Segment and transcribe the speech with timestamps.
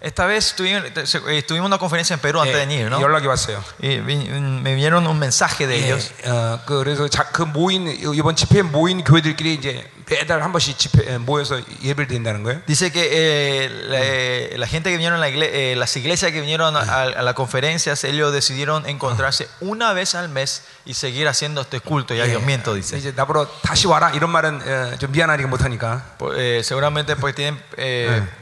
[0.00, 0.82] Esta vez tuvimos,
[1.28, 3.00] eh, tuvimos una conferencia en Perú antes de venir, ¿no?
[3.00, 3.62] 연락이 왔어요.
[3.80, 6.12] Y vi- me vinieron un mensaje de ellos.
[6.24, 10.76] 예, 어, 그, 그래서 자, 그 모인 이번 집회에 모인 교회들끼리 이제 매달 한 번씩
[10.78, 12.60] 집회 에, 모여서 예배를 드린다는 거예요.
[12.66, 16.32] Dice que eh, la, eh, la gente que vinieron, a la igle- eh, las iglesias
[16.32, 21.28] que vinieron a, a las conferencias, ellos decidieron encontrarse una vez al mes y seguir
[21.28, 22.98] haciendo este culto y avivamiento, dice.
[22.98, 26.02] 이제 나보러 다시 와라 이런 말은 어, 좀 미안하니까 못 하니까.
[26.18, 28.32] Por- eh, seguramente pues tienen eh, pe-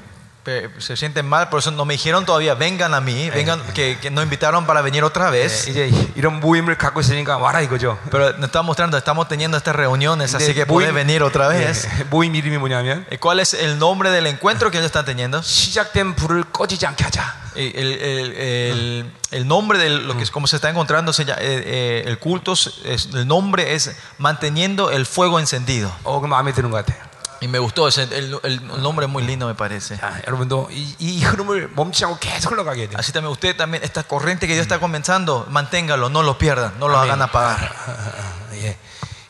[0.79, 4.09] se sienten mal, por eso no me dijeron todavía vengan a mí, vengan que, que
[4.09, 5.67] nos invitaron para venir otra vez.
[5.67, 7.99] 이제 이런 모임을 갖고 있으니까 와라 이거죠.
[8.09, 11.85] Pero nos está mostrando, estamos teniendo estas reuniones, así 근데 que puedes venir otra vez.
[11.99, 15.41] 예, 모임 이름이 뭐냐면 Eh, ¿Cuál es el nombre del encuentro que ellos están teniendo?
[15.41, 17.35] 시작된 불을 꺼지지 않게 하자.
[17.57, 21.25] Eh, El, el- el- el nombre de lo que es como se está encontrando, se
[21.25, 25.91] llama- eh, eh, el culto, es- el nombre es manteniendo el fuego encendido.
[26.05, 27.03] 어, 그 마음에 드는 것 같아요.
[27.41, 29.95] Y me gustó, ese- el, el nombre es muy lindo me parece.
[29.99, 32.97] 자, 여러분도 이, 이 흐름을 멈추지 않고 계속 흘러가게 돼요.
[32.97, 36.87] Así también usted también, esta corriente que Dios está comenzando, manténgalo, no lo pierdan, no
[36.87, 37.11] lo Amén.
[37.11, 37.75] hagan apagar.
[38.53, 38.75] 예.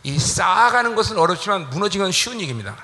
[0.03, 2.75] 이 쌓아가는 것은 어렵지만 무너지는 건 쉬운 얘기입니다.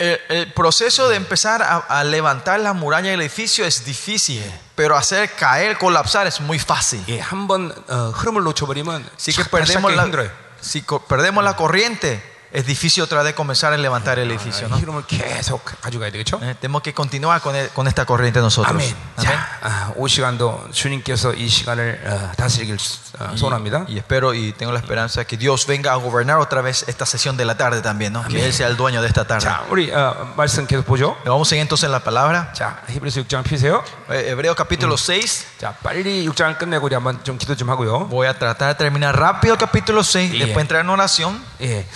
[0.00, 4.42] El, el proceso de empezar a, a levantar la muralla del edificio es difícil,
[4.74, 7.04] pero hacer caer, colapsar es muy fácil.
[7.06, 10.30] 예, 한번 어, 흐름을 놓쳐버리면 Si que 참 perdemos 시작하기 la, 힘들어요.
[10.60, 12.20] si co- perdemos la corriente,
[12.54, 14.68] es difícil otra vez comenzar a levantar el edificio.
[14.68, 14.76] ¿no?
[14.76, 16.38] 이 흐름을 계속 가져가야 되겠죠?
[16.42, 18.68] Eh, tenemos que continuar con, el- con esta corriente nosotros.
[18.76, 18.94] 아멘.
[19.16, 19.24] Amén.
[19.24, 22.76] 자, 아, 오 시간도 주님께서 이 시간을 어, 다스리길
[23.20, 23.86] 어, 소원합니다.
[23.88, 27.38] Y espero y tengo la esperanza que Dios venga a gobernar otra vez esta sesión
[27.38, 28.22] de la tarde también, ¿no?
[28.28, 29.46] que Él sea el dueño de esta tarde.
[29.48, 31.16] 자, 우리 어, 말씀 계속 보죠.
[31.24, 32.52] Vamos a seguir entonces en la palabra.
[32.52, 33.82] 자, 히브리서 6장 피세요.
[34.10, 35.56] Eh, Hebreos capítulo 6.
[35.58, 38.08] 자, 빨리 6장을 끝내고 우리 한번 좀 기도 좀 하고요.
[38.10, 40.44] Voy a tratar de terminar rápido el capítulo 6, Yeah.
[40.44, 41.42] después entrar en oración.
[41.62, 41.86] 예.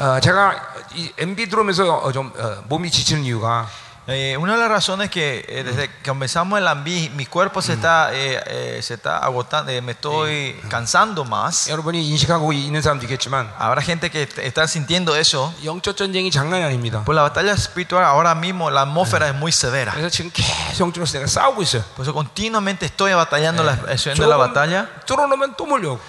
[0.00, 0.56] 어, 제가
[0.94, 3.66] 이 MB 들어오면서 어, 좀 어, 몸이 지치는 이유가
[4.09, 7.73] Eh, una de las razones que eh, desde que comenzamos el AMBI, mi cuerpo se
[7.73, 11.67] está, eh, eh, se está agotando, eh, me estoy cansando más.
[11.67, 15.51] 여러분이 인식하고 있는 사람도 있겠지만 Habrá gente que est- está sintiendo eso.
[15.63, 17.01] 영적 전쟁이 장난이 아닙니다.
[17.03, 19.91] Pues la batalla espiritual ahora mismo, la atmósfera es muy severa.
[19.93, 21.81] 그래서 지금 계속 영적으로서 내가 싸우고 있어요.
[21.95, 24.85] Por eso continuamente estoy batallando la, haciendo la batalla.
[25.07, 25.99] 뚫어놓으면 또 몰려오고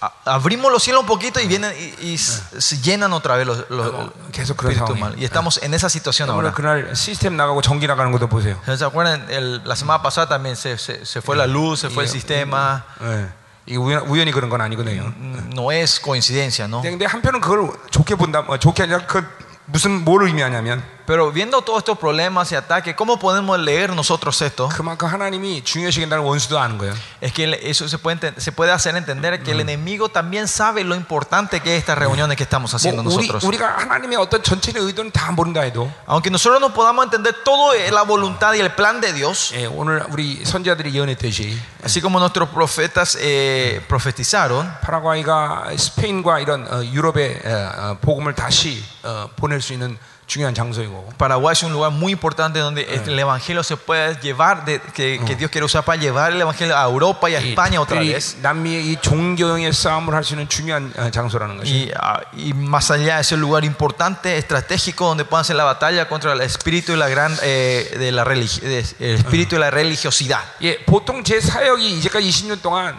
[0.00, 3.46] A- abrimos los cielos un poquito y vienen y, y s- se llenan otra vez
[3.46, 3.92] los, los
[4.32, 5.00] 계속 그런 espíritus 상황이에요.
[5.00, 5.18] mal.
[5.20, 6.52] Y estamos en esa situación 오늘 ahora.
[6.54, 8.55] 그날 시스템 나가고 전기 나가는 것도 보세요.
[8.67, 9.25] ¿Se acuerdan?
[9.31, 12.83] El- la semana pasada también se, se- se fue la luz, se fue el sistema.
[13.01, 13.29] 예.
[13.65, 15.13] 이게 우연, 우연히 그런 건 아니거든요.
[15.15, 16.81] Mm, No es coincidencia, ¿no?
[16.81, 18.43] 근데 한편은 그걸 좋게 본다.
[18.47, 19.23] 어, 좋게 아니라 그
[19.65, 24.70] 무슨 뭐를 의미하냐면 Pero viendo todos estos problemas y ataques, ¿cómo podemos leer nosotros esto?
[24.70, 26.94] 그만큼 하나님이 중요시긴다는 원수도 아는 거예요.
[27.20, 30.48] Es que le- eso se puede, enten- se puede hacer entender que el enemigo también
[30.48, 33.44] sabe lo importante que es estas reuniones que estamos haciendo 뭐 우리, nosotros.
[33.44, 38.02] 우리가 하나님의 어떤 전체의 의도는 다 모른다 해도 Aunque nosotros no podamos entender toda la
[38.04, 41.54] voluntad y el plan de Dios, 예, 오늘 우리 선자들이 예언했듯이
[41.84, 47.50] así como nuestros profetas eh, profetizaron, 파라과이가 스페인과 이런 어, 유럽의 어,
[47.92, 49.98] 어, 복음을 다시 어, 보낼 수 있는
[50.28, 54.80] 중요한 장소이고 Paraguay es un lugar muy importante donde el evangelio se puede llevar, de-
[54.94, 57.78] que, que Dios quiere usar para llevar el evangelio a Europa y a 이 España
[57.78, 58.36] otra 특별히 vez.
[58.40, 62.90] 남미의 이 종교형의 싸움을 할 수 있는 중요한 어, 장소라는 것이 Y, ah, y más
[62.90, 66.96] allá es el lugar importante, estratégico, donde puedan hacer la batalla contra el espíritu y
[66.96, 70.40] la gran, eh, de la religi- de- el espíritu y la religiosidad.
[70.62, 72.98] 예, 보통 제 사역이 이제까지 20년 동안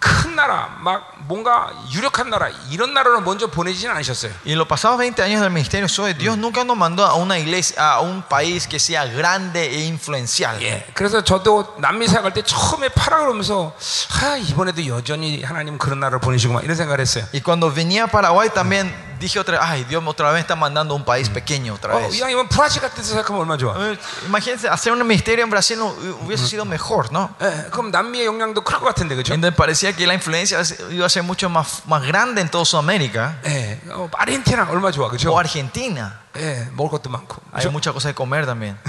[0.00, 4.32] 큰 나라, 막 뭔가 유력한 나라 이런 나라로 먼저 보내지는 않으셨어요.
[4.46, 7.76] En los pasados 20 años del ministerio soy, Dios nunca nos mandó a una iglesia,
[7.78, 10.60] a un país que sea grande e influencial.
[10.62, 13.76] 예, 그래서 저도 남미 사역할 때 처음에 파라 그러면서
[14.22, 17.24] 아 이번에도 여전히 하나님 그런 나라를 보내시구만 이런 생각을 했어요.
[17.34, 20.93] Y cuando venía a Paraguay también dije otra vez, ay, Dios otra vez está mandando
[20.93, 22.15] a un país pequeño otra 어, vez.
[22.17, 23.73] 이왕이면 브라질 같은 데 생각하면 얼마나 좋아.
[23.79, 25.95] Eh, Imagínense, hacer un ministerio en Brasil no-
[26.25, 27.33] hubiese sido mejor, ¿no?
[27.41, 29.33] 예, 그럼 남미의 영향도 클 것 같은데 그죠?
[29.33, 30.59] Entonces parecía que la influencia
[30.91, 33.39] iba a ser mucho más, más grande en toda Sudamérica.
[33.45, 35.31] 예, 어, 아르헨티나 얼마 좋아 그죠?
[35.31, 36.19] O Argentina.
[36.37, 37.41] 예, 먹을 것도 많고.
[37.53, 37.71] Hay 그죠?
[37.71, 38.77] muchas cosas de comer también.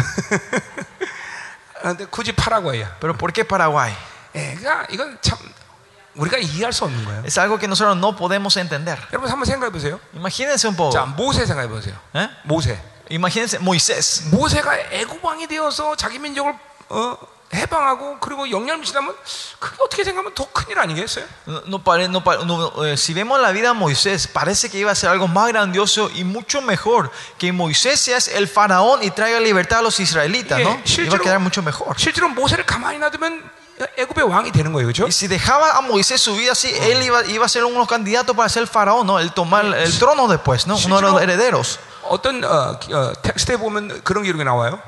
[1.82, 2.96] 아, 근데 굳이 파라과이야.
[3.00, 3.92] Pero ¿por qué Paraguay?
[4.34, 5.38] 예, 그러니까 이건 참
[6.14, 7.22] 우리가 이해할 수 없는 거예요.
[7.26, 8.98] Es algo que nosotros no podemos entender.
[9.12, 10.00] 여러분 한번 생각해 보세요.
[10.14, 10.90] Imagínense un poco.
[10.90, 11.94] 자, 모세 생각해 보세요.
[12.14, 12.28] ¿eh?
[12.44, 12.78] 모세.
[13.10, 14.24] Imagínense Moisés.
[14.30, 16.54] 모세가 애굽 왕이 되어서 자기 민족을
[16.88, 17.16] 어,
[17.54, 19.14] 해방하고 그리고 영향을 미치다면
[19.60, 21.24] 그게 어떻게 생각하면 더 큰일 아니겠어요?
[21.46, 24.78] No, no pare- no pare- no, eh, si vemos la vida de Moisés, parece que
[24.78, 29.10] iba a ser algo más grandioso y mucho mejor que Moisés sea el faraón y
[29.10, 30.80] traiga libertad a los israelitas, 예, ¿no?
[31.04, 31.94] Iba a quedar mucho mejor.
[31.96, 33.48] 실제로 모세를 가만히 놔두면
[33.98, 35.04] 애굽의 왕이 되는 거예요, 그렇죠?
[35.04, 37.78] Y si dejaba a Moisés su vida así, él iba, iba a ser uno de
[37.80, 39.18] los candidatos para ser faraón, ¿no?
[39.20, 40.76] Él tomar el, el trono después, ¿no?
[40.86, 41.78] Uno de los herederos.
[42.08, 44.80] 어떤 어, 기- 어, 텍스트에 보면 그런 기록이 나와요.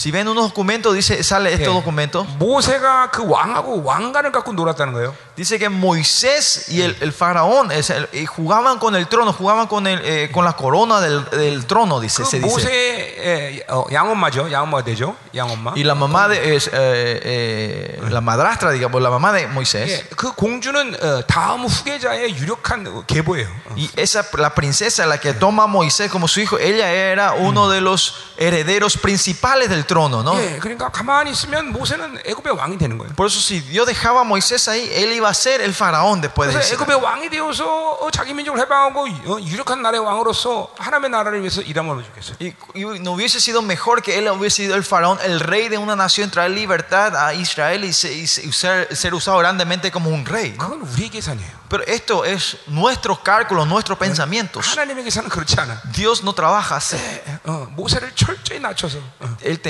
[0.00, 2.26] Si ven unos documentos, dice, sale estos 예, documentos.
[2.38, 5.14] 모세가 그 왕하고 왕관을 갖고 놀았다는 거예요.
[5.36, 9.66] Dice que Moisés y el, el faraón es el- eh, jugaban con el trono, jugaban
[9.68, 12.46] con, el, eh, con la corona del, del trono, dice, 그 se dice.
[12.50, 14.50] 모세의 예, 어, 양엄마죠.
[14.52, 15.16] 양엄마가 되죠.
[15.34, 15.72] 양엄마.
[15.76, 19.88] Y la mamá de es, eh, eh, la madrastra, digamos, la mamá de Moisés.
[19.88, 23.46] 예, 그 공주는 어, 다음 후계자의 유력한 계보예요.
[23.70, 23.74] 어.
[23.76, 27.68] Y esa, la princesa, la que toma a Moisés como su hijo, ella era uno
[27.70, 30.34] de los herederos principales del trono, ¿no?
[30.40, 33.14] 예, 그러니까 가만히 있으면 모세는 애굽의 왕이 되는 거예요.
[33.16, 36.48] Por eso si Dios dejaba a Moisés ahí, él iba a ser el faraón después
[36.48, 36.74] de 그래서 eso.
[36.74, 37.64] 애굽의 왕이 되어서
[38.00, 42.36] 어, 자기 민족을 해방하고 어, 유력한 나라의 왕으로서 하나님의 나라를 위해서 일하면 좋겠어요.
[42.40, 45.78] Y, y no hubiese sido mejor que él hubiese sido el faraón, el rey de
[45.78, 50.10] una nación, traer libertad a Israel y, se- y se- usar- ser usado grandemente como
[50.10, 50.52] un rey.
[50.58, 50.58] ¿no?
[50.58, 51.66] 그건 우리의 계산이에요.
[51.68, 54.64] Pero esto es nuestros cálculos, nuestros pensamientos.
[54.68, 55.82] 하나님의 계산은 그렇지 않아.
[55.92, 56.94] Dios no trabaja así.
[56.96, 59.69] 예, 어, 모세를 철저히 낮춰서 어, Él ten-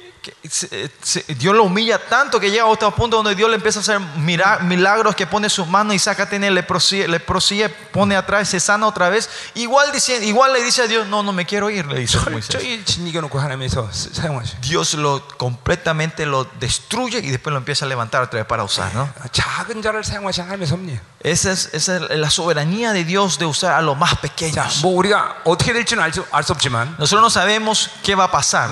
[1.39, 3.99] Dios lo humilla tanto que llega a otro punto donde Dios le empieza a hacer
[3.99, 9.09] milagros que pone sus manos y saca, tiene leprosía, leprosía, pone atrás, se sana otra
[9.09, 9.29] vez.
[9.55, 12.19] Igual, dice, igual le dice a Dios, no, no me quiero ir, le dice
[14.61, 18.93] Dios lo completamente lo destruye y después lo empieza a levantar otra vez para usar.
[18.93, 19.09] ¿no?
[21.23, 24.81] Esa es, esa es la soberanía de Dios de usar a los más pequeños.
[26.97, 28.69] Nosotros no sabemos qué va a pasar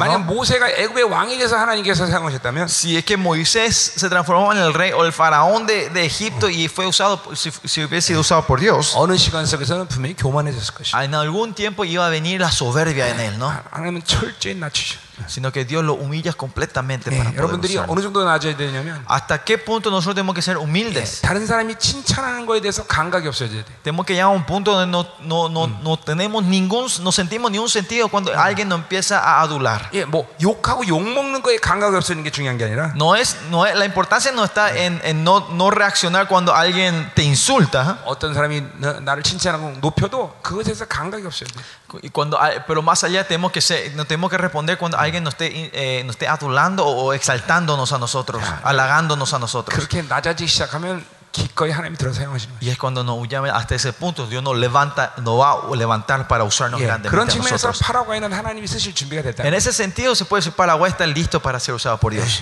[1.38, 4.92] 모세가 애굽의 왕이 돼서 하나님께서 사용하셨다면 Si es que Moisés se transformó en el rey
[4.92, 8.42] o el faraón de, de Egipto y fue usado, por- si, si hubiese sido usado
[8.46, 11.04] por Dios, 어느 시간 속에서는 분명히 교만해졌을 것이다.
[11.04, 13.52] en algún tiempo iba a venir la soberbia en él, ¿no?
[13.70, 14.98] 하나님은 철저히 낮추셔.
[15.28, 17.92] Sino que Dios lo humilla completamente 네, para poder 여러분들이 usarlo.
[17.92, 21.20] 어느 정도 낮아야 되냐면 ¿Hasta qué punto nosotros tenemos que ser humildes?
[21.22, 23.70] 다른 사람이 칭찬하는 거에 대해서 감각이 없어져야 돼.
[23.84, 27.50] Tenemos que llegar a un punto donde no, no, no, no tenemos ningún, no sentimos
[27.52, 29.88] ningún sentido cuando alguien nos empieza a adular.
[29.92, 33.64] 예, 뭐 욕하고 욕 먹는 거에 감각이 없어지는 게 중요한 게 아니라 No es, no
[33.66, 37.98] es, la importancia no está en, en no, no reaccionar cuando alguien te insulta.
[38.04, 41.62] 어떤 사람이 나- 나를 칭찬하고 높여도 그것에서 감각이 없어야 돼.
[42.02, 45.07] Y cuando, hay- pero más allá tenemos que, ser, no tenemos que responder cuando alguien
[45.08, 49.74] nos esté, eh, nos esté adulando o, o exaltándonos a nosotros, halagándonos a nosotros.
[49.76, 52.58] 그렇게 낮아지기 시작하면 기꺼이 하나님이 들어 사용하시는 거예요.
[52.62, 56.28] Y es cuando nos llame hasta ese punto, Dios nos levanta, nos va a levantar
[56.28, 57.80] para usarnos 예, grandemente 그런 a 측면에서 nosotros.
[57.82, 59.42] 파라과이는 하나님이 쓰실 준비가 됐다.
[59.44, 62.40] En ese sentido, se puede decir Paraguay está listo para ser usado por Dios.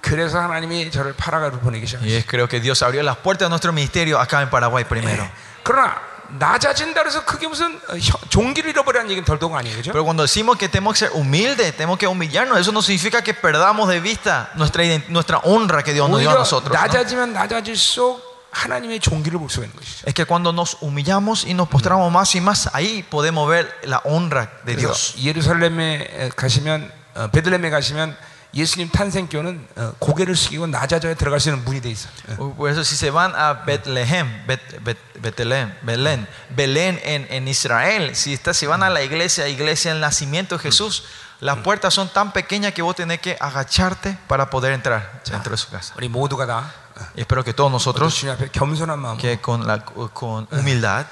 [0.00, 2.18] 그래서 하나님이 저를 파라과이로 보내기 Y 시작하셨어요.
[2.18, 5.28] es, creo que Dios abrió las puertas de nuestro ministerio acá en Paraguay primero.
[5.62, 5.98] 그러나
[6.38, 9.76] 낮아진다 그래서 그게 무슨 어, 혀- 종기를 잃어버리는 얘기는 덜도가 아니에요.
[9.76, 9.90] 그죠?
[9.92, 13.34] Pero cuando decimos que tenemos que ser humildes, tenemos que humillarnos, eso no significa que
[13.34, 16.72] perdamos de vista nuestra, ident- nuestra honra que Dios nos dio a 오히려 nosotros.
[16.72, 16.80] ¿no?
[16.80, 20.04] 낮아지면 낮아질수록 하나님의 종기를 볼 수가 있는 것이죠.
[20.06, 24.00] Es que cuando nos humillamos y nos postramos más y más, ahí podemos ver la
[24.04, 25.14] honra de Dios.
[25.16, 28.16] 그래서 예루살렘에 가시면 어, 베들레헴에 가시면
[28.54, 32.08] 예수님 탄생교는 어, 고개를 숙이고 낮아져야 들어갈 수 있는 문이 돼 있어.
[32.38, 37.47] 요 Por eso si se van a Bethlehem, Bet, Bet- Betelén, Belén, Belén en, en
[37.47, 38.15] Israel.
[38.15, 41.03] Si, está, si van a la iglesia, iglesia del nacimiento de Jesús,
[41.41, 45.57] las puertas son tan pequeñas que vos tenés que agacharte para poder entrar dentro de
[45.57, 45.93] su casa.
[47.15, 48.25] Y espero que todos nosotros,
[49.21, 51.05] que con, la, con humildad,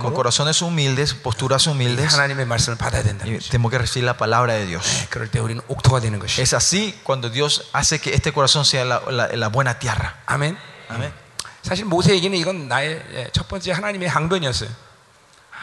[0.00, 2.12] con corazones humildes, posturas humildes,
[3.50, 5.06] tenemos que recibir la palabra de Dios.
[6.42, 10.16] Es así cuando Dios hace que este corazón sea la, la, la buena tierra.
[10.26, 10.58] Amén.
[10.88, 11.12] Amén.
[11.62, 14.70] 사실 모세에게는 이건 나의 예, 첫 번째 하나님의 항변이었어요.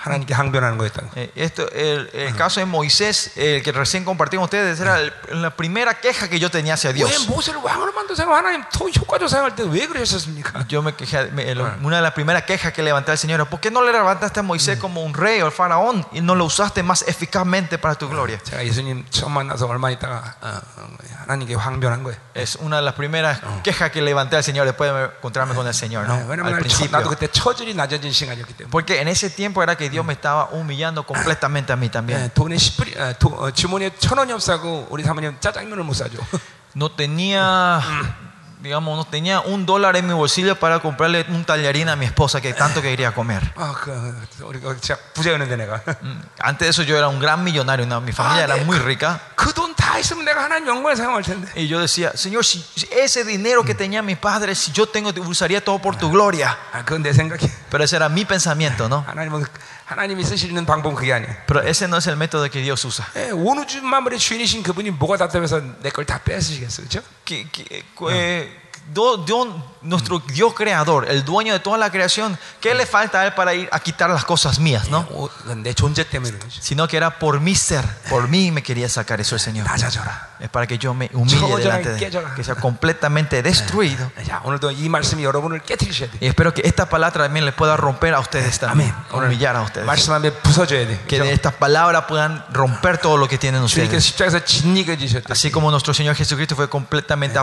[0.06, 1.00] 하나님께 항변하는 거였다.
[1.14, 5.50] Eh, Esto, el, el caso de Moisés, el que recién compartimos ustedes, era el- la
[5.54, 7.28] primera queja que yo tenía hacia 왜 Dios.
[7.28, 8.26] 모세를 왕으로 만드세요?
[8.34, 10.66] 하나님 더 효과적으로 사용할 때 왜 그러셨습니까?
[10.66, 13.60] Yo me quejé, me- el- una de las primeras quejas que levanté al Señor, ¿por
[13.60, 16.46] qué no le levantaste a Moisés como un rey o el faraón y no lo
[16.46, 18.40] usaste más eficazmente para tu gloria?
[18.42, 20.88] 제가 예수님 처음 만나서 얼마 있다가 어, 어,
[21.28, 22.16] 하나님께 항변한 거예요.
[22.34, 25.74] Es una de las primeras quejas que levanté al Señor después de encontrarme con el
[25.74, 26.16] Señor, ¿no?
[26.18, 27.08] 네, 왜냐면 Al 나를 처- 나도 principio.
[27.08, 28.70] 그때 처절히 낮아진 시간이었기 때문에.
[28.72, 32.18] Porque en ese tiempo era que Dios me estaba humillando completamente a mí también.
[32.20, 36.18] 네, 돈에 10불이, 어, 도- 어, 주머니에 천 원이 없사고 우리 사모님 짜장면을 못 사죠.
[36.74, 37.80] No tenía,
[38.62, 42.40] digamos, no tenía un dólar en mi bolsillo para comprarle un tallarín a mi esposa
[42.40, 43.42] que tanto quería comer.
[43.56, 43.90] 아, 그,
[44.42, 45.82] 우리 그 진짜 부자였는데 내가.
[46.00, 48.64] Mm, Antes de eso yo era un gran millonario, una- mi familia Ah, era 네.
[48.64, 49.20] muy rica.
[49.36, 51.50] 그 돈 다 있으면 내가 하나님 영광에 사용할 텐데.
[51.56, 55.10] Y yo decía, Señor, si si ese dinero que tenían mis padres, si yo tengo,
[55.28, 56.56] usaría todo por tu gloria.
[56.72, 57.50] 아, 그건 내 생각이.
[57.68, 59.04] Pero ese era mi pensamiento, ¿no?
[59.87, 61.33] 하나님이 쓰시는 방법은 그게 아니에요.
[61.47, 63.05] Pero ese no es el método que Dios usa.
[63.15, 67.01] 예, 온 우주 만물의 주인이신 그분이 뭐가 답답해서 내 걸다 뺏으시겠어, 그렇죠?
[67.23, 69.47] Que, que- do- Dios,
[69.81, 73.53] nuestro Dios creador, el dueño de toda la creación, ¿qué le falta a él para
[73.53, 75.07] ir a quitar las cosas mías, no?
[76.61, 79.67] Sino que era por mi ser, por mí me quería sacar eso el Señor.
[80.39, 84.11] Es para que yo me humille delante de él, que sea completamente destruido.
[86.19, 89.85] Y espero que esta palabra también les pueda romper a ustedes también, humillar a ustedes.
[91.07, 94.15] Que de estas palabras puedan romper todo lo que tienen ustedes.
[95.29, 97.37] Así como nuestro Señor Jesucristo fue completamente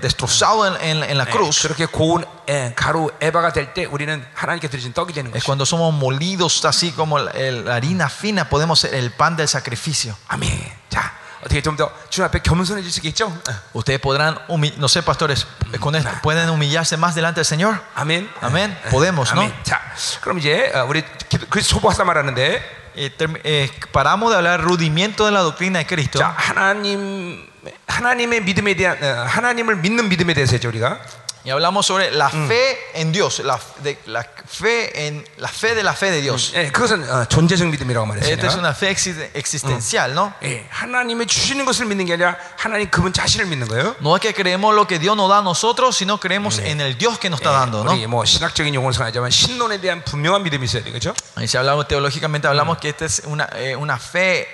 [0.00, 3.73] destruido apa- eh, destrozado en, en- en la cruz, 그렇게 고운 예, 가루 에바가 될
[3.73, 5.45] 때 우리는 하나님께 드리신 떡이 되는 es 것이.
[5.45, 9.47] cuando somos molidos así como la, el- la harina fina, podemos ser el pan del
[9.47, 10.15] sacrificio.
[10.29, 10.49] 아멘.
[10.89, 11.11] 자,
[11.43, 13.27] 어떻게 좀 더 주님 앞에 겸손해질 수 있겠죠?
[13.27, 15.45] 어, Ustedes podrán, humi- no sé, pastores,
[15.79, 17.79] con esto, ¿pueden humillarse más delante del Señor?
[17.95, 18.27] 아멘.
[18.41, 18.77] 아멘.
[18.85, 19.41] 예, Podemos, ¿no?
[19.41, 19.53] 아멘.
[19.63, 19.79] 자,
[20.21, 25.23] 그럼 이제 어, 우리 기도- 그리스도 소보하다 말하는데, Eh, term- eh, paramos de hablar rudimiento
[25.25, 26.19] de la doctrina de Cristo.
[26.19, 27.47] 자 하나님
[27.87, 30.99] 하나님의 믿음에 대한 어, 하나님을 믿는 믿음에 대해서 했죠 우리가.
[31.45, 35.83] Y hablamos sobre la fe en Dios, la, de, la fe en la fe de
[35.83, 36.51] la fe de Dios.
[36.53, 38.33] 예, 그것은 어, 존재적 믿음이라고 말했어요.
[38.33, 38.59] Esta es 내가.
[38.59, 40.33] una fe exi- existencial, ¿no?
[40.43, 43.95] 예, 하나님의 주시는 것을 믿는 게 아니라 하나님 그분 자신을 믿는 거예요.
[44.01, 46.97] No es que creemos lo que Dios nos da a nosotros, sino creemos en el
[46.97, 47.93] Dios que nos está dando, ¿no?
[47.93, 51.13] 우리 뭐 신학적인 용어는 하지만 신론에 대한 분명한 믿음이 있어야 되겠죠.
[51.37, 54.45] Y si hablamos teológicamente, hablamos que esta es una, eh, una fe,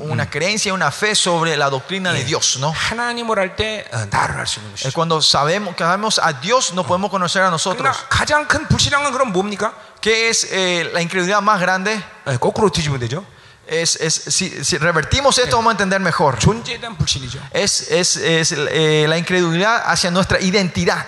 [0.00, 2.70] una creencia, una fe sobre la doctrina de Dios, ¿no?
[2.70, 4.92] 하나님을 할 때 어, 나를 할 수 있는 Es 것이죠.
[4.92, 7.96] cuando sabemos que sabemos a Dios, no podemos conocer a 그러나 nosotros.
[8.10, 9.72] 가장 큰 불신앙은 그럼 뭡니까?
[10.02, 11.98] ¿Qué es eh, la incredulidad más grande?
[12.28, 13.24] 예, 거꾸로 뒤집으면 되죠.
[13.68, 16.38] Es, es, si, si revertimos esto, vamos a entender mejor.
[16.38, 17.40] 존재에 대한 불신이죠.
[17.52, 21.04] Es, es, es eh, la incredulidad hacia nuestra identidad.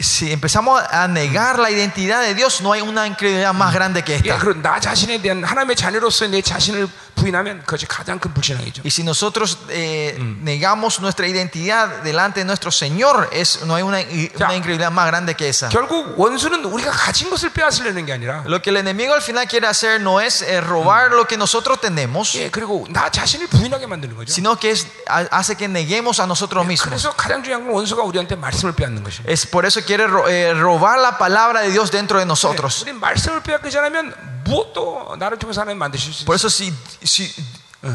[0.00, 4.16] Si empezamos a negar la identidad de Dios, no hay una incredulidad más grande que
[4.16, 4.28] esta.
[8.84, 13.98] Y si nosotros eh, negamos nuestra identidad delante de nuestro Señor, es, no hay una,
[14.36, 15.68] una incredulidad más grande que esa.
[18.46, 21.80] Lo que el enemigo al final quiere hacer no es eh, robar lo que nosotros
[21.80, 22.34] tenemos,
[24.34, 26.89] sino que es, hace que neguemos a nosotros mismos.
[26.89, 29.27] 그래서 가장 중요한 건 원수가 우리한테 말씀을 빼앗는 것이에요.
[29.27, 32.83] Es por eso quiere ro- eh, robar la palabra de Dios dentro de nosotros.
[32.83, 34.13] 우리 말씀을 빼앗기지 않으면
[34.45, 36.35] 무엇도 나를 통해서 하나님 만드실 수 Por 있어요.
[36.35, 37.31] eso si, si,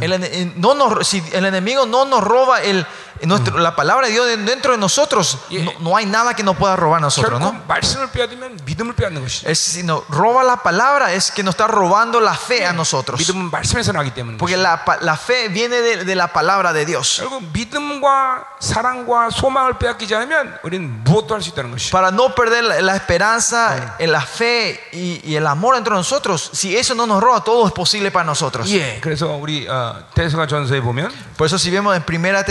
[0.00, 2.85] el, ene- eh, no nos- si el enemigo no nos roba el,
[3.23, 5.65] nuestro- la palabra de Dios de- dentro de nosotros, Yeah.
[5.65, 7.41] no, no hay nada que nos pueda robar a nosotros.
[7.41, 7.53] ¿no?
[7.53, 9.49] 결국 말씀을 빼앗으면 믿음을 빼앗는 것이죠.
[9.49, 13.19] Es, si nos roba la palabra es que nos está robando la fe a nosotros.
[13.21, 14.38] 믿음은 말씀에서 나기 때문에.
[14.38, 17.19] Porque la, pa- la fe viene de, de la palabra de Dios.
[17.21, 21.91] 결국 믿음과 사랑과 소망을 빼앗기지 않으면 우리는 무엇도 할 수 있다는 것이죠.
[21.93, 26.50] Para no perder la, la esperanza, eh, la fe y, y el amor entre nosotros,
[26.53, 28.69] si eso no nos roba, todo es posible para nosotros.
[28.73, 32.43] 예, 그래서 우리 어, 대수가 전서에 보면 Por eso si vemos en Primera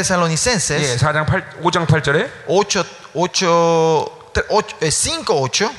[0.60, 5.70] 예, Tesalonicenses 4장 8, 5장 8절에 8, 8, 5, 8,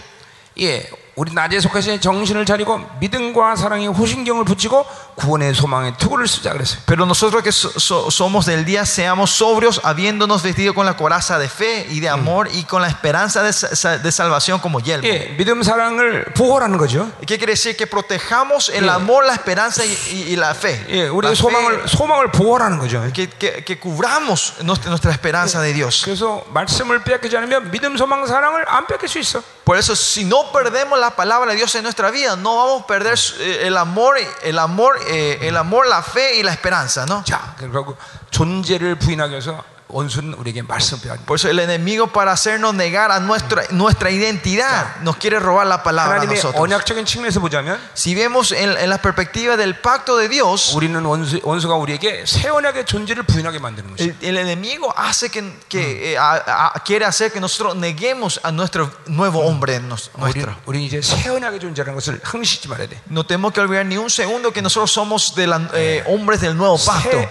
[0.60, 4.85] 예, 우리 낮에 속하신 정신을 차리고 믿음과 사랑의 호신경을 붙이고
[5.17, 6.81] 구원의 소망의 투구를 쓰자 그랬어요.
[6.85, 11.39] Pero nosotros que so- so- somos del día, seamos sobrios, habiéndonos vestido con la coraza
[11.39, 15.09] de fe y de amor y con la esperanza de, sa- de salvación como yelmo.
[15.09, 17.11] 예, 믿음 사랑을 보호라는 거죠.
[17.25, 17.75] ¿Qué quiere decir?
[17.79, 18.97] Que protejamos el Yeah.
[18.97, 20.85] amor, la esperanza y, y- y la fe.
[20.91, 23.01] 예, La 우리의 fe, 소망을 소망을 보호라는 거죠.
[23.15, 26.05] que, que- que cubramos nuestra, nuestra esperanza de Dios.
[26.05, 29.43] 그래서 말씀을 빼앗기지 않으면 믿음, 소망, 사랑을 안 뺏길 수 있어.
[29.65, 32.87] Por eso, si no perdemos la palabra de Dios en nuestra vida, no vamos a
[32.87, 37.25] perder eh, el amor, el amor, eh, el amor, la fe y la esperanza, ¿no?
[37.25, 37.97] 자, 결국
[38.31, 43.21] 존재를 부인하기 위해서 원수는 우리에게 말씀을 빼앗는 Por eso el enemigo para hacernos negar a
[43.21, 46.59] nuestra, nuestra identidad nos quiere robar la palabra a 하나님의 nosotros.
[46.61, 51.39] 언약적인 측면에서 보자면 Si vemos en, en la perspectiva del pacto de Dios, 우리는 원수,
[51.41, 54.03] 원수가 우리에게 새 언약의 존재를 부인하게 만드는 것이.
[54.11, 58.51] el, el enemigo hace que, que, eh, a- a- quiere hacer que nosotros neguemos a
[58.51, 60.57] nuestro nuevo hombre nos- 우리 nuestro.
[60.67, 63.01] 우리 이제 새 언약의 존재라는 것을 흥시지 말아야 돼.
[63.09, 66.57] No tenemos que olvidar ni un segundo que nosotros somos de la- eh, hombres del
[66.57, 67.23] nuevo pacto.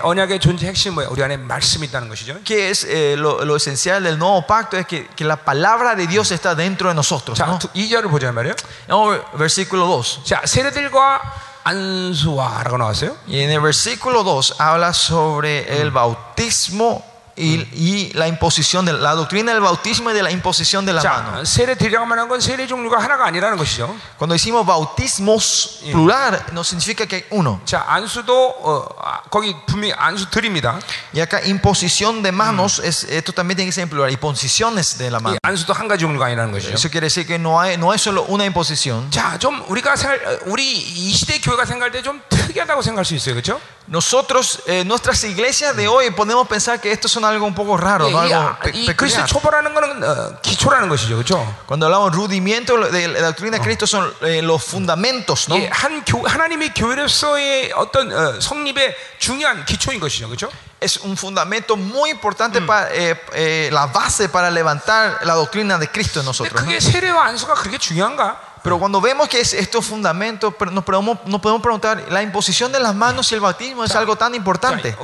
[2.49, 2.49] 새 언약의 존재 핵심이 뭐야?
[2.49, 2.49] 우리 안에 말씀이 있다는 것이죠.
[2.49, 6.07] que es eh, lo, lo esencial del nuevo pacto es que, que la palabra de
[6.07, 7.37] Dios está dentro de nosotros.
[7.37, 7.59] 자, ¿no?
[7.59, 8.55] 두- 이 절을 보자 말이에요.
[8.87, 10.23] Vamos a ver, versículo 2.
[10.25, 11.21] 자, 세례들과
[11.63, 13.17] 안수와라고 나왔어요.
[13.27, 17.03] Y en el versículo 2 habla sobre el bautismo
[17.39, 21.03] y, y la imposición de la doctrina del bautismo y de la imposición de la
[21.03, 21.43] mano.
[21.43, 23.93] 자, 세례 드리라고 말한 건 세례 종류가 하나가 아니라는 것이죠.
[24.17, 27.59] Cuando decimos bautismos plural, no significa que hay uno.
[27.65, 30.79] 자, 안수도 어, 아, 거기 분명히 안수 드립니다.
[31.13, 35.11] Y acá imposición de manos, es, esto también tiene que ser en plural, imposiciones de
[35.11, 35.37] la 이 mano.
[35.43, 36.73] 안수도 한 가지 종류가 아니라는 것이죠.
[36.73, 39.11] Eso quiere decir que no hay, no es solo una imposición.
[39.11, 43.13] 자, 좀 우리가 생각, 어, 우리 이 시대 교회가 생각할 때 좀 특이하다고 생각할 수
[43.15, 43.59] 있어요, 그렇죠?
[43.87, 48.09] Nosotros, eh, nuestras iglesias de hoy, podemos pensar que esto son algo un poco raro,
[48.09, 48.19] ¿no?
[48.19, 49.27] algo pe- 이, 이 그리스도 peculiar.
[49.27, 51.45] 초보라는 거는 어, 기초라는 것이죠, 그렇죠?
[51.67, 55.55] Cuando hablamos rudimiento de la doctrina de Cristo son eh, los fundamentos, ¿no?
[55.57, 60.49] 예, 한 교, 하나님의 교회로서의 어떤 어, 성립의 중요한 기초인 것이죠, 그렇죠?
[60.81, 65.87] Es un fundamento muy importante para eh, eh, la base para levantar la doctrina de
[65.89, 66.61] Cristo en 근데 nosotros.
[66.61, 66.65] ¿no?
[66.67, 68.48] 그게 세례와 안수가 그렇게 중요한가?
[68.62, 72.80] Pero cuando vemos que es estos fundamentos, nos podemos, nos podemos preguntar, la imposición de
[72.80, 74.94] las manos y el bautismo es algo tan importante.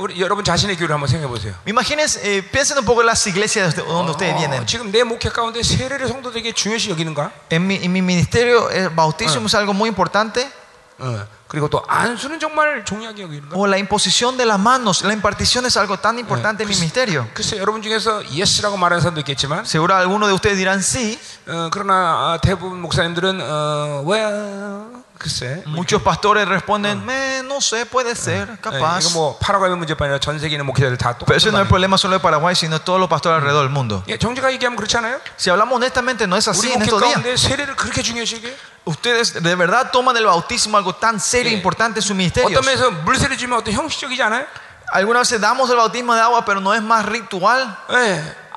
[1.65, 4.65] Imagínense, eh, piensen un poco en las iglesias donde ustedes vienen.
[7.49, 10.47] En mi, en mi ministerio, el bautismo es algo muy importante.
[13.53, 17.27] O la imposición de las manos, la impartición es algo tan importante en mi ministerio.
[19.63, 21.19] Seguro algunos de ustedes dirán sí.
[21.71, 28.48] 그러나 대부분 목사님들은 어, well 글쎄 뭐 Muchos pastores responden, "Eh, no sé, puede ser,
[28.50, 29.00] 예, capaz.
[29.06, 31.66] 이거 뭐 파라과이 문제뿐 아니라 전 세계 있는 목회자들 다 Pero ese no es el
[31.66, 34.02] 똑같은 problema solo de Paraguay, sino de todos los pastores alrededor del mundo.
[34.08, 35.20] 예, 정직하게 얘기하면 그렇지 않아요?
[35.38, 37.14] Si hablamos honestamente, no es así 우리 en 목회 estos días.
[37.14, 38.54] 가운데 세례를 그렇게 중요시 여겨요?
[38.84, 41.56] Ustedes de verdad toman el bautismo algo tan serio e Sí.
[41.56, 42.50] importante en sus ministerios.
[42.58, 44.44] 어떤 면에서 물세례 주면 어떤 형식적이지 않아요?
[44.92, 47.64] Algunas veces damos el bautismo de agua, pero no es más ritual.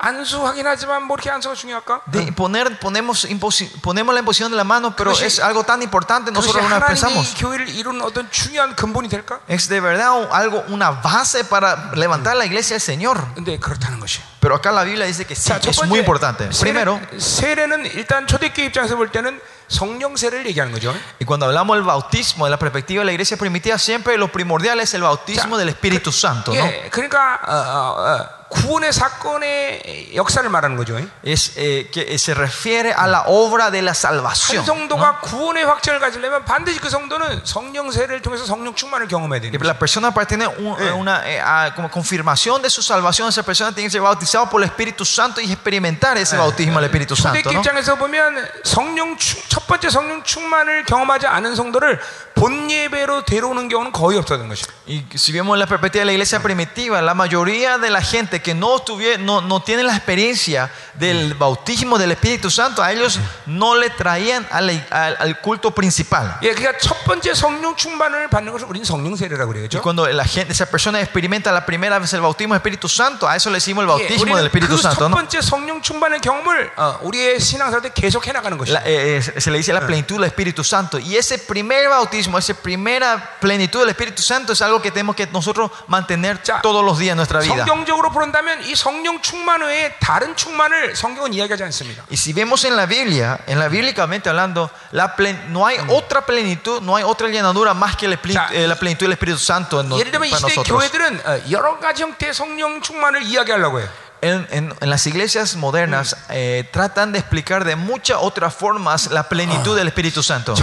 [0.00, 2.00] 안수하긴 하지만 뭐 이렇게 안수가 중요할까?
[2.10, 5.82] De poner, ponemos, imposi- ponemos la imposición de la mano, pero 그것이- es algo tan
[5.82, 7.34] importante, 그것이 nosotros alguna vez 하나님이 pensamos.
[7.40, 9.40] 교회를 이루는 어떤 중요한 근본이 될까?
[9.48, 13.16] Es de verdad un- algo, una base para levantar la iglesia del Señor.
[13.34, 14.20] 근데 그렇다는 것이.
[14.40, 16.48] Pero acá la Biblia dice que sí, 자, 첫 es muy 번째 importante.
[16.60, 20.94] Primero, 세례, 는 일단 초대교회 입장에서 볼 때는 성령 세례를 얘기하는 거죠.
[21.18, 24.78] y cuando hablamos del bautismo, de la perspectiva de la iglesia primitiva, siempre lo primordial
[24.78, 25.58] es el bautismo Ya.
[25.58, 26.52] del Espíritu Santo.
[26.54, 26.60] ¿no?
[26.62, 30.96] 예, 그러니까 어, 어, 어, 구원의 사건의 역사를 말하는 거죠.
[31.24, 34.64] Es eh, que se refiere a la obra de la 한 salvación.
[34.64, 39.58] 성도가 구원의 확증을 가지려면 반드시 그 성도는 성령 세례를 통해서 성령 충만을 경험해야 되는 Que
[39.58, 39.66] 거죠.
[39.66, 40.92] la persona para tener un- Eh.
[40.92, 44.62] una eh, ah, como confirmación de su salvación, esa persona tiene que ser bautizado por
[44.62, 47.40] el Espíritu Santo y experimentar ese bautismo del Espíritu Santo.
[47.42, 47.60] 초대교 ¿no?
[47.60, 51.98] 입장에서 보면 성령 충, 첫 번째 성령 충만을 경험하지 않은 성도를
[52.36, 54.70] 본 예배로 데려오는 경우는 거의 없다는 것이죠.
[54.86, 58.54] Y si vemos la perspectiva de la iglesia primitiva, la mayoría de la gente que
[58.54, 63.74] no, tuviera, no, no tiene la experiencia del bautismo del Espíritu Santo, a ellos no
[63.74, 66.38] le traían al, al- al culto principal.
[66.42, 69.64] 예, 그러니까 첫 번째 성령 충만을 받는 것을 우리는 성령 세례라고 그래요.
[69.64, 69.82] Y 그렇죠?
[69.82, 73.36] cuando la gente, esa persona experimenta la primera vez el bautismo del Espíritu Santo, a
[73.36, 75.08] eso le decimos el 예, bautismo del 우리는 Espíritu 그 첫 Santo.
[75.10, 75.14] ¿no?
[75.16, 78.72] 번째 성령 충만의 경험을 어, 우리의 신앙생활 때 계속 해나가는 것이죠.
[78.72, 80.98] La- eh, eh, se le dice la plenitud del Espíritu Santo.
[80.98, 85.26] Y ese primer bautismo, esa primera plenitud del Espíritu Santo es algo que tenemos que
[85.26, 87.64] nosotros mantener 자, todos los días en nuestra vida.
[87.66, 92.03] 성경적으로 본다면 이 성령 충만 외에 다른 충만을 성경은 이야기하지 않습니다.
[92.09, 96.25] Y si vemos en la Biblia, en la bíblicamente hablando, la plen- no hay otra
[96.25, 99.81] plenitud, no hay otra llenadura más que plen- 자, eh, la plenitud del Espíritu Santo
[99.81, 100.63] en 예를 들면 이 시대.
[100.63, 103.89] 교회들은 어, 여러 가지 형태의 성령 충만을 이야기하려고 해요.
[104.23, 109.27] En, en- en las iglesias modernas eh, tratan de explicar de muchas otras formas la
[109.27, 110.53] plenitud del Espíritu Santo.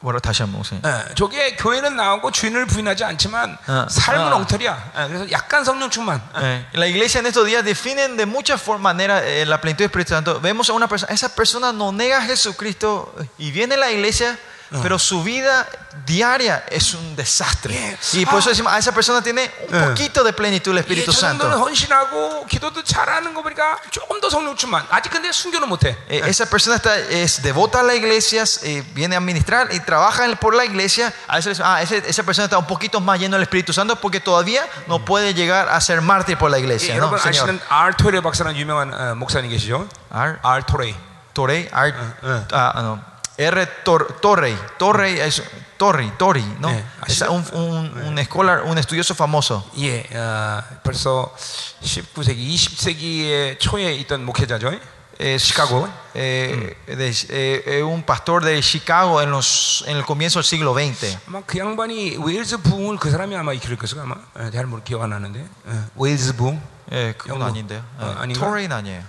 [0.00, 0.80] bueno, 다시 한번 보세요.
[0.84, 4.36] 예, 저게 교회는 나오고 주인을 부인하지 않지만 어, 삶은 어.
[4.36, 4.92] 엉터리야.
[4.98, 6.20] 예, 그래서 약간 성령 충만.
[6.36, 6.42] 예.
[6.42, 9.90] Eh, la iglesia en estos días definen de muchas for- maneras eh, la plenitud del
[9.90, 10.40] Espíritu Santo.
[10.40, 14.38] Vemos a una persona, esa persona no nega a Jesucristo y viene a la iglesia,
[14.82, 15.66] pero su vida
[16.04, 17.72] diaria es un desastre.
[17.74, 18.14] Yes.
[18.14, 18.52] Y por eso Ah.
[18.52, 19.86] decimos, a esa persona tiene un Eh.
[19.88, 21.64] poquito de plenitud del 예, Espíritu 저 정도는 Santo.
[21.64, 24.84] 헌신하고 기도도 잘하는 거 보니까 조금 더 성령 충만.
[24.90, 25.96] 아직 근데 순교는 못해.
[26.08, 30.24] Eh, esa persona está, es devota a las iglesias, eh, viene a ministrar y trabaja
[30.26, 31.12] en- por la iglesia.
[31.28, 34.20] A veces, ah, ese- esa persona está un poquito más lleno del Espíritu Santo porque
[34.20, 36.94] todavía no puede llegar a ser mártir por la 예, iglesia.
[36.96, 37.46] ¿no, 여러분 Señor?
[37.48, 39.88] 아시는 알토레 박사라는 유명한 어, 목사님 계시죠?
[40.10, 40.94] Ar- 알토레.
[41.34, 42.46] Torrey, Ar- eh.
[42.52, 42.98] ah, no,
[43.38, 43.66] R.
[43.84, 45.42] Tor- Torrey, Torrey es
[45.76, 46.70] Torrey, Tori, ¿no?
[46.70, 49.62] Eh, es un, un, un escolar, un estudioso famoso.
[49.76, 51.34] 예, 어, 벌써
[51.82, 54.72] 19세기, 20세기의 초에 있던 목회자죠.
[55.18, 55.86] Es, 시카고.
[56.14, 60.74] eh, de- eh, eh, un pastor de Chicago en, los, en el comienzo del siglo
[60.74, 61.18] XX.
[61.28, 65.02] 아마 그 양반이 웨일즈 부흥을 그 사람이 아마 일으킬 것을 아마 예, 잘 모르 기억
[65.02, 66.60] 안 나는데 예, 웨일즈 부흥.
[66.92, 67.46] 예, 그건 영국.
[67.48, 67.84] 아닌데요.
[68.00, 68.40] 예, 어, 아닌가?
[68.40, 69.02] Torrey는 아니에요.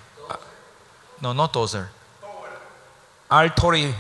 [1.22, 1.88] No, no Tozer.
[3.30, 3.96] 알토레 Torrey.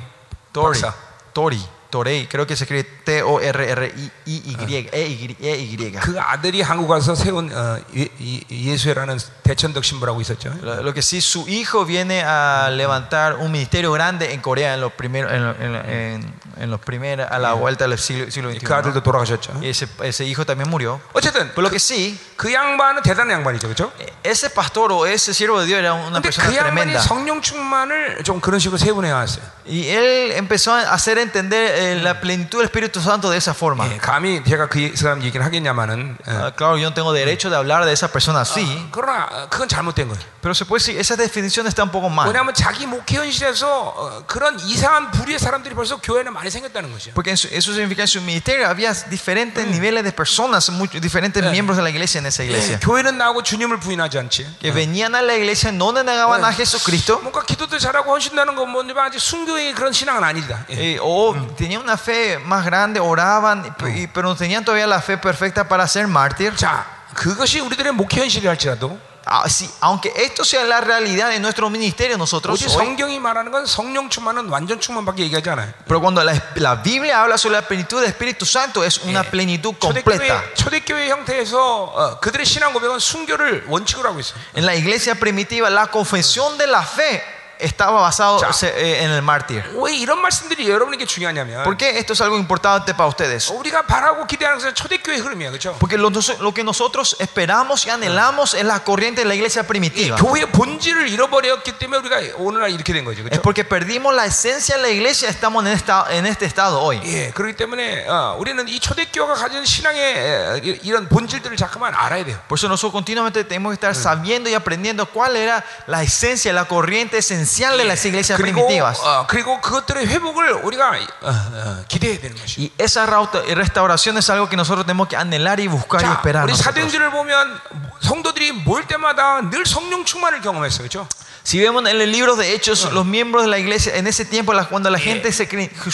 [0.52, 0.94] 박사.
[1.32, 1.58] Tori,
[1.91, 5.35] Torei, creo que se escribe T-O-R-R-I-Y, E-Y.
[5.41, 5.91] E-Y.
[6.01, 10.51] 그 아들이 한국 와서 세운 어, 예- 예- 예수회라는 대천덕 신부라고 있었죠.
[10.61, 14.81] Lo, lo que sí, su hijo viene a levantar un ministerio grande en Corea en
[14.81, 18.51] los primeros, en, lo- en, en- en los primeros, a la vuelta del siglo, siglo
[18.51, 18.65] XXI.
[18.65, 19.53] 그 아들도 돌아가셨죠.
[19.61, 20.99] Y ese, ese hijo también murió.
[21.13, 23.93] 어쨌든 Pero lo que sí, 그 양반은 대단한 양반이죠, 그렇죠?
[24.23, 26.99] ese pastor o ese siervo de Dios era una 근데 persona 그 양반이 tremenda.
[27.01, 29.43] 성령 충만을 좀 그런 식으로 세분해 왔어요.
[29.65, 33.85] Y él empezó a hacer entender eh, la plenitud del Espíritu Santo de esa forma.
[33.91, 37.55] 예, 감히 제가 그 사람 얘기를 하겠냐마는 어, Ah, claro, yo no tengo derecho de
[37.55, 38.61] hablar de esa persona así,
[38.91, 40.19] 그러나 어, 그건 잘못된 거예요.
[40.41, 42.27] pero se puede decir, esa definición está un poco mal.
[42.27, 47.13] 왜냐하면 자기 목회 현실에서 어, 그런 이상한 부류의 사람들이 벌써 교회는 많이 생겼다는 것이죠.
[47.13, 51.01] Porque en su- eso significa que en su ministerio había diferentes niveles de personas, muchos,
[51.01, 52.79] diferentes miembros de la iglesia en esa 예, iglesia.
[52.79, 54.45] 교회는 나오고 주님을 부인하지 않지.
[54.59, 59.07] Que venían a la iglesia, no negaban a Jesucristo, 뭔가 기도도 잘하고 헌신하는 건 뭐지만
[59.07, 60.65] 아직 순교의 그런 신앙은 아니다.
[60.69, 60.77] 예.
[60.95, 61.33] eh, o
[61.71, 65.87] tenían una fe más grande, oraban, y- pero no tenían todavía la fe perfecta para
[65.87, 66.55] ser mártir.
[66.55, 66.85] 자,
[67.15, 72.15] 그것이 우리들의 목회 현실이 할지라도 Ah, sí, aunque esto sea la realidad de nuestro ministerio,
[72.17, 75.73] nosotros 오직 hoy, 성경이 말하는 건 성령 충만은 완전 충만밖에 얘기하지 않아요.
[75.85, 79.75] pero cuando la, la Biblia habla sobre la plenitud del Espíritu Santo, es una plenitud
[79.81, 80.23] completa.
[80.23, 84.39] 초대교회, 초대교회 형태에서 어, 그들의 신앙 고백은 순교를 원칙으로 하고 있어요.
[84.55, 87.21] En la iglesia primitiva, la confesión de la fe
[87.61, 88.53] estaba basado Ya.
[88.53, 89.63] se- eh, en el mártir.
[89.73, 93.49] 왜 이런 말씀들이 여러분에게 중요하냐면 ¿Por qué esto es algo importante para ustedes?
[93.49, 95.75] 우리가 바라고 기대하는 것은 초대교회 흐름이야, 그렇죠?
[95.79, 100.17] Porque lo, lo que nosotros esperamos y anhelamos es la corriente de la iglesia primitiva.
[100.17, 103.41] 교회의 본질을 잃어버렸기 때문에 우리가 오늘날 이렇게 된 거죠, Es 그렇죠?
[103.41, 107.01] porque perdimos la esencia de la iglesia, estamos en, esta, en este estado hoy.
[107.05, 112.23] 예, 그렇기 때문에 어, 우리는 이 초대교회가 가진 신앙의 에, 이- 이런 본질들을 잠깐만 알아야
[112.23, 112.37] 돼요.
[112.47, 116.65] Por eso nosotros continuamente tenemos que estar sabiendo y aprendiendo cuál era la esencia, la
[116.65, 117.19] corriente
[117.51, 118.99] esencial de las iglesias 그리고 primitivas.
[119.03, 122.61] 어, 그리고 그것들의 회복을 우리가 어, 어, 기대해야 되는 것이.
[122.61, 126.13] Y esa rauta- restauración es algo que nosotros tenemos que anhelar y buscar y 자,
[126.13, 126.45] esperar.
[126.45, 126.63] 우리 nosotros.
[126.63, 127.59] 사도행전을 보면
[128.01, 131.07] 성도들이 모일 때마다 늘 성령 충만을 경험했어요, 그렇죠?
[131.42, 134.52] Si vemos en el libro de Hechos, los miembros de la iglesia, en ese tiempo,
[134.70, 135.48] cuando la gente se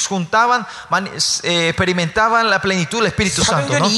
[0.06, 0.66] juntaban,
[1.42, 3.78] eh, experimentaban la plenitud del Espíritu Santo.
[3.78, 3.88] ¿no?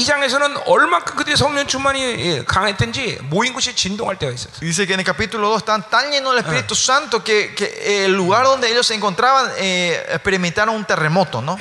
[4.61, 8.13] Dice que en el capítulo 2 están tan llenos del Espíritu Santo que, que el
[8.13, 11.41] lugar donde ellos se encontraban eh, experimentaron un terremoto.
[11.41, 11.57] ¿no?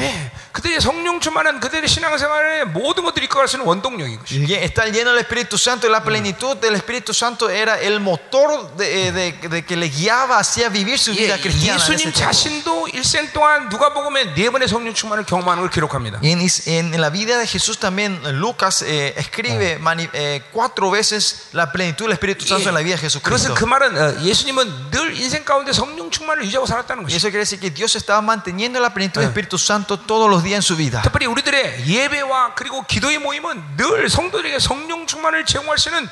[4.62, 9.08] Estar lleno del Espíritu Santo y la plenitud del Espíritu Santo era el motor de,
[9.08, 11.80] eh, de, de que le guiaba hacia vivir su vida 예, cristiana.
[11.80, 12.12] 예수님.
[12.12, 16.20] 자신도 일생 동안 누가복음에 네 번의 성령 충만을 경험하는 걸 기록합니다.
[16.22, 21.72] En, en- la vida de Jesús también Lucas eh, escribe mani- eh, cuatro veces la
[21.72, 23.54] plenitud del Espíritu Santo en la vida de Jesucristo.
[23.54, 27.16] 그것은 그 말은 어, 예수님은 늘 인생 가운데 성령 충만을 유지하고 살았다는 Y 것이.
[27.16, 30.58] eso quiere decir que Dios estaba manteniendo la plenitud del Espíritu Santo todos los días
[30.58, 31.00] en su vida.
[31.02, 36.08] 특별히 우리들의 예배와 그리고 기도의 모임은 늘 성도들에게 성령 충만을 제공할 수 있는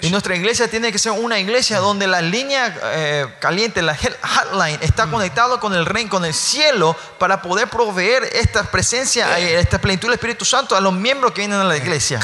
[0.00, 4.78] Y nuestra iglesia tiene que ser una iglesia donde la línea eh, caliente, la hotline,
[4.80, 9.78] está conectada con el reino, con el cielo, para poder proveer esta presencia, eh, esta
[9.78, 12.18] plenitud del Espíritu Santo a los miembros que vienen a la iglesia.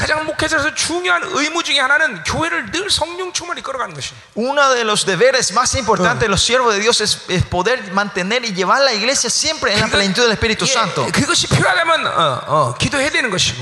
[4.35, 8.43] Uno de los deberes más importantes de los siervos de Dios es, es, poder mantener
[8.45, 11.05] y llevar la iglesia siempre en la plenitud del Espíritu Santo.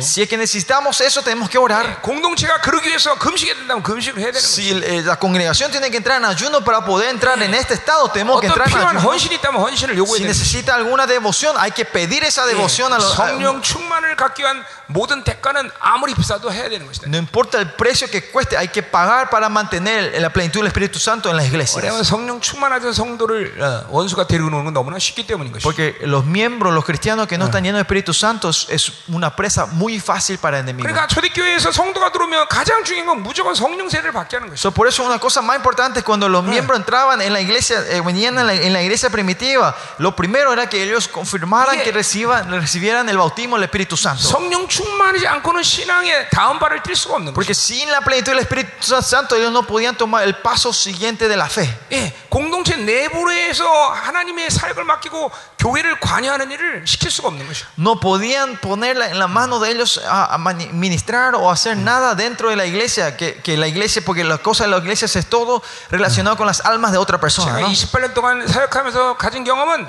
[0.01, 2.00] Si es que necesitamos eso, tenemos que orar.
[2.02, 4.62] 공동체가 그러기 위해서 금식해야 된다면 금식을 해야 되는 것이.
[4.62, 8.08] Si eh, la congregación tiene que entrar en ayuno para poder entrar en este estado,
[8.10, 9.08] tenemos que 어떤 entrar en 필요한 ayuno.
[9.10, 10.32] 헌신이 있다면 헌신을 요구해야 Si 되는 것이.
[10.32, 13.12] necesita alguna devoción, hay que pedir esa devoción a los.
[13.12, 17.08] a- 성령 충만을 갖기 위한 모든 대가는 아무리 비싸도 해야 되는 것이다.
[17.08, 20.98] No importa el precio que cueste, hay que pagar para mantener la plenitud del Espíritu
[20.98, 21.82] Santo en las iglesias.
[21.82, 25.62] 왜냐하면 성령 충만하던 성도를 어, 원수가 데리고 오는 건 너무나 쉽기 때문인 것이.
[25.62, 29.34] Porque los miembros, los cristianos que no están llenos del Espíritu Santo, es- es una
[29.34, 30.86] presa muy fácil para el enemigo.
[31.00, 34.60] 그러니까 초대교회에서 성도가 들어오면 가장 중요한 건 무조건 성령 세례를 받게 하는 것이.
[34.60, 37.80] So, por eso una cosa más importante es cuando los miembros entraban en la iglesia,
[37.88, 41.84] eh, venían en la, en la iglesia primitiva, lo primero era que ellos confirmaran Yeah.
[41.84, 44.22] que reciban, recibieran el bautismo del Espíritu Santo.
[44.22, 47.74] 성령 충만하지 않고는 신앙의 다음 발을 뛸 수가 없는 Porque 것이.
[47.82, 48.70] sin la plenitud del Espíritu
[49.02, 51.68] Santo ellos no podían tomar el paso siguiente de la fe.
[51.92, 57.64] 예, 공동체 내부에서 하나님의 사역을 맡기고 교회를 관여하는 일을 시킬 수가 없는 것이.
[57.78, 62.14] No podían ponerla en la mano de ellos a, a mani- ministrar o hacer nada
[62.14, 65.26] dentro de la iglesia, que, que la iglesia, porque la cosa de la iglesia es
[65.28, 67.52] todo relacionado con las almas de otra persona.
[67.56, 67.68] 제가 ¿no?
[67.68, 69.86] 28년 동안 사역하면서 가진 경험은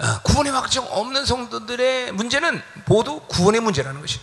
[0.00, 4.18] 어, 구원의 확정 없는 성도들의 문제는 모두 구원의 문제라는 것이.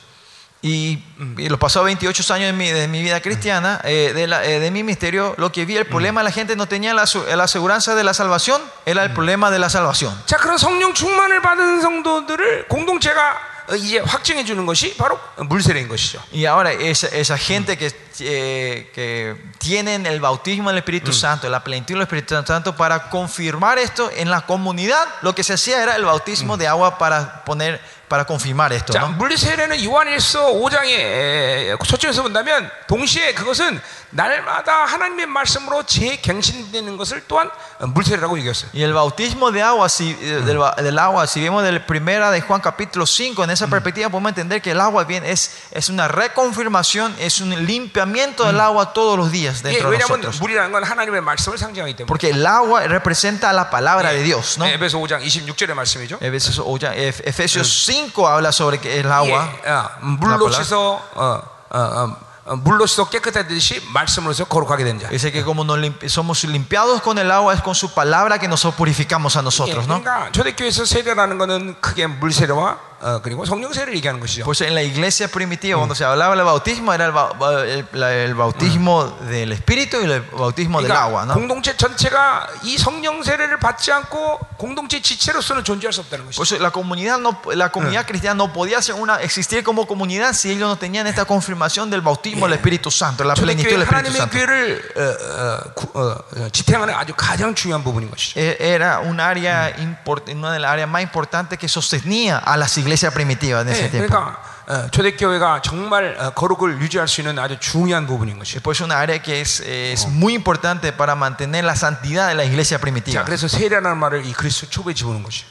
[0.64, 1.04] Y,
[1.38, 4.60] y los pasados 28 años de mi, de mi vida cristiana, eh, de, la- eh,
[4.60, 7.44] de mi misterio, lo que vi, el problema la gente no tenía la, su- la
[7.44, 10.20] aseguranza de la salvación, era el problema de la salvación.
[10.26, 16.22] 자, 그런 성령 충만을 받은 성도들을 공동체가 어, 이제 확증해 주는 것이 바로 물세례인 것이죠.
[16.34, 21.64] Y ahora esa, esa gente que, eh, que tienen el bautismo del Espíritu Santo, la
[21.64, 25.96] plenitud del Espíritu Santo, para confirmar esto en la comunidad, lo que se hacía era
[25.98, 27.82] el bautismo de agua para poner,
[28.12, 28.94] para confirmar esto.
[28.94, 29.10] 자, ¿no?
[29.18, 33.80] 물세례는 요한일서 5장에 초점에서 본다면 동시에 그것은
[34.12, 38.70] 날마다 하나님의 말씀으로 재갱신되는 것을 또한 물세례라고 얘기했어요.
[38.74, 41.86] Y el bautismo de agua, si, eh, del, ba- del agua, si vemos de la
[41.86, 45.52] primera de Juan capítulo 5, en esa perspectiva podemos entender que el agua bien es,
[45.72, 50.22] es una reconfirmación, es un limpiamiento del agua todos los días 예, dentro de 왜냐하면
[50.22, 50.40] nosotros.
[50.40, 52.08] 물이라는 건 하나님의 말씀을 상징하기 때문에.
[52.08, 54.66] Porque el agua representa la palabra de Dios, ¿no?
[54.66, 56.18] 에베소 5장 26절의 말씀이죠.
[56.22, 59.50] Efesios, o ya, Ef- Efesios 5 habla sobre que el agua.
[59.66, 60.64] 예, 어, 물로 palabra.
[60.64, 65.10] 씻어 어, 어, 어, 어, 물로 씻어 깨끗하듯이 말씀으로서 거룩하게 된 자.
[65.10, 68.48] Dice que como nos limpi- somos limpiados con el agua, es con su palabra que
[68.48, 70.02] nosotros purificamos a 예, nosotros, ¿no?
[70.02, 74.44] 그러니까 초대교회에서 세례라는 것은 크게 물세례와 어, 그리고 성령 세례를 얘기하는 것이죠.
[74.44, 77.86] Pues en la iglesia primitiva, cuando se hablaba del bautismo, era el, ba- ba- el-
[77.94, 81.36] la- el bautismo del espíritu y el bautismo del 그러니까 agua, ¿no?
[81.36, 86.42] 공동체 전체가 이 성령 세례를 받지 않고 공동체 지체로서는 존재할 수 없다는 것이죠.
[86.42, 90.50] Pues la comunidad, no, la comunidad cristiana no podía ser una, existir como comunidad si
[90.50, 93.94] ellos no tenían esta confirmación del bautismo del Espíritu Santo, la plenitud 초대교회 del Espíritu
[93.94, 94.34] 하나님의 Santo.
[94.34, 98.40] 교회를 어, 어, 구- 어, 어, 지탱하는 아주 가장 중요한 부분인 것이죠.
[98.40, 102.76] E- Era un área import- una de las áreas más importantes que sostenía a las
[102.80, 104.08] iglesias primitivas en ese 예, tiempo.
[104.10, 108.60] 그러니까 어, 초대교회가 정말 어, 거룩을 유지할 수 있는 아주 중요한 부분인 것이죠.
[108.60, 112.78] Después una área que es, es muy importante para mantener la santidad de la iglesia
[112.78, 113.24] 자, primitiva.
[113.24, 115.48] 그래서 세례라는 말을 이 그리스도 초보에 집어넣은 것이죠.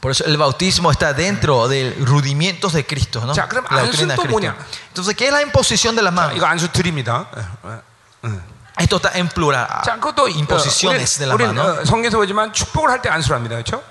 [0.00, 3.34] Por eso el bautismo está dentro de rudimientos de Cristo, ¿no?
[3.34, 4.32] Ya, 그럼 La doctrina de 안수는 또 Cristo.
[4.32, 4.56] 뭐냐?
[4.88, 6.36] Entonces, ¿qué es la imposición de las 자, manos?
[6.36, 7.28] 이거 안수 드립니다.
[7.62, 7.80] 어,
[8.24, 8.40] 어.
[8.78, 9.68] Esto está en plural.
[9.84, 11.60] 자, 그것도 imposiciones de la 우리, mano.
[11.62, 13.56] 어, 성경에서 보지만 축복을 할 때 안수를 합니다.
[13.56, 13.82] 그렇죠?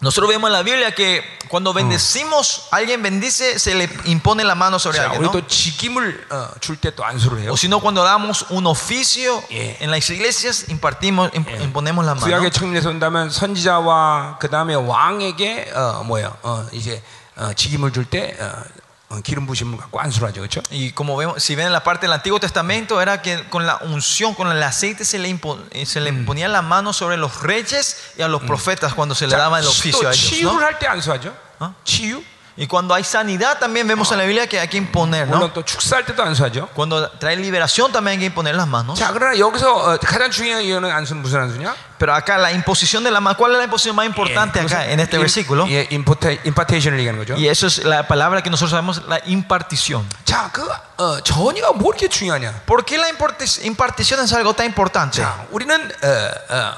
[0.00, 4.78] Nosotros vemos en la Biblia que cuando bendecimos, alguien bendice, se le impone la mano
[4.78, 5.32] sobre 자, alguien, 우리 ¿no?
[5.32, 7.52] 또 직임을 어, 줄 때 또 안수를 해요.
[7.52, 9.76] O si no, cuando damos un oficio Yeah.
[9.80, 12.26] en las iglesias, impartimos, imp- imponemos la mano.
[12.26, 17.02] 구약의 청년에서 온다면 선지자와 그 다음에 왕에게 어, 뭐야 어, 이제
[17.36, 18.52] 어, 직임을 줄 때 어,
[20.71, 23.77] y como vemos, si ven en la parte del Antiguo Testamento, era que con la
[23.77, 27.41] unción, con el aceite, se le, impo, eh, se le ponía la mano sobre los
[27.41, 30.29] reyes y a los profetas cuando se le daba el oficio a ellos.
[31.59, 31.75] ¿no?
[32.60, 32.60] 할 때 안수하죠.
[32.60, 32.60] 어?
[32.60, 32.60] 치유.
[32.60, 35.36] Y cuando hay sanidad, también vemos en la Biblia que hay que imponer, ¿no?
[35.36, 36.68] 물론 또 축사할 때도 안수하죠.
[36.74, 38.98] Cuando trae liberación, también hay que imponer las manos.
[38.98, 41.74] 자, 그러나 여기서 어, 가장 중요한 이유는 안수는 무슨 안수냐?
[41.98, 45.00] Pero acá la imposición de la mano, ¿cuál es la imposición más importante acá en
[45.00, 45.66] este versículo?
[45.68, 47.34] 예, 임포테, 임파테이션을 얘기하는 거죠.
[47.36, 50.08] Y eso es la palabra que nosotros sabemos, la impartición.
[50.24, 50.62] 자, 그
[50.96, 52.62] 어, 전이가 뭐 이렇게 중요하냐?
[52.64, 55.20] ¿Por qué la imparti- impartición es algo tan importante?
[55.20, 56.08] 자, 우리는 어,
[56.54, 56.72] 어,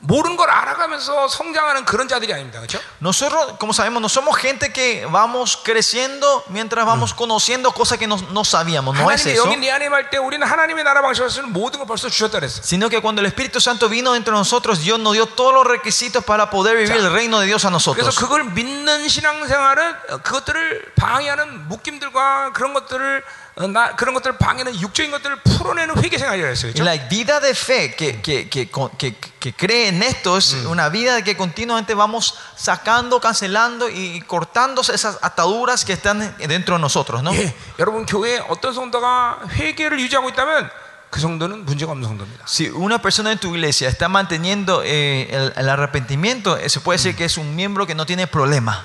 [0.00, 2.78] 모르는 걸 알아가면서 성장하는 그런 자들이 아닙니다, 그렇죠?
[3.00, 8.16] Nosotros, como sabemos, no somos gente que vamos creciendo mientras vamos conociendo cosas que no,
[8.30, 8.94] no sabíamos.
[8.94, 9.46] No es 하나님이 eso.
[9.46, 12.62] 여기 내 안에 임할 때 우리는 하나님의 나라 방식으로서는 모든 걸 벌써 주셨다 그랬어.
[12.62, 16.22] Sino que cuando el Espíritu Santo vino entre nosotros, Dios nos dio todos los requisitos
[16.24, 18.16] para poder vivir el reino de Dios a 그래서 nosotros.
[18.16, 23.39] 그걸 믿는 신앙생활은 어, 그것들을 방해하는 묶임들과 그런 것들을 어,
[23.72, 26.72] 나, 그런 것들을 방해하는 육적인 것들을 풀어내는 회개 생활이라 했어요.
[26.72, 26.84] Y 그렇죠?
[26.84, 31.22] la vida de fe que, que, que, que, que cree en esto es una vida
[31.22, 37.22] que continuamente vamos sacando, cancelando y cortando esas ataduras que están dentro de nosotros.
[37.22, 37.32] ¿no?
[37.32, 40.70] 예, 여러분 교회에 어떤 성도가 회개를 유지하고 있다면
[41.08, 42.44] 그 성도는 문제가 없는 성도입니다.
[42.46, 46.98] Si una persona en tu iglesia está manteniendo eh, el, el arrepentimiento, eh, se puede
[46.98, 48.84] decir que es un miembro que no tiene problema.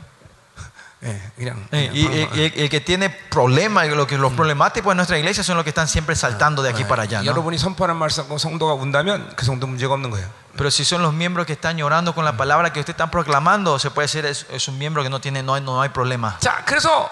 [1.05, 2.39] 예, 그냥, Eh, 그냥 y, 벙벙.
[2.39, 5.57] y- y el, el que tiene problemas, lo que, los problemáticos en nuestra iglesia son
[5.57, 7.21] los que están siempre saltando de aquí para allá.
[7.23, 7.27] ¿no?
[7.31, 10.27] 여러분이 선포하는 말씀과 성도가 운다면 그 성도 문제가 없는 거예요.
[10.57, 13.79] Pero si son los miembros que están llorando con la palabra que usted está proclamando,
[13.79, 16.39] se puede decir es, es un miembro que no tiene, no hay, no hay problema.
[16.41, 17.11] 자, 그래서 어,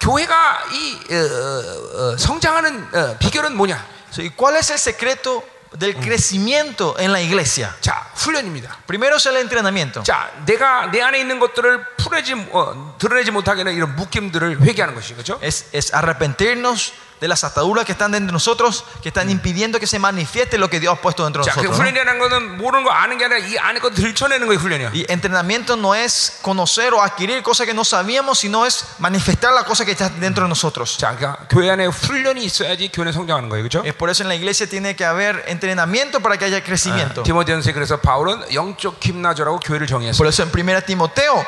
[0.00, 4.00] 교회가 이 어, 어, 어, 성장하는 어, 비결은 뭐냐?
[4.10, 5.44] Sí, ¿Cuál es el secreto
[5.78, 7.74] del crecimiento en la iglesia?
[7.80, 8.78] 자, 훈련입니다.
[8.86, 10.02] Primero es el entrenamiento.
[10.02, 15.14] 자, 내가 내 안에 있는 것들을 풀어지 어, 드러내지 못하게 하는 이런 묶임들을 회개하는 것이
[15.14, 15.38] 그렇죠?
[15.42, 19.87] Es, es arrepentirnos de las ataduras que están dentro de nosotros, que están impidiendo que
[19.87, 21.79] se manifieste lo que Dios ha puesto dentro de 자, 그 nosotros.
[21.79, 21.83] ¿no?
[21.83, 24.91] 훈련이라는 거는 모르는 거 아는 게 아니라 이 안에 거 들춰내는 거예요, 훈련이야.
[24.93, 29.63] Y entrenamiento no es conocer o adquirir cosas que no sabíamos, sino es manifestar la
[29.63, 30.97] cosa que está dentro de nosotros.
[30.97, 33.83] 자, 그러니까 교회 안에 훈련이 있어야지 교회는 성장하는 거예요, 그렇죠?
[33.85, 37.23] Es por eso en la iglesia tiene que haber entrenamiento para que haya crecimiento.
[37.23, 40.17] 디모데전서에 그래서 바울은 영적 김나조라고 교회를 정의했어요.
[40.17, 41.45] Por eso en 1 Timoteo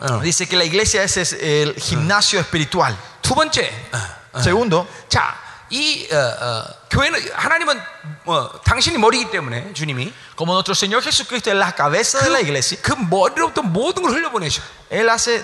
[0.00, 0.20] 어.
[0.20, 2.96] dice que la iglesia es, es el gimnasio espiritual.
[3.20, 4.15] 두 번째, 어, 어.
[4.40, 5.34] Segundo, 자,
[5.70, 7.80] 이 어, 어, 교회는 하나님은
[8.26, 12.78] 어, 당신이 머리이기 때문에 주님이 como nuestro Señor Jesucristo es la cabeza de la iglesia,
[12.82, 14.62] 그 머리로부터 모든 걸 흘려보내셔.
[14.90, 15.42] Él hace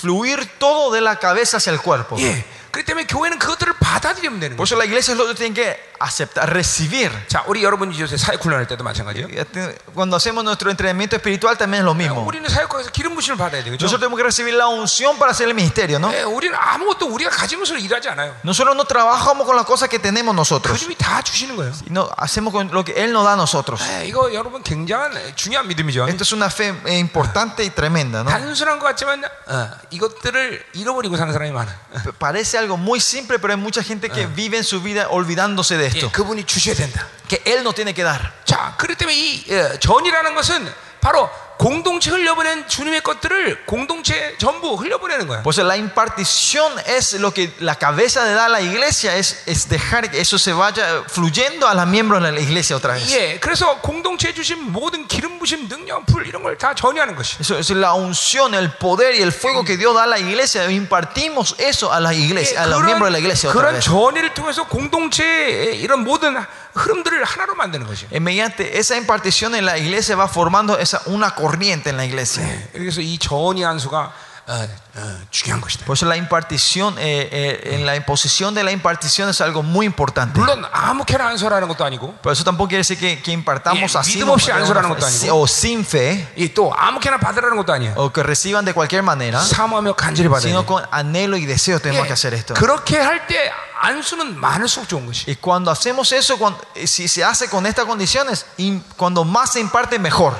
[0.00, 2.16] fluir todo de la cabeza hacia el cuerpo.
[2.18, 2.44] 예.
[2.70, 4.66] 그렇기 때문에 교회는 그것들을 받아들이면 되는 Por 거예요.
[4.66, 7.10] eso la iglesia es lo que tiene que aceptar, recibir.
[7.26, 9.26] 자, 우리 여러분이 요새 사역 훈련할 때도 마찬가지예요.
[9.92, 12.22] Cuando hacemos nuestro entrenamiento espiritual también es lo mismo.
[12.24, 13.82] 우리는 사역과에서 기름 부심을 받아야 되겠죠.
[13.82, 16.12] Nosotros tenemos que recibir la unción para hacer el ministerio, ¿no?
[16.14, 18.32] 예, 우리는 아무것도 우리가 가진 것으로 일하지 않아요.
[18.44, 21.72] Nosotros no trabajamos con las cosas que tenemos nosotros, 주님이 다 주시는 거예요.
[21.74, 23.82] sino hacemos con lo que Él nos da a nosotros.
[23.82, 26.06] 예, 이거 여러분 굉장한 중요한 믿음이죠.
[26.06, 28.30] Esto es una fe eh, importante y tremenda, ¿no?
[28.30, 31.74] 단순한 것 같지만 어, 이것들을 잃어버리고 사는 사람이 많아.
[32.04, 35.76] P- Parece algo muy simple, pero hay mucha gente que vive en su vida olvidándose
[35.76, 36.11] de 예, esto.
[36.11, 37.07] 그분이 주셔야 된다.
[37.27, 38.31] Que Él nos tiene que dar.
[38.45, 41.29] 자, 그렇기 때문에 이 어, 전이라는 것은 바로
[41.62, 45.42] 공동체 흘려보낸 주님의 것들을 공동체 전부 흘려보내는 거야.
[45.42, 49.68] Pues la impartición es lo que la cabeza le da a la iglesia, es, es
[49.68, 53.10] dejar que eso se vaya fluyendo a los miembros de la iglesia otra vez.
[53.12, 57.38] 예, 그래서 공동체에 주신 모든 기름 부심, 능력, 불 이런 걸 다 전이하는 것이.
[57.40, 60.70] Eso es la unción, el poder y el fuego que Dios da a la iglesia.
[60.70, 63.84] Impartimos eso a la 예, iglesia, a los miembros de la iglesia otra 그런 vez.
[63.84, 66.36] 전의를 통해서 공동체의 이런 모든
[66.74, 68.06] 흐름들을 하나로 만드는 것이.
[68.12, 72.44] Y mediante esa impartición en la iglesia va formando esa, una corriente en la iglesia.
[72.72, 74.12] 그래서 이 전이 한수가
[74.50, 75.84] 어, 어, 중요한 것이다.
[75.84, 79.84] Por eso la impartición, eh, eh, en la imposición de la impartición es algo muy
[79.84, 80.40] importante.
[80.40, 84.16] 물론 아무렇게나 안수라는 것도 아니고, Pero eso tampoco quiere decir que, que impartamos 예, así
[84.16, 85.34] 믿음 no, 없이 안수라는 것도 아니고.
[85.36, 87.92] o sin fe, 이 또 아무렇게나 받으라는 것도 아니야.
[87.96, 90.66] o que reciban de cualquier manera, 사모하며 간절히 받아야 sino 돼.
[90.66, 92.54] con anhelo y deseo tenemos 예, que hacer esto.
[92.54, 93.52] 그렇게 할 때
[95.27, 96.37] Y cuando hacemos eso,
[96.75, 98.45] eh, si se hace con estas condiciones,
[98.95, 100.39] cuando más se imparte, mejor.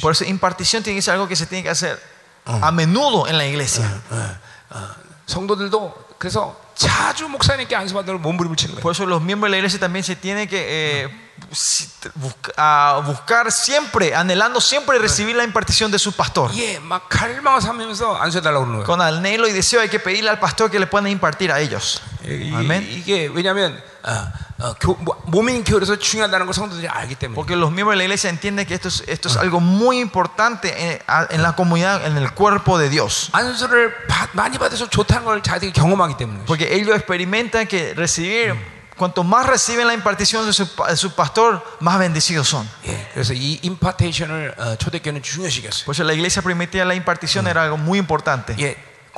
[0.00, 2.00] Por eso, impartición tiene que ser algo que se tiene que hacer
[2.44, 4.02] a menudo en la iglesia.
[8.80, 11.29] Por eso los miembros de la iglesia también se tienen que eh,
[12.56, 16.50] a buscar siempre, anhelando siempre recibir la impartición de su pastor.
[18.84, 22.02] Con anhelo y deseo hay que pedirle al pastor que le pueda impartir a ellos.
[22.54, 22.86] Amén.
[27.34, 30.92] Porque los miembros de la iglesia entienden que esto es, esto es algo muy importante
[30.92, 33.30] en, en, la comunidad, en el cuerpo de Dios.
[36.46, 38.54] Porque ellos experimentan que recibir
[38.99, 42.65] cuanto más reciben la impartición de su, pa- de su pastor, más bendecidos son.
[42.85, 45.85] 예, 그래서 이 임파테이션을 어, 초대교회는 중요시 여겼어요.
[45.85, 48.55] Por eso la iglesia primitiva la impartición era algo muy importante.
[48.57, 48.77] 예,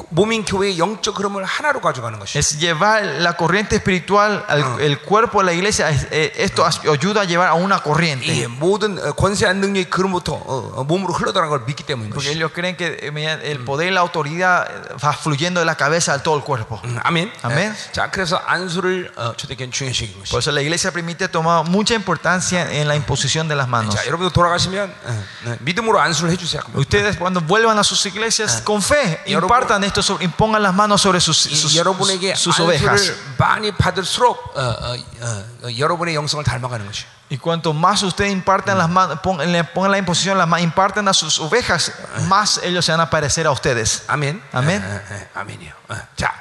[0.09, 2.37] 몸인 교회의 영적 흐름을 하나로 가져가는 것이.
[2.37, 5.89] Es llevar la corriente espiritual al el cuerpo de la iglesia.
[5.89, 8.47] es- eh, esto as- ayuda a llevar a una 이 corriente.
[8.47, 12.37] 모든 어, 권세한 능력이 그로부터 어, 어, 몸으로 흘러들어가는 걸 믿기 때문인 Porque 것이.
[12.37, 15.73] ellos creen que eh, mediante el poder y la autoridad eh, va fluyendo de la
[15.75, 16.79] cabeza a todo el cuerpo.
[16.85, 17.31] 음, 아멘.
[17.41, 17.73] 아멘.
[17.73, 17.91] 예.
[17.91, 20.29] 자, 그래서 안수를 어, 초대교회는 중요시 여긴 것이.
[20.29, 23.95] Por eso la iglesia primitiva toma mucha importancia en la imposición de las manos.
[23.95, 26.61] 자, 여러분도 돌아가시면 어, 네, 믿음으로 안수를 해주세요.
[26.75, 31.01] Ustedes cuando vuelvan a sus iglesias con fe, 여러분- impartan esto, sobre- impongan las manos
[31.01, 32.87] sobre sus, 이 sus, 여러분에게 sus ovejas.
[32.89, 37.05] 안수를 많이 받을수록 어, 어, 어, 어, 여러분의 영성을 닮아가는 것이.
[37.29, 41.07] Y cuanto más ustedes impartan las manos, pongan, le pongan la imposición, las manos, impartan
[41.09, 41.91] a sus ovejas,
[42.29, 44.03] más ellos se van a parecer a ustedes.
[44.07, 44.41] 아멘.
[44.53, 44.81] 아멘.
[44.81, 45.73] 예, 예, 예, 아멘이요.
[45.89, 46.33] 어, 자,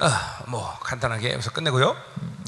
[0.00, 0.10] 어,
[0.46, 1.94] 뭐 간단하게 여기서 끝내고요.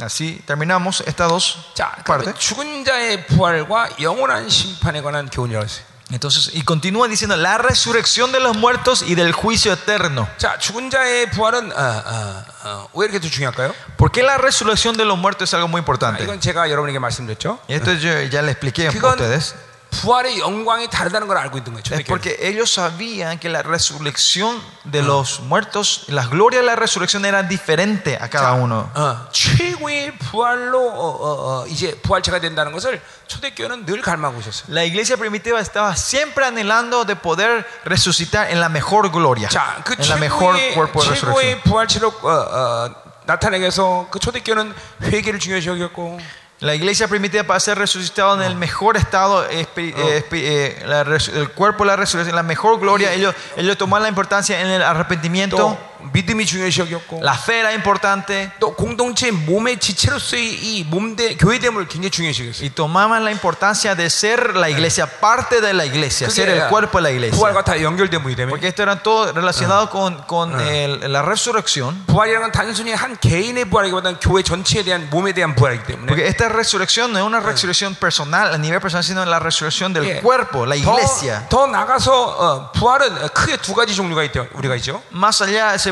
[0.01, 2.39] Así terminamos estas dos 자, 그다음에 partes.
[2.41, 5.85] 죽은 자의 부활과 영원한 심판에 관한 교훈이라고 했어요.
[6.13, 10.29] Entonces, y continúa diciendo la resurrección de los muertos y del juicio eterno.
[10.39, 13.75] 자, 죽은 자의 부활은 어, 어, 어, 왜 이렇게 또 중요할까요?
[13.97, 16.23] ¿Por qué la resurrección de los muertos es algo muy 아, importante?
[16.23, 17.59] 이건 제가 여러분에게 말씀드렸죠.
[17.69, 19.57] Y esto yo ya le expliqué a 그건 ustedes.
[19.91, 21.81] 부활의 영광이 다르다는 걸 알고 있는 거예요.
[21.81, 22.07] Es 초대교회는.
[22.07, 27.49] porque ellos sabían que la resurrección de los muertos, las glorias de la resurrección eran
[27.49, 28.91] diferentes a cada uno.
[28.95, 34.67] 어, 최고의 부활로 어, 어, 어, 이제 부활체가 된다는 것을 초대교회는 늘 갈망하고 있었어요.
[34.69, 39.95] La iglesia primitiva estaba siempre anhelando de poder resucitar en la mejor gloria, 자, 그
[39.99, 41.33] en la mejor 최고의, cuerpo de resurrección.
[41.33, 46.21] 최고의 부활체로 어, 어, 나타내기 위해서 그 초대교회는 회개를 중요시 여겼고
[46.62, 51.86] la iglesia primitiva para ser resucitado en el mejor estado, eh, eh, la el cuerpo
[51.86, 56.47] la resurrección, la mejor gloria, ellos, ellos toman la importancia en el arrepentimiento, 또 믿음이
[56.47, 62.43] 중요시 여겼고 la fe era importante 또 공동체 몸의 지체로서의 이 몸대 교회됨을 굉장히 중요시
[62.47, 62.65] 여겼어요.
[62.67, 66.99] y tomaban la importancia de ser la iglesia, parte de la iglesia, ser el cuerpo
[66.99, 67.37] de la iglesia.
[67.37, 72.05] 부활과 다 연결된 분이 되면 Porque esto era todo relacionado con, con el- la resurrección.
[72.07, 76.49] 부활이라는 건 단순히 한 개인의 부활이기보다는 교회 전체에 대한 몸에 대한 부활이기 때문에 Porque esta
[76.49, 80.65] resurrección no es una resurrección personal, a nivel personal, sino la resurrección del 예, cuerpo,
[80.67, 81.47] la iglesia.
[81.49, 84.47] 더, 더 나가서 어, 부활은 크게 두 가지 종류가 있죠.
[84.55, 85.03] 우리가 있죠.
[85.13, 85.90] Más allá se-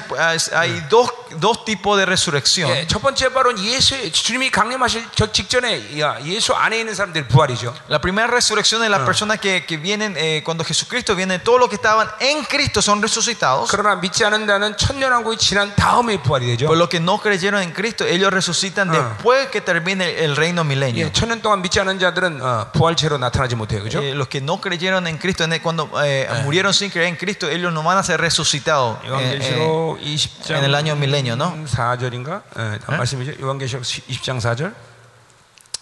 [0.54, 1.10] hay dos,
[1.40, 2.70] dos tipos de resurrección.
[2.70, 7.74] 예, 첫 번째 부활은 예수 주님이 강림하실 저 직전에 야, 예수 안에 있는 사람들 부활이죠.
[7.88, 11.68] La primera resurrección es las personas que, que vienen, eh, cuando Jesucristo viene, todos los
[11.68, 13.68] que estaban en Cristo son resucitados.
[13.70, 16.66] 그러나 믿지 않는다는 천년왕국이 지난 다음에 부활이 되죠.
[16.68, 21.06] Pero los que no creyeron en Cristo, ellos resucitan después que termine el reino milenio.
[21.06, 23.82] 예, 천년 동안 믿지 않은 자들은 어, 부활체로 나타나지 못해요.
[23.82, 24.00] 그죠?
[24.02, 27.16] Eh, los que no creyeron en Cristo, en el- cuando eh, murieron sin creer en
[27.16, 28.98] Cristo, ellos no van a ser resucitados
[29.97, 31.53] Eh, eh, 요한계시록 20장 en el año milenio, ¿no?
[31.65, 32.41] 4절인가?
[32.57, 33.41] 예, 말씀이죠.
[33.41, 34.88] 요한계시록 20장 4절.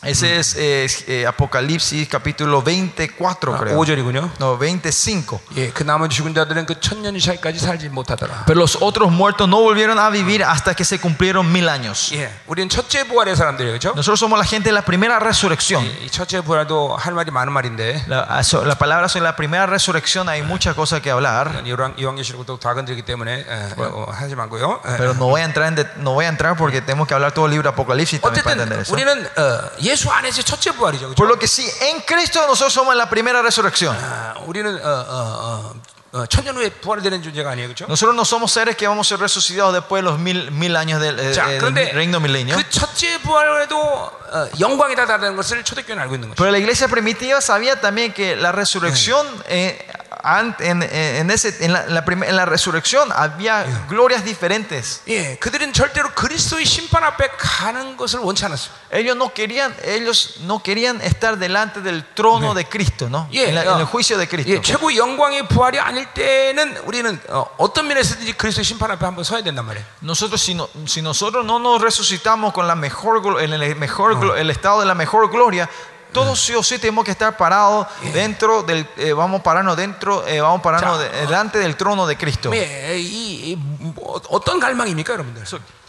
[0.05, 3.79] Ese es eh, eh, Apocalipsis capítulo 24, 아, creo.
[3.79, 4.33] 5절이군요.
[4.41, 5.41] No, 25.
[5.55, 8.43] 예, 그 남은 죽은 자들은 그 천년 이상까지 살지 못하더라.
[8.47, 12.11] Pero los otros muertos no volvieron a vivir hasta que se cumplieron mil años.
[12.17, 13.79] 예, 우리는 첫째 부활의 사람들이에요.
[13.79, 13.95] 그렇죠?
[13.95, 15.85] Nosotros somos la gente de la primera resurrección.
[16.03, 19.67] 이 첫째 부활도 할 말이 많은 말인데 La, ah, so- la palabra sobre la primera
[19.67, 24.81] resurrección hay muchas cosas que hablar, 요한 요한계시록도 다 건드리기 때문에 예, 어, 하지 말고요.
[24.85, 24.97] 예.
[24.99, 27.31] pero no voy a entrar en de- no voy a entrar porque tenemos que hablar
[27.31, 28.93] todo el libro de Apocalipsis también para entender 어쨌든 eso.
[28.93, 31.15] 우리는 어, 예수 안에서 첫째 부활이죠.
[31.15, 31.29] Por 그렇죠?
[31.29, 33.97] lo que sí, en Cristo nosotros somos la primera resurrección.
[33.97, 35.75] 아, 우리는 어, 어, 어,
[36.15, 37.69] 어, 천년 후에 부활되는 존재가 아니에요.
[37.69, 37.87] 그렇죠?
[37.89, 41.01] Nosotros no somos seres que vamos a ser resucitados después de los mil, mil años
[41.01, 42.55] del, eh, 자, eh, del 그런데 reino milenio.
[42.57, 46.37] 그 첫째 부활에도 어, 영광이 다다는 것을 초대교회는 알고 있는 거죠.
[46.37, 51.53] Pero la iglesia primitiva sabía también que la resurrección, eh, an- en, en- en ese,
[51.65, 55.03] en, la, en la prim- en la resurrección había glorias diferentes.
[55.09, 58.71] 예, 그들은 절대로 그리스도의 심판 앞에 가는 것을 원치 않았어요.
[58.93, 63.29] Ellos no querían, ellos no querían estar delante del trono de Cristo, ¿no?
[63.33, 64.53] 예, En, la- 어, en el juicio de Cristo.
[64.53, 69.43] 예, 최고 영광의 부활이 아닐 때는 우리는 어, 떤 면에서든지 그리스도의 심판 앞에 한번 서야
[69.43, 69.85] 된단 말이에요.
[70.03, 74.15] Nosotros, si, no- si nosotros no nos resucitamos con la mejor, glo- en el, mejor,
[74.21, 75.69] glo- el estado de la mejor gloria,
[76.13, 80.27] todos sí o sí tenemos que estar parados dentro del, eh, vamos a pararnos dentro,
[80.27, 82.51] eh, vamos a pararnos 자, de- delante del trono de Cristo.
[82.55, 85.43] 예, 이, 이, 뭐, 어떤 갈망입니까, 여러분들?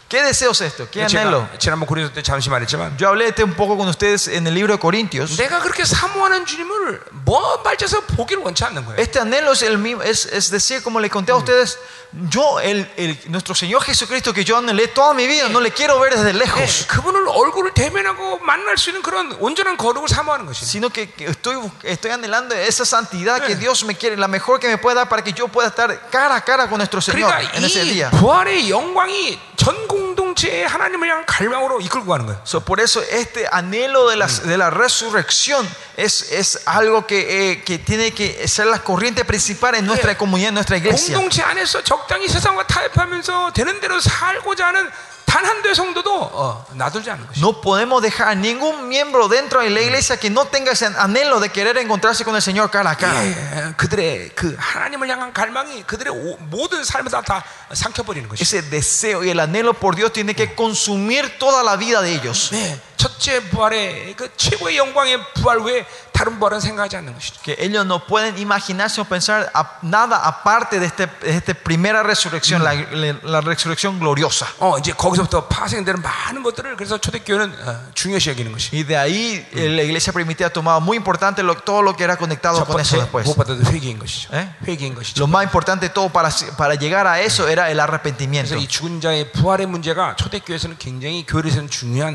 [0.08, 0.86] ¿Qué deseo es esto?
[0.90, 1.48] ¿Qué anhelo?
[1.56, 4.46] 제가 지난번 고린도 때 잠시 말했지만 Yo hablé de este un poco con ustedes en
[4.46, 5.36] el libro de Corintios.
[5.38, 8.96] 내가 그렇게 사모하는 주님을 먼 발자에서 보기를 원치 않는 거예요.
[9.00, 11.78] Este anhelo es, el mismo, es, es decir, como le conté a ustedes,
[12.30, 15.98] yo, el, el- nuestro Señor Jesucristo que yo anhelé toda mi vida, no le quiero
[15.98, 20.64] ver desde 예, lejos, 그분을 얼굴을 대면하고 만날 수 있는 그런 온전한 거룩을 사모하는 것이.
[20.64, 24.60] sino que, que estoy, bus- estoy anhelando esa santidad que Dios me quiere, la mejor
[24.60, 27.32] que me puede dar para que yo pueda estar cara a cara con nuestro Señor
[27.32, 28.10] 그러니까 en ese 이 día.
[28.10, 32.40] 부활의 영광이 전 공 동체의 하나님을 향한 갈망으로 이끌고 가는 거예요.
[32.44, 37.62] So, por eso este anhelo de, las, de la resurrección es, es algo que, eh,
[37.64, 41.16] que tiene que ser la corriente principal en nuestra comunidad, en nuestra iglesia.
[41.16, 44.90] 공동체 안에서 적당히 세상과 타협하면서 되는 대로 살고자 하는
[47.37, 51.39] No podemos dejar a ningún miembro dentro de la iglesia que no tenga ese anhelo
[51.39, 53.23] de querer encontrarse con el Señor cara a cara.
[58.41, 62.49] Ese deseo y el anhelo por Dios tiene que consumir toda la vida de ellos.
[67.43, 72.61] Que ellos no pueden imaginarse o pensar nada aparte de, este, de esta primera resurrección,
[72.63, 72.73] la,
[73.23, 74.47] la resurrección gloriosa.
[78.73, 82.17] Y de ahí la iglesia primitiva ha tomado muy importante lo, todo lo que era
[82.17, 83.25] conectado con eso después.
[84.33, 84.55] ¿Eh?
[85.17, 88.55] Lo más importante todo para, para llegar a eso era el arrepentimiento.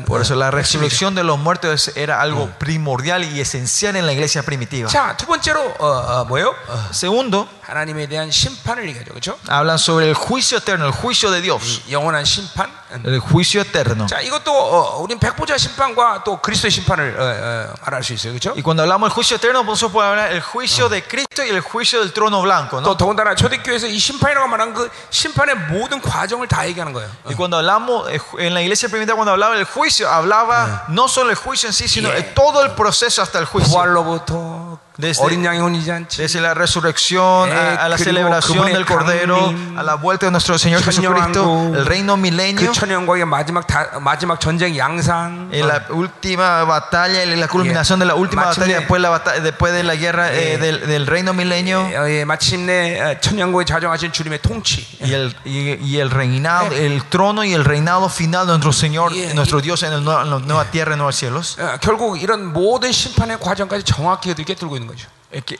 [0.05, 4.12] Por eso la resurrección resurrección de los muertos era algo primordial y esencial en la
[4.12, 4.88] iglesia primitiva.
[4.88, 6.54] 자, 두 번째로 어, 어, 뭐예요?
[6.68, 9.10] 어, Segundo, 하나님에 대한 심판을 얘기하죠.
[9.12, 9.38] 그렇죠?
[9.48, 12.70] hablan sobre el juicio eterno, el juicio de Dios, 영원한 심판.
[12.92, 13.02] 음.
[13.06, 14.06] el juicio eterno.
[14.06, 18.32] 자, 이것도 어, 우린 백보자 심판과 또 그리스도의 심판을 어, 어, 말할 수 있어요.
[18.32, 18.52] 그렇죠?
[18.56, 21.60] Y cuando hablamos del juicio eterno, nosotros podemos hablar el juicio de Cristo y el
[21.60, 22.96] juicio del trono blanco, 또 ¿no?
[22.96, 27.08] 더군다나 초대교회에서 이 심판이라고 말한 그 심판의 모든 과정을 다 얘기하는 거예요.
[27.26, 31.30] Y cuando hablamos eh, en la iglesia primitiva, cuando hablaba del juicio, hablaba no solo
[31.30, 32.16] el juicio en sí, sino Yeah.
[32.16, 33.70] de todo el proceso hasta el juicio.
[33.70, 38.84] 부활로부터 Desde- 어린 양의 혼인잔치, Desde la resurrección a, a la Eh, celebración 그리고 del
[38.84, 42.72] 그분의 Cordero, 강림, a la vuelta de nuestro Señor Jesucristo, 천년왕국, el reino 그 milenio,
[42.72, 48.14] 천연과의 마지막 다, 마지막 전쟁 양상, en la última batalla, en la culminación de la
[48.14, 50.58] última 마침내- batalla después, la bata- después de la guerra eh, 예.
[50.58, 54.84] del, del reino milenio 어, 예, 마침내 어, 천년국에 자정하신 주님의 통치.
[55.00, 59.14] y el, y, y el reinado, el trono y el reinado final de nuestro Señor,
[59.14, 59.32] 예.
[59.32, 61.56] nuestro Dios en, el, nue- en la nueva tierra y nuevos cielos.
[61.58, 65.08] 어, 결국 이런 모든 심판의 과정까지 정확히 그들이 꿰뚫고 있는 거죠.
[65.30, 65.58] Es que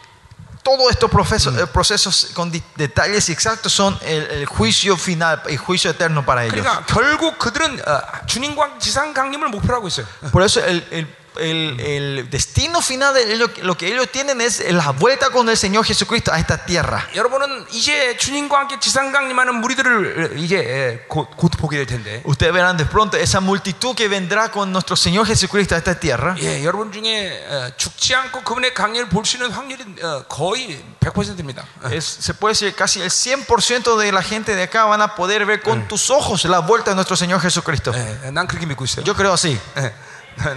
[0.62, 5.57] todos estos procesos, eh, procesos con di- detalles exactos son el, el juicio final, el
[5.59, 6.61] juicio eterno para ellos.
[6.61, 10.07] 그러니까 결국 그들은 어, 주님과 지상 강림을 목표로 하고 있어요.
[10.33, 14.61] Por eso el, el- el- el destino final de ellos, lo que ellos tienen es
[14.73, 17.07] la vuelta con el Señor Jesucristo a esta tierra.
[17.14, 22.21] 여러분은 이제 주님과 함께 지상 강림하는 무리들을 이제 예, 곧, 곧 보게 될 텐데.
[22.27, 26.35] Ustedes verán de pronto esa multitud que vendrá con nuestro Señor Jesucristo a esta tierra.
[26.41, 31.64] 예, 여러분 중에 어, 죽지 않고 그분의 강림을 볼 수 있는 확률이 어, 거의 100%입니다.
[31.93, 35.47] Es- se puede decir casi el 100% de la gente de acá van a poder
[35.47, 37.93] ver con tus ojos la vuelta de nuestro Señor Jesucristo.
[37.95, 39.05] 예, 난 그렇게 믿고 있어요.
[39.07, 39.57] Yo creo así.
[39.79, 39.93] 예,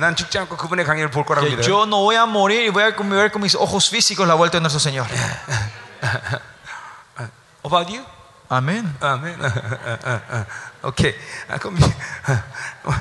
[0.00, 1.62] 난 죽지 않고 그분의 강림을 볼 거라고 믿어요.
[1.66, 4.58] yo no voy a morir y voy a ver con mis ojos físicos la vuelta
[4.58, 5.06] de nuestro Señor.
[7.64, 8.04] About you?
[8.50, 8.96] 아멘.
[9.00, 10.46] 어, 어, 어, 어.
[10.88, 11.14] 오케이.
[11.48, 11.76] 아, 그럼
[12.84, 12.92] 어,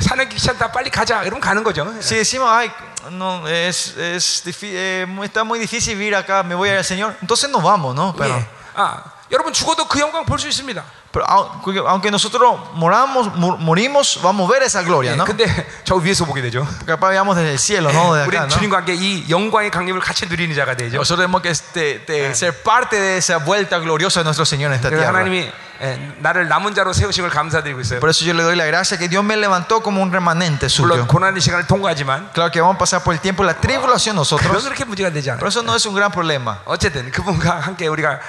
[0.00, 0.72] 사는 게 귀찮다.
[0.72, 1.22] 빨리 가자.
[1.22, 1.86] 이러면 가는 거죠.
[2.00, 2.72] Si decimos, ay,
[3.10, 7.62] no, es, es eh, está muy difícil vivir acá, me voy al Señor, entonces nos
[7.62, 8.14] vamos, ¿no?
[8.16, 8.46] Pero, 예.
[8.74, 10.82] 아, 여러분 죽어도 그 영광 볼 수 있습니다.
[11.15, 11.51] pero au-
[11.89, 15.25] aunque nosotros moramos, mor- morimos, vamos a ver esa gloria, 예, ¿no?
[15.25, 15.43] 근데
[15.83, 16.65] 저 위에서 보게 되죠.
[16.87, 18.13] Capaz veamos desde el cielo, ¿no?
[18.15, 18.49] Desde 우리 acá, ¿no?
[18.55, 20.95] 주님과 함께 이 영광의 강림을 같이 누리는 자가 되죠.
[20.95, 24.79] Nosotros tenemos que este, de ser parte de esa vuelta gloriosa de nuestro Señor en
[24.79, 25.19] esta 그래서 tierra.
[25.19, 25.74] 하나님이 예,
[26.18, 26.92] 나를 남은 자로
[27.30, 28.00] 감사드리고 있어요.
[28.00, 30.88] Por eso yo le doy la gracia que Dios me levantó como un remanente suyo.
[30.88, 34.46] 물론 고난의 시간을 통과하지만 claro que vamos a pasar por el tiempo la tribulación nosotros.
[34.48, 35.40] 그건 그렇게 문제가 되지 않아요.
[35.40, 36.58] Por eso no es un gran problema.
[36.64, 38.20] 어쨌든 그분과 함께 우리가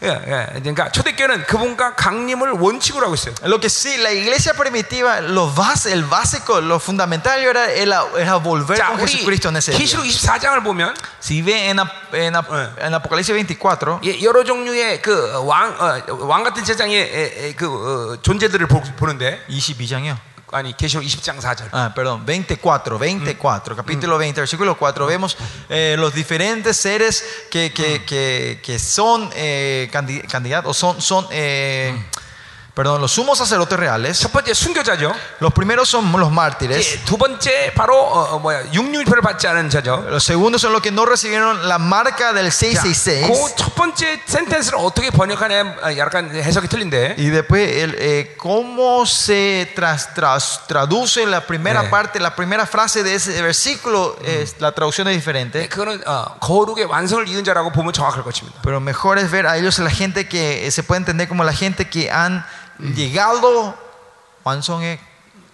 [0.00, 3.34] 그러니까 초대교회는 그분과 강림을 원칙으로 하고 있어요.
[3.44, 8.36] Lo que sí la iglesia primitiva lo base el básico lo fundamental era era, era
[8.36, 9.72] volver 자, con Jesucristo en ese.
[9.72, 11.78] 계시록 24장을 보면 si ve en
[12.12, 17.54] en, Apocalipsis 24 여러 종류의 그왕왕 같은 제자 22장에 에, 에,
[21.94, 25.06] perdón, 24, 24, capítulo 20, versículo 4.
[25.06, 25.36] Vemos
[25.70, 31.26] eh, los diferentes seres que, que, que, son eh, candidatos, son, son.
[31.30, 31.94] Eh,
[32.77, 34.19] perdón, los sumos sacerdotes reales.
[34.19, 35.11] 첫 번째 순교자죠.
[35.39, 36.77] Los primeros son los mártires.
[36.93, 40.05] 예, 두 번째 바로 어, 어, 뭐야 육류표를 받지 않은 자죠.
[40.11, 43.55] Los segundos son los que no recibieron la marca del 자, 666.
[43.55, 47.15] 그첫 번째 센텐스를 어떻게 번역하냐 아, 약간 해석이 틀린데.
[47.17, 51.89] Y después, el, eh, ¿cómo se tras- tras- traduce la primera Eh.
[51.89, 54.15] parte, la primera frase de ese versículo?
[54.23, 55.67] Es, la traducción es 예, diferente.
[55.67, 58.61] 그거는 어, 거룩의 완성을 이은 자라고 보면 정확할 것입니다.
[58.61, 61.53] Pero mejor es ver a ellos la gente que eh, se puede entender como la
[61.53, 62.45] gente que han
[62.94, 63.74] llegado,
[64.44, 64.98] 완성에,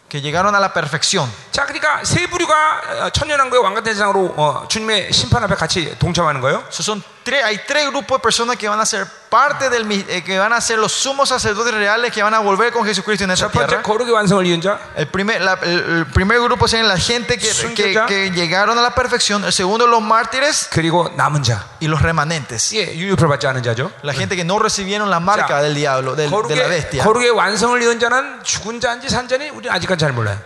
[0.09, 1.31] que llegaron a la perfección.
[1.51, 6.41] 자, 그러니까 세 부류가 어, 천년왕국의 왕 같은 세상으로 어, 주님의 심판 앞에 같이 동참하는
[6.41, 6.65] 거예요.
[6.69, 10.23] Esos son tres, hay tres grupos de personas que van a ser parte del eh,
[10.25, 13.31] que van a ser los sumos sacerdotes reales que van a volver con Jesucristo en
[13.31, 13.83] esa tierra.
[14.97, 18.95] El primer, la, el primer grupo serían la gente que, que, que, llegaron a la
[18.95, 19.45] perfección.
[19.45, 20.69] El segundo, los mártires.
[21.81, 22.73] Y los remanentes.
[24.03, 27.03] La gente que no recibieron la marca del diablo, del, de la bestia.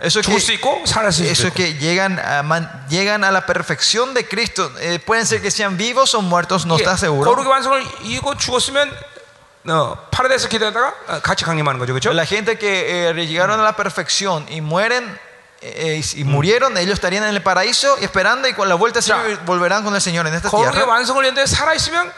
[0.01, 0.33] Eso es que,
[1.31, 4.71] eso que llegan, a, man, llegan a la perfección de Cristo.
[4.79, 7.29] Eh, pueden ser que sean vivos o muertos, no está seguro.
[8.72, 8.90] 거룩의 완성을 이고 죽었으면
[9.68, 12.10] 어, 파라다이스 기도하다가 어, 같이 강림하는 거죠, 그렇죠?
[12.12, 15.04] La gente que eh, llegaron a la perfección y mueren
[15.62, 19.00] eh, y- y murieron, ellos estarían en el paraíso y esperando y con la vuelta
[19.00, 19.20] al Ya.
[19.20, 20.86] Señor volverán con el Señor en esta 거룩의 tierra.
[20.86, 22.12] 완성을 이었는데 살아 있으면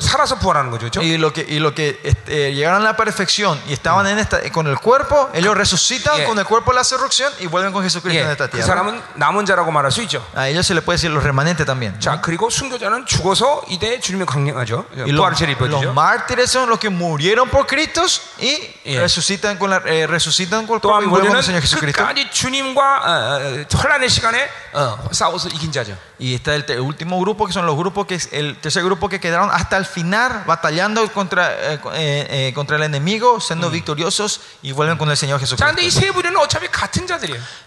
[0.00, 1.00] 살아서 부활하는 거죠, 그렇죠?
[1.02, 4.40] Y lo que, y lo que este, llegaron a la perfección y estaban en esta,
[4.50, 6.26] con el cuerpo, ellos resucitan Yeah.
[6.26, 8.66] con el cuerpo de la resurrección y vuelven con Jesucristo en 예, esta 그 tierra.
[8.66, 10.24] 사람은 남은 자라고 말할 수 있죠.
[10.34, 12.00] A ellos se les puede decir los remanentes también.
[12.00, 14.86] 자, 그리고 순교자는 죽어서 이대 주님의 강림하죠.
[15.04, 15.92] Y 부활을 los, 체리 los 입어주죠.
[15.92, 18.06] mártires son los que murieron por Cristo
[18.40, 18.56] y
[18.88, 19.02] Yeah.
[19.02, 21.60] resucitan con la, eh, resucitan con el 또한 cuerpo y vuelven con el 우리는 Señor
[21.60, 22.00] Jesucristo.
[22.02, 25.97] 끝까지 주님과 어, 어, 혼란의 시간에 어, 싸워서 이긴 자죠.
[26.21, 29.49] Y está el, último grupo, que son los grupos que el tercer grupo que quedaron
[29.51, 34.99] hasta el final batallando contra, eh, eh, eh, contra el enemigo, siendo victoriosos y vuelven
[34.99, 35.65] con el Señor Jesucristo.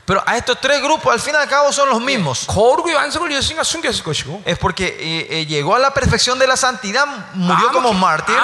[0.05, 2.45] Pero a estos tres grupos, al fin y al cabo, son los mismos.
[4.45, 8.37] Es porque llegó a la perfección de la santidad, murió como mártir.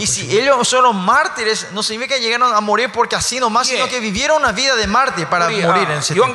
[0.00, 3.66] Y si ellos son los mártires, no significa que llegaron a morir porque así nomás,
[3.66, 6.32] sino que vivieron una vida de mártir para morir en ese tiempo.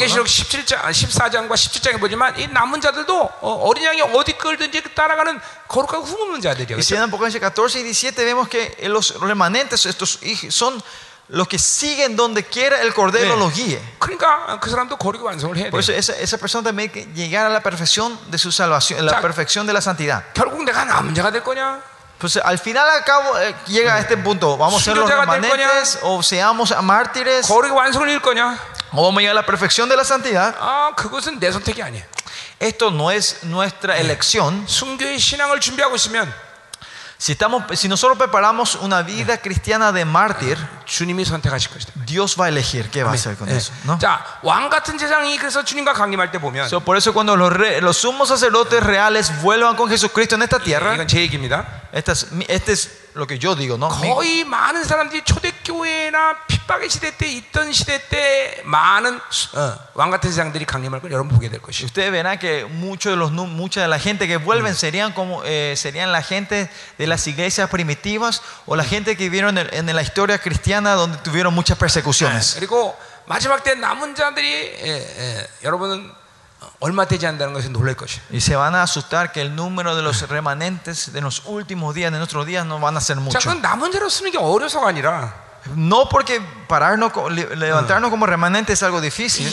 [1.47, 6.05] 요한계시록 17장, 14장과 17장에 보지만 이 남은 자들도 어, 린 양이 어디 끌든지 따라가는 거룩하고
[6.05, 6.77] 흠없는 자들이에요.
[6.77, 10.83] Y si en Apocalipsis 14 y 17 vemos que los remanentes, estos hijos, son
[11.29, 13.39] los que siguen donde quiera el Cordero 네.
[13.39, 13.81] los guíe.
[13.99, 15.71] 그러니까 그 사람도 거룩 완성을 해야 돼.
[15.71, 19.05] Por eso esa, esa persona también hay que llegar a la perfección de su salvación,
[19.07, 19.21] la Ya.
[19.21, 20.25] perfección de la santidad.
[20.35, 21.81] 결국 내가 남은 자가 될 거냐?
[22.19, 25.33] Pues al final al cabo eh, llega a este punto, vamos a ser los 순교자가
[25.33, 27.47] 될 remanentes o seamos mártires
[28.97, 28.97] 거룩의 완성을 이룰 거냐?
[28.97, 30.55] o vamos a llegar a la perfección de la santidad.
[30.61, 32.05] 아, 그것은 내 선택이 아니에요.
[32.61, 34.65] Esto no es nuestra elección.
[34.67, 36.33] 순교의 신앙을 준비하고 있으면
[37.23, 41.93] Si, estamos, si nosotros preparamos una vida cristiana de mártir, 주님이 선택하실 것이다.
[42.05, 43.55] Dios va a elegir qué va a hacer con 예.
[43.59, 43.73] eso.
[43.85, 43.97] ¿no?
[44.01, 47.81] 자, 왕 같은 제장이 그래서 주님과 강림할 때 보면 So, por eso cuando los, re-
[47.81, 51.65] los sumos sacerdotes reales vuelvan con Jesucristo en esta tierra, 이건 제 얘기입니다.
[51.93, 53.91] esta es mi- este es lo que yo digo, ¿no?
[54.01, 59.21] Mi- 거의 많은 사람들이 초대교회나 핍박의 시대 때 있던 시대 때 많은
[59.55, 61.87] 어, 왕 같은 제장들이 강림할 걸 여러분 보게 될 것이에요.
[61.87, 65.43] Ustedes verán que mucho de los, nu- mucha de la gente que vuelven serían como
[65.45, 69.95] eh, serían la gente de las iglesias primitivas o la gente que vivieron en, en
[69.95, 72.55] la historia cristiana donde tuvieron muchas persecuciones.
[72.59, 72.97] 그리고
[73.27, 76.11] 마지막 때 남은 자들이 예, 예, 여러분은
[78.32, 82.12] y se van a asustar que el número de los remanentes de los últimos días,
[82.12, 83.44] de nuestros días, no van a ser muchos.
[85.76, 87.12] No porque pararnos,
[87.58, 89.48] levantarnos como remanente es algo difícil,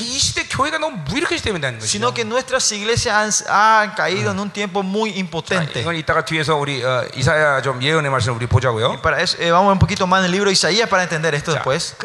[1.89, 5.83] sino que nuestras iglesias han, caído en un tiempo muy impotente.
[9.41, 11.97] Eh, vamos un poquito más en el libro de Isaías para entender esto después.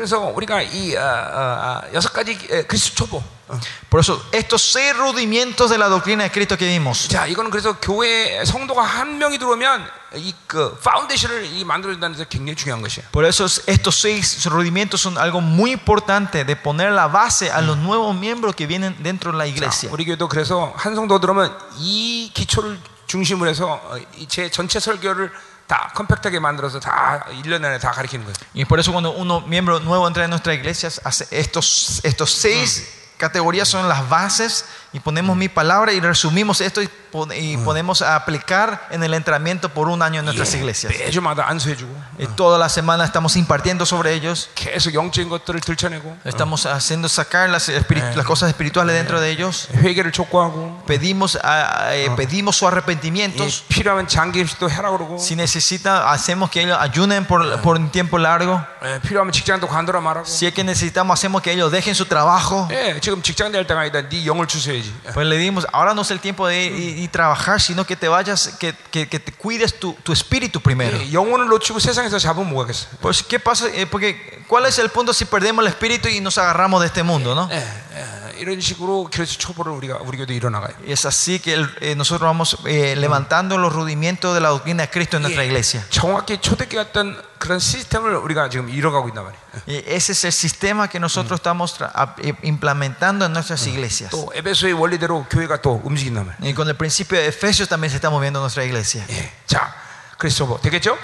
[3.49, 3.49] 그래서 우리가 이 어, 어, 어, 여섯 가지 에, 그리스도 초보.
[3.49, 3.61] 어.
[3.91, 7.09] Por eso, estos seis rudimientos de la doctrina de Cristo que vimos.
[7.09, 9.87] 자, 이거는 그래서 교회 성도가 한 명이 들어오면
[10.17, 13.07] 이 그 파운데이션을 이 만들어준다는 데 굉장히 중요한 것이에요.
[13.13, 17.61] Por eso es- estos seis rudimientos son algo muy importante de poner la base a
[17.61, 19.91] los nuevos miembros que vienen dentro de la 자, iglesia.
[19.93, 25.31] 우리 교회도 그래서 한 성도 들어오면 이 기초를 중심으로 해서 어, 이제 전체 설교를
[25.67, 28.35] 다 컴팩트하게 만들어서 다 1년 안에 다 가르치는 거예요.
[28.55, 32.98] Y por eso cuando uno miembro nuevo entra en nuestra iglesia, hace estos, estos seis
[33.20, 38.01] categorías son las bases y ponemos mi palabra y resumimos esto y, pon- y ponemos
[38.03, 40.93] a aplicar en el entrenamiento por un año en nuestras iglesias.
[40.93, 44.49] 매주마다 안수해주고 Y toda la semana estamos impartiendo sobre ellos.
[44.55, 49.69] 계속 영적인 것들을 들춰내고 Estamos haciendo sacar las, espiri- las cosas espirituales dentro de ellos.
[49.75, 53.65] 회개를 촉구하고 Pedimos, a- a- eh, pedimos sus 예, arrepentimientos.
[53.69, 58.63] 필요하면 장기임식도 해라 그러고 Si necesita, hacemos que ellos ayunen por, por un tiempo largo.
[58.85, 62.69] 예, 필요하면 직장도 관둬라 말하고 Si es que necesitamos, hacemos que ellos dejen su trabajo.
[62.71, 64.47] 예, 지금 직장 낼 때가 아니다 네 영을
[64.79, 67.85] 주셔야지 Pues le dimos, ahora no es el tiempo de ir y, y trabajar, sino
[67.85, 70.97] que te vayas, que, que- que te cuides tu, tu espíritu primero.
[70.97, 73.67] 예, 영혼을 놓치고 세상에서 잡으면 뭐가 겠어 Pues, ¿qué pasa?
[73.75, 77.03] Eh, porque, ¿cuál es el punto si perdemos el espíritu y nos agarramos de este
[77.03, 77.49] mundo, no?
[77.51, 81.69] 예, 예, 이런 식으로 그래서 초보를 우리가 우리 교도 일어나가요 Y es así que el-
[81.81, 85.85] eh, nosotros vamos eh, levantando los rudimentos de la doctrina de Cristo en nuestra iglesia.
[85.91, 90.89] 정확히 초대교 같던 그런 시스템을 우리가 지금 이뤄가고 있단 말이에요 Y ese es el sistema
[90.89, 94.11] que nosotros estamos tra- a- eh, implementando en nuestras iglesias.
[94.11, 97.97] 또 에베소의 원리대로 교회가 또 움직인단 말이에요 Y con el principio de Efesios también se
[97.97, 99.05] está moviendo nuestra iglesia.
[99.11, 99.73] 예, 자
[100.17, 100.97] 그리스도 뭐 되겠죠?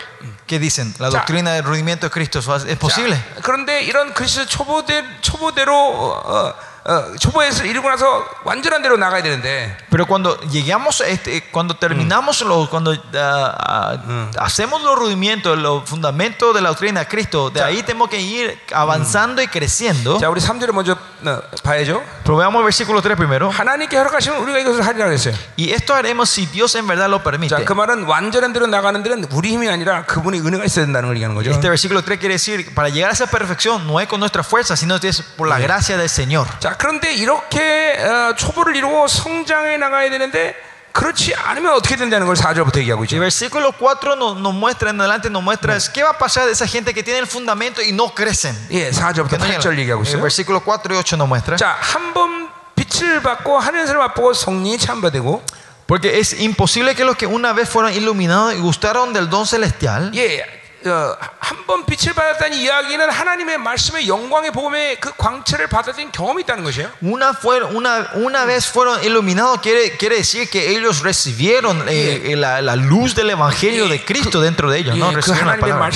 [0.46, 0.94] ¿Qué dicen?
[0.98, 1.18] La Ya.
[1.18, 3.16] doctrina del rudimiento de Cristo es posible.
[3.16, 9.22] 자, 그런데 이런 그리스도 초보대, 초보대로 어, 어, 어, 초보에서 이루고 나서 완전한 대로 나가야
[9.22, 15.58] 되는데 Pero cuando llegamos a este, cuando terminamos lo, cuando ah, ah, hacemos los rudimientos,
[15.58, 17.66] los fundamentos de la doctrina de Cristo, de Ya.
[17.66, 20.18] ahí tenemos que ir avanzando y creciendo.
[20.18, 23.50] 자 우리 3절을 먼저 어, 봐야죠 Pero veamos el versículo 3 primero.
[23.50, 27.54] 하나님께 허락하시면 우리가 이것을 하리라 그랬어요 Y esto haremos si Dios en verdad lo permite.
[27.58, 31.16] 자, 그 말은 완전한 대로 나가는 데는 우리 힘이 아니라 그분의 은혜가 있어야 된다는 걸
[31.16, 31.50] 얘기하는 거죠.
[31.50, 34.76] Este versículo 3 quiere decir, para llegar a esa perfección no es con nuestra fuerza,
[34.76, 36.46] sino es por la gracia del Señor.
[36.58, 40.54] 자, 그런데 이렇게 어, 초보를 이루고 성장해 나가야 되는데
[40.92, 43.14] 그렇지 않으면 어떻게 된다는 걸 4절부터 얘기하고 Y 있죠.
[43.16, 46.46] el versículo 4 nos, nos muestra, en adelante nos muestra, es, ¿qué va a pasar
[46.46, 48.56] de esa gente que tiene el fundamento y no crecen?
[48.72, 50.02] 예, 4절부터 Que no 8절 얘기하고 llegan.
[50.02, 50.20] el 있어요.
[50.22, 51.56] versículo 4 y 8 nos muestra.
[51.56, 55.42] 자, 한 번 빛을 받고 하늘을 맛보고 성령이 참받되고
[55.86, 60.10] Porque es imposible que los que una vez fueron iluminados y gustaron del don celestial,
[60.14, 60.44] 예,
[60.86, 66.64] 어, 한 번 빛을 받았다는 이야기는 하나님의 말씀의 영광의 복음의 그 광채를 받아들인 경험이 있다는
[66.64, 66.90] 것이에요.
[67.02, 72.36] una, fue, una, una vez fueron iluminados, quiere, quiere decir que ellos recibieron eh, eh,
[72.36, 75.10] la, la luz del evangelio de Cristo dentro de ellos, 예, ¿no?
[75.10, 75.90] 그 Recibieron la 하나님의 palabra.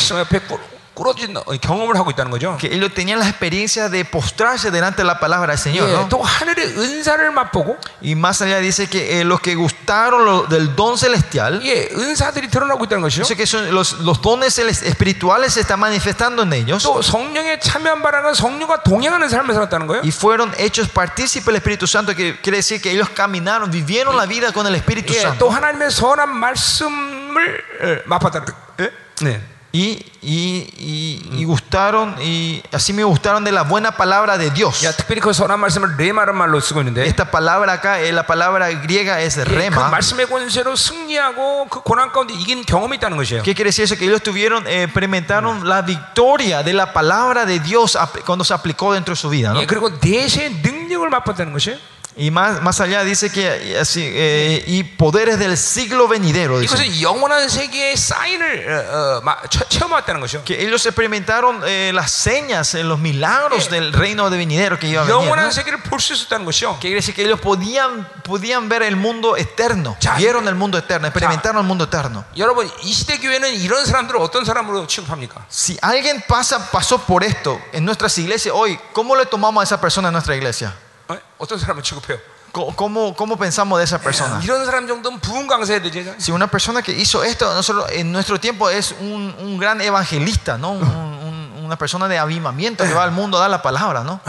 [0.98, 2.56] 말씀 옆에 꾸- 꾸러진 어, 경험을 하고 있다는 거죠.
[2.60, 5.88] Que ellos tenían la experiencia de postrarse delante de la palabra del Señor.
[5.88, 6.08] 예, ¿no?
[6.08, 10.76] 또 하늘의 은사를 맛보고 Y más allá dice que eh, los que gustaron lo- del
[10.76, 13.22] don celestial, 예, 은사들이 드러나고 있다는 것이요.
[13.24, 17.60] dice que son los, los dones celes- espirituales se están manifestando en ellos 또 성령의
[17.60, 20.02] 참여한 바라는 성령과 동행하는 삶을 살았다는 거예요.
[20.04, 24.26] y fueron hechos partícipes del Espíritu Santo, que quiere decir que ellos caminaron, vivieron la
[24.26, 25.46] vida con el Espíritu 예, Santo.
[25.46, 28.58] 또 하나님의 선한 말씀을 어, 맛봤다는 거예요.
[28.80, 28.92] 예?
[29.24, 29.40] 네.
[29.76, 34.84] Y, y, y, y gustaron, y así me gustaron de la buena palabra de Dios.
[34.84, 38.70] 야, 특별히 그 선한 말씀을 레마란 말로 쓰고 있는데 Esta palabra acá, eh, la palabra
[38.70, 39.90] griega es 예, 그 rema.
[39.90, 43.42] 말씀의 권세로 승리하고 그 고난 가운데 이긴 경험이 있다는 것이에요.
[43.42, 43.96] ¿Qué quiere decir eso?
[43.96, 48.54] Que ellos tuvieron, eh, experimentaron la victoria de la palabra de Dios ap- cuando se
[48.54, 49.52] aplicó dentro de su vida.
[49.52, 49.60] ¿no?
[49.60, 51.78] 예, 그리고 내세의 능력을 맛봤다는 것이에요.
[52.16, 56.60] Y más, más allá dice que eh, así, eh, y poderes del siglo venidero.
[56.60, 56.76] dice.
[56.76, 60.44] 이것은 영원한 세계의 사인을 어, 어, 마- 처- 체험했다는 것이요.
[60.44, 63.70] Que ellos experimentaron eh, las señas, eh, los milagros Sí.
[63.70, 65.10] del reino de venidero que iba a venir.
[65.26, 65.50] 영원한 ¿no?
[65.50, 66.78] 세계를 볼 수 있었다는 것이요.
[66.78, 69.96] Que quiere decir que ellos podían, podían ver el mundo eterno.
[69.98, 70.14] Ya.
[70.14, 72.24] Vieron el mundo eterno, experimentaron el mundo eterno.
[72.38, 75.44] 여러분 이 시대 교회는 이런 사람들을 어떤 사람으로 취급합니까?
[75.50, 79.80] Si alguien pasa, pasó por esto en nuestras iglesias hoy, ¿cómo le tomamos a esa
[79.80, 80.72] persona en nuestra iglesia?
[81.08, 81.16] 어?
[81.38, 82.18] 어떤 사람을 취급해요?
[82.52, 84.40] ¿Cómo, cómo, cómo pensamos de esa persona?
[84.42, 86.14] 이런 사람 정도는 부흥 강사해야 되지.
[86.18, 90.56] Si una persona que hizo esto nosotros, en nuestro tiempo es un, un gran evangelista,
[90.56, 90.70] ¿no?
[90.72, 94.20] Un- un- una persona de avivamiento que va al mundo a dar la palabra, ¿no?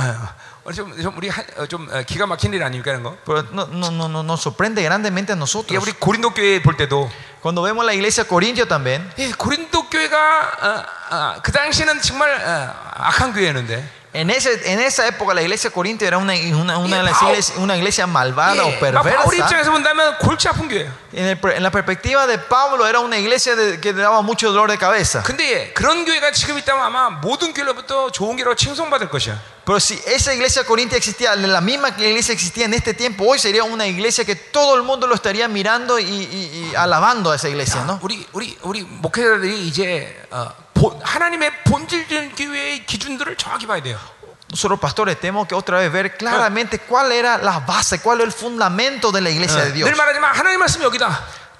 [0.65, 3.15] 어, 좀, 좀 우리 한- 어, 좀 어, 기가 막힌 일 아닙니까 이런 거?
[3.23, 5.77] Pero no, no, no, no- nos sorprende grandemente a 예, nosotros.
[5.77, 7.07] 우리 고린도 교회 볼 때도
[7.43, 12.73] Cuando vemos la iglesia Corintio también, 예, 고린도 교회가 어, 어, 그 당시에는 정말 어,
[12.95, 17.02] 악한 교회였는데 en, ese, en esa época la iglesia de Corinto era una, una, una,
[17.04, 17.12] de
[17.58, 19.02] una iglesia malvada o perversa.
[21.12, 24.68] En, el, en, la perspectiva de Pablo era una iglesia de, que daba mucho dolor
[24.68, 25.22] de cabeza.
[29.64, 33.24] Pero si esa iglesia corintia existía, la misma que la iglesia existía en este tiempo,
[33.24, 37.30] hoy sería una iglesia que todo el mundo lo estaría mirando y, y, y alabando
[37.30, 38.00] a esa iglesia, ¿no?
[40.80, 43.98] 어, 본- 하나님의 본질적인 교회의 기준들을 정확히 봐야 돼요.
[44.50, 48.32] Nosotros pastores tenemos que otra vez ver claramente cuál era la base, cuál era el
[48.32, 49.86] fundamento de la iglesia de Dios.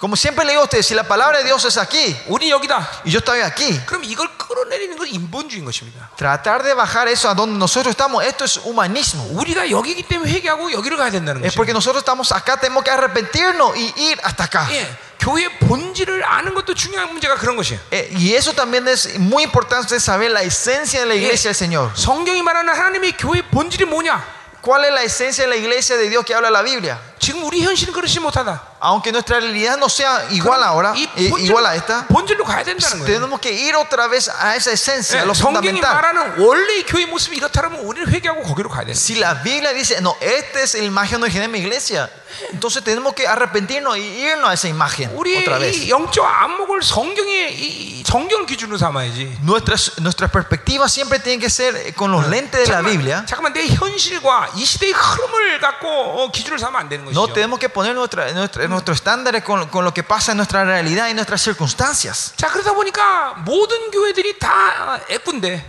[0.00, 2.86] Como siempre le digo a ustedes, si la palabra de Dios es aquí 우리 여기다.
[3.04, 6.10] y yo estoy aquí, 그럼 이걸 끌어내리는 건 인본주의인 것입니다.
[6.16, 9.24] tratar de bajar eso a donde nosotros estamos, esto es humanismo.
[9.32, 11.56] 우리가 여기기 때문에 회개하고 여기로 가야 된다는 Es 거죠.
[11.56, 14.68] porque nosotros estamos acá, tenemos que arrepentirnos y ir hasta acá.
[14.70, 14.86] 예,
[15.18, 17.80] 교회 본질을 아는 것도 중요한 문제가 그런 것이에요.
[17.90, 21.92] Eh, y eso también es muy importante saber la esencia de la iglesia del Señor.
[21.96, 24.36] 성경이 말하는 하나님의 교회 본질이 뭐냐?
[24.60, 26.98] ¿Cuál es la esencia de la iglesia de Dios que habla la Biblia?
[27.18, 28.69] 지금 우리 현실은 그렇지 못하다.
[28.80, 32.62] Aunque nuestra realidad no sea igual ahora, 이 eh, 본질로, igual a esta, 본질로 가야
[32.62, 33.06] 된다는 거예요.
[33.06, 35.94] tenemos que ir otra vez a esa esencia, a 예, lo 성경이 fundamental.
[35.94, 38.92] 말하는 원래의 교회 모습이 이렇다면 우리는 회개하고 거기로 가야 돼.
[38.92, 42.10] Si la Biblia dice, no, esta es la imagen original de mi iglesia,
[42.52, 45.74] entonces tenemos que arrepentirnos y irnos a esa imagen 우리의 otra vez.
[45.74, 49.38] 이 영적 안목을 성경의 이 성경 기준으로 삼아야지.
[49.42, 53.24] Nuestras, nuestras perspectivas siempre tienen que ser eh, con los lentes de la Biblia.
[53.26, 57.32] 잠깐만 내 현실과 이 시대의 흐름을 갖고 어, 기준을 삼으면 안 되는 No 것이죠.
[57.32, 61.08] tenemos que poner nuestra, nuestra- nuestros estándares con, con lo que pasa en nuestra realidad
[61.08, 62.34] y nuestras circunstancias.
[62.36, 65.64] 자 그러다 보니까 모든 교회들이 다 애꾼데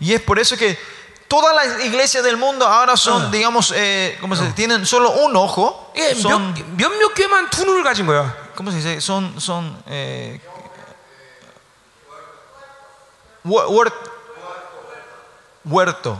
[0.00, 0.76] Y es por eso que
[1.28, 4.54] todas las iglesias del mundo ahora son, digamos, eh, ¿cómo se dice?
[4.54, 5.92] tienen solo un ojo.
[5.94, 8.34] 예, Son, 몇, 몇몇 교회만 두 눈을 가진 거야.
[8.56, 9.00] ¿Cómo se dice?
[9.00, 10.40] Son, son eh,
[13.44, 13.92] huer- huer-
[15.64, 16.18] huerto.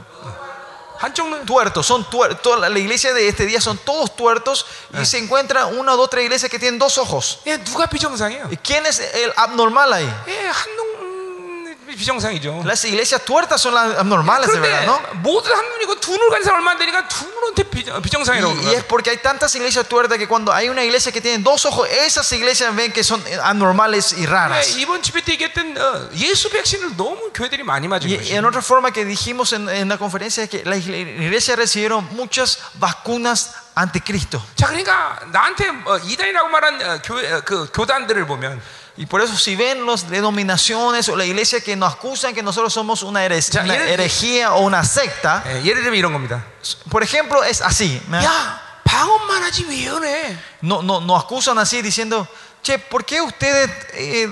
[0.99, 1.45] 한쪽 눈.
[1.45, 2.61] Tuertos, son tuertos.
[2.61, 4.66] La iglesia de este día son todos tuertos
[5.01, 7.41] y se encuentra una o dos tres iglesias que tienen dos ojos.
[7.47, 8.49] 예, 누가 비정상이에요?
[8.53, 10.09] ¿Y quién es el abnormal ahí?
[10.29, 10.86] 예, 한눈 음,
[11.87, 12.62] 비정상이죠.
[12.64, 15.20] Las iglesias tuertas son las abnormales, de 그런데 verdad, ¿no?
[15.23, 18.59] 모두 한 눈이고 두 눈을 가진 사람 얼마 안 되니까 두 눈한테 비정, 비정상이라고 Y,
[18.59, 21.43] y 그러는 es porque hay tantas iglesias tuertas que cuando hay una iglesia que tiene
[21.43, 24.31] dos ojos, esas iglesias ven que son anormales y 거예요.
[24.31, 24.77] raras.
[24.77, 28.35] 예, 이번 집회 때 얘기했던 어, 예수 백신을 너무 교회들이 많이 맞은 Y 거죠.
[28.35, 32.59] en otra forma que dijimos en, en la conferencia es que las iglesias recibieron muchas
[32.75, 34.43] vacunas anticristo.
[34.57, 38.61] 자, 그러니까 나한테 어, 이단이라고 말한 어, 교회 어, 그 교단들을 보면
[38.97, 42.73] Y por eso si ven las denominaciones o la iglesia que nos acusan que nosotros
[42.73, 46.45] somos una, heres- Ya, una y- herejía o una secta, 예, 예를 들면 이런 겁니다.
[46.91, 48.01] por ejemplo, es así.
[48.09, 48.18] ¿no?
[48.23, 50.37] 야, 방언만 하지 왜 연해?
[50.62, 52.29] No, no, nos acusan así diciendo,
[52.62, 54.29] che, ¿por qué ustedes eh,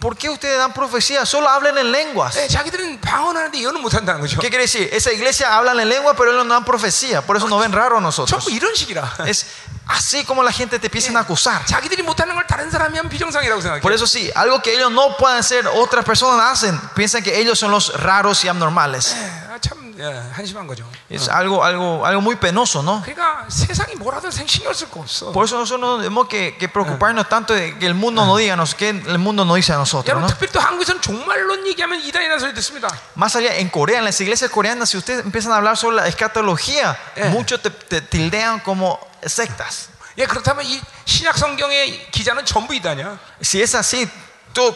[0.00, 1.24] ¿por qué ustedes dan profecía?
[1.24, 2.36] Solo hablen en lenguas.
[2.36, 4.40] 예, 자기들은 방언하는데 이거는 못한다는 거죠.
[4.40, 4.90] ¿Qué quiere decir?
[4.92, 7.22] Esa iglesia hablan en lengua, pero ellos no dan profecía.
[7.22, 8.28] Por eso nos ven raro a nosotros.
[8.42, 9.24] 전부 이런 식이라.
[9.26, 9.46] Es
[9.88, 11.64] así como la gente te empiezan a acusar.
[11.66, 13.82] 자기들이 못하는 걸 다른 사람이 하면 비정상이라고 생각해요.
[13.82, 16.78] Por eso sí, algo que ellos no pueden hacer, otras personas hacen.
[16.94, 19.14] Piensan que ellos son los raros y abnormales.
[19.16, 20.04] 예, 아, 참 예,
[20.36, 20.84] 한심한 거죠.
[21.08, 23.00] Es algo, algo, algo muy penoso, ¿no?
[23.02, 25.32] 그러니까 세상이 뭐라든 생- 신경 쓸 거 없어.
[25.32, 28.56] Por eso nosotros no tenemos que, que preocuparnos tanto de que el mundo no diga,
[28.56, 30.28] nos- que el mundo no dice a nosotros, 여러분 ¿no?
[30.28, 32.88] 특별히 또 한국에서는 종말론 얘기하면 이단이라는 소리 듣습니다.
[33.14, 36.06] Más allá, en Corea, en las iglesias coreanas, si ustedes empiezan a hablar sobre la
[36.08, 37.30] escatología, Eh.
[37.30, 39.88] muchos te, te tildean como sectas.
[40.18, 43.18] 예, 그렇다면 이 신약 성경의 기자는 전부 이단이야.
[43.42, 44.08] Si es así,
[44.54, 44.74] to-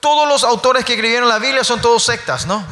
[0.00, 2.64] todos los autores que escribieron la Biblia son todos sectas, ¿no?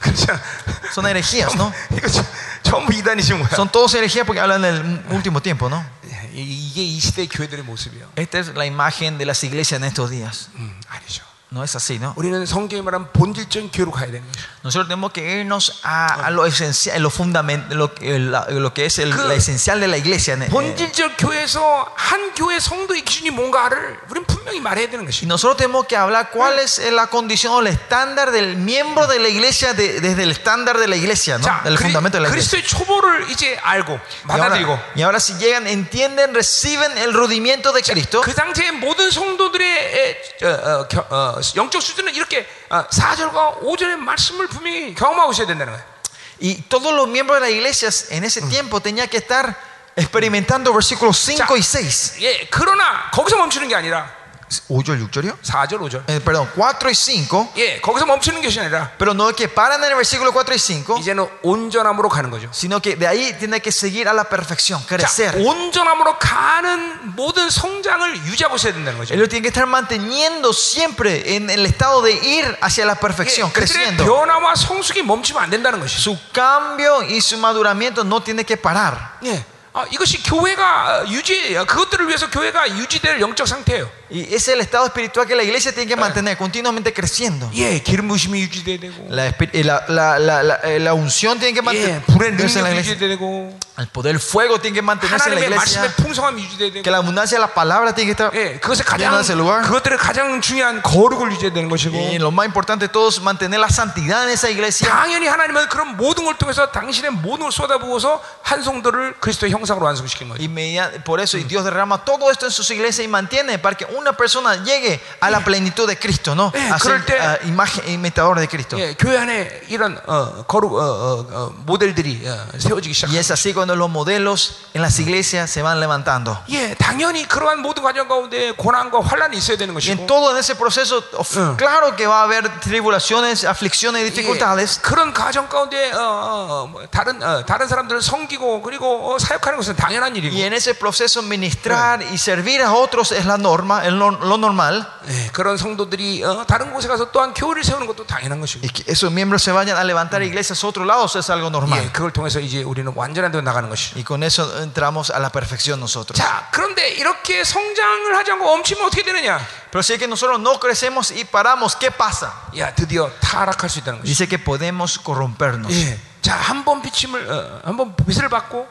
[0.00, 0.26] 그렇죠.
[0.92, 1.72] Son herejías, ¿no?
[1.96, 2.26] 이거 전-
[2.62, 3.48] 전부 이단이신 거야.
[3.54, 5.82] Son todos herejías porque hablan del último tiempo, ¿no?
[6.04, 8.10] 예, 이게 이 시대의 교회들의 모습이에요.
[8.16, 10.48] Esta es la imagen de las iglesias en estos días.
[10.56, 11.22] 음, 아니죠.
[11.56, 12.14] No es así, ¿no?
[12.16, 14.40] 우리는 성경이 말한 본질적인 교회로 가야 되는 거죠.
[14.64, 18.86] Nosotros tenemos que irnos a, a lo esencial, lo fundamental, lo, que- la- lo que
[18.86, 20.32] es el, 그- la esencial de la iglesia.
[20.40, 25.26] Eh, 본질적 교회에서 한 교회 성도의 기준이 뭔가를 우리는 분명히 말해야 되는 Y 것이.
[25.26, 29.28] nosotros tenemos que hablar cuál es la condición o el estándar del miembro de la
[29.28, 31.44] iglesia de- desde el estándar de la iglesia, ¿no?
[31.44, 32.62] 자, Del fundamento de la 그리, iglesia.
[32.62, 37.72] 그리스도의 초보를 이제 알고 Y 받아들이고 ahora, y ahora si llegan, entienden, reciben el rudimiento
[37.74, 42.86] de Cristo, 그 당시에 모든 성도들의 에, 어, 어, 겨- 어, 영적 수준은 이렇게 어,
[42.86, 45.92] 4절과 5절의 말씀을 분명히 경험하고 있어야 된다는 거예요.
[46.40, 49.56] y todos los miembros de la iglesia en ese tiempo tenían que estar
[49.94, 52.16] experimentando versículos 5 y 6.
[52.22, 54.15] 예, 그러나 거기서 멈추는 게 아니라
[54.49, 55.37] 5절, 6절이요?
[55.41, 56.09] 4절, 5절.
[56.09, 57.53] Eh, perdón, 4 y 5.
[57.57, 60.59] 예, 거기서 멈추는 것이 아니라 Pero no es que paran en el versículo 4 y
[60.59, 62.49] 5, 이제는 온전함으로 가는 거죠.
[62.53, 65.35] sino que de ahí tiene que seguir a la perfección, 자, crecer.
[65.37, 69.13] 온전함으로 가는 모든 성장을 유지하고 있어야 된다는 거죠.
[69.13, 73.53] Ellos tienen que estar manteniendo siempre en el estado de ir hacia la perfección, 예,
[73.53, 74.05] creciendo.
[74.05, 75.99] 변화와 성숙이 멈추면 안 된다는 것이죠.
[75.99, 79.17] Su cambio y su maduramiento no tiene que parar.
[79.25, 79.43] 예.
[79.73, 83.87] 아, 이것이 교회가 어, 유지 그것들을 위해서 교회가 유지될 영적 상태예요.
[84.10, 87.50] Y ese es el estado espiritual que la iglesia tiene que mantener continuamente creciendo.
[87.54, 91.38] 예, 기름 부심이 유지돼야 되고, La, espi- eh, la, la, la, la, eh, la unción
[91.40, 92.92] tiene que 예, 불의 mantenerse en la 능력 iglesia.
[92.94, 95.80] 유지돼야 되고, El poder del fuego tiene que mantenerse en la 하나님의 iglesia.
[95.80, 98.30] 말씀의 풍성함이 유지돼야 Que 되고, la abundancia de la palabra tiene que estar.
[98.36, 99.62] 예, 그것에 lleno 가장 de ese lugar.
[99.64, 103.58] 그것들의 가장 중요한 거룩을 유지해야 되는 것이고, Y lo más importante de todo es mantener
[103.60, 104.86] la santidad en esa iglesia.
[104.90, 110.28] 당연히 하나님은 그런 모든 걸 통해서 당신의 모든 걸 쏟아부어서 한 성도를 그리스도의 형상으로 완성시킨
[110.28, 110.36] 거죠.
[110.38, 113.74] Y media- por eso y Dios derrama todo esto en sus iglesias y mantiene para
[113.74, 116.52] que una persona llegue a la plenitud de Cristo, ¿no?
[116.54, 118.76] Eh, A ser 그럴 때- ah, imagen imitador de Cristo.
[118.78, 123.20] 예, 교회 안에 이런 어, 거룩 어, 어, 어, 모델들이 어, 세워지기 Y 시작합니다.
[123.20, 126.38] es así cuando los modelos en las iglesias se van levantando.
[126.50, 130.38] 예, 당연히 그러한 모든 과정 가운데 고난과 환란이 있어야 되는 Y en 것이고 todo en
[130.38, 131.54] ese proceso, of- Eh.
[131.56, 134.78] claro que va a haber tribulaciones, aflicciones y dificultades.
[134.78, 139.18] 예, 그런 가정 가운데 어, 어, 어, 뭐 다른 어, 다른 사람들을 섬기고 그리고 어,
[139.18, 143.36] 사역하는 것은 당연한 일이고 Y en ese proceso ministrar y servir a otros es la
[143.38, 144.85] norma, es Lo, normal.
[145.07, 148.83] 예, 그런 성도들이 어, 다른 곳에 가서 또한 교회를 세우는 것도 당연한 것이고 Y que
[148.91, 151.91] esos miembros se vayan a levantar iglesias a otros lados es algo 예, normal.
[151.93, 153.95] 그걸 통해서 이제 우리는 완전한 데 나가는 것이죠.
[153.97, 156.17] Y con eso entramos a la perfección nosotros.
[156.17, 159.39] 자, 그런데 이렇게 성장을 하지 않고 멈추면 어떻게 되느냐?
[159.71, 162.33] Pero si es que nosotros no crecemos y paramos, ¿qué pasa?
[162.57, 164.07] 야, 드디어 타락할 수 있다는 것이죠.
[164.07, 165.71] Dice que podemos corrompernos.
[165.71, 165.99] 예.
[166.21, 168.67] 자, 한 번 비침을 어, 한번 빛을 받고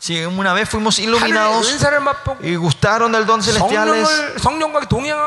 [0.00, 1.66] Si una vez fuimos iluminados
[2.42, 3.86] y gustaron del don celestial,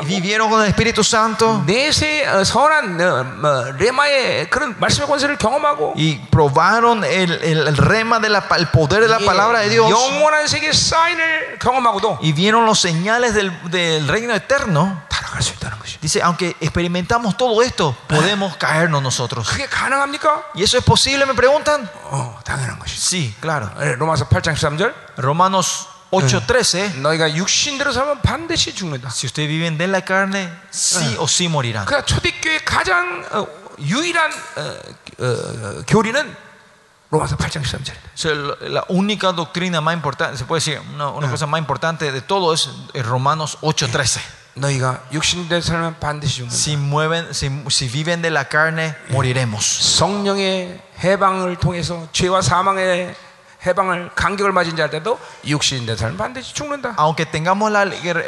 [0.01, 1.61] y vivieron con el Espíritu Santo.
[5.95, 8.35] y probaron el, el, el rema del
[8.71, 9.87] poder de la palabra de Dios.
[12.21, 15.03] y vieron los señales del, del reino eterno.
[16.02, 16.02] 타락할 수 있다는 것이.
[16.02, 19.48] dice, aunque experimentamos todo esto, podemos caernos nosotros.
[19.48, 20.44] 그게 가능합니까?
[20.54, 21.24] ¿Y eso es posible?
[21.26, 21.88] Me preguntan.
[22.04, 22.96] 어, 당연한 것이.
[22.98, 23.70] Sí, claro.
[23.80, 27.00] 예, 로마서 8장 13절 Romanos 8:13.
[27.02, 29.08] 너희가 육신대로 살면 반드시 죽는다.
[29.10, 31.84] Si ustedes viven de la carne, sí o sí morirán.
[31.86, 33.46] 그러니까 초대교회 가장 어,
[33.78, 34.78] 유일한 어,
[35.20, 36.36] 어, 교리는
[37.10, 38.08] 로마서 8장 13절입니다.
[38.12, 41.58] O sea, lo- la única doctrina más importante, se puede decir, una, una cosa más
[41.58, 44.20] importante de todo es eh, Romanos 8:13.
[44.55, 46.53] 너희가 육신대로 살면 반드시 죽는다.
[46.55, 49.63] Si mueven, si, si viven de la carne, moriremos.
[49.97, 53.15] 성령의 해방을 통해서 죄와 사망의
[53.65, 56.95] 해방을 간격을 맞은 자 때도 육신대 살면 반드시 죽는다.
[56.99, 57.85] Aunque tengamos la,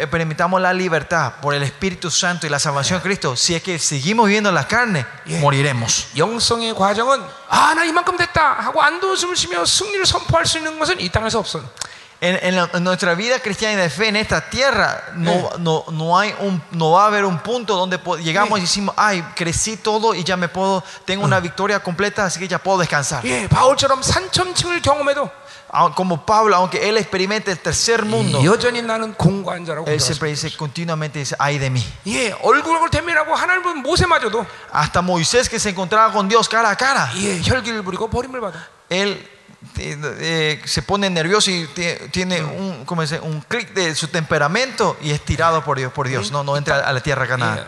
[0.09, 3.77] permitamos la libertad por el Espíritu Santo y la salvación de Cristo, si es que
[3.77, 5.05] seguimos viviendo la carne,
[5.41, 6.07] moriremos.
[6.17, 11.09] 영성의 과정은 아 나 이만큼 됐다 하고 안도숨을 쉬며 승리를 선포할 수 있는 것은 이
[11.09, 11.61] 땅에서 없어.
[12.25, 15.85] en, en, la, en, nuestra vida cristiana y de fe en esta tierra no, no,
[15.91, 19.77] no, hay un, no va a haber un punto donde llegamos y decimos, ay, crecí
[19.77, 23.23] todo y ya me puedo, tengo una victoria completa, así que ya puedo descansar.
[25.69, 28.39] Ah, como Pablo, aunque él experimente el tercer mundo,
[29.87, 31.85] él siempre dice continuamente, dice, ay de mí.
[34.71, 37.11] Hasta Moisés que se encontraba con Dios cara a cara,
[38.89, 39.29] él
[39.77, 41.67] eh, eh, se pone nervioso y
[42.11, 42.85] tiene un,
[43.23, 46.31] un clic de su temperamento y es tirado por Dios, por Dios.
[46.31, 47.67] No, no entra a la tierra ganada.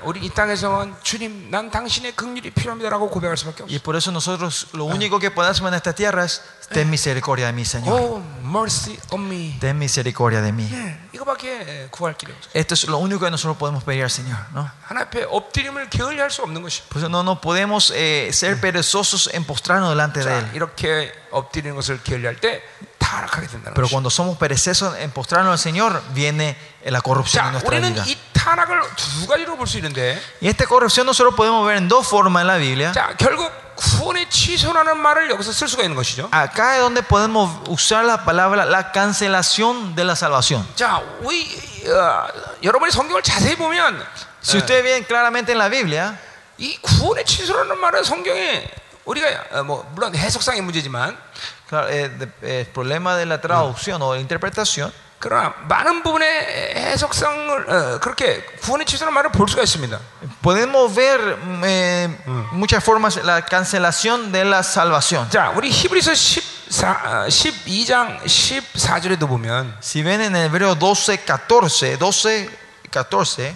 [3.67, 6.41] Y por eso nosotros lo único que podemos en esta tierra es
[6.72, 8.00] ten misericordia de mí, Señor.
[8.00, 9.56] Oh, mercy on me.
[9.60, 10.66] Ten misericordia de mí.
[10.72, 12.48] 예, 이거밖에 구할 길이 없어.
[12.54, 14.38] Esto es lo único que nosotros podemos pedir al Señor.
[14.54, 14.70] ¿no?
[14.88, 16.82] 하나님 앞에 엎드림을 게을리할 수 없는 것이.
[16.88, 20.50] Por eso no, no podemos eh, ser perezosos en postrarnos delante de 자, Él.
[20.54, 22.62] 이렇게 엎드리는 것을 게을리할 때
[22.98, 23.92] 타락하게 된다는 Pero 것이.
[23.92, 26.56] cuando somos perezosos en postrarnos al Señor, viene
[26.86, 28.04] la corrupción en 자, nuestra 우리는 vida.
[28.06, 32.06] 이 타락을 두 가지로 볼 수 있는데, Y esta corrupción nosotros podemos ver en dos
[32.08, 32.92] formas en la Biblia.
[32.92, 36.28] 자, 결국 구원의 취소라는 말을 여기서 쓸 수가 있는 것이죠.
[36.32, 40.66] Acá es donde podemos usar la palabra la cancelación de la salvación.
[40.76, 41.46] 자, 우리
[41.88, 42.28] 어,
[42.62, 44.04] 여러분이 성경을 자세히 보면
[44.42, 46.16] Si ustedes ven claramente en la Biblia,
[46.58, 48.68] 이 구원의 취소라는 말은 성경에
[49.04, 49.26] 우리가
[49.58, 51.16] 어, 뭐 물론 해석상의 문제지만
[51.68, 56.03] claro, eh, de- eh, el problema de la traducción o de la interpretación, 그러나 많은
[56.03, 56.27] 부분의
[56.75, 59.99] 해석상을 어, 그렇게 구원의 취소라는 말을 볼 수가 있습니다.
[60.43, 62.09] podemos ver mm, eh,
[62.53, 65.27] muchas formas la cancelación de la salvación.
[65.29, 72.49] 자, 우리 히브리서 14, 어, 12장 14절에도 보면 Si ven en Hebreo 12, 14, 12,
[72.91, 73.55] 14,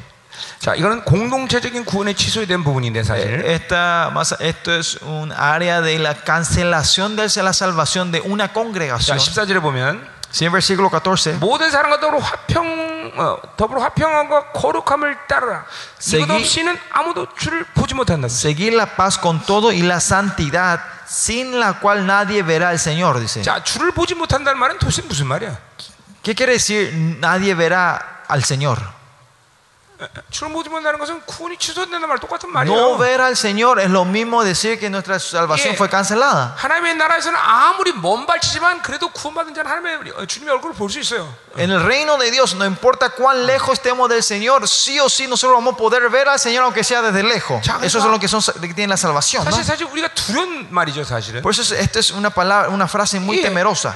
[0.58, 3.46] 자, 이거는 공동체적인 구원의 취소에 대한 부분인데 사실.
[3.46, 8.54] esta, más, esto es un área de la cancelación de la salvación de una 자,
[8.54, 9.18] congregación.
[9.18, 15.65] 14절에 보면 Si en versículo 14, 모든 사람과 더불어 화평 어, 더불어 화평함과 거룩함을 따르라.
[15.65, 18.27] 이것 세기- 없이는 아무도 주를 보지 못한다.
[18.29, 23.19] seguir la paz con todo y la santidad, sin la cual nadie verá al Señor,
[23.21, 23.41] dice.
[23.43, 25.57] 자, 주를 보지 못한다는 말은 도대체 무슨 말이야?
[26.23, 28.77] ¿Qué quiere decir nadie verá al Señor?
[32.76, 36.56] No ver al Señor es lo mismo decir que nuestra salvación fue cancelada.
[41.56, 45.28] En el reino de Dios, no importa cuán lejos estemos del Señor, sí o sí
[45.28, 47.62] nosotros vamos a poder ver al Señor aunque sea desde lejos.
[47.82, 49.44] Eso es lo que, son, tiene la salvación.
[51.42, 53.96] Por eso esta es una, palabra, una frase muy temerosa.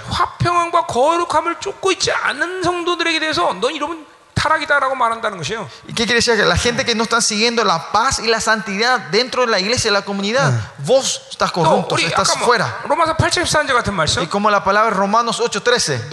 [5.87, 6.37] ¿Qué quiere decir?
[6.37, 9.89] La gente que no está siguiendo la paz y la santidad dentro de la iglesia,
[9.89, 12.79] de la comunidad, vos estás corrupto, estás fuera.
[14.21, 16.09] Y como la palabra Romanos 8:13.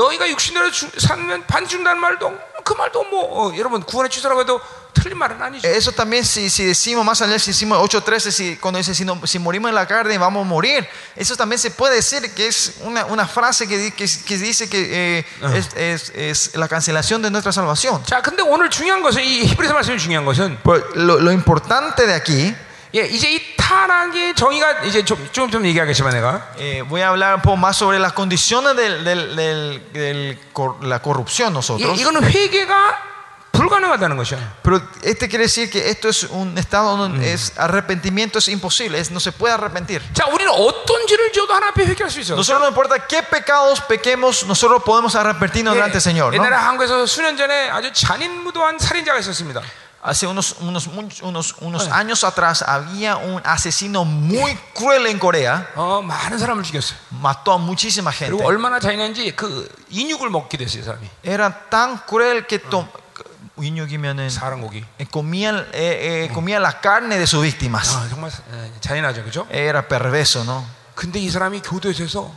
[2.62, 4.60] 너희가 육신대로 주, 살면 반 준다는 말도 그 말도 뭐 어, 여러분 구원의 취소라고 해도
[4.93, 5.68] 틀린 말은 아니죠.
[5.68, 9.22] Eso también, si, si decimos más allá, si decimos 8.13, si, cuando dice si, no-
[9.28, 12.74] si morimos en la carne vamos a morir, eso también se puede decir que es
[12.82, 17.22] una, una frase que, di- que, que dice que eh, es, es- es la cancelación
[17.22, 18.03] de nuestra salvación.
[18.05, 22.14] 자, 근데 오늘 중요한 것은 이 히브리서 말씀이 중요한 것은 Pero lo, lo importante de
[22.16, 22.55] aquí,
[22.95, 27.36] 예, 이제 이 타락의 정의가 이제 좀 좀 좀 얘기하겠지만 내가 eh, voy a hablar
[27.36, 31.99] un poco más sobre las condiciones de del, del- del cor- la corrupción 예, nosotros.
[31.99, 33.08] 이거는 회개가
[33.51, 34.38] 불가능하다는 것이야.
[34.62, 39.10] Pero este quiere decir que esto es un estado donde es arrepentimiento es imposible, es,
[39.10, 39.99] no se puede arrepentir.
[40.14, 42.36] 자, 우리는 어떤 죄를 지어도 하나 앞에 회개할 수 있어.
[42.36, 46.36] Nosotros no importa qué pecados pequemos, nosotros podemos arrepentirnos delante del Señor.
[46.36, 46.38] ¿no?
[46.38, 49.62] 옛날에 한국에서 수년 전에 아주 잔인무도한 살인자가 있었습니다.
[50.03, 55.68] Hace unos, unos, much- unos, unos años atrás había un asesino muy cruel en Corea,
[55.76, 56.95] 어, 많은 사람을 죽였어요.
[57.10, 58.32] mató a muchísima gente.
[58.38, 61.10] 그리고 얼마나 잔인한지 그 인육을 먹게 됐어요, 사람이.
[61.26, 62.88] Era tan cruel que to-
[63.58, 64.86] 인육이면은, 사람 고기.
[64.99, 67.89] eh, comía, eh, eh, comía la carne de sus víctimas.
[67.95, 69.47] 아, 정말 어, 잔인하죠, 그죠?
[69.49, 70.64] Era perverso, ¿no?
[70.95, 72.32] 근데 이 사람이 교도소에서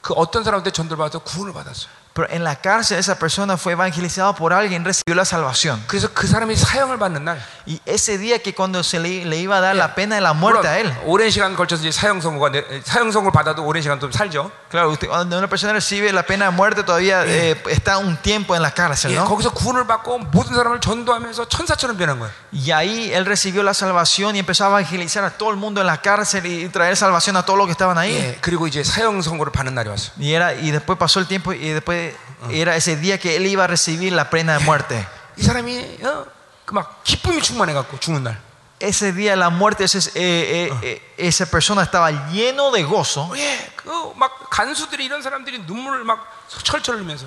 [0.00, 1.92] 그 어떤 사람한테 전도를 받아서 구원을 받았어요.
[2.18, 5.82] Pero en la cárcel esa persona fue evangelizada por alguien, recibió la salvación.
[5.88, 9.56] 그래서 그 사람이 사형을 받는 날, Y ese día que cuando se le, le iba
[9.56, 12.20] a dar la pena de la muerte a él, 물론 오랜 시간 걸쳐서 이제 사형
[12.20, 14.52] 선고가 내- 사형 선고를 받아도 오랜 시간 좀 살죠.
[14.70, 18.54] claro, usted- cuando una persona recibe la pena de muerte todavía eh, está un tiempo
[18.54, 19.24] en la cárcel, 예, ¿no?
[19.24, 22.30] 거기서 구원을 받고 모든 사람을 전도하면서 천사처럼 변한 거예요.
[22.52, 25.88] Y ahí él recibió la salvación y empezó a evangelizar a todo el mundo en
[25.88, 28.14] la cárcel y traer salvación a todos los que estaban ahí.
[28.14, 30.12] 예, 그리고 이제 사형 선고를 받는 날이 왔어.
[30.20, 32.07] Y, era, y después pasó el tiempo y después
[32.50, 35.06] era ese día que él iba a recibir la pena de muerte.
[35.36, 36.26] 이 사람이 어,
[36.64, 38.40] 그막 기쁨이 충만해 갖고 죽는 날.
[38.80, 43.30] Ese día de la muerte, ese, eh, eh, eh, esa persona estaba lleno de gozo.
[43.36, 46.26] 예, 그 막 간수들이 이런 사람들이 눈물을 막
[46.62, 47.26] 철철 흘리면서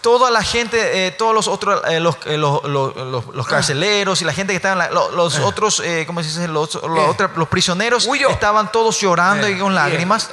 [0.00, 2.94] toda la gente, eh, todos los otros, eh, los, eh, los, los,
[3.34, 6.48] los, carceleros y la gente que estaban, los, otros, eh, ¿cómo se dice?
[6.48, 10.30] Los, otra, los prisioneros estaban todos llorando y con lágrimas.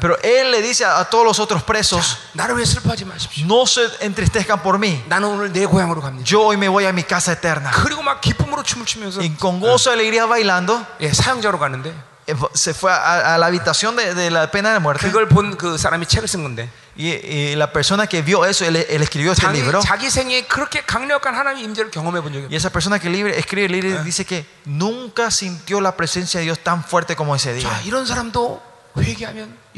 [0.00, 2.18] Pero él le dice a, a todos los otros presos,
[3.44, 5.04] no se entristezcan por mí.
[6.24, 7.70] Yo hoy me voy a mi casa eterna.
[9.22, 10.86] Y con gozo y alegría bailando.
[12.27, 14.79] 예, 사형자로 가는데 eh, se fue a, a la habitación de, de la pena de
[14.79, 15.05] muerte.
[15.09, 18.75] 그걸 본 그 사람이 책을 쓴 건데 Y, y la persona que vio eso, él,
[18.75, 19.81] él escribió este 자기, libro.
[19.81, 23.65] 자기 생에 그렇게 강력한 하나님의 임재를 경험해 본 적이 Y esa persona que libre, escribe
[23.65, 27.59] el libro dice que nunca sintió la presencia de Dios tan fuerte como ese 없어요.
[27.59, 27.81] día.
[27.81, 27.81] 자,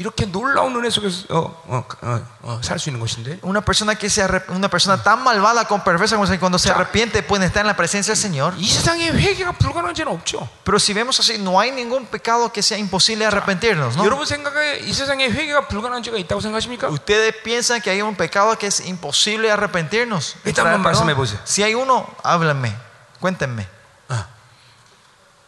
[0.00, 4.08] 이렇게 놀라운 은혜 속에서 어, 어, 어, 어, 살 수 있는 것인데 Una persona que
[4.10, 6.74] se arrep- una persona tan malvada con perversa como esa, cuando se Ya.
[6.74, 8.54] arrepiente puede estar en la presencia del Señor.
[8.58, 10.48] 이 세상에 회개가 불가능한 죄는 없죠.
[10.64, 14.04] Pero si vemos así, no hay ningún pecado que sea imposible arrepentirnos, ¿no?
[14.04, 16.88] 여러분 생각에 이 세상에 회개가 불가능한 죄가 있다고 생각하십니까?
[16.88, 20.36] Ustedes piensan que hay un pecado que es imposible arrepentirnos.
[20.44, 21.06] de Está traer mal, perdón?
[21.08, 21.40] 말씀해 보세요.
[21.44, 22.76] Si hay uno, háblenme,
[23.20, 23.66] cuéntenme.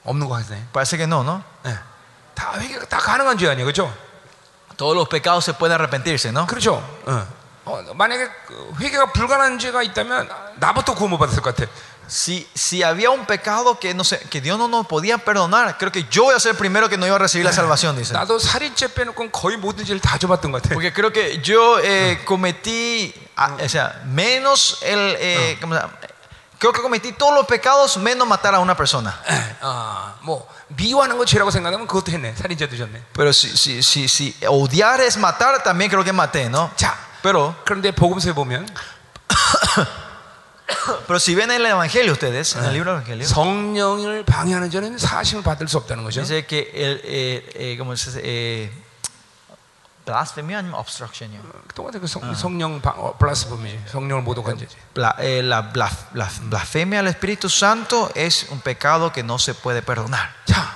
[0.04, 0.64] 없는 것 같네.
[0.72, 1.42] Parece que no, ¿no?
[1.66, 1.76] 예.
[2.34, 3.92] 다 회개가 다 가능한 죄 아니에요, 그렇죠?
[4.76, 6.46] Todos los pecados se pueden arrepentirse, ¿no?
[6.46, 6.82] 그렇죠.
[7.06, 7.26] 어.
[7.64, 11.70] 어, 만약에 그 회개가 불가능한 죄가 있다면 나부터 구원 못 받았을 것 같아.
[12.08, 15.92] Si, si había un pecado que, no sé, que Dios no nos podía perdonar, creo
[15.92, 18.14] que yo voy a ser el primero que no iba a recibir la salvación, dice.
[18.14, 20.74] 나도 살인죄 빼놓고 거의 모든 죄를 다 줘봤던 것 같아.
[20.74, 25.92] Porque creo que yo eh, cometí, ah, o sea, menos el, eh, ¿cómo se llama?
[26.62, 29.14] creo que cometí todos los pecados menos matar a una persona.
[29.30, 29.56] 예.
[29.60, 32.34] 어, 뭐 미워하는 거 죄라고 생각하면 그것도 했네.
[32.34, 33.02] 살인죄도 졌네.
[33.14, 36.70] Pero si, si, si, si odiar es matar, también creo que maté, ¿no?
[36.76, 38.66] 자, Pero, 그런데 복음서에 보면
[41.06, 45.42] pero si ven el Evangelio ustedes, en el libro del Evangelio, 성령을 방해하는 죄는 사심을
[45.42, 46.20] 받을 수 없다는 거죠.
[46.20, 48.20] dice que el, eh, eh, ¿cómo se dice?
[48.22, 48.70] Eh,
[50.04, 51.40] blasfemia 아니면 obstruction이요.
[51.74, 54.74] 똑같아 그 성, 성령 방, 어, 블라스범이 성령을 모독한 죄지.
[54.94, 59.52] Bla- eh, la blas- blas- blasfemia al Espíritu Santo es un pecado que no se
[59.54, 60.32] puede perdonar.
[60.46, 60.72] 자,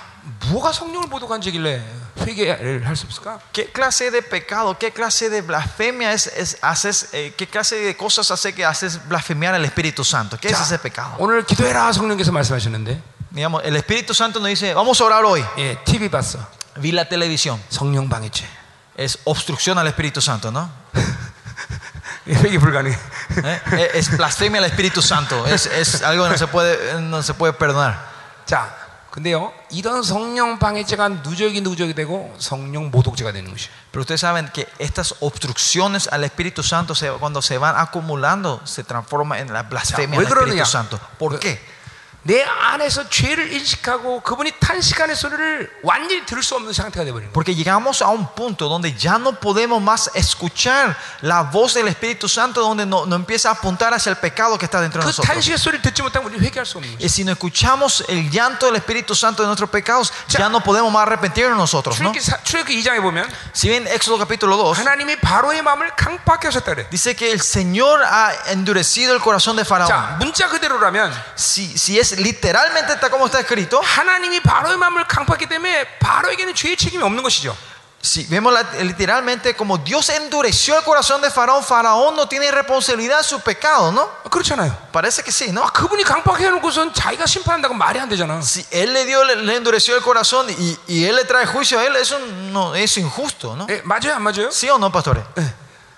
[0.51, 1.81] 뭐가 성령을 모독한 죄길래
[2.19, 3.39] 회개를 할 수 없을까?
[3.51, 7.97] ¿Qué clase de pecado, qué clase de blasfemia es, es- haces, eh, qué clase de
[7.97, 10.37] cosas hace que haces blasfemiar al Espíritu Santo?
[10.37, 11.15] ¿Qué es 자, ese pecado?
[11.17, 13.01] 오늘 기도해라 성령께서 말씀하셨는데,
[13.33, 15.43] Digamos, el Espíritu Santo nos dice, vamos a orar hoy.
[15.57, 16.37] 예, TV 봤어.
[16.77, 17.59] Vi la televisión.
[17.69, 18.45] 성령 방해죄.
[18.97, 20.69] Es obstrucción al Espíritu Santo, ¿no?
[22.27, 22.97] 회개 불가능해.
[23.43, 23.91] ¿Eh?
[23.95, 25.45] Es blasfemia al Espíritu Santo.
[25.47, 27.97] Es, es algo que no se puede, no se puede perdonar.
[28.45, 28.69] 자,
[29.11, 33.69] 근데요, 이런 성령 방해죄가 누적이 누적이 되고 성령 모독죄가 되는 것이에요.
[33.91, 38.83] Pero ustedes saben que estas obstrucciones al Espíritu Santo, se- cuando se van acumulando, se
[38.83, 40.65] transforma en la blasfemia 왜 al Espíritu 그러느냐?
[40.65, 40.99] Santo.
[41.19, 41.59] ¿Por qué?
[42.25, 47.33] 내 안에서 죄를 인식하고 그분이 탄식하는 소리를 완전히 들을 수 없는 상태가 되어버리는 거예요.
[47.33, 52.29] Porque llegamos a un punto donde ya no podemos más escuchar la voz del Espíritu
[52.29, 55.09] Santo, donde no, no empieza a apuntar hacia el pecado que está dentro de 그
[55.11, 55.27] nosotros.
[55.27, 57.03] 탄식의 소리를 듣지 못하면 우리 회개할 수 없는 거예요.
[57.03, 60.89] Y si no escuchamos el llanto del Espíritu Santo de nuestros pecados, ya no podemos
[60.93, 62.13] más arrepentirnos nosotros, ¿no?
[62.13, 66.73] 출애굽기 사- 출애굽기 2장에 보면 Si ven Éxodo capítulo 2, 하나님이 바로의 마음을 강팍하게 하셨다
[66.73, 66.87] 그래.
[66.89, 69.89] dice que el Señor ha endurecido el corazón de Faraón.
[69.91, 75.47] 자, 문자 그대로라면 Si, si es literalmente está como está escrito, 하나님이 바로의 마음을 강팍했기
[75.47, 77.55] 때문에 바로에게는 죄의 책임이 없는 것이죠.
[78.05, 83.19] si vemos la- literalmente como Dios endureció el corazón de Faraón, Faraón no tiene responsabilidad
[83.19, 84.09] de su pecado, ¿no?
[84.29, 84.75] 그렇잖아요.
[84.91, 85.63] Parece que sí, ¿no?
[85.63, 88.39] 아, 그분이 강팍해 놓고선 자기가 심판한다고 말이 안 되잖아.
[88.41, 91.79] Si él le dio, le, le endureció el corazón y, y él le trae juicio
[91.79, 92.19] a él, eso
[92.51, 93.67] no es injusto, ¿no?
[93.69, 94.51] 예, 맞아요, 안 맞아요?
[94.51, 95.23] ¿Sí o no, pastores?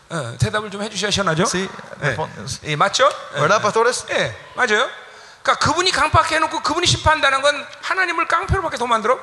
[0.07, 1.45] 어, 대답을 좀 해주셔야 시원하죠?
[1.47, 1.67] Sí,
[2.03, 2.15] 예.
[2.15, 2.29] respon-
[2.65, 3.09] 예, 맞죠?
[3.35, 3.39] 예.
[3.41, 4.05] ¿verdad, pastores?
[4.11, 4.87] 예, 맞아요.
[5.42, 9.18] 그러니까 그분이 강팍해 놓고 그분이 심판한다는 건 하나님을 깡패로밖에 더 만들어?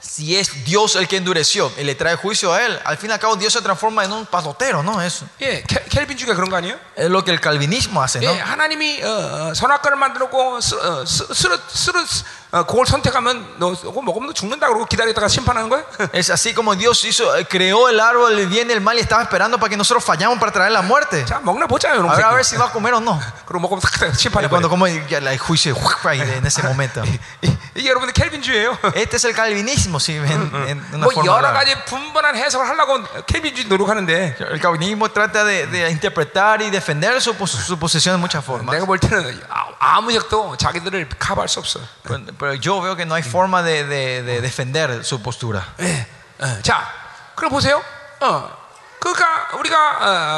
[0.00, 3.12] Si es Dios el que endureció y le trae juicio a él, al fin y
[3.12, 5.02] al cabo Dios se transforma en un pasotero, ¿no?
[5.02, 6.78] Eso 예, 켈- 켈빈주가 그런 거 아니에요?
[6.96, 8.30] es lo que el calvinismo hace, ¿no?
[8.32, 9.08] 예, 하나님이 어,
[9.50, 12.00] 어, 선악과를 만들었고 쓰, 어, 쓰, 쓰러, 쓰러,
[12.51, 15.83] 그걸 선택하면 너 그거 먹으면 너 죽는다 그러고 기다리다가 심판하는 거야?
[16.13, 19.01] Es así como Dios hizo, eh, creó el árbol del bien y el mal y
[19.01, 21.25] estaba esperando para que nosotros fallamos para traer la muerte.
[21.25, 22.43] 자, 먹나 보자, 이런 A ver, a ver 거.
[22.43, 23.19] si va a comer o no.
[23.47, 24.69] 그리고 먹으면 탁 Y 심판해 cuando 버려.
[24.69, 27.01] como ya el juicio ahí en ese momento.
[27.75, 28.77] 이게 여러분들 켈빈주예요.
[28.93, 31.25] Este es el calvinismo, si ven en una 뭐 forma.
[31.25, 31.53] 여러 rara.
[31.57, 37.33] 가지 분분한 해석을 하려고 켈빈주의 노력하는데 El calvinismo trata de, de interpretar y defender su,
[37.33, 38.75] pos- su posición de muchas formas.
[38.75, 41.79] 내가 볼 때는 아- 아무 적도 자기들을 커버할 수 없어.
[42.37, 45.63] Pero, pero yo veo que no hay forma de, de- de defender su postura.
[45.79, 46.05] 예.
[46.39, 46.87] 어, 자,
[47.35, 47.81] 그럼 보세요.
[48.21, 48.49] 어,
[48.99, 49.77] 그러니까 우리가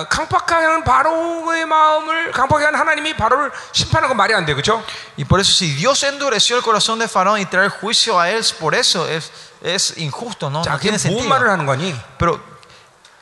[0.02, 4.84] 어, 강팍하는 바로의 마음을 강팍하게 한 하나님이 바로를 심판하는 건 말이 안 돼, 그렇죠?
[5.18, 8.42] Y por eso, si Dios endureció el corazón de Faraón y traer juicio a él,
[8.60, 9.32] por eso es,
[9.62, 10.64] es injusto, ¿no?
[10.64, 11.30] 자, No 그게 tiene 무슨 sentido.
[11.30, 11.96] 말을 하는 거니?
[12.18, 12.40] Pero,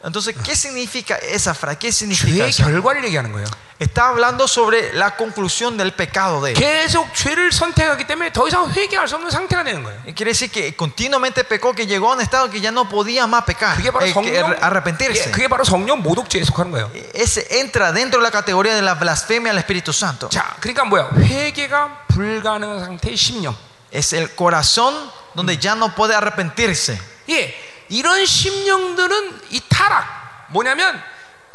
[0.05, 1.77] Entonces, ¿qué significa esa frase?
[1.79, 2.63] ¿Qué 죄의 significa eso?
[2.63, 3.47] 결과를 얘기하는 거예요.
[3.79, 6.57] Está hablando sobre la conclusión del pecado de él.
[6.57, 9.99] 계속 죄를 선택하기 때문에 더 이상 회개할 수 없는 상태가 되는 거예요.
[10.05, 13.27] Y Quiere decir que continuamente pecó, que llegó a un estado que ya no podía
[13.27, 15.27] más pecar, 그게 바로 eh, que 성령, arrepentirse.
[15.27, 16.91] 예, 그게 바로 성령 모독죄에 속하는 거예요.
[17.13, 20.29] Ese entra dentro de la categoría de la blasfemia al Espíritu Santo.
[20.29, 21.09] 자, 그러니까 뭐야?
[21.17, 23.57] 회개가 불가능한 상태의 심령.
[23.91, 24.93] Es el corazón
[25.35, 26.97] donde ya no puede arrepentirse.
[27.29, 27.53] 예,
[27.89, 31.01] 이런 심령들은 이 타락 뭐냐면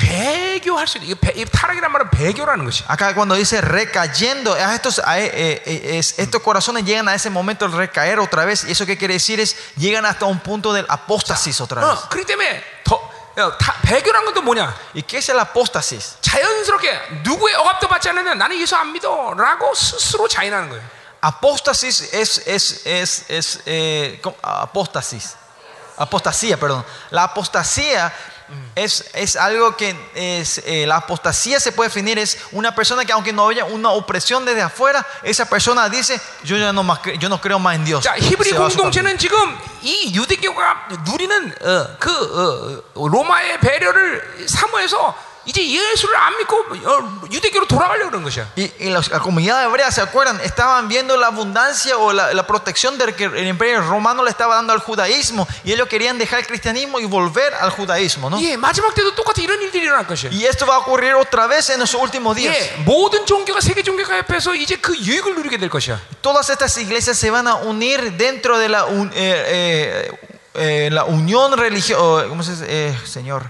[0.02, 1.06] 배교할 수 있다.
[1.06, 2.84] 이, 배- 이 타락이란 말은 배교라는 것이.
[2.86, 7.30] Acá cuando dice recayendo, a estos, a- eh, eh, es- estos corazones llegan a ese
[7.30, 8.64] momento de recaer otra vez.
[8.64, 11.90] Y eso que quiere decir es, llegan hasta un punto del apóstasis otra vez.
[11.90, 12.94] 어, 그렇기 때문에 더
[13.38, 14.72] 어, 타- 배교란 건 또 뭐냐?
[14.94, 16.16] ¿Y qué es el apóstasis?
[16.22, 20.82] 자연스럽게 누구의 억압도 받지 않으면 나는 예수 안 믿어라고 스스로 자인하는 거예요.
[21.20, 24.36] Apóstasis es, es, es, es eh, ¿cómo?
[24.42, 25.34] apóstasis.
[25.96, 26.84] Apostasía, perdón.
[27.10, 28.12] La apostasía
[28.74, 33.12] es, es algo que es, eh, la apostasía se puede definir es una persona que
[33.12, 37.18] aunque no haya una opresión desde afuera, esa persona dice, yo ya no, más, cre-
[37.18, 38.04] yo no creo más en Dios.
[38.04, 38.90] 자, 히브리 Se va a su camino.
[38.90, 45.14] 공동체는 지금 이 유대교가 누리는 어, 그 어, 로마의 배려를 사모해서
[45.46, 48.48] 이제 예수를 안 믿고 어, 유대교로 돌아가려고 그런 것이야.
[48.54, 50.38] Y, y los- la comunidad hebrea, ¿se acuerdan?
[50.42, 54.56] Estaban viendo la abundancia o la, la protección del que el imperio romano le estaba
[54.56, 58.36] dando al judaísmo y ellos querían dejar el cristianismo y volver al judaísmo, ¿no?
[58.42, 60.28] 예, 마지막 때도 똑같이 이런 일들이 일어날 것이야.
[60.30, 62.54] Y esto va a ocurrir otra vez en los últimos días.
[62.54, 65.98] 예, 모든 종교가 세계 종교가 협해서 이제 그 유익을 누리게 될 것이야.
[66.20, 70.12] Todas estas iglesias se van a unir dentro de la, un- eh, eh,
[70.54, 72.66] eh, la unión religiosa, ¿cómo se dice?
[72.68, 73.48] Eh, Señor?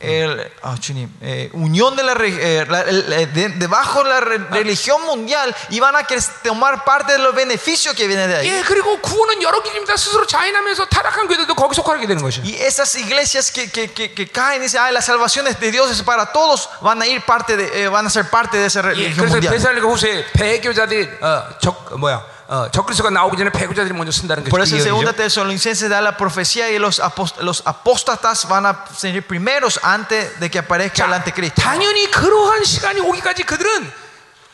[0.00, 2.28] El- ah, chuni, eh, unión de la, re-
[2.60, 6.22] eh, la- el- eh, de- debajo de la re- religión mundial y van a querer
[6.42, 8.48] tomar parte de los beneficios que vienen de ahí.
[8.50, 9.96] 예, 그리고 구원은 여러 길입니다.
[9.96, 12.42] 스스로 자인하면서 타락한 교회들도 거기 속하게 되는 것이야.
[12.44, 15.70] Y esas iglesias que, que, que, que caen y dicen, ah, la salvación es de
[15.70, 18.66] Dios, es para todos, van a ir parte de, eh, van a ser parte de
[18.66, 19.54] esa 예, religión 그래서 mundial.
[19.54, 22.20] 베살리가 후세 배교자들이 어, 적 뭐야
[22.51, 25.13] 어, 적그리스도가 나오기 전에 배교자들이 먼저 쓴다는 것이 Por eso segunda.
[25.13, 26.99] Tesalonicenses da la profecía y los,
[27.41, 31.61] los apóstatas van a ser primeros antes de que aparezca el 자, anticristo.
[31.61, 33.93] 당연히 그러한 시간이 오기까지 그들은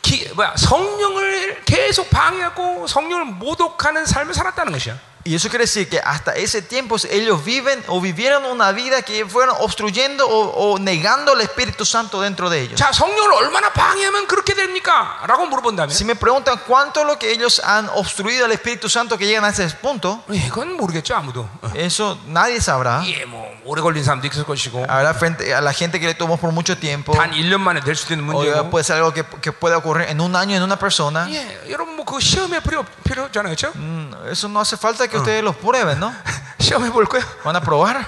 [0.01, 4.99] 기, 뭐야 성령을 계속 방해하고 성령을 모독하는 삶을 살았다는 것이야.
[5.24, 9.26] Y eso quiere decir que hasta ese tiempo ellos viven o vivieron una vida que
[9.26, 12.80] fueron obstruyendo o, o negando el Espíritu Santo dentro de ellos.
[12.80, 15.20] 자, 성령을 얼마나 방해하면 그렇게 됩니까?
[15.26, 19.18] 라고 물어본다면 Si me preguntan cuánto es lo que ellos han obstruido al Espíritu Santo
[19.18, 21.47] que llegan a ese punto, 예, 그건 모르겠죠 아무도.
[21.60, 21.70] 어.
[21.74, 23.02] eso nadie sabrá.
[23.05, 26.38] 예, 뭐 오래 걸린 사람도 있을 것이고 Habrá frente a la gente que le tomó
[26.38, 27.12] por mucho tiempo.
[27.12, 28.70] 단 1년 만에 될 수도 있는 O 문제고.
[28.70, 31.28] puede ser algo que, que puede ocurrir en un año en una persona.
[31.28, 33.70] 예, 여러분 뭐 그 시험에 필요 필요 없잖아요, 그렇죠?
[33.76, 36.12] Mm, Eso no hace falta que ustedes los prueben, ¿no?
[36.60, 37.24] 시험해 볼 거예요.
[37.44, 38.05] Van a probar.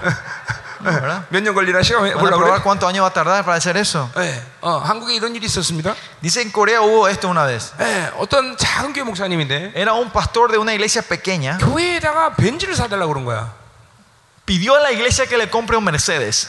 [0.83, 1.23] No, ¿verdad?
[1.31, 2.63] 몇 년 걸리나 시험해 Van a 보려고 probar 그래.
[2.65, 4.11] cuántos años va a tardar para hacer eso.
[4.19, 5.95] 예, 어, 한국에 이런 일이 있었습니다.
[6.21, 7.73] Dice en Corea hubo esto una vez.
[7.81, 11.57] 예, 어떤 작은 교회 목사님인데 Era un pastor de una iglesia pequeña.
[11.59, 13.53] 교회에다가 벤츠를 사달라고 그런 거야.
[14.45, 16.49] Pidió a la iglesia que le compre un Mercedes.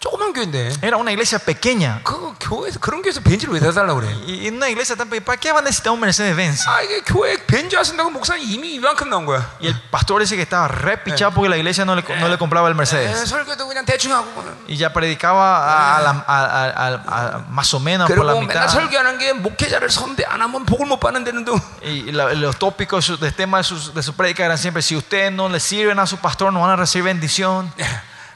[0.00, 2.02] 조그만 교회인데 Era una iglesia pequeña.
[2.04, 4.12] 그 교회에서 그런 교회에서 벤츠를 왜 사달라고 그래?
[4.28, 6.60] Y en una iglesia tan pequeña, ¿para qué va a necesitar un Mercedes Benz?
[6.68, 9.48] 아 이게 교회 벤츠 하신다고 목사님 이미 이만큼 나온 거야.
[9.62, 12.36] Y el pastor dice que estaba re pichado porque la iglesia no le, no le
[12.36, 13.24] compraba el 예, Mercedes.
[13.32, 14.28] 설교도 그냥 대충 하고
[14.68, 18.40] Y ya predicaba a, la- a- a- a- a- más o menos por la 그리고
[18.46, 18.68] 맨날 mitad.
[18.68, 21.50] 설교하는 게 목회자를 선대 안 하면 복을 못 받는다는데
[21.82, 24.94] Y la- los tópicos su- del tema de, sus, de su prédica eran siempre: si
[24.96, 27.72] ustedes no le sirven a su pastor, no van a recibir bendición.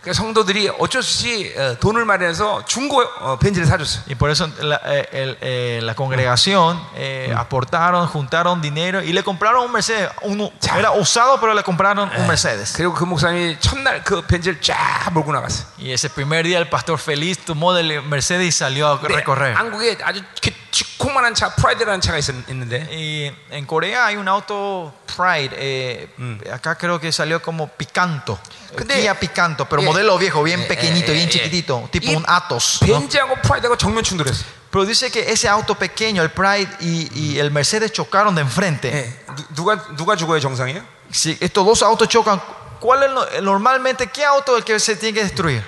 [0.02, 4.02] 그 성도들이 어쩔 수 없이 어, 돈을 마련해서 중고 어, 벤츠를 사줬어.
[4.08, 9.22] Y por eso la, eh, el- eh, la congregación eh, aportaron, juntaron dinero y le
[9.24, 10.08] compraron un Mercedes.
[10.22, 10.78] Uno, 자.
[10.78, 12.74] era usado, pero le compraron un Mercedes.
[12.76, 15.64] 그리고 그 목사님이 첫날 그 벤츠를 쫙 몰고 나갔어.
[15.78, 19.54] Y ese primer día el pastor feliz tomó del Mercedes y salió a 근데 recorrer.
[19.56, 24.94] 한국에 아주 이렇게 쥐콩만한 차 프라이드라는 차가 있, 있는데 Y en Corea hay un auto
[25.16, 25.56] Pride.
[25.58, 26.08] eh,
[26.52, 28.38] Acá creo que salió como Picanto.
[28.76, 29.84] 근데- Kia Picanto, pero 예.
[29.86, 31.30] modelo viejo, bien 예, pequeñito, 예, bien 예.
[31.32, 32.80] chiquitito, tipo 이 un Atos.
[32.82, 33.00] ¿no?
[33.00, 34.44] 벤츠하고 프라이드하고 정면 충돌했어.
[34.70, 38.88] Pero dice que ese auto pequeño, el Pride y, y el Mercedes chocaron de enfrente.
[38.92, 39.16] 예.
[39.54, 40.82] 누, 누가 누가 죽어야 정상이에요?
[41.10, 42.40] Si estos dos autos chocan,
[42.80, 45.64] ¿cuál es lo- normalmente qué auto es el que se tiene que destruir?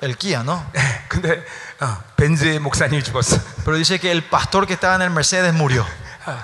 [0.00, 0.64] El Kia, ¿no?
[0.74, 0.80] 예.
[1.08, 1.44] 근데
[1.80, 3.38] 어, 벤츠의 목사님이 죽었어.
[3.64, 5.84] Pero dice que el pastor que estaba en el Mercedes murió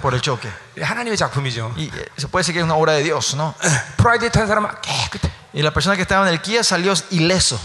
[0.03, 0.49] por el choque.
[0.79, 1.73] 하나님의 작품이죠.
[1.77, 3.55] Y eh, se puede decir que es una obra de Dios, ¿no?
[3.97, 5.31] 프라이드에 탄 사람은 깨끗해.
[5.53, 7.59] Y la persona que estaba en el Kia salió ileso.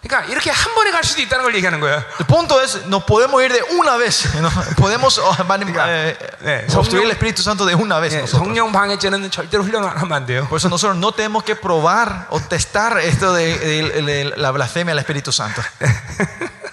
[0.00, 2.04] 그러니까 이렇게 한 번에 갈 수도 있다는 걸 얘기하는 거야.
[2.20, 4.32] El punto es, no podemos ir de una vez.
[4.40, 4.48] ¿no?
[4.76, 8.12] Podemos oh, mani- eh, 네, obstruir 성령- el Espíritu Santo de una vez.
[8.14, 8.38] 예, nosotros.
[8.46, 10.46] 성령 방해죄는 절대로 훈련을 하면 안 돼요.
[10.48, 14.92] Por eso nosotros no tenemos que probar o testar esto de, de- de la blasfemia
[14.92, 15.60] al Espíritu Santo.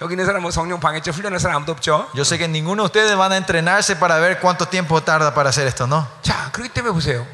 [0.00, 2.08] 여기 있는 사람 뭐 성령 방해죄 훈련할 사람 아무도 없죠.
[2.14, 5.50] Yo sé que ninguno de ustedes van a entrenarse para ver cuánto tiempo tarda para
[5.50, 6.06] hacer esto, ¿no?
[6.22, 7.26] 자, 그렇기 때문에 보세요.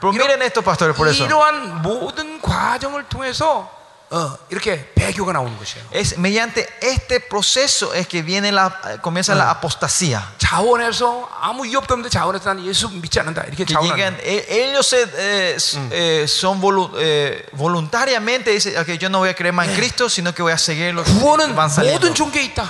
[0.00, 1.24] Pero miren esto, pastores, por eso.
[1.24, 3.75] 이러한 모든 과정을 통해서
[4.14, 5.84] 어, 이렇게 배교가 나오는 것이에요.
[5.90, 8.68] Es mediante este proceso es que viene la,
[9.02, 10.20] comienza la apostasía.
[10.36, 13.40] 자원해서 아무 이유 없도 없는데 자원해서 나는 예수 믿지 않는다.
[13.48, 18.76] 이렇게 Que 자원하는 llegan, e- ellos se, eh, s- eh, son volu- eh, voluntariamente dicen
[18.76, 21.06] "Ok, yo no voy a creer más en Cristo, sino que voy a seguir los
[21.06, 21.98] que 구원은 van saliendo.
[21.98, 22.68] 모든 종교에 있다.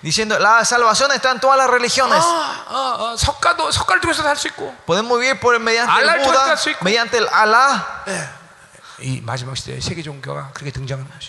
[0.00, 2.22] Diciendo, la salvación está en todas las religiones.
[2.22, 2.76] 아, 어,
[3.14, 6.50] 어, 석가도 석가를 통해서 살 수 있고 Podemos vivir por mediante Alá el Buda, 통해서
[6.54, 6.84] 할수 있고.
[6.84, 8.04] mediante el Alá.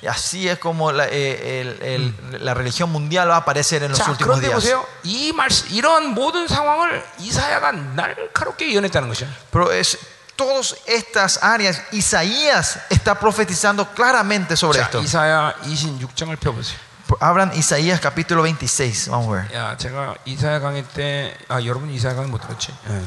[0.01, 3.91] Y así es como la, eh, el- el- la religión mundial va a aparecer en
[3.91, 4.53] los 자, últimos 그런데 días.
[4.55, 4.85] 보세요.
[5.03, 9.27] 이 말씀, 이런 모든 상황을 이사야가 날카롭게 예언했다는 것이야.
[9.51, 9.97] Pero es
[10.37, 15.01] todas estas áreas, Isaías está profetizando claramente sobre 자, esto.
[15.01, 16.77] 이사야 26장을 펴보세요.
[17.19, 19.55] Abran Isaías capítulo 26, vamos a ver.
[19.55, 22.73] 야, 제가 이사야 강의 때, 아, 여러분 이사야 강의 못 들었지?
[22.89, 23.01] 예.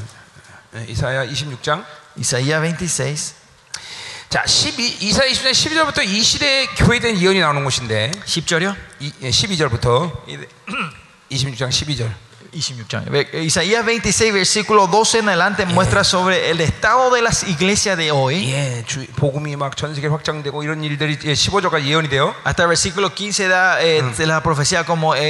[0.80, 1.84] 예, 이사야 26장.
[2.16, 3.34] Isaías 26,
[4.33, 8.75] 자, 12, 이사야 20장 12절부터 이 시대의 교회에 대한 예언이 나오는 것인데, 10절이요?
[8.99, 10.47] 이, 예, 12절부터 Y de-
[11.29, 12.11] 26장 12절.
[12.52, 13.04] 26장.
[13.10, 18.10] Ve- Isaías 26, versículo 12 en adelante muestra sobre el estado de las iglesias de
[18.10, 18.50] hoy.
[18.50, 22.34] 예, 주, 복음이 막 전 세계에 확장되고 이런 일들이 예, 15절까지 예언이 돼요.
[22.46, 25.20] Hasta el versículo 15 da eh, de la profecía como eh,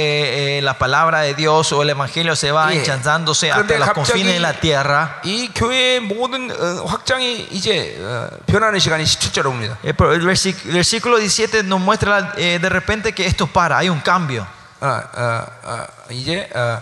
[0.59, 2.85] eh, la palabra de Dios o el evangelio se va Yeah.
[2.95, 5.19] hinchándose Pero hasta de los 갑자기- confines de la tierra.
[5.25, 9.77] 이 교회의 모든 어, 확장이 이제 어, 변하는 시간이 17절에 옵니다.
[9.83, 13.77] Eh, pero el versículo, el versículo 17 nos muestra eh, de repente que esto para,
[13.77, 14.47] hay un cambio.
[14.81, 16.79] 어, 어, 어, 이제 어,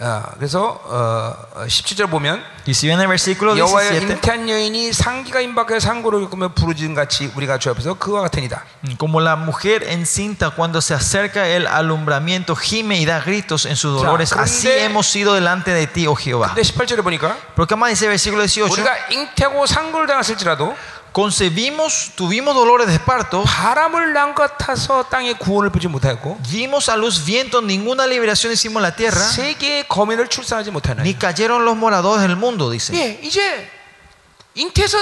[0.00, 4.92] 어, 그래서 어, 어, 17절 보면 Y si ven el versículo 여호와의 17, 잉태한 여인이
[4.92, 8.64] 상기가 임박해 상고를 겪으며 부르짖은 같이 우리가 주 앞에서 그와 같으니다.
[8.98, 13.94] como la mujer encinta cuando se acerca el alumbramiento, gime y da gritos en sus
[13.94, 16.48] dolores, 그런데- así hemos sido delante de ti, oh Jehová.
[16.54, 18.72] 근데 18절에 보니까 Pero ¿qué más dice el versículo 18?
[18.72, 20.74] 우리가 잉태하고 상고를 당했을지라도
[21.16, 26.96] Concebimos, tuvimos dolores de parto, 바람을 난 것 같아서 땅에 구원을 보지 못하였고 dimos a
[26.96, 31.02] luz viento, ninguna liberación hicimos en la tierra, 세계의 거민을 출산하지 못하나니.
[31.06, 32.96] ni cayeron los moradores del mundo, dice.
[32.96, 33.70] 예, 이제
[34.54, 34.98] 잉태에서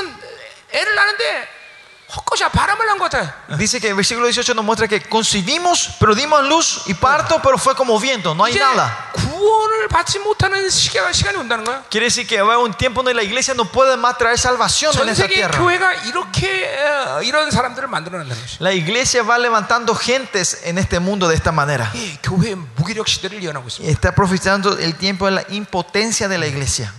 [0.72, 1.48] 애를 낳는데
[3.57, 7.57] Dice que el versículo 18 nos muestra que concibimos, pero dimos luz y parto, pero
[7.57, 9.11] fue como viento, no hay nada.
[11.89, 15.09] Quiere decir que va un tiempo donde la iglesia no puede más traer salvación en
[15.09, 15.57] esta tierra.
[18.59, 21.91] La iglesia va levantando gentes en este mundo de esta manera.
[21.93, 26.93] Y está profetizando el tiempo de la impotencia de la iglesia.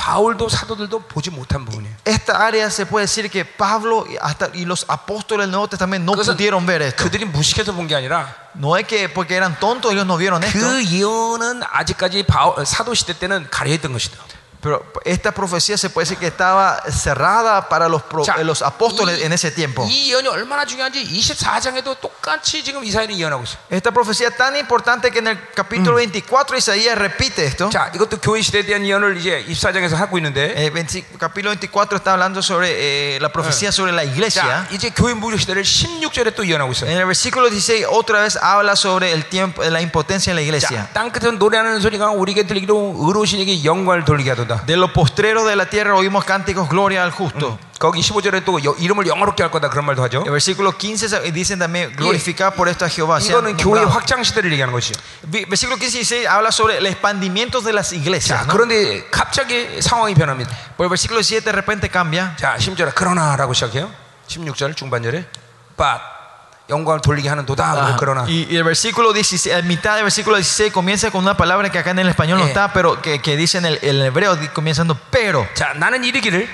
[0.00, 1.94] 바울도 사도들도 보지 못한 부분이에요.
[2.06, 6.16] Esta área se puede decir que Pablo hasta, y los apóstoles del Nuevo Testamento no
[6.16, 7.04] pudieron ver esto.
[7.04, 10.58] 그들이 무식해서 본 게 아니라 No es que porque eran tontos ellos no vieron esto.
[10.58, 14.16] 그 예언은 아직까지 바울, 사도 시대 때는 가려 있던 것이다.
[14.61, 18.63] Pero esta profecía se puede decir que estaba cerrada para los, pro- 자, eh, los
[18.63, 19.85] apóstoles 이- en ese tiempo.
[19.87, 23.57] 이 예언이 얼마나 중요한지 24장에도 똑같이 지금 이사야는 예언하고 있어요.
[23.69, 27.69] Esta profecía es tan importante que en el capítulo 24 Isaías repite esto.
[27.69, 32.13] 자, 이것도 교회 시대에 대한 예언을 이제 24장에서 하고 있는데 El 20 capítulo 24 está
[32.13, 34.67] hablando sobre eh, la profecía sobre la 자, iglesia.
[34.71, 36.89] 이제 교회 무력 시대를 16절에 또 예언하고 있어요.
[36.89, 40.45] En el versículo 16 otra vez habla sobre el tiempo, la impotencia en la 자,
[40.45, 40.89] iglesia.
[44.49, 44.65] 땅 끝에서 노래하는 소리가 우리에게 들리기로 의로신에게 영광을 돌리게 하도다.
[44.65, 47.59] De los postreros de la tierra oímos cánticos gloria al justo.
[47.77, 50.23] 거기 15절에 또 여- 이름을 영화롭게 할 거다 그런 말도 하죠.
[50.25, 53.17] El versículo 15 se- dicen también glorificar por esto a Jehová.
[53.19, 53.91] sea 이거는 교회 nombrado.
[53.91, 54.95] 확장 시대를 얘기하는 것이요.
[55.29, 58.47] Vi- Versículo 15 y 16 habla sobre el expandimiento de las 자, iglesias.
[58.47, 58.53] ¿no?
[58.53, 60.49] 그런데 갑자기 상황이 변합니다.
[60.77, 62.33] Por el versículo 7 de repente cambia.
[62.37, 63.91] 자, 10절에 그러나라고 시작해요.
[64.27, 65.25] 16절 중반절에
[65.77, 65.99] but
[66.69, 67.63] 영광을 돌리게 하는 도다.
[67.73, 67.95] Ajá.
[67.99, 71.69] 그러나 Y, y el versículo 16, a mitad del versículo 16 comienza con una palabra
[71.69, 72.47] que acá en el español no Eh.
[72.49, 75.47] está, pero que, que dice en el, el hebreo, di- comenzando pero.
[75.53, 76.47] 자, 나는 이르기를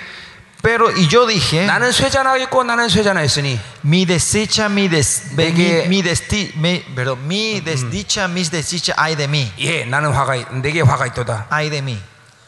[0.64, 6.04] Pero, y yo dije, 나는 쇠잔하겠고 나는 쇠잔하였으니 mi desdicha, mi, des, mi, 내게- mi
[6.04, 10.82] desti- mi- perdón, mi desdicha, mis desdicha, ay de mí, 예, 나는 화가 있- 내게
[10.82, 11.48] 화가 있도다.
[11.50, 11.98] ay de mí.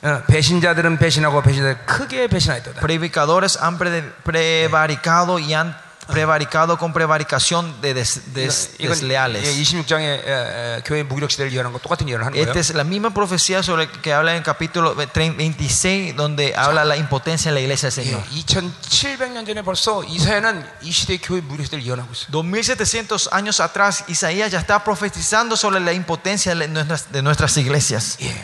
[0.03, 2.81] 어, 배신자들은 배신하고 배신자들 크게 배신하였도다.
[2.81, 5.75] Predicadores han pre- prevaricado y han
[6.07, 9.41] prevaricado con prevaricación de des- des- 이건 desleales.
[9.47, 12.43] 26장의 교회 무기력 시대를 예언한 거 똑같은 예언을 하는 거예요.
[12.51, 17.49] Esta es la misma profecía sobre que habla en capítulo 26 donde habla la impotencia
[17.49, 18.21] en la iglesia del Señor.
[18.27, 22.31] 2700년 전에 벌써 이사야는 이 시대 교회 무기력 시대를 예언하고 있어요.
[22.31, 28.17] 2700 años atrás, Isaías ya está profetizando sobre la impotencia de nuestras, de nuestras iglesias.
[28.19, 28.35] 예,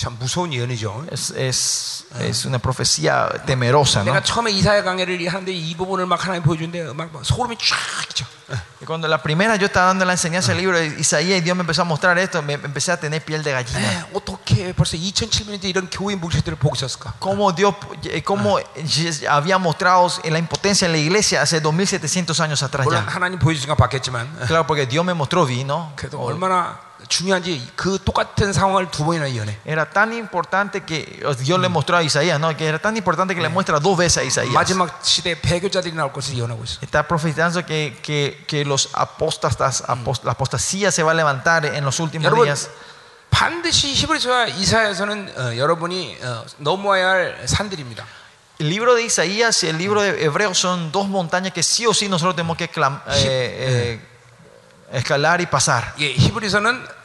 [0.00, 1.06] 참 무서운 예언이죠.
[1.10, 4.12] Es, es, es una profecía temerosa, ¿no?
[4.12, 7.76] 내가 처음에 이사야 강해를 하는데 이 부분을 막 하나님 보여주는데 막, 막 소름이 쫙
[8.08, 8.26] 끼쳐.
[8.80, 11.56] Y cuando la primera yo estaba dando la enseñanza del libro de Isaías y Dios
[11.56, 13.80] me empezó a mostrar esto, me empecé a tener piel de gallina.
[13.80, 17.14] 예, 어떻게 벌써 2700년 전 이런 교회 무기력들을 보고 있었을까?
[17.18, 17.74] Cómo Dios,
[18.04, 18.60] eh, cómo
[19.28, 23.10] había mostrado en la impotencia en la iglesia hace 2700 años atrás 물론 ya.
[23.10, 25.92] 하나님 보여주니까 봤겠지만 Claro, porque Dios me mostró, vi, ¿no?
[25.96, 26.78] 그래도 얼마나
[27.10, 29.58] 중요한지 그 똑같은 상황을 두 번이나 예언해.
[29.66, 31.04] Era tan importante que
[31.44, 32.56] Dios le mostró a Isaías, ¿no?
[32.56, 34.52] Que era tan importante que le muestra dos veces a Isaías.
[34.54, 36.78] 마지막 시대 배교자들이 나올 것을 예언하고 있어.
[36.82, 41.84] Está profetizando que, que, que los apóstatas, apos- la apostasía se va a levantar en
[41.84, 42.70] los últimos 여러분 días.
[43.30, 48.04] 반드시 히브리서와 이사야서는 어, 여러분이 어, 넘어야 할 산들입니다.
[48.58, 51.92] El libro de Isaías y el libro de Hebreos son dos montañas que sí o
[51.92, 55.92] sí nosotros tenemos que clam- eh, eh, escalar y pasar.
[55.98, 56.99] 예, 히브리서는 어,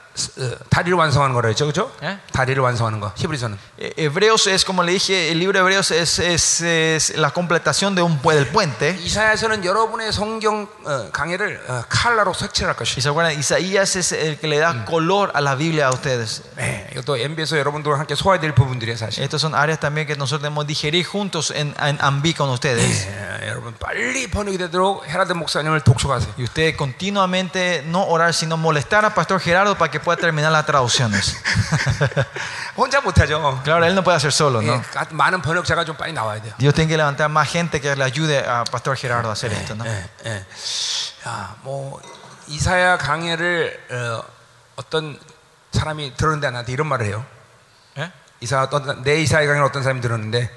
[0.69, 1.89] 다리를 완성하는 거라 했죠, 그렇죠?
[2.03, 2.19] 예?
[2.33, 3.13] 다리를 완성하는 거.
[3.15, 3.57] 히브리서는.
[3.79, 7.95] Eh, Hebreos es, como le dije, el libro de Hebreos es, es- es la completación
[7.95, 8.97] de un, pu- del puente.
[8.99, 12.99] 이사야서는 여러분의 성경 어, 강해를 어, 칼라로 색칠할 Y 것이.
[12.99, 16.43] se acuerdan, Isaías es el que le da color a la Biblia a ustedes.
[16.57, 19.23] 네, 이것도 MB에서 여러분들과 함께 소화해야 될 부분들이에요, 사실.
[19.23, 23.07] Estas son áreas también que nosotros debemos digerir juntos en, en Ambi con ustedes.
[23.07, 26.33] 예, 여러분 빨리 번역이 되도록 헤라드 목사님을 독촉하세요.
[26.37, 30.65] Y ustedes continuamente no orar, sino molestar a Pastor Gerardo para que pueda terminar las
[30.65, 31.35] traducciones.
[32.77, 33.59] 혼자 못하죠.
[33.63, 34.81] Claro, él no puede hacer solo, 예, ¿no?
[34.93, 36.53] 가- 많은 번역자가 좀 빨리 나와야 돼요.
[36.57, 39.75] Dios tiene que levantar más gente que le ayude a Pastor Gerardo a hacer esto,
[39.75, 39.85] ¿no?
[39.85, 40.45] 예, 예.
[41.27, 42.01] 야, 뭐
[42.47, 44.23] 이사야 강해를 어,
[44.75, 45.19] 어떤
[45.71, 47.25] 사람이 들었는데 나한테 이런 말을 해요.
[47.97, 48.11] ¿Eh?
[48.41, 50.49] 이사 어떤 내 이사야 강해를 어떤 사람이 들었는데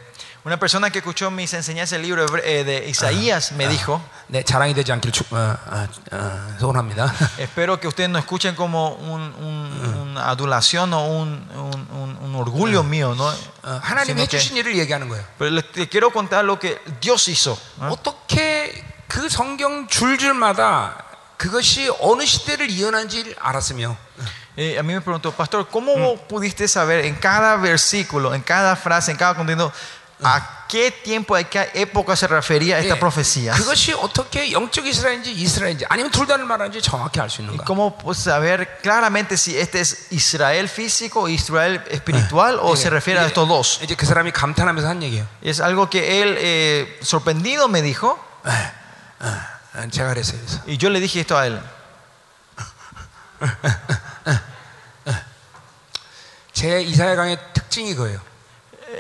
[0.45, 4.43] Una persona que escuchó mis enseñanzas del libro hebre- eh, de Isaías me dijo, 내
[4.45, 7.13] 자랑이 되지 않기를 축, 어, 어, 어, 소원합니다.
[7.39, 12.35] espero que ustedes no escuchen como un- un- una adulación o un, un- un- un
[12.37, 13.25] orgullo mío, ¿no?
[13.27, 15.25] 어, 하나님 Sino que- 해주신 일을 얘기하는 거예요.
[15.39, 17.57] pero les te quiero contar lo que Dios hizo.
[17.79, 17.89] ¿no?
[17.93, 20.97] 어떻게 그 성경 줄줄마다
[21.39, 23.97] 그것이 어느 시대를 예언한지 알았으며
[24.57, 28.77] Eh, a mí me preguntó, pastor, ¿cómo vos pudiste saber en cada versículo, en cada
[28.77, 29.73] frase, en cada contenido,
[30.23, 33.53] a qué tiempo, a qué época se refería esta 예, profecía?
[33.53, 37.65] 그것이 어떻게 영적 이스라엘인지 이스라엘인지 아니면 둘 다를 말하는지 정확히 알 수 ¿Y 있는가?
[37.65, 43.21] cómo pues, saber claramente si este es Israel físico o Israel espiritual o se refiere
[43.21, 43.81] a estos dos?
[43.83, 45.27] 이제 그 사람이 감탄하면서 한 얘기예요.
[45.43, 50.39] Y es algo que él, eh, sorprendido, me dijo, 어, 제가 그랬어요.
[50.41, 50.63] 그래서.
[50.67, 51.61] y yo le dije esto a él.
[56.53, 58.21] 제 이사야 강의 특징이 그거예요.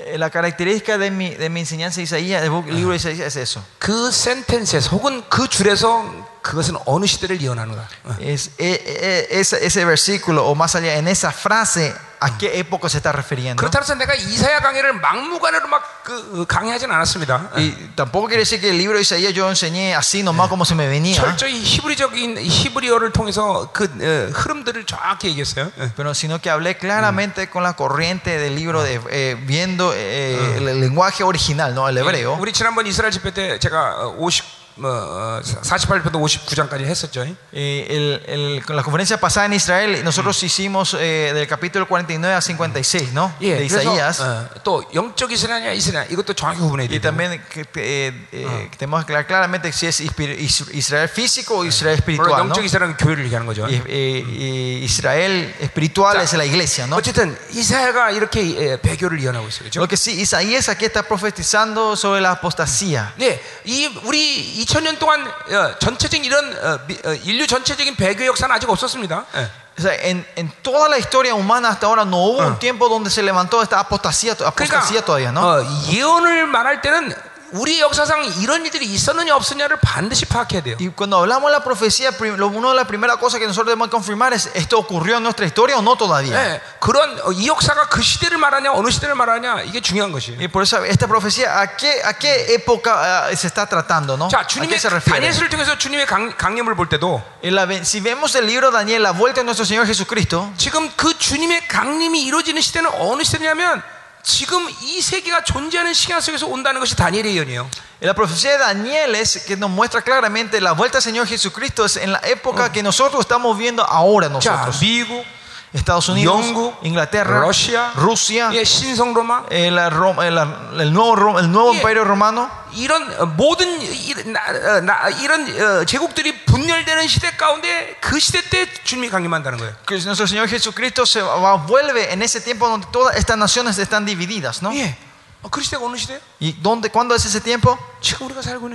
[0.08, 3.36] Eh, La característica de mi, de mi enseñanza de Isaías, del libro de Isaías, es
[3.36, 3.62] eso.
[3.78, 6.04] 그 센텐스에서 혹은 그 줄에서
[6.42, 7.88] 그것은 어느 시대를 예언하는가?
[8.04, 8.16] 어.
[8.20, 12.89] Es, eh, eh, ese, ese versículo, o más allá, en esa frase, ¿a qué época
[12.89, 13.59] se está refiriendo?
[13.61, 17.51] 그렇다고 해서 내가 이사야 강의를 막무가내로 막그 강의하진 않았습니다.
[17.55, 20.75] Y tampoco quiere decir que el libro de Isaías yo enseñé así nomás como se
[20.75, 21.15] me venía.
[21.15, 25.71] 철저히 히브리적인 히브리어를 통해서 그 어, 흐름들을 정확히 얘기했어요.
[25.79, 25.91] 예.
[25.95, 30.79] Pero sino que hablé claramente con la corriente del libro, de, eh, viendo eh, el
[30.81, 31.87] lenguaje original, ¿no?
[31.87, 32.37] el hebreo.
[32.39, 37.22] 우리 지난번 이스라엘 집회 때 제가 50 뭐, 48편부터 59장까지 했었죠.
[37.52, 42.34] Eh, el- el- con la conferencia pasada en Israel, nosotros hicimos eh, del capítulo 49
[42.34, 43.32] a 56, ¿no?
[43.40, 44.20] 예, De 그래서 Isaías.
[44.20, 47.02] 어, 또 영적 이스라엘이냐 이스라엘 이것도 정확히 구분해야 Y 돼요.
[47.02, 51.64] también que, eh, eh, tenemos que aclarar claramente si es Ispi- Is- Israel físico o
[51.64, 52.42] Israel 물론 espiritual.
[52.42, 52.54] ¿no?
[52.58, 53.62] 영적 이스라엘은 교회를 얘기하는 거죠.
[53.70, 56.88] Y, eh, y Israel espiritual es la iglesia.
[56.88, 56.96] ¿no?
[56.96, 59.70] 어쨌든 이사야가 이렇게 예, 배교를 예언하고 있어요.
[59.70, 59.78] 그렇죠?
[59.78, 63.14] Lo que sí, Isaías aquí está profetizando sobre la apostasía.
[63.18, 68.53] 네, 이 우리 2000년 동안 어, 전체적인 이런 어, 미- 어, 인류 전체적인 배교 역사는
[68.55, 69.25] 아직 없었습니다.
[69.35, 69.49] 예.
[69.79, 73.09] O sea, en, en toda la historia humana hasta ahora no hubo un tiempo donde
[73.09, 75.39] se levantó esta apostasía, apostasía todavía, ¿no?
[75.41, 77.15] 어, 예언을 말할 때는
[77.52, 80.76] 우리 역사상 이런 일들이 있었느냐 없었느냐를 반드시 파악해야 돼요.
[80.80, 83.68] Y cuando hablamos de la profecía, prim- lo- una de las primeras cosas que nosotros
[83.68, 86.34] debemos confirmar es, ¿esto ocurrió en nuestra historia o no todavía?
[86.34, 90.38] 예, 그런 어, 이 역사가 그 시대를 말하냐 어느 시대를 말하냐 이게 중요한 것이에요.
[90.40, 94.26] Y por eso esta profecía, ¿a qué, a qué época eh, se está tratando, no?
[94.28, 95.20] 자, ¿A 주님의 qué se refiere?
[95.20, 98.78] 다니엘서를 통해서 주님의 강, 강림을 볼 때도 En la ven- si vemos el libro de
[98.78, 103.80] Daniel, la vuelta de nuestro Señor Jesucristo, 지금 그 주님의 강림이 이루어지는 시대는 어느 시대냐면
[104.22, 107.68] 지금 이 세계가 존재하는 시간 속에서 온다는 것이 다니엘의 예언이에요.
[108.00, 111.84] Y La profecía de Daniel es que nos muestra claramente la vuelta del Señor Jesucristo
[111.84, 114.80] es en la época que nosotros estamos viendo ahora 자, nosotros.
[114.80, 115.24] 미국,
[115.72, 121.38] Estados Unidos, 영국, Inglaterra, 러시아, Rusia, 예, 신성 로마 el, Rom- el- el nuevo, Rom-
[121.38, 121.76] el nuevo 예.
[121.78, 122.48] imperio romano.
[122.76, 128.40] 이런 어, 모든 이, 나, 어, 나, 이런 어, 제국들이 분열되는 시대 가운데 그 시대
[128.48, 129.74] 때 주님이 강림한다는 거예요.
[129.86, 134.04] Que nuestro Señor Jesucristo se va- vuelve en ese tiempo donde todas estas naciones están
[134.06, 134.70] divididas, ¿no?
[134.74, 134.96] 예.
[135.42, 136.20] 어, 그 시대가 어느 시대예요?
[136.40, 137.76] ¿Y dónde, cuándo es ese tiempo?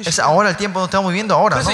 [0.09, 1.57] Es ahora el tiempo donde estamos viviendo ahora.
[1.57, 1.71] ¿no?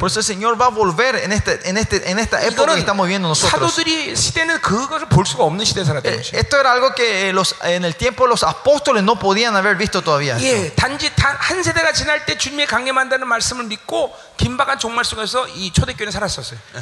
[0.00, 2.80] Por eso el Señor va a volver en, este, en, este, en esta época que
[2.80, 3.52] estamos viviendo nosotros.
[6.32, 10.02] Eh, esto era algo que los, en el tiempo los apóstoles no podían haber visto
[10.02, 10.38] todavía.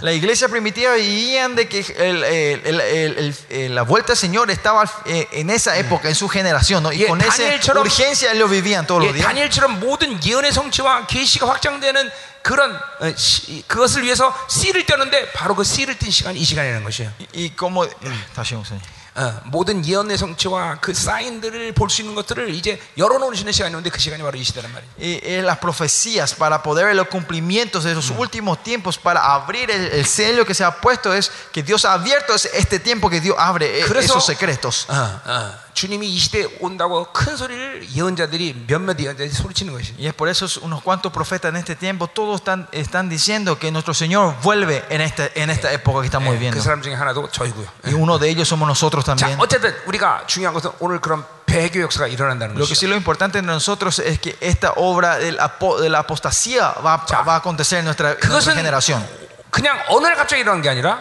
[0.01, 4.85] La iglesia primitiva veían de que el, el, el, eh, la vuelta del Señor estaba
[5.07, 6.93] eh, en esa época, en su generación, ¿no?
[6.93, 7.43] y con esa
[7.81, 8.87] urgencia lo vivían.
[8.92, 9.26] 처럼- urgencia ellos vivían todos los 예, días.
[9.28, 12.10] 다니엘처럼 모든 예언의 성취와 계시가 확장되는
[12.44, 17.12] 그런 어, 시- 그것을 위해서 씨를 떼는데 바로 그 씨를 띈 시간이 이 시간이라는 것이에요.
[17.20, 17.88] Y, y como.
[18.36, 18.80] 다시 한번
[19.18, 23.98] 어, 모든 예언의 성취와 그 사인들을 볼 수 있는 것들을 이제 열어놓으시는 시간이 오는데 그
[24.00, 24.92] 시간이 바로 이 시대란 말이에요.
[25.02, 29.72] Y, eh, las profecías para poder ver los cumplimientos de los últimos tiempos, para abrir
[29.72, 33.10] el, el sello que se ha puesto, es que Dios ha abierto es este tiempo
[33.10, 34.86] que Dios abre eh, 그래서 esos secretos.
[34.88, 34.94] 어,
[35.26, 39.94] 어, 주님이 이 시대에 온다고 큰 소리를 예언자들이 몇몇 예언자들이 소리치는 것이.
[40.00, 43.72] Y es por eso unos cuantos profetas en este tiempo, todos están, están diciendo que
[43.72, 46.62] nuestro Señor vuelve en, este, en esta época que estamos 그 viviendo.
[46.62, 47.68] 사람 중에 하나도 저희고요.
[47.86, 49.40] Y uno de ellos somos nosotros 자, también.
[49.40, 52.90] 어쨌든 우리가 중요한 것은 오늘 그런 배교 역사가 일어난다는 Lo que sí 것이죠.
[52.90, 57.22] lo importante de nosotros es que esta obra del apo- de la apostasía va, Ya.
[57.22, 59.06] va a acontecer en nuestra, en nuestra 그것은 generación.
[59.52, 61.00] 그냥 어느 날 갑자기 일어난 게 아니라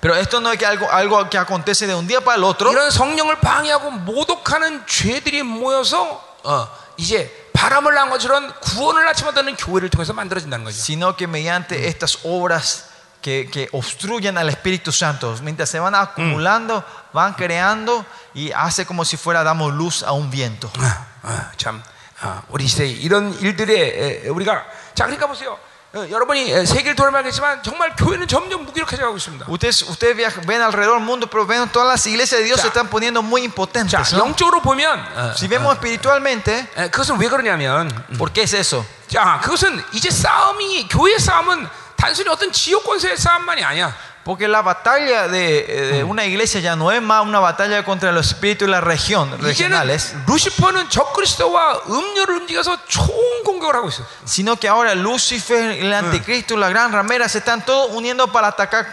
[0.00, 2.70] Pero esto no es que algo, algo que acontece de un día para el otro,
[2.70, 10.12] 이런 성령을 방해하고 모독하는 죄들이 모여서 어, 이제 바람을 난 것처럼 구원을 아침하다는 교회를 통해서
[10.12, 10.76] 만들어진다는 거죠.
[10.78, 12.90] sino que mediante estas obras
[13.22, 18.04] que, que obstruyen al Espíritu Santo, mientras se van acumulando, van creando
[18.34, 20.70] y hace como si fuera damos luz a un viento.
[20.78, 21.82] 아, 아, 참
[22.20, 24.64] 아, 우리 시대에 이런 일들에 에, 우리가
[24.94, 25.58] 자 그러니까 보세요.
[25.93, 29.45] 어, 여러분이 에, 세계를 돌아가겠지만 정말 교회는 점점 무기력해져 가고 있습니다.
[29.49, 32.61] Ustedes, ustedes viajan- ven alrededor del mundo, pero ven todas las iglesias de Dios Ya.
[32.63, 34.13] se están poniendo muy 자 impotentes.
[34.13, 34.19] ¿no?
[34.19, 38.85] 영적으로 보면 어, Si vemos espiritualmente, 에, 그것은 왜 그러냐면 ¿por qué es eso?
[39.09, 43.93] 자 그것은 이제 싸움이 교회 싸움은 단순히 어떤 지역 권세의 싸움만이 아니야.
[44.24, 48.10] Porque la batalla de, eh, de una iglesia ya no es más una batalla contra
[48.10, 53.06] los espíritus de la región, 이제는 regionales, 루시퍼는 적그리스도와 음료를 움직여서 총
[53.44, 54.02] 공격을 하고 있어.
[54.24, 58.86] sino que ahora Lucifer, el anticristo, la gran ramera se están todos uniendo para atacar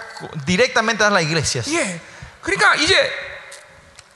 [0.45, 1.67] directamente a las iglesias.
[1.73, 1.99] 예.
[2.43, 2.93] 그러니까 이제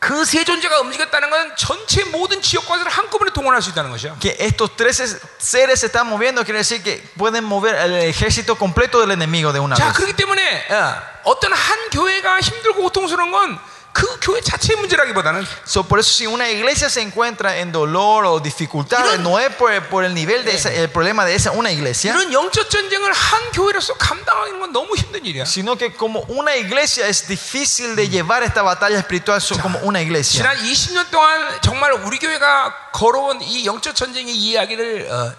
[0.02, 4.16] 그 세 존재가 움직였다는 건 전체 모든 지역 권세를 한꺼번에 동원할 수 있다는 것이야.
[4.18, 4.98] Que estos tres
[5.38, 9.60] seres se están moviendo, quiere decir que pueden mover el ejército completo del enemigo de
[9.60, 9.94] una 자, vez.
[9.94, 13.58] 그렇기 때문에 어, 어떤 한 교회가 힘들고 고통스러운 건
[13.93, 18.39] 그 교회 자체의 문제라기보다는 So, por eso si una iglesia se encuentra en dolor o
[18.39, 21.71] dificultades, 이런- no es por, por el nivel de esa- el problema de esa una
[21.71, 25.45] iglesia, 이런 영적 전쟁을 한 교회로서 감당하는 건 너무 힘든 일이야.
[25.45, 29.99] sino que como una iglesia es difícil de llevar esta batalla espiritual so- como una
[29.99, 30.43] iglesia.
[30.43, 35.33] 지난 20년 동안 정말 우리 교회가 걸어온 이 영적 전쟁의 이야기를 어,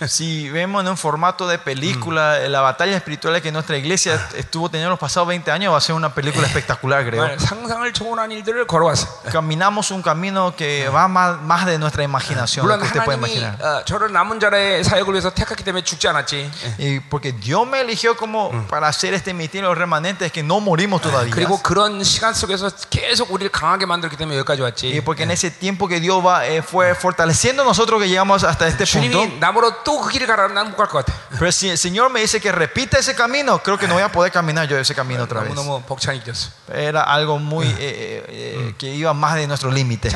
[0.08, 4.90] Si vemos en un formato de película la batalla espiritual que nuestra iglesia estuvo teniendo
[4.90, 7.24] los pasados 20 años, va a ser una película espectacular, creo.
[9.30, 13.58] Caminamos un camino que va más, más de nuestra imaginación, lo que usted puede imaginar.
[16.78, 21.00] Y porque Dios me eligió como para hacer este mitin los remanentes que no morimos
[21.02, 21.32] todavía.
[24.96, 28.84] Y porque en ese tiempo que Dios va, eh, fue fortaleciendo nosotros llegamos hasta este
[28.86, 29.18] punto.
[31.38, 34.10] Pero si el Señor me dice que repita ese camino, creo que no voy a
[34.12, 35.54] poder caminar yo ese camino otra vez.
[36.72, 40.10] Era algo muy eh, eh, eh, que iba más de nuestro límite.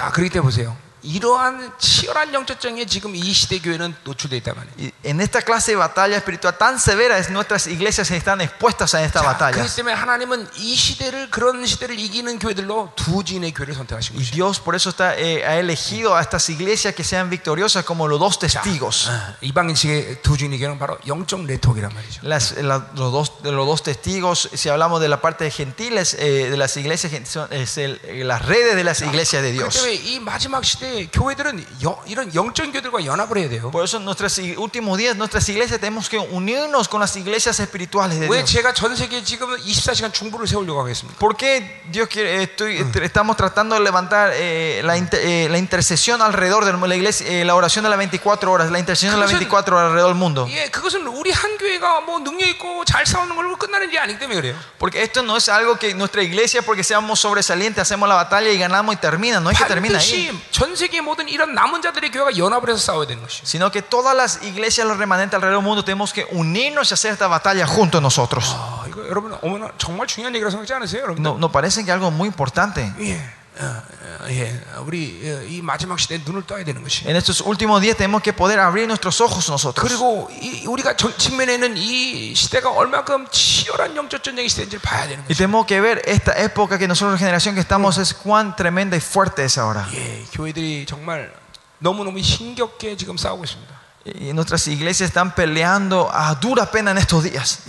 [1.04, 1.04] 자, 그렇기 때문에 보세요.
[1.04, 4.76] 이러한 치열한 영적정에 지금 이 시대 교회는 노출되어 있단 말이에요.
[4.84, 9.02] Y en esta clase de batalla espiritual tan severa, es, nuestras iglesias están expuestas a
[9.06, 9.56] esta 자, batalla.
[9.64, 14.36] 그렇기 때문에 하나님은 이 시대를 그런 시대를 이기는 교회들로 두 진의 교회를 선택하신 Y 것이죠.
[14.36, 18.20] Dios por eso está, eh, ha elegido a estas iglesias que sean victoriosas como los
[18.20, 19.08] dos testigos.
[19.08, 22.28] 어, 이방인식의 두 진의 교회는 바로 영적 네트워크란 말이죠.
[22.28, 26.14] Las, la- los, dos, de los dos testigos, si hablamos de la parte de gentiles,
[26.20, 29.54] eh, de las iglesias, gen- son- es el- eh, las redes de las iglesias de
[29.56, 29.74] 그렇기 Dios.
[29.80, 33.72] 때문에 이 마지막 시대 에 이제 교회들은 영- 이런 영적인 교회들과 연합을 해야 돼요.
[33.72, 37.60] Por eso en nuestros i- últimos días, nuestras iglesias tenemos que unirnos con las iglesias
[37.60, 38.52] espirituales de 왜 Dios.
[38.52, 41.18] 제가 전 세계에 지금 24시간 중보를 세우려고 하겠습니까?
[41.18, 45.48] ¿Por qué Dios quiere, eh, estoy- eh, estamos tratando de levantar eh, la, inter- eh,
[45.50, 49.14] la intercesión alrededor de la iglesia, eh, la oración de las 24 horas, la intercesión
[49.16, 50.48] de las 그것은- 24 horas alrededor del mundo?
[50.50, 54.40] 예, 그것은 우리 한 교회가 뭐 능력 있고 잘 싸우는 걸로 끝나는 게 아니기 때문에
[54.40, 54.56] 그래요.
[54.78, 58.58] Porque esto no es algo que nuestra iglesia, porque seamos sobresalientes, hacemos la batalla y
[58.58, 59.40] ganamos y termina.
[59.40, 60.30] No es que termina ahí.
[60.30, 63.46] 반드시 전 세계 모든 이런 남은 자들의 교회가 연합을 해서 싸워야 되는 것이죠.
[63.46, 67.12] Sino que todas las iglesias, los remanentes alrededor del mundo, tenemos que unirnos y hacer
[67.14, 68.56] esta batalla juntos nosotros.
[68.58, 71.24] 아, 이거 여러분 어머나 정말 중요한 얘기라고 생각하지 않으세요, 여러분?
[71.24, 72.92] ¿No, no parece que algo muy importante?
[73.00, 73.20] 예,
[73.60, 77.04] 어, 어, 예, 우리 어, 이 마지막 시대에 눈을 떠야 되는 것이.
[77.10, 79.84] En estos últimos días tenemos que poder abrir nuestros ojos nosotros.
[79.84, 85.20] 그리고 이, 우리가 정- 직면에 있는 이 시대가 얼마큼 치열한 영적 전쟁의 시대인지를 봐야 되는
[85.28, 85.38] Y 것이.
[85.38, 89.02] tenemos que ver esta época que nosotros, la generación que estamos, es cuán tremenda y
[89.02, 89.86] fuerte es ahora.
[89.94, 91.34] 예, 교회들이 정말
[91.80, 93.76] 너무 너무 힘겹게 지금 싸우고 있습니다.
[94.06, 97.60] Y nuestras iglesias están peleando a dura pena en estos días.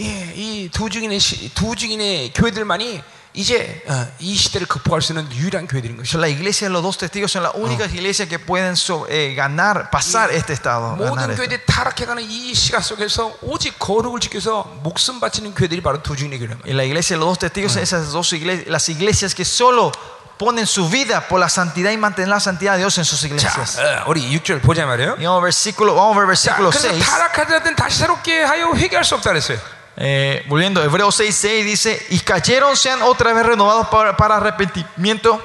[3.36, 5.30] 예, 이 두 증인의 시- 두 증인의 교회들만이 이제 어, 이 시대를 극복할 수 있는
[5.32, 6.18] 유일한 교회들인 것이죠.
[6.18, 9.34] Son la iglesia de los dos testigos son las únicas iglesias que pueden so- eh,
[9.36, 10.96] ganar, pasar este estado.
[10.98, 11.36] ganar 모든 esto.
[11.36, 16.58] 교회들이 타락해가는 이 시간 속에서 오직 거룩을 지켜서 목숨 바치는 교회들이 바로 두 증인의 교회란
[16.58, 16.66] 말이에요.
[16.66, 19.92] Y la iglesia de los dos testigos, esas dos iglesias, las iglesias que solo
[20.36, 23.26] ponen su vida por la santidad y mantener la santidad de Dios en sus 자,
[23.28, 23.78] iglesias.
[23.78, 25.14] 어, 우리 6절 보자 말이에요.
[25.20, 26.98] Y vamos, a versículo, vamos a ver 자, versículo 그래서 6.
[27.06, 29.58] 타락하자든 다시 새롭게 하여 회개할 수 없다 그랬어요.
[29.96, 35.40] Eh, volviendo, Hebreos 6, 6 dice, y cayeron sean otra vez renovados para, para arrepentimiento.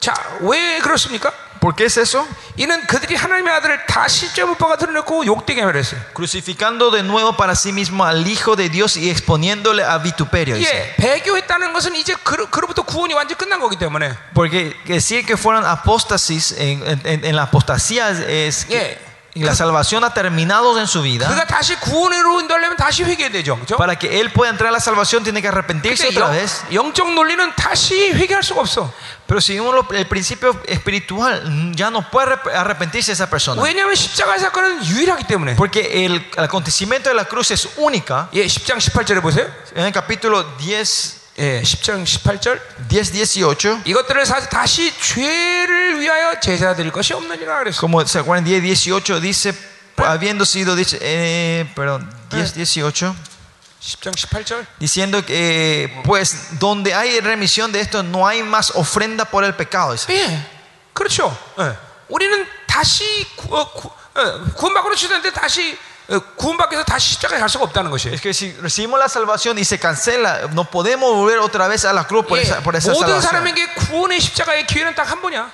[0.00, 1.32] 자, 왜 그렇습니까?
[1.60, 2.24] ¿Por qué es eso?
[2.56, 6.00] 이는 그들이 하나님의 아들을 다시 죄못박아 드러냈고 욕되게 하려 했어요.
[6.14, 10.54] Crucificando de nuevo para sí mismo al Hijo de Dios y exponiéndole a vituperio.
[10.54, 10.70] dice.
[10.70, 15.66] 예, 배교했다는 것은 이제 그, 그로부터 구원이 완전히 끝난 거기 때문에 Porque decir que fueron
[15.66, 18.96] apóstasis en, en- en la apostasía es que
[19.34, 19.50] Yeah.
[19.50, 21.28] la salvación ha terminado en su vida.
[21.28, 23.54] 그가 다시 구원으로 인도하려면 다시 회개해야 되죠.
[23.56, 23.76] 그렇죠?
[23.76, 26.64] Para que él pueda entrar a la salvación tiene que arrepentirse 근데 otra 영, vez.
[26.72, 28.92] 영적 논리는 다시 회개할 수가 없어.
[29.28, 33.62] Pero si uno lo- el principio espiritual mm, ya no puede arrep- arrepentirse esa persona.
[33.62, 35.54] 왜냐하면 십자가의 사건은 유일하기 때문에.
[35.56, 38.28] Porque el, el acontecimiento de la cruz es única.
[38.32, 39.46] 예, 10장 18절에 보세요.
[39.76, 42.60] En el capítulo 10, 예, 10장 18절.
[42.88, 47.80] 10 18, 이것들을 사- 다시 죄를 위하여 제사 드릴 것이 없느니라 그랬어.
[47.80, 49.54] como se acuerdan, 10 18 dice,
[49.96, 53.14] habiendo sido dicho, eh, perdón, 10 18.
[53.80, 54.66] 10장 18절.
[54.80, 59.54] Diciendo que, eh, pues, donde hay remisión de esto, no hay más ofrenda por el
[59.54, 59.92] pecado.
[59.92, 60.12] dice.
[60.12, 60.44] 예,
[60.92, 61.30] 그렇죠.
[61.60, 61.76] 예.
[62.08, 63.04] 우리는 다시
[63.36, 65.76] 구, 어, 구, 어, 구원받고 치는데 다시
[66.10, 68.14] 어, 구원받기 위해서 다시 십자가에 갈 수가 없다는 것이에요.
[68.14, 71.92] Es que si recibimos la salvación y se cancela, no podemos volver otra vez a
[71.92, 73.22] la cruz por 예, esa, por esa 모든 salvación.
[73.22, 75.50] 사람에게 구원의 십자가의 기회는 딱 한 번이야.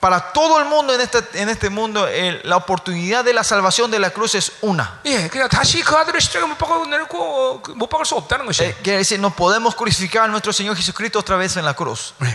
[0.00, 3.90] Para todo el mundo en este, en este mundo, el- la oportunidad de la salvación
[3.90, 5.00] de la cruz es una.
[5.04, 8.70] 예, 그냥 다시 그 아들을 십자가에 못 박아 내놓고 어, 그못 박을 수 없다는 것이에요.
[8.70, 12.14] Eh, quiere decir, no podemos crucificar a nuestro Señor Jesucristo otra vez en la cruz.
[12.20, 12.26] 네.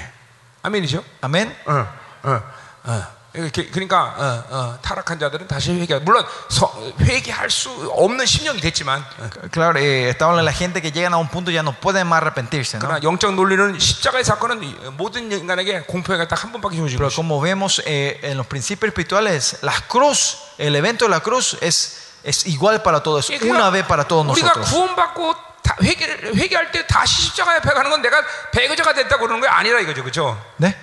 [0.64, 1.03] 아멘이죠?
[1.22, 1.56] Amén.
[1.66, 1.88] 어,
[2.24, 2.41] 어,
[2.86, 3.07] 어.
[3.32, 5.98] 그러니까 어, 어, 타락한 자들은 다시 회개.
[6.01, 10.82] 물론 서, 회개할 수 없는 심령이 됐지만, 어, Claro, eh, está hablando de la gente
[10.82, 12.78] que llegan a un punto ya no pueden más arrepentirse.
[12.78, 12.86] ¿no?
[12.86, 17.40] 그러나 영적 논리는 십자가의 사건은 이- 모든 인간에게 공포가 딱 한 번밖에 주어진 Pero como
[17.40, 22.47] vemos eh, en los principios espirituales, la cruz, el evento de la cruz es, es
[22.47, 25.36] igual para todos, 예, una vez para todos 우리가 nosotros.
[25.82, 28.20] 회개를 회개할 때 다시 십자가 옆에 가는 건 내가
[28.51, 30.36] 배교자가 됐다고 그러는 게 아니라 이거죠, 그렇죠?
[30.65, 30.74] ¿Eh?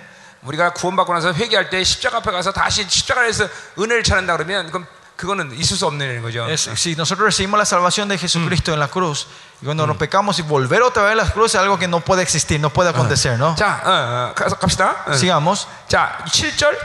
[0.47, 3.47] 우리가 구원받고 나서 회개할 때 십자가 앞에 가서 다시 십자가에서
[3.79, 4.85] 은혜를 찾는다 그러면 그럼
[5.15, 6.45] 그거는 있을 수 없는 거죠.
[6.49, 9.27] Es- si nosotros recibimos la salvación de Jesucristo en la cruz,
[9.61, 12.01] y cuando nos pecamos y volver otra vez a la cruz es algo que no
[12.01, 13.55] puede existir, no puede acontecer, ¿no?
[13.55, 15.05] 자, 어, 어, 가서 갑시다.
[15.07, 15.13] 어.
[15.13, 15.67] Sigamos.
[15.87, 16.75] 자, 7절.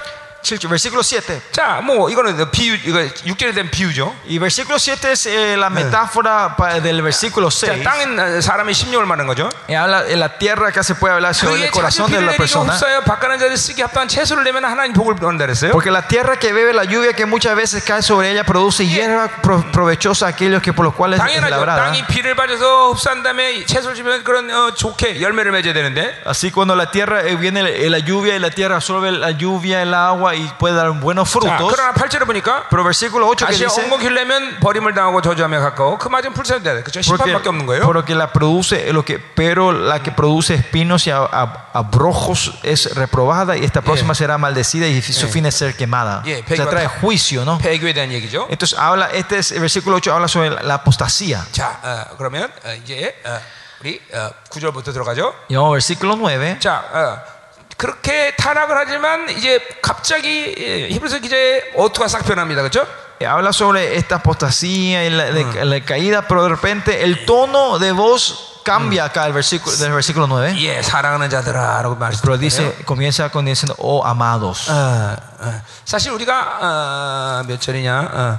[0.68, 1.42] Versículo 7.
[1.52, 4.14] 자, 뭐 이거는 비유 이거 6절에 대한 비유죠.
[4.26, 7.82] Y versículo 7 es eh, la metáfora pa- del versículo 자, 6.
[7.84, 9.50] 땅은 어, 사람의 심령을 말하는 거죠.
[9.68, 12.16] Y habla en la tierra, acá se puede hablar sobre el 그의 자주 corazón de
[12.16, 12.72] 피를 la 내리고 persona.
[12.72, 15.72] 흡사하여 바깥는 자를 쓰게 합당한 채소를 내면 하나님 복을 얻는다 그랬어요.
[15.72, 19.28] Porque la tierra que bebe la lluvia que muchas veces cae sobre ella produce hierba
[19.42, 21.50] pro- provechosa a aquellos que por los cuales es 당연하죠.
[21.50, 21.82] labrada.
[21.92, 26.74] 땅이 비를 받아서 흡수한 다음에 채소를 주면 그런 어, 좋게 열매를 맺어야 되는데 Así cuando
[26.74, 30.28] la tierra eh, viene eh, la lluvia y la tierra absorbe la lluvia, el agua
[30.34, 31.72] y puede dar buenos 자, frutos.
[31.74, 36.08] 그러나 8절에 보니까 Pero versículo 8 que 다시 dice 엉겅퀴려면 버림을 당하고 저주하며 가까워 그
[36.08, 36.82] 맞은 풀사돼야 돼.
[36.82, 37.00] 그렇죠?
[37.06, 37.82] porque, 심판밖에 없는 거예요.
[37.84, 42.94] porque la produce lo que pero la que produce espinos y a- a- abrojos es
[42.94, 46.22] reprobada y esta próxima será maldecida y su fin es ser quemada.
[46.24, 47.58] Yeah, o sea, trae juicio, ¿no?
[47.58, 48.46] 배교에 대한 얘기죠.
[48.50, 51.44] Entonces habla este es, el versículo 8 habla sobre la, la apostasía.
[51.52, 53.38] 자, 어, 그러면 어, 이제 어,
[53.80, 55.34] 우리 어, 9절부터 들어가죠.
[55.48, 56.58] Y vamos al versículo 9.
[56.60, 57.31] 자, 어,
[57.76, 62.62] 그렇게 타락을 하지만 이제 갑자기 예, 히브리서 기자의 어투가 싹 변합니다.
[62.62, 62.86] 그렇죠?
[63.20, 67.78] Eh, Habla sobre esta apostasía y la, de- la caída, pero de repente el tono
[67.80, 70.54] de voz cambia acá el versículo, del versículo 9.
[70.58, 72.38] 예, 사랑하는 자들아라고 Pero 말씀드려요.
[72.38, 74.68] dice, comienza con diciendo, oh amados.
[74.70, 75.62] 어, 어.
[75.84, 78.10] 사실 우리가 어, 몇 절이냐?
[78.12, 78.38] 어,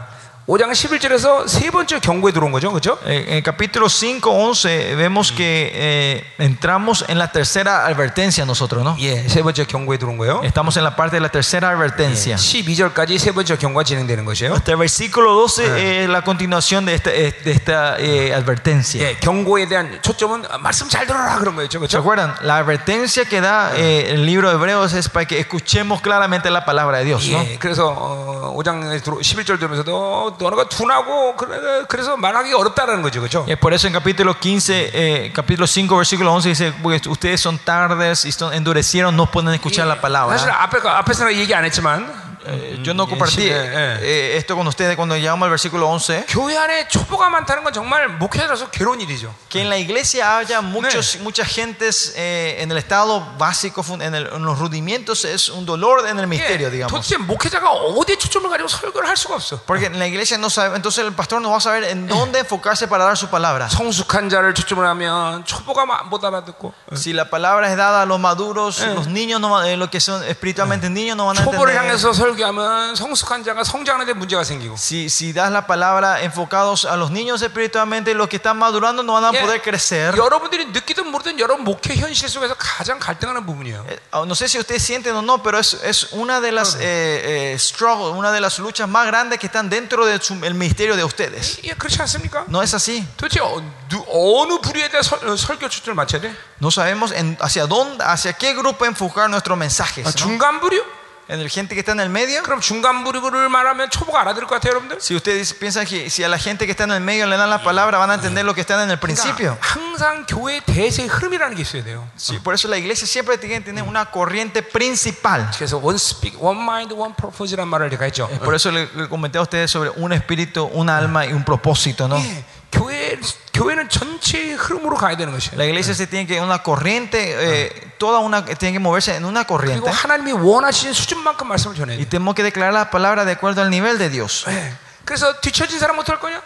[0.50, 2.72] 5장 11절에서 세 번째 경고에 들어온 거죠.
[2.72, 2.98] 그렇죠?
[3.06, 8.84] Eh, En el capítulo 5, 11, vemos que eh, entramos en la tercera advertencia nosotros,
[8.84, 8.96] ¿no?
[9.00, 10.42] 예, 세 번째 경고에 들어온 거예요.
[10.44, 12.36] Estamos en la parte de la tercera advertencia.
[12.36, 14.54] 12절까지 세 번째 경고가 진행되는 것이에요.
[14.54, 19.06] Hasta el versículo 12 es la continuación de esta, eh, de esta eh, advertencia.
[19.08, 21.78] 예, 경고에 대한 초점은 말씀 잘 들어라 그런 거였죠.
[21.78, 22.00] ¿Se 그렇죠?
[22.00, 22.34] acuerdan?
[22.42, 26.66] La advertencia que da eh, el libro de Hebreos es para que escuchemos claramente la
[26.66, 27.38] palabra de Dios, ¿no?
[27.46, 33.20] 예, 그래서 어, 5장에 들어 11절 들으면서도 너가 둔하고 그래, 그래서 말하기 어렵다라는 거죠.
[33.20, 33.46] 그렇죠?
[33.48, 37.42] Y es por eso en capítulo 15, eh, capítulo 5, versículo 11 dice, porque ustedes
[37.42, 40.36] son tardes y son, endurecieron, no pueden escuchar la 사실 palabra.
[40.64, 43.98] 앞에 앞에서 얘기 안 했지만 Eh, yo no compartí eh, eh.
[44.02, 46.26] eh, esto con ustedes cuando llegamos al versículo 11.
[46.30, 49.34] 교회 안에 초보가 많다는 건 정말 목회자로서 괴로운 일이죠.
[49.50, 54.16] Que en la iglesia haya muchos, muchas gentes eh, en el estado básico, fun- en,
[54.16, 56.92] el- en los rudimentos, es un dolor en el misterio, 예, digamos.
[56.92, 59.60] 도대체 목회자가 어디에 초점을 가지고 설교를 할 수가 없어.
[59.66, 62.40] Porque en la iglesia no sabe, entonces el pastor no va a saber en dónde
[62.40, 63.68] enfocarse para dar su palabra.
[63.70, 68.20] 성숙한 자를 초점을 하면 초보가 마- 못 알아듣고 Si la palabra es dada a los
[68.20, 71.76] maduros, los niños, no, van- eh, los que son espiritualmente niños, no van a 초보를
[71.76, 72.00] entender.
[72.34, 77.12] 향해서 설교하면 성숙한 자가 성장하는데 문제가 생기고 Si, si das la palabra enfocados a los
[77.12, 80.16] niños espiritualmente, los que están madurando no van a 예, poder crecer.
[80.18, 83.86] 여러분들이 느끼든 모르든 여러분 목회 현실 속에서 가장 갈등하는 부분이에요.
[83.90, 86.76] Eh, oh, No sé si ustedes sienten o no, pero es, es una de las
[86.76, 90.20] eh, eh, struggles, una de las luchas más grandes que están dentro del
[90.56, 91.60] ministerio de ustedes.
[91.64, 92.46] 예, 그렇지 않습니까?
[92.48, 93.06] No es así.
[93.18, 96.34] 도대체 어, 누- 어느 부류에 대해 설, 어, 설교 초점을 맞춰야 돼?
[96.62, 100.06] No sabemos en- hacia dónde, hacia qué grupo enfocar nuestros 아, mensajes.
[100.06, 100.12] ¿no?
[100.12, 100.82] 중간 부류?
[101.30, 102.42] En el gente que está en el medio.
[102.42, 104.98] 그럼 중간 부류를 말하면 초보가 알아들을 것 같아요, 여러분들?
[105.00, 107.52] Si ustedes piensan que si a la gente que está en el medio le dan
[107.52, 109.56] la palabra, van a entender lo que están en el principio.
[109.62, 112.10] 그러니까 항상 교회 대세의 흐름이라는 게 있어야 돼요.
[112.18, 115.48] Sí, por eso la iglesia siempre tiene que tener una corriente principal.
[115.56, 118.28] 그래서 one speak, one mind, one purpose란 말을 제가 했죠.
[118.44, 122.08] Por eso le, le comenté a ustedes sobre un espíritu, un alma y un propósito,
[122.08, 122.18] ¿no?
[122.18, 122.44] 예,
[122.74, 123.20] 교회
[123.54, 125.58] 교회는 전체의 흐름으로 가야 되는 것이에요.
[125.58, 129.44] La iglesia se tiene que una corriente, eh, toda una tiene que moverse en una
[129.44, 132.10] 그리고 corriente 하나님이 원하시는 수준만큼 말씀을 전해야 y 돼요.
[132.10, 134.46] tenemos que declarar la palabra de acuerdo al nivel de Dios.
[134.48, 134.74] 예,
[135.04, 136.42] 그래서 뒤처진 사람 어떡할 거냐?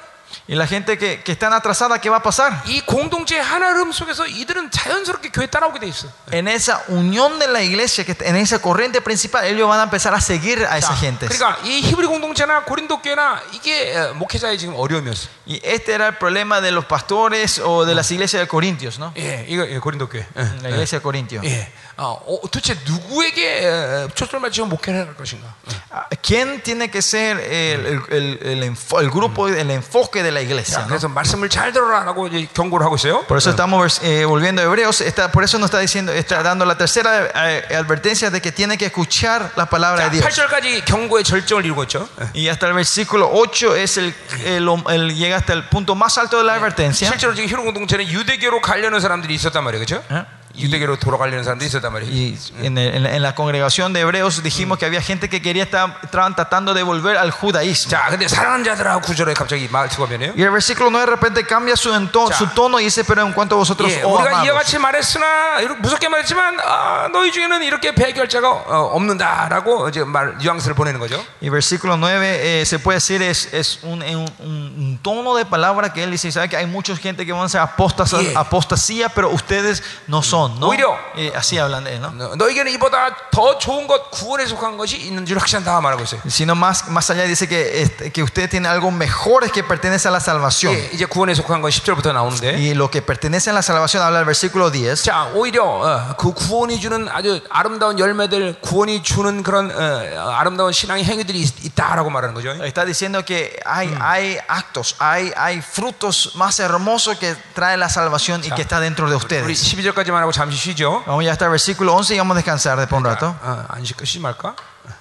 [0.47, 2.63] Y la gente que, que están atrasada, ¿qué va a pasar?
[2.65, 6.07] 이 공동체의 하나 흐름 속에서 이들은 자연스럽게 교회 따라오게 돼 있어.
[6.31, 9.83] En esa unión de la iglesia, que está- en esa corriente principal, ellos van a
[9.83, 11.27] empezar a seguir a esa gente.
[11.27, 15.29] 그러니까 이 히브리 공동체나 고린도 교회나 이게 어, 목회자의 지금 어려움이었어.
[15.45, 19.13] Y este era el problema de los pastores o de las iglesias de Corintios, ¿no?
[19.15, 20.25] 예, 이거 예, 고린도 교회.
[20.35, 21.45] 예, La iglesia de Corintios.
[21.45, 21.71] 예.
[21.97, 25.53] 어, 어, 도대체 누구에게 어, 초점을 맞추고 목회를 할 것인가?
[25.91, 30.31] Ah, ¿Quién tiene que ser el, el- el- el enfo- el grupo, el enfoque de
[30.31, 30.79] la 자, iglesia?
[30.81, 30.87] ¿no?
[30.87, 33.23] 그래서 말씀을 잘 들어라라고 이제 경고를 하고 있어요.
[33.27, 35.01] Por eso estamos vers- eh, volviendo a Hebreos.
[35.01, 38.75] Está, por eso nos está diciendo, está dando la tercera eh, advertencia de que tiene
[38.77, 40.25] que escuchar la palabra 자, de Dios.
[40.25, 42.09] 8절까지 경고의 절정을 이루고 있죠.
[42.21, 42.31] 예.
[42.33, 44.15] Y hasta el versículo 8 es el,
[44.45, 47.07] el- el- llega hasta el punto más alto de la advertencia.
[47.07, 50.03] 실제로 지금 히로 공동체는 유대교로 가려는 사람들이 있었단 말이에요, 그렇죠?
[50.09, 50.25] ¿eh?
[50.57, 52.13] 유대교로 돌아가려는 사람들이 있었단 말이에요.
[52.13, 55.41] Y en, el- en la- en la congregación de Hebreos dijimos que había gente que
[55.41, 57.89] quería estar estaban tratando de volver al judaísmo.
[57.89, 60.33] 자, 근데 사랑하는 자들아 구절에 갑자기 말투가 변해요.
[60.37, 62.35] Y el versículo 9 de repente cambia su, ento- Ya.
[62.37, 64.53] su tono y dice, pero en cuanto a vosotros, 예, oh 우리가 이와 amados.
[64.61, 70.37] 같이 말했으나 이렇게 무섭게 말했지만 아, 너희 중에는 이렇게 배교할 자가 어, 없는다라고 이제 말
[70.37, 71.15] 뉘앙스를 보내는 거죠.
[71.41, 75.91] Y versículo 9 eh, se puede decir es, es un, un- un tono de palabra
[75.91, 78.39] que él dice, sabe que hay mucha gente que van a ser apostas, Yeah.
[78.39, 80.67] apostasía, pero ustedes no son, ¿no?
[80.67, 82.09] 오히려 Eh, así hablan de él, ¿no?
[82.11, 86.21] 너- 너에게는 이보다 더 좋은 것 구원에 속한 것이 있는 줄 확신한다 말하고 있어요.
[86.27, 90.11] Sino más, más allá dice que, este, que ustedes tienen algo mejor que pertenece a
[90.11, 90.73] la salvación.
[90.73, 94.19] 예, 이제 구원에 속한 건 10절부터 나오는데 Y lo que pertenece a la salvación habla
[94.19, 95.03] el versículo 10.
[95.03, 101.03] 자 오히려 어, 그 구원이 주는 아주 아름다운 열매들 구원이 주는 그런 어, 아름다운 신앙의
[101.05, 102.53] 행위들이 있, 있다라고 말하는 거죠.
[102.63, 108.41] Está diciendo que hay, hay actos, hay, hay frutos más hermosos que trae la salvación
[108.43, 109.45] y que está dentro de 우리 ustedes.
[109.73, 111.03] 12절까지만 하고 잠시 쉬죠.
[111.05, 113.35] Vamos ya hasta el versículo 11 y vamos a descansar después un rato.
[113.41, 114.55] 어, 안 쉴까 쉬 말까?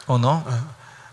[0.06, 0.44] ¿O no?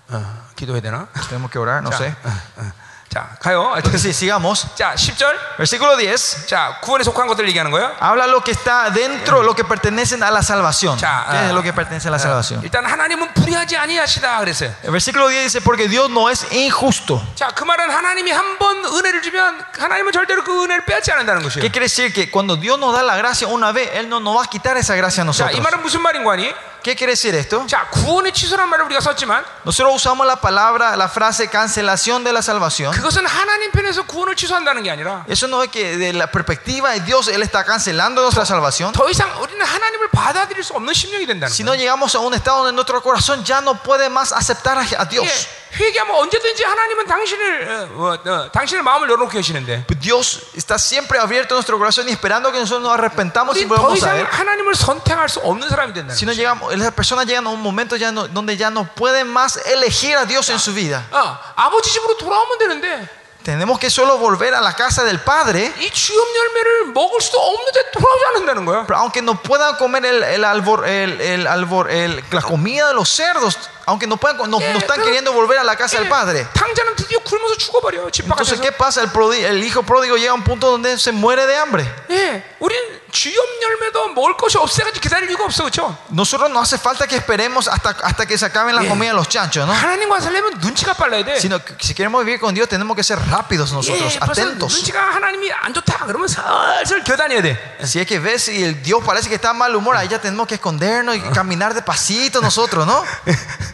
[0.10, 0.26] 어,
[0.56, 1.08] 기도해야 되나?
[1.30, 2.14] Tenemos que orar, no sé.
[2.14, 2.72] 자, 어, 어.
[3.14, 3.74] 자, 가요.
[3.98, 4.68] Sí, sigamos.
[4.76, 5.36] 자, 10절.
[5.58, 6.46] Versículo 10.
[6.46, 7.92] 자, 구원에 속한 것들 얘기하는 거예요.
[8.00, 10.96] Habla lo que está dentro, lo que pertenecen a la salvación.
[11.00, 11.46] Ya, ¿Qué ah.
[11.48, 12.62] es lo que pertenece a la salvación?
[12.62, 14.76] 일단 하나님은 불의하지 아니하시다 그랬어요.
[14.84, 17.20] El versículo 10 dice, porque Dios no es injusto.
[17.34, 21.64] 자, 그 말은 하나님이 한 번 은혜를 주면 하나님은 절대로 그 은혜를 빼앗지 않는다는 것이에요.
[21.66, 22.14] ¿Qué quiere decir?
[22.14, 24.78] Que cuando Dios nos da la gracia una vez, Él no nos va a quitar
[24.78, 25.62] esa gracia a 자, 이 nosotros.
[25.64, 26.54] 말은 무슨 말인 거 아니?
[26.84, 27.66] ¿Qué quiere decir esto?
[27.68, 32.42] 자, 구원의 취소란 말을 우리가 썼지만 Nosotros usamos la palabra, la frase cancelación de la
[32.42, 32.94] salvación.
[32.94, 37.02] 그것은 하나님 편에서 구원을 취소한다는 게 아니라 Eso no es que de la perspectiva de
[37.02, 38.94] Dios Él está cancelando nuestra salvación.
[38.94, 41.66] 더 이상 우리는 하나님을 받아들일 수 없는 심령이 된다는 Si 거예요.
[41.66, 45.06] no llegamos a un estado donde nuestro corazón ya no puede más aceptar a a
[45.06, 45.26] Dios.
[45.28, 51.20] 예, 회개하면 언제든지 하나님은 당신을 어, 어, 어, 당신의 마음을 열어놓게 하시는데 Dios está siempre
[51.20, 54.16] abierto a nuestro corazón y esperando que nosotros nos arrepentamos y 우리 더 volvamos a
[54.16, 54.26] 이상 Él.
[54.30, 56.30] 하나님을 선택할 수 없는 사람이 된다는 Si 거예요.
[56.30, 59.58] no llegamos, las personas llegan a un momento ya no- donde ya no pueden más
[59.68, 61.06] elegir a Dios en su vida.
[61.12, 65.72] 어, 아버지 집으로 돌아오면 되는데 Tenemos que solo volver a la casa del Padre.
[65.80, 68.86] 이 주염 열매를 먹을 수도 없는데 돌아오지 않는다는 거야.
[68.86, 72.94] Pero aunque no puedan comer el, el albor, el, el albor- el- la comida de
[72.96, 76.46] los cerdos, aunque no, puedan, no, no están queriendo volver a la casa del Padre.
[76.54, 78.10] 당자는 드디어 굶어서 죽어버려.
[78.12, 78.62] 집 Entonces, 바깥에서.
[78.62, 79.02] ¿qué pasa?
[79.02, 81.86] El, prodi- el hijo pródigo llega a un punto donde se muere de hambre.
[82.12, 82.78] 예, 우린
[83.12, 85.98] 주염 열매도 먹을 것이 없어가지고 기다릴 이유가 없어, 그렇죠?
[86.12, 88.90] Nosotros no hace falta que esperemos hasta, hasta que se acaben las Yeah.
[88.94, 89.74] comidas de los chanchos, ¿no?
[89.74, 91.40] 하나님과 살려면 눈치가 빨라야 돼.
[91.40, 94.74] Sino que si queremos vivir con Dios, tenemos que ser rápidos nosotros, 예, 벌써 atentos.
[94.74, 97.58] 눈치가 하나님이 안 좋다 그러면 슬슬 겨다녀야 돼.
[97.84, 100.20] Si es que ves si el Dios parece que está en mal humor, ahí ya
[100.22, 103.04] tenemos que escondernos y caminar despacito nosotros, ¿no?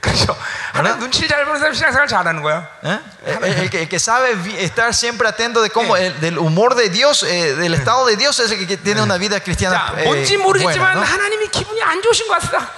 [0.00, 0.36] 그렇죠.
[0.72, 2.68] 하나님 눈치를 잘 보는 사람 신앙생활 잘하는 거야.
[2.84, 2.98] ¿Eh?
[3.26, 6.74] El, el que, el que sabe vi- estar siempre atento de cómo el- del humor
[6.74, 9.92] de Dios, eh, del estado de Dios, es el que tiene una vida cristiana.
[9.94, 11.02] 자, eh, 뭔지 buena, 모르겠지만 ¿no?
[11.02, 12.68] 하나님이 기분이 안 좋으신 것 같다.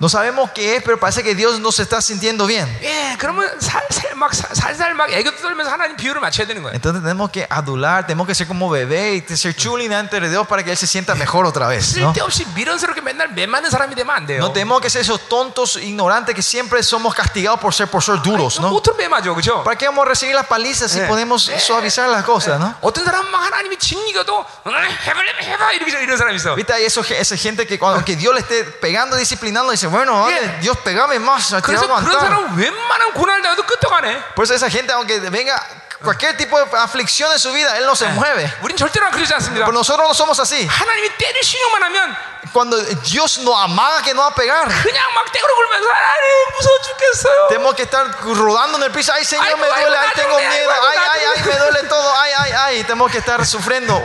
[0.00, 2.66] No sabemos qué es, pero parece que Dios no se está sintiendo bien.
[2.82, 6.74] 예, 그러면 살살 막 살- 살살 막 애교 떨면서 하나님 비율을 맞춰야 되는 거야.
[6.74, 10.46] Entonces tenemos que adular, tenemos que ser como bebé y ser chulin ante de Dios
[10.46, 11.96] para que Él se sienta mejor otra vez.
[11.96, 12.12] ¿no?
[12.12, 14.38] 쓸데없이 미련스럽게 맨날 매맞는 사람이 되면 안 돼요.
[14.40, 18.20] No tenemos que ser esos tontos ignorantes que siempre somos castigados por ser por ser
[18.22, 18.68] duros, ¿no?
[18.70, 19.64] 못으로 매맞아, 그렇죠?
[19.64, 21.06] ¿Para qué vamos a recibir las palizas si Eh.
[21.08, 22.74] podemos suavizar las cosas, no?
[22.82, 24.70] 어떤 사람은 막 하나님이 징이겨도 어,
[25.06, 26.54] 해보려면 해봐 이렇게 이런 사람이 있어.
[26.54, 30.22] Viste, hay eso, esa gente que cuando que Dios le esté pegando, disciplinando, dice, bueno,
[30.22, 30.58] vale, Yeah.
[30.60, 32.20] Dios pegame más, te 그래서 voy a 그런 aguantar.
[32.20, 34.34] 사람은 웬만한 고난을 당해도 끄떡하네.
[34.34, 35.60] Por eso esa gente, aunque venga
[36.02, 38.50] cualquier tipo de aflicción en su vida, Él no se mueve.
[38.62, 39.64] 우린 절대로 안 그러지 않습니다.
[39.66, 40.66] Pero nosotros no somos así.
[40.66, 42.16] 하나님이 때릴 신용만 하면
[42.52, 46.78] Cuando Dios nos amaga que nos va a pegar, 그냥 막 떼구로 굴면서 하나님 무서워
[46.80, 47.48] 죽겠어요.
[47.48, 49.12] tenemos que estar rodando en el piso.
[49.12, 51.26] Ay, Señor, Ay, me ay, duele, ay, ay, tengo ay, miedo, ay, ay, ay, ay,
[51.36, 52.82] ay, me duele todo, ay, ay, ay.
[52.84, 54.00] Tenemos que estar sufriendo.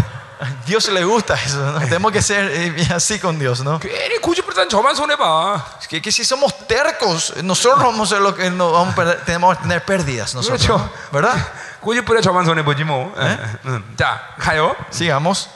[0.39, 0.45] Guau.
[0.45, 0.65] 에이, 하나님께 엄살 부려.
[0.65, 1.79] Dios le gusta eso, ¿no?
[1.79, 3.79] Tenemos que ser eh, así con Dios, ¿no?
[3.79, 5.63] 괜히 고집부리다는 저만 손해 봐.
[5.81, 8.95] Es Que, que si somos tercos, nosotros vamos a ser lo que no, vamos a
[8.97, 10.77] perder- tenemos que tener pérdidas nosotros, 그렇죠.
[10.77, 10.89] ¿no?
[11.11, 11.35] ¿verdad?
[11.81, 13.13] 고집부려 저만 손해 보지 뭐.
[13.17, 13.95] 예, 음.
[13.97, 14.75] 자, 가요.
[14.91, 15.49] Sigamos.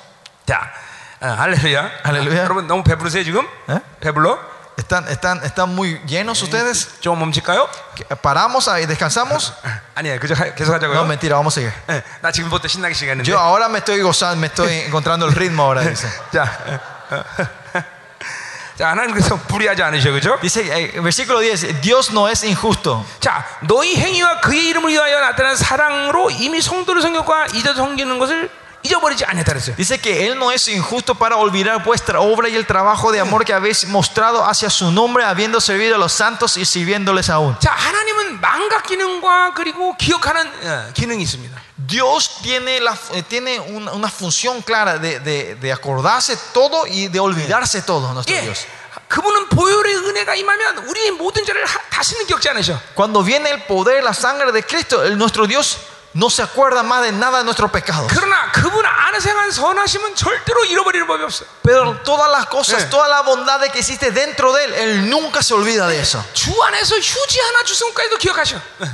[0.46, 0.72] 자,
[1.22, 1.90] 어, 할렐루야.
[2.04, 2.44] 할렐루야.
[2.44, 3.46] 여러분 너무 배부르세요 지금?
[3.70, 3.82] 예?
[4.00, 4.40] 배불러?
[4.78, 6.88] ¿Están, están, están muy llenos ustedes?
[7.02, 7.68] 좀 멈출까요?
[7.96, 9.54] ¿Que- ¿Paramos ahí, descansamos?
[9.94, 10.20] 아니에요.
[10.22, 10.96] 그저 하- 계속 하자고요.
[10.96, 11.74] No, mentira, vamos a seguir.
[11.90, 13.30] 예, 나 지금부터 신나게 시간인데.
[13.30, 16.08] Yo ahora me estoy gozando, me estoy encontrando el ritmo ahora, dice.
[16.32, 16.80] 자,
[18.78, 20.40] 자, 하나님 그래서 불의하지 않으셔, 그죠?
[20.40, 23.06] Dice, eh, versículo 10, Dios no es injusto.
[23.20, 28.50] 자, 너희 행위와 그의 이름을 위하여 나타난 사랑으로 이미 성도를 성격과 이자 섬기는 것을
[28.84, 29.76] 잊어버리지 않았다 그랬어요.
[29.76, 33.44] Dice que Él no es injusto para olvidar vuestra obra y el trabajo de amor
[33.44, 37.58] que habéis mostrado hacia su nombre, habiendo servido a los santos y sirviéndoles aún.
[37.60, 41.60] 자, 하나님은 망각 기능과 그리고 기억하는 어, 기능이 있습니다.
[41.76, 47.08] Dios tiene, la, eh, tiene una, una función clara de, de- de acordarse todo y
[47.10, 48.66] de olvidarse todo, nuestro 예, Dios.
[49.10, 52.80] 그분은 보혈의 은혜가 임하면 우리의 모든 죄를 하- 다시는 기억지 않으셔.
[52.96, 55.78] Cuando viene el poder, la sangre de Cristo, el- nuestro Dios
[56.15, 58.11] no se acuerda más de nada de nuestros pecados.
[61.63, 65.55] Pero todas las cosas, toda la bondad que existe dentro de Él, Él nunca se
[65.55, 66.25] olvida de eso.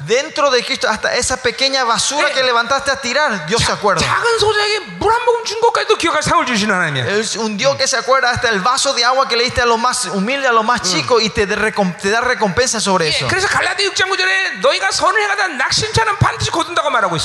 [0.06, 4.00] Dentro de Cristo, hasta esa pequeña basura que levantaste a tirar, Dios se acuerda.
[7.06, 9.66] Es un Dios que se acuerda hasta el vaso de agua que le diste a
[9.66, 13.28] los más humildes, a los más chicos, y te, da recompensa sobre eso.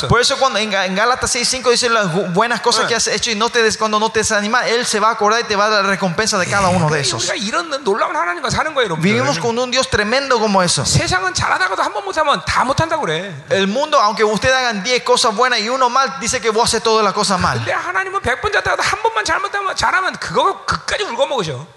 [0.08, 3.36] Por eso cuando en, en Gálatas 6:5 dice las buenas cosas que has hecho y
[3.36, 5.66] no te des, cuando no te desanimas, él se va a acordar y te va
[5.66, 7.26] a dar la recompensa de cada uno de esos.
[9.02, 10.86] Vivimos con un Dios tremendo como eso.
[13.50, 16.84] El mundo aunque usted hagan 10 cosas buenas y uno mal dice que vos haces
[16.84, 17.64] todas las cosas mal.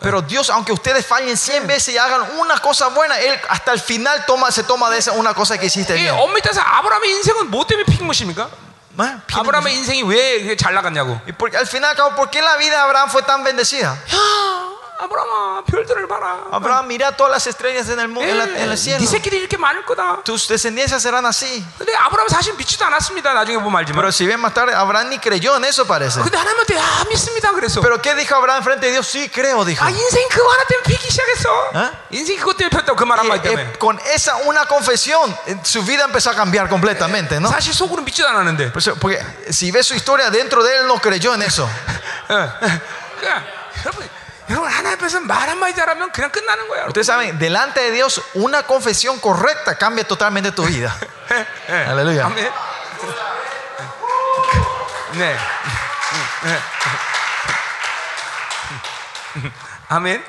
[0.01, 3.81] Pero Dios aunque ustedes fallen 100 veces y hagan una cosa buena, él hasta el
[3.81, 6.15] final toma se toma de esa una cosa que hiciste bien.
[7.99, 8.49] 핑 무십니까?
[9.33, 11.21] 아브라함의 인생이 왜 잘 나갔냐고.
[11.39, 13.89] Porque al final, ¿por qué la vida de Abraham fue tan bendecida?
[13.89, 14.78] 야,
[16.51, 18.99] Abraham, mira todas las estrellas en el, mundo, en, la, en el cielo.
[20.25, 21.65] Tus descendencias serán así.
[23.95, 26.21] Pero si bien más tarde, Abraham ni creyó en eso parece.
[27.81, 29.07] Pero ¿qué dijo Abraham frente a Dios?
[29.07, 29.85] Sí, creo, dijo.
[31.75, 31.91] ¿Eh?
[33.25, 37.39] Y, eh, con esa una confesión, eh, su vida empezó a cambiar completamente.
[37.39, 37.51] ¿no?
[38.71, 41.69] Pues, porque si ves su historia, dentro de él no creyó en eso.
[46.89, 50.97] Ustedes saben, delante de Dios, una confesión correcta cambia totalmente tu vida.
[51.89, 52.27] Aleluya.
[52.27, 52.49] Amén.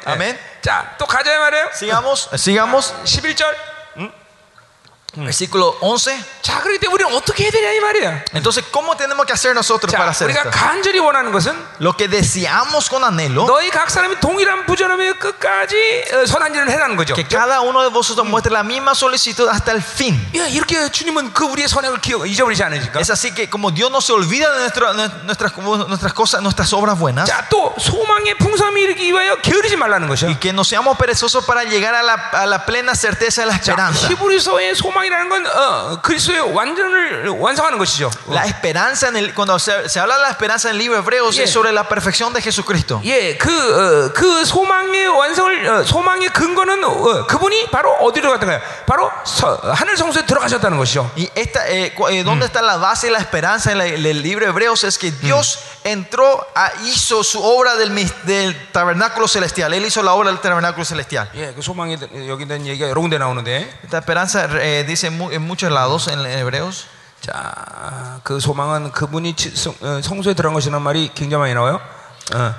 [0.05, 0.39] Amén.
[1.73, 2.29] Sigamos.
[3.03, 3.68] Sigamos
[5.18, 6.10] Versículo 11.
[6.42, 8.24] 자, 그렇기 때문에 우리는 어떻게 해야 되냐 이 말이야.
[8.34, 10.50] Entonces, ¿cómo tenemos que hacer nosotros para 자, hacer 우리가 esto?
[10.50, 16.26] 간절히 원하는 것은 Lo que deseamos con anhelo, 너희 각 사람이 동일한 부전함에 끝까지 어,
[16.26, 17.14] 선한 일을 해라는 거죠.
[17.14, 20.18] que cada uno de vosotros muestre la misma solicitud hasta el fin.
[20.34, 22.98] 예, 이렇게 주님은 그 우리의 선행을 기억 잊어버리지 않으니까.
[22.98, 25.52] Es así que como Dios no se olvida de nuestra- nuestras,
[25.86, 30.28] nuestras cosas, nuestras obras buenas, 자, 또 소망의 풍성함이 이르기 위하여 게으르지 말라는 것이야.
[30.30, 33.54] y que no seamos perezosos para llegar a la, a la plena certeza de la
[33.54, 34.08] 자, esperanza.
[34.08, 38.10] 히브리서의 소망이 라는 건 어, 그리스도의 완전을 완성하는 것이죠.
[38.28, 41.02] La esperanza, en el, cuando se, se habla de la esperanza en el libro de
[41.02, 41.44] Hebreos, Yeah.
[41.44, 43.00] es sobre la perfección de Jesucristo.
[43.04, 48.60] 예, 그, 어, 그 소망의 완성을, 어, 소망의 근거는 어, 그분이 바로 어디로 갔던가요?
[48.86, 51.10] 바로 서- 하늘 성소에 들어가셨다는 것이죠.
[51.16, 54.04] Y esta, eh, cu- eh, ¿dónde está la base de la esperanza en la- en
[54.04, 54.84] el libro de Hebreos?
[54.84, 59.72] Es que Dios entró, a, hizo su obra del, mis- del tabernáculo celestial.
[59.74, 61.28] Él hizo la obra del tabernáculo celestial.
[61.34, 65.18] 예, 그 소망에 대- 여기 대한 얘기가 여러 군데 나오는데, Esta esperanza eh, dice en
[65.18, 66.86] mu- en muchos lados en Hebreos.
[67.20, 71.80] 자, 그 소망은 그분이 치- 성, 어, 성소에 들어간 것이라는 말이 굉장히 많이 나와요.
[72.34, 72.54] 어.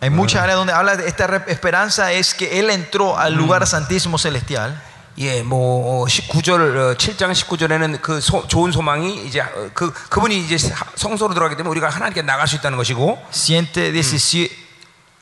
[0.00, 3.66] Hay muchas áreas donde habla de esta re- esperanza es que Él entró al lugar
[3.66, 4.80] santísimo celestial.
[5.18, 10.84] 예, 뭐 19절 7장 19절에는 그 소- 좋은 소망이 이제 어, 그 그분이 이제 사-
[10.94, 13.72] 성소로 들어가기 때문에 우리가 하나님께 나갈 수 있다는 것이고 7,
[14.02, 14.50] 17,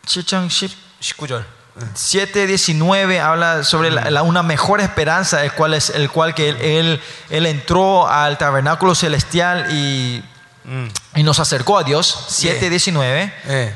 [0.05, 1.45] 7장 10, 19절
[1.95, 6.51] 7, 19 habla sobre la- la- una mejor esperanza, el cual es el cual que
[6.51, 10.23] él, él, él entró al tabernáculo celestial y,
[11.16, 12.27] y nos acercó a Dios.
[12.28, 13.32] 7, 19.
[13.49, 13.74] 예.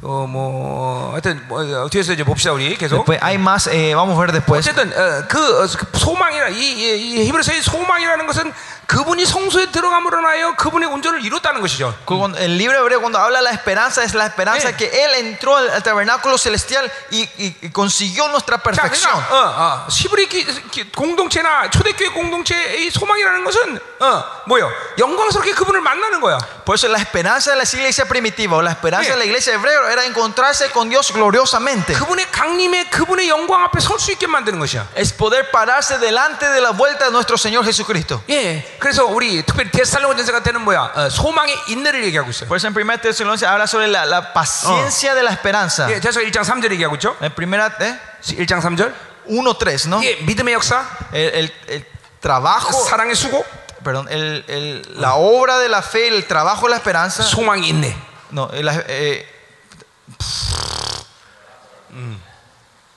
[0.00, 2.98] 또뭐 하여튼 뭐, 어, 뒤에서 이제 봅시다 우리 계속.
[3.06, 4.60] Después hay más, eh, vamos a ver después.
[4.66, 8.52] 어쨌든 어, 그, 어, 그 소망이라 이, 이, 이 히브리서의 소망이라는 것은
[8.90, 11.92] 그분이 성소에 들어감으로 인하여 그분의 온전을 이뤘다는 것이죠.
[12.06, 14.76] Con- El libro hebreo cuando habla de la esperanza es la esperanza Eh.
[14.76, 19.10] que Él entró al, al tabernáculo celestial y, y- y consiguió nuestra 자, perfección.
[19.12, 24.70] 그러니까 어, 어, 시브리 기- 기- 공동체나 초대교회 공동체의 소망이라는 것은 어, 뭐요?
[24.98, 26.38] 영광스럽게 그분을 만나는 거야.
[26.64, 29.12] Por eso la esperanza de la iglesia primitiva o la esperanza Eh.
[29.14, 31.92] de la iglesia hebrea era encontrarse con Dios gloriosamente.
[31.94, 34.86] 그분의 강림에 그분의 영광 앞에 설 수 있게 만드는 것이야.
[34.94, 38.22] Es poder pararse delante de la vuelta de nuestro Señor Jesucristo.
[38.30, 38.76] 예.
[38.80, 40.92] 그래서 우리 특별히 데살로니가서 같은 때는 뭐야?
[40.94, 42.48] 어, 소망의 인내를 얘기하고 있어요.
[42.48, 45.88] Por eso en 1 Tesalonicenses habla sobre la, la paciencia de la esperanza.
[45.90, 47.16] 예, 대서 1장 3절 얘기하고 있죠.
[47.20, 48.92] En primera, eh, 1장 3절.
[49.28, 50.00] 1.3, ¿no?
[50.04, 51.84] 예, 믿음의 역사, El, el- el
[52.20, 53.44] trabajo, 사랑의 수고,
[53.82, 57.22] perdón, el- el- la obra de la fe, el trabajo de la esperanza.
[57.24, 57.96] 소망의 인내.
[58.30, 59.26] No, el, eh,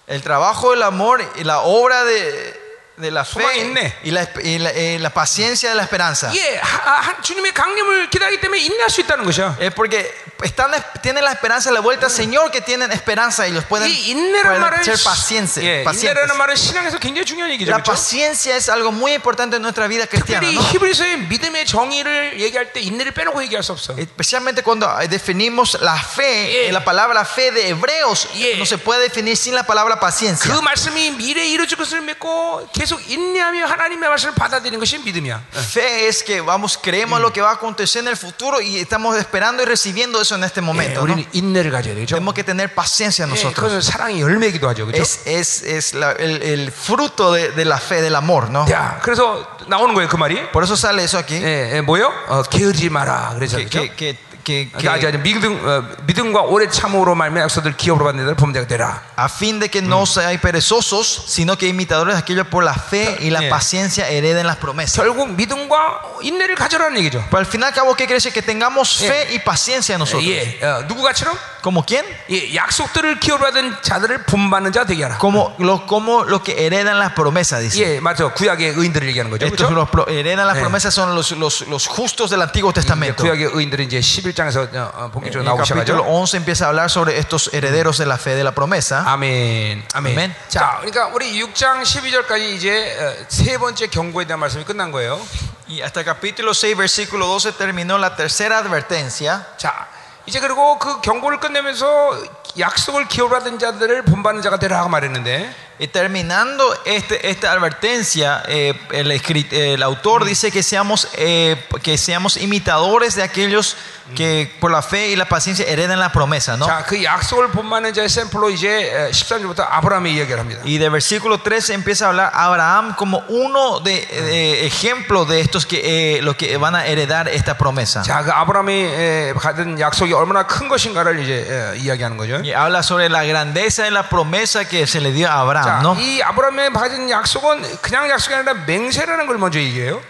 [0.07, 2.60] el trabajo del amor y la obra de,
[2.97, 3.93] de la fe 소망이 있네.
[4.03, 6.30] y, la, y la- eh, la paciencia de la esperanza.
[6.35, 9.56] 예, 하- 하- 주님의 강림을 기다리기 때문에 인내할 수 있다는 것이야.
[9.61, 10.11] Es porque
[10.43, 13.89] están, tienen la esperanza de la vuelta al Señor que tienen esperanza y los pueden,
[13.89, 15.57] 이 인내라는 pueden 말은 ser 시- pacientes.
[15.64, 16.03] 예, pacientes.
[16.03, 17.72] 인내라는 말은 신앙에서 굉장히 중요한 얘기죠.
[17.72, 17.91] La 그렇죠?
[17.91, 20.47] paciencia es algo muy importante en nuestra vida cristiana.
[20.47, 20.61] 특별히 ¿no?
[20.72, 23.95] 히브리서의 믿음의 정의를 얘기할 때 인내를 빼놓고 얘기할 수 없어.
[23.97, 26.69] Especialmente cuando eh, definimos la fe, Yeah.
[26.69, 28.57] eh, la palabra fe de hebreos, Yeah.
[28.60, 30.53] no se puede definir sin la palabra paciencia.
[30.53, 35.41] 그 말씀이 미래에 이루어질 것을 믿고 계속 인내하며 하나님의 말씀을 받아들이는 것이 믿음이야.
[35.53, 39.18] Fe es que vamos, creemos lo que va a acontecer en el futuro y estamos
[39.18, 41.01] esperando y recibiendo eso en este 예, momento.
[41.01, 41.03] ¿no?
[41.14, 42.15] 우리는 인내를 가져야 되죠.
[42.15, 43.56] Tenemos que tener paciencia 예, nosotros.
[43.56, 44.85] 그것은 사랑의 열매이기도 하죠.
[44.85, 45.01] 그렇죠?
[45.01, 48.65] Es, es, es la- el, el fruto de, de la fe, del amor, ¿no?
[48.68, 50.51] 자, 그래서 나오는 거예요, 그 말이.
[50.51, 51.35] Por eso sale eso aquí.
[51.35, 52.11] 예, 예, 뭐요?
[52.27, 53.34] 어, 게으르지 마라.
[53.35, 53.95] 그래서 Que, 그렇죠?
[53.95, 58.06] que, que, que, 그, 아, que- 저, 믿음, 어, 믿음과 오래 참음으로 말면 약속들 기업으로
[58.06, 59.01] 받는 자들 범죄가 되라.
[59.15, 63.18] a fin de que no seáis perezosos, sino que imitadores de aquellos por la fe
[63.22, 63.49] y la Yeah.
[63.51, 64.95] paciencia hereden las promesas.
[64.95, 67.23] 결국 믿음과 인내를 가져라는 얘기죠.
[67.30, 68.34] Pero al final, cabo, ¿qué quiere decir?
[68.34, 69.14] Que tengamos Yeah.
[69.14, 70.26] fe y paciencia nosotros.
[70.26, 72.06] 예, 어, 누구가처럼 ¿Como quién?
[72.31, 75.18] 예, 약속들을 기업으로 받은 자들을 본받는 자 되게 하라.
[75.19, 77.84] Como lo, como lo que heredan las promesas, dice.
[77.84, 78.31] 예, 맞죠.
[78.34, 79.45] 구약의 의인들을 얘기하는 거죠.
[79.45, 79.76] Estos 그렇죠?
[79.76, 80.64] los pro- heredan las Yeah.
[80.64, 83.23] promesas son los, los, los justos del Antiguo 이제 Testamento.
[83.23, 86.07] 구약의 의인들은 이제 11장에서 어, 어, En 본격적으로 el 나오기 capítulo 시작하죠.
[86.07, 89.03] 11 empieza a hablar sobre estos herederos de la fe de la promesa.
[89.06, 89.84] 아멘.
[89.93, 90.14] 아멘.
[90.15, 90.35] 아멘.
[90.47, 95.19] 자, 그러니까 우리 6장 12절까지 이제 어, 세 번째 경고에 대한 말씀이 끝난 거예요.
[95.68, 99.45] Y hasta el capítulo 6, versículo 12 terminó la tercera advertencia.
[99.57, 99.88] 자,
[100.26, 102.18] 이제 그리고 그 경고를 끝내면서
[102.59, 109.53] 약속을 받은 자들을 본받는 자가 되라 말했는데 Y terminando este, esta advertencia, eh, el, escrit-
[109.53, 113.77] el autor dice que seamos, eh, que seamos imitadores de aquellos
[114.14, 116.65] que por la fe y la paciencia heredan la promesa, ¿no?
[116.65, 120.61] 자, 그 약속을 본받는 자의 샘플로 이제 13절부터 아브라함의 이야기를 합니다.
[120.65, 125.65] Y de versículo 13 empieza a hablar Abraham como uno de, de ejemplo de estos
[125.68, 128.01] que eh, los que van a heredar esta promesa.
[128.01, 132.41] 자, 그 아브라함이 에, 받은 약속이 얼마나 큰 것인가를 이제 에, 이야기하는 거죠.
[132.43, 135.80] Y habla sobre la grandeza de la promesa que se le dio a Abraham, 자,
[135.81, 135.95] ¿no?
[135.99, 140.01] 이 아브라함이 받은 약속은 그냥 약속이 아니라 맹세라는 걸 먼저 얘기해요.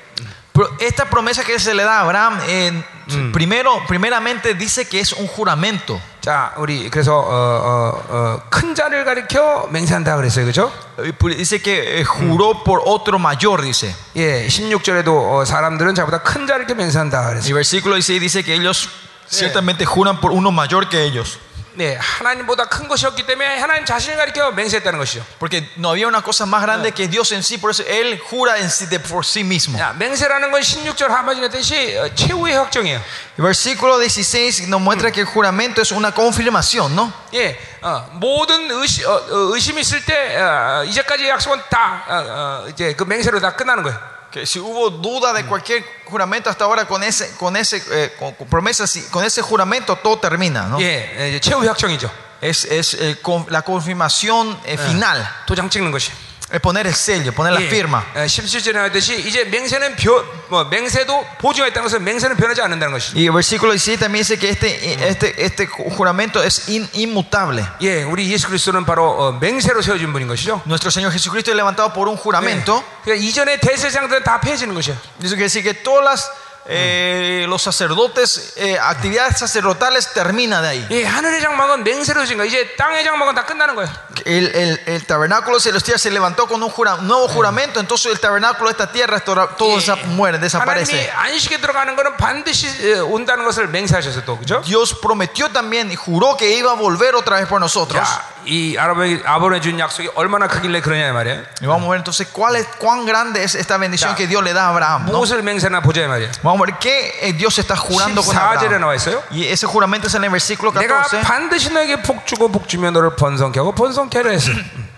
[0.51, 2.83] Pero esta promesa que se le da a Abraham, eh,
[3.31, 6.01] primero, primeramente dice que es un juramento.
[6.19, 10.69] 자, 우리 그래서 어, 어, 어, 큰 자를 가리켜 맹세한다 그랬어요, 그렇죠?
[10.97, 13.95] Eh, Dice que eh, juró por otro mayor, dice.
[14.17, 17.53] 예, 16절에도 어, 사람들은 자보다 큰 자를 이렇게 맹세한다 Y 그랬어요.
[17.55, 18.89] versículo 16 dice que ellos
[19.29, 21.39] ciertamente juran por uno mayor que ellos.
[21.76, 25.24] 네, 하나님보다 큰 것이었기 때문에 하나님 자신을 가리켜 맹세했다는 것이죠.
[25.40, 28.58] Porque no había una cosa más grande que Dios en sí, por eso Él jura
[28.58, 29.76] en sí, de por sí mismo.
[29.76, 33.00] 자, 맹세라는 건 16절 하반절에 뜻이 어, 최후의 확정이에요.
[33.36, 37.12] El versículo 16 nos muestra que el juramento es una confirmación, ¿no?
[37.34, 42.68] 예, 어, 모든 의심, 어, 어, 의심이 있을 때 어, 이제까지 약속은 다 어, 어,
[42.68, 44.13] 이제 그 맹세로 다 끝나는 거예요.
[44.33, 48.33] Que si hubo duda de cualquier juramento hasta ahora con ese, con ese, eh, con,
[48.35, 50.79] con promesa, sí, con ese juramento todo termina, ¿no?
[50.79, 52.11] 예, 이제 최후의 확정이죠.
[52.41, 55.25] Es, es eh, con- la confirmación eh, final.
[55.47, 56.11] 도장 찍는 것이.
[56.51, 58.03] Es poner el sello, poner la 예, firma.
[58.15, 63.13] 어, 17절에 하듯이 이제 맹세는 변, 뭐, 맹세도 보증가 있다는 것은 맹세는 변하지 않는다는 것이.
[63.15, 64.67] Y el versículo 17 también dice que este,
[65.07, 67.63] este, este juramento es in- inmutable.
[67.81, 70.63] 예, 우리 예수 그리스도는 바로 어, 맹세로 세워진 분인 것이죠.
[70.65, 72.83] Nuestro Señor Jesucristo es levantado por un juramento.
[73.03, 74.95] 그러니까 이전의 대세장들은 다 폐해지는 것이야.
[75.21, 76.31] Eso quiere decir que todas las,
[76.71, 80.87] eh, los sacerdotes, eh, actividades sacerdotales termina de ahí.
[80.91, 82.45] 예, 하늘의 장막은 맹세로 진 거야.
[82.45, 83.87] 이제 땅의 장막은 다 끝나는 거야.
[84.25, 88.19] El, el- el tabernáculo celestial se levantó con un, jura- un nuevo juramento, entonces el
[88.19, 91.09] tabernáculo de esta tierra todo, todo desa- muere, 하나님이 desaparece.
[91.15, 94.61] 안식에 들어가는 거는 반드시 에, 온다는 것을 맹세하셔서 또 그죠?
[94.63, 98.03] Dios prometió también y juró que iba a volver otra vez por nosotros.
[98.03, 101.43] 자, 이 아브라함이 아브라함에 준 약속이 얼마나 크길래 그러냐 말이야.
[101.61, 104.15] Y vamos a ver entonces cuál es, cuán grande es esta bendición Ya.
[104.15, 105.05] que Dios le da a Abraham.
[105.07, 105.13] ¿no?
[105.19, 106.29] 무엇을 맹세나 보자 말이야.
[106.53, 108.81] Vamos a ver qué eh, Dios está jurando con 14절에 Abraham.
[108.81, 109.21] 나와 있어요.
[109.31, 111.21] Y ese juramento es en el versículo 내가 14.
[111.21, 114.51] 반드시 너에게 복 주고 복 주며 너를 번성케 하고 번성케 하려 했어.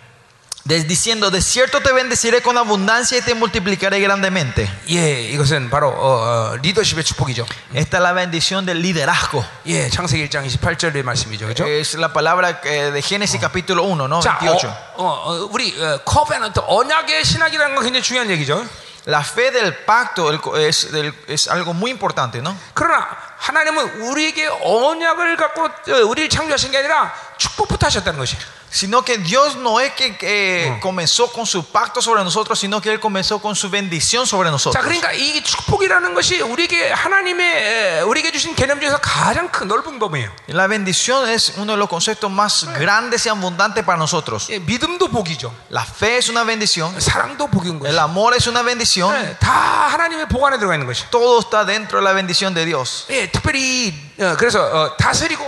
[0.64, 4.69] des- diciendo, de cierto te bendeciré con abundancia y te multiplicaré grandemente.
[4.91, 7.48] 예, 이것은 바로 어, 어, 리더십의 축복이죠.
[7.73, 9.43] Esta es la bendición del liderazgo.
[9.65, 11.48] 예, 창세기 1장 28절의 말씀이죠.
[11.48, 11.65] 그죠?
[11.68, 14.19] Es la palabra eh, de Génesis capítulo 1, ¿no?
[14.22, 14.68] 자, 28.
[14.98, 18.64] 어, 어, 어, 우리 어, 커벤런트 언약의 신학이라는 건 굉장히 중요한 얘기죠.
[19.06, 22.56] La fe del pacto el co- es, del- es algo muy importante, ¿no?
[22.76, 23.07] 그러나
[23.38, 28.38] 하나님은 우리에게 언약을 갖고 어, 우리를 창조하신 게 아니라 축복부터 하셨다는 것이.
[28.73, 32.89] Sino que Dios no es que eh, comenzó con su pacto sobre nosotros, sino que
[32.89, 34.81] Él comenzó con su bendición sobre 자, nosotros.
[34.81, 40.31] 그러니까 이 축복이라는 것이 우리에게 하나님의 에, 우리에게 주신 개념 중에서 가장 큰 넓은 범위예요.
[40.48, 44.48] Y La bendición es uno de los conceptos más grandes y abundantes para nosotros.
[44.49, 45.53] 예, 믿음도 복이죠.
[45.69, 47.99] La fe es una bendición, 사랑도 복인 el 것이.
[47.99, 49.52] amor es una bendición, 예, 다
[49.91, 51.03] 하나님의 복 안에 들어가 있는 것이.
[51.11, 53.06] todo está dentro de la bendición de Dios.
[53.10, 55.43] 예, 특별히 어, 그래서 어, 다스리고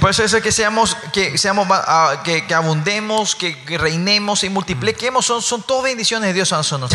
[0.00, 5.24] Por eso es que seamos, que, seamos uh, que, que, abundemos, que, reinemos y multipliquemos.
[5.26, 6.90] Son, son todas bendiciones de Dios a nosotros.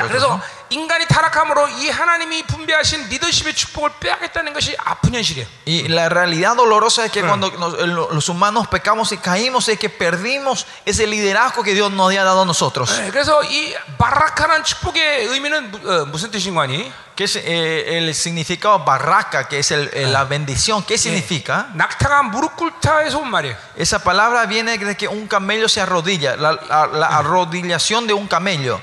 [5.66, 10.66] Y la realidad dolorosa es que cuando los humanos pecamos y caímos es que perdimos
[10.86, 12.90] ese liderazgo que Dios nos había dado a nosotros.
[17.16, 20.82] ¿Qué es eh, el significado barraca, que es el, eh, la bendición?
[20.84, 21.68] ¿Qué significa?
[23.76, 28.28] Esa palabra viene de que un camello se arrodilla, la, la, la arrodillación de un
[28.28, 28.80] camello.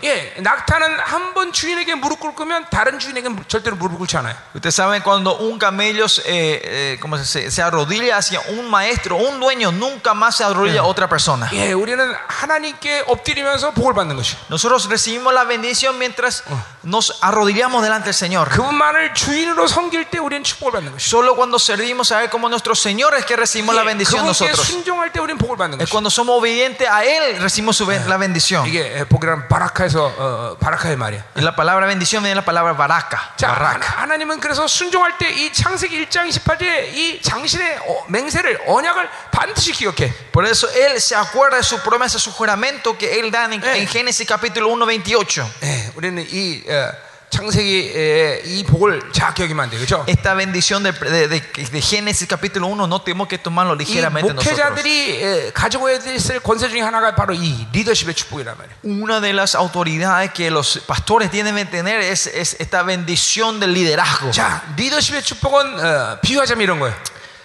[1.77, 4.35] 예, 낙타는 한 번 주인에게 무릎 꿇으면 다른 주인에게 절대로 무릎 꿇지 않아요.
[4.55, 7.51] Ustedes saben cuando un camello se, eh, eh, ¿cómo se, dice?
[7.51, 11.49] se arrodilla hacia un maestro, un dueño, nunca más se arrodilla a otra persona.
[11.53, 14.35] 예, 우리는 하나님께 엎드리면서 복을 받는 것이.
[14.49, 16.43] Nosotros recibimos la bendición mientras
[16.83, 18.49] nos arrodillamos delante del Señor.
[18.49, 21.07] 그분만을 주인으로 섬길 때 우리는 축복을 받는 것이.
[21.07, 24.67] Solo cuando servimos a Él como nuestro Señor es que recibimos la bendición 그분께 nosotros.
[24.67, 25.91] 순종할 때 우리는 복을 받는 Es 것이.
[25.91, 28.65] cuando somos obedientes a Él recibimos su ben- la bendición.
[28.67, 31.23] 이게 복이란 바라카에서 어, 어, 바라카의 말이야.
[31.35, 33.33] Y la palabra bendición viene de la palabra baraka.
[33.35, 33.87] 자, baraka.
[33.97, 39.71] 하나- 하나님은 그래서 순종할 때 이 창세기 1장 28절에 이 장신의 어, 맹세를 언약을 반드시
[39.73, 40.11] 기억해.
[40.31, 43.77] Por eso Él se acuerda de su promesa, su juramento que Él da en, Eh.
[43.79, 45.47] en Génesis capítulo 1, 28.
[45.63, 46.91] 예, 우리는 이 어,
[47.29, 50.05] 창세기 이 복을 잘 기억이면 안 돼, 그렇죠?
[50.07, 54.31] Esta bendición de, de- de- de Génesis capítulo 1 no tenemos que tomarlo 이 ligeramente
[54.33, 54.45] nosotros.
[54.53, 58.75] 목회자들이 에, 가지고 있을 권세 중에 하나가 바로 이 리더십의 축복이란 말이에요.
[59.01, 63.73] Una de las autoridades que los pastores tienen que tener es, es esta bendición del
[63.73, 64.29] liderazgo.
[64.31, 66.93] 자, 리더십의 축복은 어, 비유하자면 이런 거예요.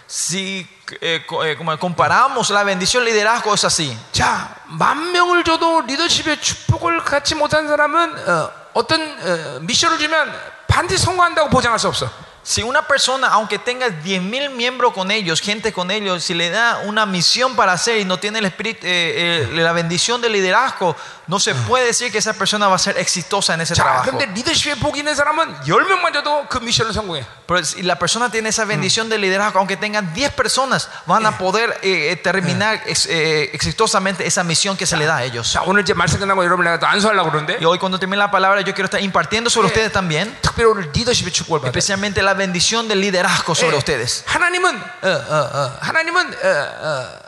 [0.07, 0.67] Si
[1.03, 3.97] eh, co- eh, como comparamos la bendición del liderazgo es así.
[4.13, 10.33] 자, 만 명을 줘도 리더십의 축복을 갖지 못한 사람은 어, 어떤 어, 미션을 주면
[10.67, 12.11] 반드시 성공한다고 보장할 수 없어.
[12.49, 16.81] Si una persona, aunque tenga 10.000 miembros con ellos, gente con ellos, si le da
[16.87, 20.97] una misión para hacer y no tiene el espíritu, eh, eh, la bendición del liderazgo,
[21.27, 24.11] no se puede decir que esa persona va a ser exitosa en ese 자, trabajo.
[24.11, 27.25] 근데 리더십에 복이 있는 사람은 10명만 줘도 그 미션을 성공해.
[27.47, 31.37] Pero si la persona tiene esa bendición del liderazgo, aunque tengan 10 personas, van a
[31.39, 35.53] poder eh, eh, terminar ex- eh, exitosamente esa misión que se le da a ellos.
[35.53, 38.31] 자, 오늘 이제 말씀 끝나고 여러분 내가 또 안수하려고 그러는데 Y hoy cuando termine la
[38.31, 39.73] palabra, yo quiero estar impartiendo sobre 예.
[39.73, 41.69] ustedes también, 특별히 오늘 리더십의 축복을 받아요.
[41.71, 44.25] especialmente la bendición del liderazgo sobre 예, ustedes.
[44.27, 46.49] 하나님은 어, 어, 어, 하나님은 어,
[46.81, 47.19] 어,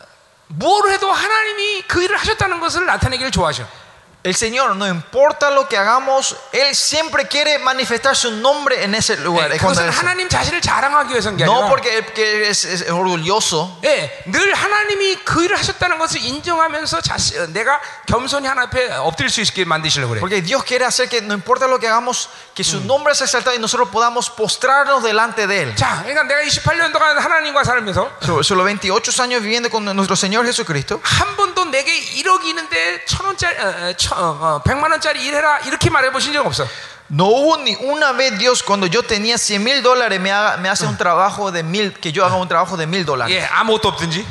[0.49, 3.67] 뭘 해도 하나님이 그 일을 하셨다는 것을 나타내기를 좋아하셔.
[4.25, 9.17] El Señor, no importa lo que hagamos, Él siempre quiere manifestar su nombre en ese
[9.17, 9.51] lugar.
[9.51, 12.47] 예, Es cuando 그것은 es- 하나님 자신을 자랑하기 위해서인 게 no 아니라 porque Él que
[12.51, 18.47] es, es orgulloso, 예, 늘 하나님이 그 일을 하셨다는 것을 인정하면서 자신, 어, 내가 겸손히
[18.47, 20.21] 하나님 앞에 엎드릴 수 있게 만드시려고 그래.
[20.21, 23.57] porque Dios quiere hacer que no importa lo que hagamos, que su nombre sea exaltado
[23.57, 25.75] y nosotros podamos postrarnos delante de Él.
[25.77, 30.45] 자, 그러니까 내가 28년 동안 하나님과 살면서 So- Solo 28 años viviendo con nuestro Señor
[30.45, 31.01] Jesucristo.
[31.03, 31.92] 한 번도 내게
[32.24, 36.32] 1억이 있는데 천 원짜리, 어, 어, 천, 어, 어, 100만 원짜리 일해라 이렇게 말해 보신
[36.32, 36.66] 적 없어.
[37.12, 40.70] No hubo ni una vez Dios cuando yo tenía 100 mil dólares me, haga- me
[40.70, 43.36] hace un trabajo de mil, que yo haga un trabajo de mil dólares.
[43.36, 44.26] 예, 아무것도 없든지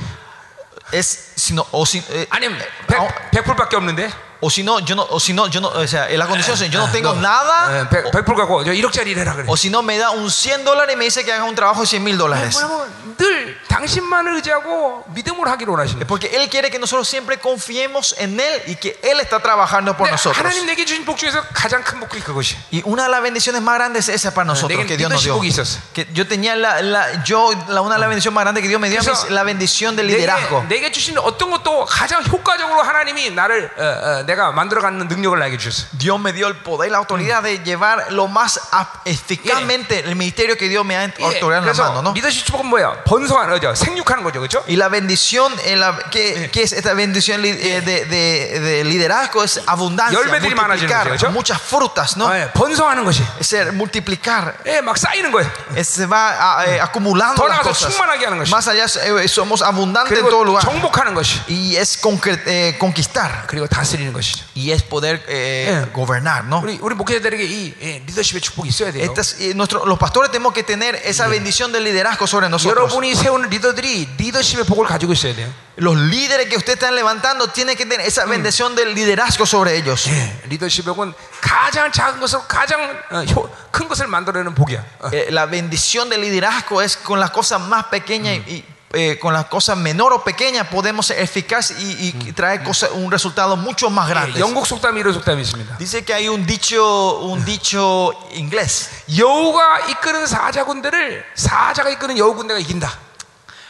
[0.93, 4.11] Es, sino, o si, eh, 아니면 ah, 100, 100불밖에 없는데
[4.44, 6.56] o si no, yo no, o si no, yo no, o sea, en la condición
[6.56, 9.44] es, yo no tengo 너, nada, 예, 100, 100불 갖고 저 1억짜리 일해라 그래.
[9.48, 11.82] o si no me da un 100 dólares y me dice que haga un trabajo
[11.82, 12.56] de 100 mil dólares.
[12.56, 18.16] 뭐냐면 늘 당신만을 의지하고 믿음으로 하기를 원하시는 Es porque Él quiere que nosotros siempre confiemos
[18.18, 20.38] en Él y que Él está trabajando por 근데 nosotros.
[20.40, 22.56] 하나님 내게 주신 복 중에서 가장 큰 복이 그것이.
[22.72, 25.22] Y una de las bendiciones más grandes es esa para nosotros 내게 que Dios nos
[25.22, 25.36] dio.
[25.36, 25.80] leadership 있었어.
[25.94, 28.80] Que yo tenía la, la- yo la, una de las bendiciones más grandes que Dios
[28.80, 30.64] me dio a mí es la bendición del liderazgo.
[30.64, 35.58] 내게, 내게 주신 어떤 것도 가장 효과적으로 하나님이 나를 어, 어, 내가 만들어가는 능력을 나에게
[35.58, 35.88] 주셨어.
[35.98, 40.16] Dios me dio el poder y la autoridad de llevar lo más ap- eficazmente el
[40.16, 42.14] ministerio que Dios me ha 예, otorgado en la 그래서 mano, ¿no?
[42.14, 43.04] 리더십 축복은 뭐야?
[43.06, 43.74] 번성하는 거죠.
[43.76, 44.64] 생육하는 거죠, 그렇죠?
[44.68, 48.84] Y la bendición, en la, ¿qué, qué es esta bendición li- eh, de, de- de
[48.84, 49.44] liderazgo?
[49.44, 51.32] Es abundancia, 열매들이 많아지는 multiplicar, 거죠, 그렇죠?
[51.32, 52.30] muchas frutas, ¿no?
[52.36, 53.24] 예, 번성하는 것이.
[53.40, 55.50] Es ser multiplicar, 예, 막 쌓이는 거예요.
[55.76, 57.92] es- se va a- eh, acumulando 더 las 나가서 cosas.
[57.94, 58.52] 충만하게 하는 것이.
[58.52, 60.64] Más allá eh, somos abundantes en todo 그리고 lugar.
[60.64, 61.40] 정복하는 것이.
[61.50, 63.46] Y es concre- eh, conquistar.
[63.48, 64.44] 그리고 다스리는 것이 죠.
[64.56, 65.92] Y es poder eh, 예.
[65.94, 66.62] gobernar, ¿no?
[66.62, 69.04] 우리 우리 목회자들에게 이 예, 리더십의 축복이 있어야 돼요.
[69.04, 72.92] Estas- eh, nuestro- los pastores tenemos que tener esa bendición del liderazgo sobre nosotros.
[72.92, 75.50] 여러분이 세우는 리더들이 리더십의 복을 가지고 있어야 돼요.
[75.78, 80.08] Los líderes que ustedes están levantando tienen que tener esa bendición del liderazgo sobre ellos.
[80.08, 82.82] 예, 리더십의 복은 가장 작은 것을 가장
[83.12, 84.84] 어, 효- 큰 것을 만들어내는 복이야.
[85.00, 85.10] 어.
[85.14, 88.64] Eh, la bendición del liderazgo es con las cosas más pequeñas y
[88.94, 93.12] eh, con las cosas menor o pequeñas podemos ser eficaces y, y traer cosas, un
[93.12, 94.40] resultado mucho más 예, grande.
[94.40, 95.78] 영국 속담이 이런 속담이 있습니다.
[95.78, 98.90] Dice que hay un dicho, un dicho inglés.
[99.16, 102.92] 여우가 이끄는 사자 군대를 사자가 이끄는 여우 군대가 이긴다.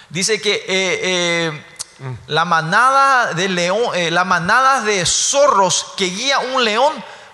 [0.10, 1.66] Dice que eh, eh,
[2.28, 6.94] la manada de león, eh, la manada de zorros que guía un león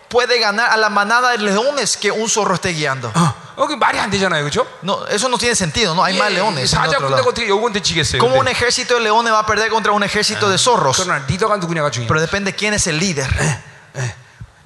[0.09, 3.11] puede ganar a la manada de leones que un zorro esté guiando.
[3.48, 4.67] 어, 어, 그 말이 안 되잖아요, 그렇죠?
[4.83, 6.73] No, eso no tiene sentido, no hay más leones.
[6.73, 7.29] en 사자 otro 군대가 lado.
[7.29, 8.19] 어떻게 여우 군대 지겠어요?
[8.21, 8.51] ¿Cómo un 근데?
[8.51, 10.97] ejército de leones va a perder contra un ejército de zorros?
[11.01, 12.07] 그러나 리더가 누구냐가 중요해요.
[12.07, 13.27] Pero depende quién es el líder.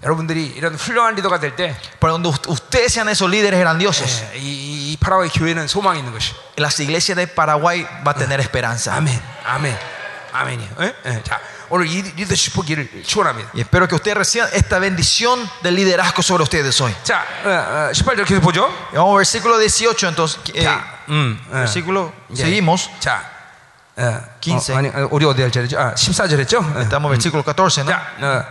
[0.02, 4.38] 여러분들이 이런 훌륭한 리더가 될 때 Para donde ust- ustedes sean esos líderes grandiosos, 예,
[4.40, 6.32] 이, 이 파라과이 교회는 소망이 있는 것이.
[6.58, 8.96] las iglesias de Paraguay va a tener esperanza.
[8.96, 9.78] 아멘, 아멘,
[10.32, 10.70] 아멘이요.
[10.80, 10.96] 예?
[11.06, 11.42] 예, 자,
[11.74, 13.52] 오늘 이 리더십 보기를 축원합니다.
[13.54, 16.94] Y espero que ustedes reciban esta bendición del liderazgo sobre ustedes hoy.
[17.04, 18.66] 자, 어, 어, 18절 계속 보죠.
[18.92, 21.56] Y vamos al versículo 18, entonces, eh, 자, 음, 어.
[21.56, 22.36] versículo, 예.
[22.36, 22.90] seguimos.
[23.00, 23.22] 자,
[23.98, 24.74] 어, 15.
[24.74, 25.78] 어, 아니, 어, 우리 어디 할 차례죠?
[25.80, 26.60] 아, 14절 했죠?
[26.60, 26.82] 어.
[26.82, 27.92] Estamos en versículo 14, ¿no?
[27.92, 28.46] 자, 어,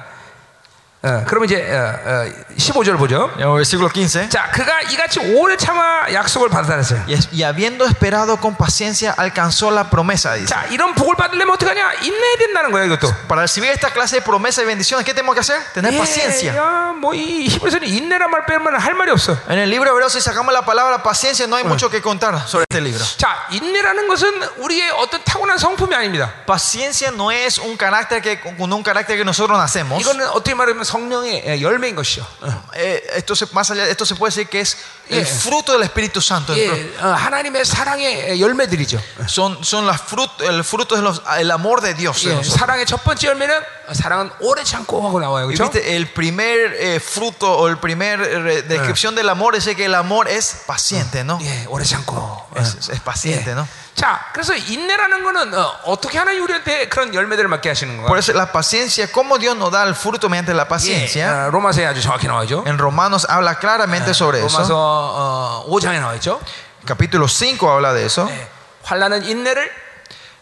[1.02, 2.27] 어, 그럼 이제 어, 어,
[2.59, 3.31] 15절 보죠.
[3.36, 4.28] Y vamos al versículo 15.
[4.31, 7.05] 자, 그가 이같이 오래 참아 약속을 받아들였어요.
[7.06, 10.48] Y, es- y habiendo esperado con paciencia, alcanzó la promesa, dice.
[10.48, 11.93] 자, 이런 복을 받으려면 어떻게 하냐?
[12.02, 13.15] 인내해야 된다는 거예요, 이것도.
[13.28, 15.62] Para recibir esta clase de promesas y bendiciones, ¿qué tenemos que hacer?
[15.73, 16.52] Tener paciencia.
[16.56, 19.39] 야, 뭐이 히브리서는 인내란 말 빼면 할 말이 없어.
[19.48, 22.65] En el libro hebreo, si sacamos la palabra paciencia, no hay mucho que contar sobre
[22.69, 23.05] este libro.
[23.19, 26.32] 자, 인내라는 것은 우리의 어떤 타고난 성품이 아닙니다.
[26.44, 30.01] Paciencia no es un carácter que con un carácter que nosotros nacemos.
[30.02, 32.27] 이거는 어떻게 말하면 성령의 예, 열매인 것이죠.
[32.40, 32.62] 어.
[32.74, 34.77] Eh, esto se, más allá, esto se puede decir que es
[35.10, 35.40] el Yeah.
[35.40, 36.52] fruto del Espíritu Santo.
[36.55, 36.69] 예,
[37.01, 39.01] 어, 하나님의 사랑의 예, 열매들이죠.
[39.27, 42.20] Son, son las frut, el fruto del amor de Dios.
[42.23, 42.59] de 예, nosotros.
[42.59, 43.56] 사랑의 첫 번째 열매는
[43.89, 45.47] 어, 사랑은 오래 참고 하고 나와요.
[45.48, 45.73] Y 그렇죠?
[45.73, 49.94] viste, el primer eh, fruto o el primer eh, descripción del amor es que el
[49.94, 51.39] amor es paciente, ¿no?
[51.40, 52.12] 예, 오래 참고.
[52.15, 52.47] 어.
[52.56, 53.55] Es, es- es paciente, 예.
[53.55, 53.66] ¿no?
[53.98, 58.19] 자, 그래서 인내라는 거는 어, 떻게 하나님 우리한테 그런 열매들을 맡게 하시는 Por 거야?
[58.20, 61.48] eso la paciencia, cómo Dios nos da el fruto mediante la 예, paciencia.
[61.48, 62.62] 어, 로마서에 아주 정확히 나와죠.
[62.66, 64.91] En Romanos habla claramente sobre 로마서 eso.
[64.93, 66.40] 어, 5장에 나와 있죠.
[66.86, 68.28] Capítulo 5 habla de eso.
[68.31, 68.48] 예,
[68.85, 69.89] 환란은 인내를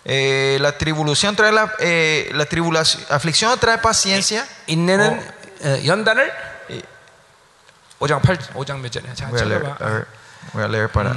[0.08, 4.46] Eh, la tribulación trae la, eh, la tribulación, aflicción trae paciencia.
[4.68, 5.66] 인내는 어.
[5.66, 6.30] 어, 연단을
[6.70, 6.80] 예.
[7.98, 9.14] 5장 8 5장 몇 절이야?
[9.14, 9.84] 자, Voy a leer, 찾아봐.
[9.84, 10.06] a ver,
[10.52, 11.10] voy a leer para.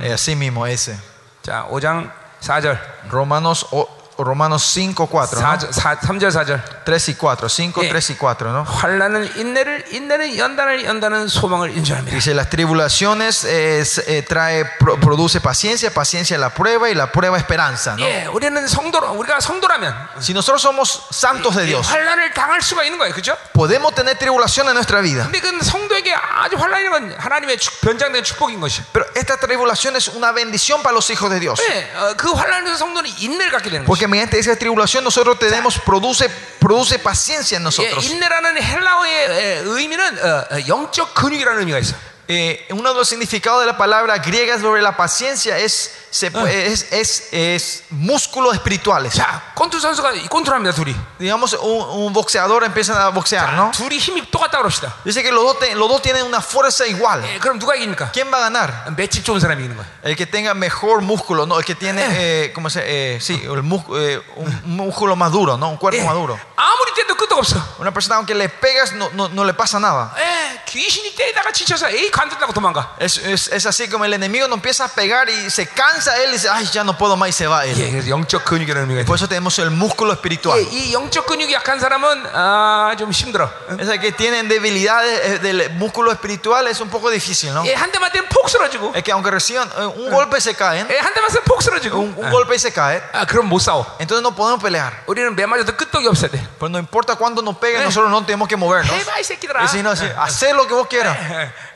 [0.00, 0.98] Eh, así mismo ese.
[1.42, 2.80] 자, 5장 4절.
[3.10, 3.88] Romanos, o-
[4.18, 5.40] Romanos 5, 4.
[5.40, 6.62] 4, 3절 4절.
[6.84, 7.48] 3 y 4.
[7.48, 7.88] 5, Eh.
[7.88, 8.62] 3 y 4, ¿no?
[8.62, 12.14] 환란은 인내를 인내는 연단을 연단은 소망을 인정합니다.
[12.14, 17.10] Dice, las tribulaciones eh, s- eh, trae, pro- produce paciencia, paciencia la prueba y la
[17.10, 18.04] prueba esperanza, ¿no?
[18.04, 22.84] 예, 우리는 성도 우리가 성도라면 Si nosotros somos santos de 이 Dios, 환란을 당할 수가
[22.84, 23.12] 있는 거예요.
[23.14, 23.34] 그렇죠?
[23.54, 25.24] podemos tener tribulación en nuestra vida.
[25.24, 28.82] 근데 그 성도에게 아주 환란이라는 건 하나님의 축- 변장된 축복인 것이.
[28.92, 31.58] Pero esta tribulación es una bendición para los hijos de Dios.
[31.64, 34.02] 예, 어, 그 환란에서 성도는 인내를 갖게 되는 거죠.
[34.06, 36.28] Porque mediante esa tribulación nosotros tenemos, produce,
[36.58, 38.04] produce paciencia en 예, nosotros.
[38.04, 41.94] 인내라는 헬라어의 예, 의미는 어, 어, 영적 근육이라는 의미가 있어.
[42.28, 46.46] Eh, uno de los significados de la palabra griega sobre la paciencia es, se pu-
[46.46, 49.14] es, es, es músculos espirituales.
[49.14, 50.94] 자, 권투 선수가 권투합니다 둘이.
[51.18, 53.70] Digamos, un, un boxeador empieza a boxear, ¿no?
[53.72, 54.94] 둘이 힘이 똑같다 그럽시다.
[55.04, 57.24] Dice que los dos, te- los dos tienen una fuerza igual.
[57.24, 58.10] 예, 그럼 누가 이깁니까?
[58.12, 58.84] ¿Quién va a ganar?
[58.96, 59.86] 맷집 좋은 사람이 이기는 거야.
[60.04, 61.58] El que tenga mejor músculo, ¿no?
[61.58, 65.56] El que tiene, eh, ¿cómo se eh, Sí, el mus- eh, un músculo más duro,
[65.56, 65.68] ¿no?
[65.70, 66.38] Un cuerpo 예, más duro.
[66.56, 67.56] 아무리 때도 끄떡 없어.
[67.78, 70.12] Una persona, aunque le pegas, no, no, no le pasa nada.
[70.18, 72.96] 예, 귀신이 때리다가 지쳐서 에이 관둔다고 도망가.
[72.98, 75.66] Es, es, es así como el enemigo no empieza a pegar y se
[75.96, 77.76] cansa él y dice, ay, ya no puedo más y se va él.
[77.78, 79.06] 예, 그래서 영적 근육이라는 의미가 있어.
[79.06, 80.58] Por eso tenemos el músculo espiritual.
[80.58, 83.50] 예, 이 영적 근육이 약한 사람은 아, 좀 힘들어.
[83.78, 87.64] Es el que tienen debilidades eh, del músculo espiritual es un poco difícil, ¿no?
[87.64, 90.86] 예, 한 대만 때면 폭 쓰러지고, Es que aunque reciban eh, un golpe se caen,
[90.90, 91.98] 예, 한 대만 쓰면 폭 쓰러지고.
[91.98, 93.86] un, un golpe y se cae, 아, 그럼 못 싸워.
[93.98, 95.02] entonces no podemos pelear.
[95.06, 96.38] 우리는 매 맞아도 끄떡이 없어야 돼.
[96.58, 98.92] Pero no importa cuándo nos peguen, nosotros no tenemos que movernos.
[98.92, 99.62] 해봐 이 새끼들아.
[99.64, 101.16] Y si no, si, hacer lo que vos quieras.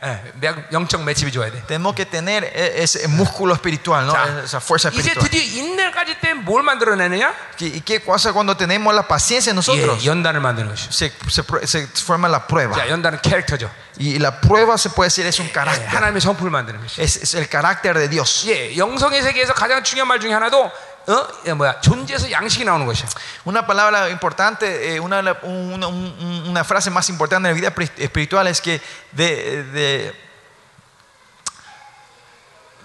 [0.05, 1.63] 예, 예, 매- 영적 매집이 좋아야 돼.
[1.67, 4.13] Tenemos que tener eh, ese músculo espiritual, ¿no?
[4.13, 5.29] 자, Esa fuerza 이제 espiritual.
[5.29, 7.35] 드디어 인내까지 때문에 뭘 만들어내느냐?
[7.61, 10.03] ¿Y y qué pasa cuando tenemos la paciencia nosotros?
[10.03, 10.89] 예, 연단을 만드는 것이.
[10.91, 12.77] Se, se pr- se forma la prueba.
[12.77, 13.71] 자, 연단은 캐릭터죠.
[13.99, 15.89] Y la prueba se puede decir es un 예, carácter.
[15.89, 17.01] 하나님의 성품을 만드는 것이.
[17.03, 18.45] Es, es el carácter de Dios.
[18.47, 20.71] 예, 영성의 세계에서 가장 중요한 말 중에 하나도
[21.11, 23.07] 어, 예, 뭐야 존재에서 양식이 나오는 것이야.
[23.47, 24.67] Una palabra importante,
[24.97, 28.81] eh, una, una, un- una frase más importante en la vida pri- espiritual es que
[29.13, 30.15] de, de,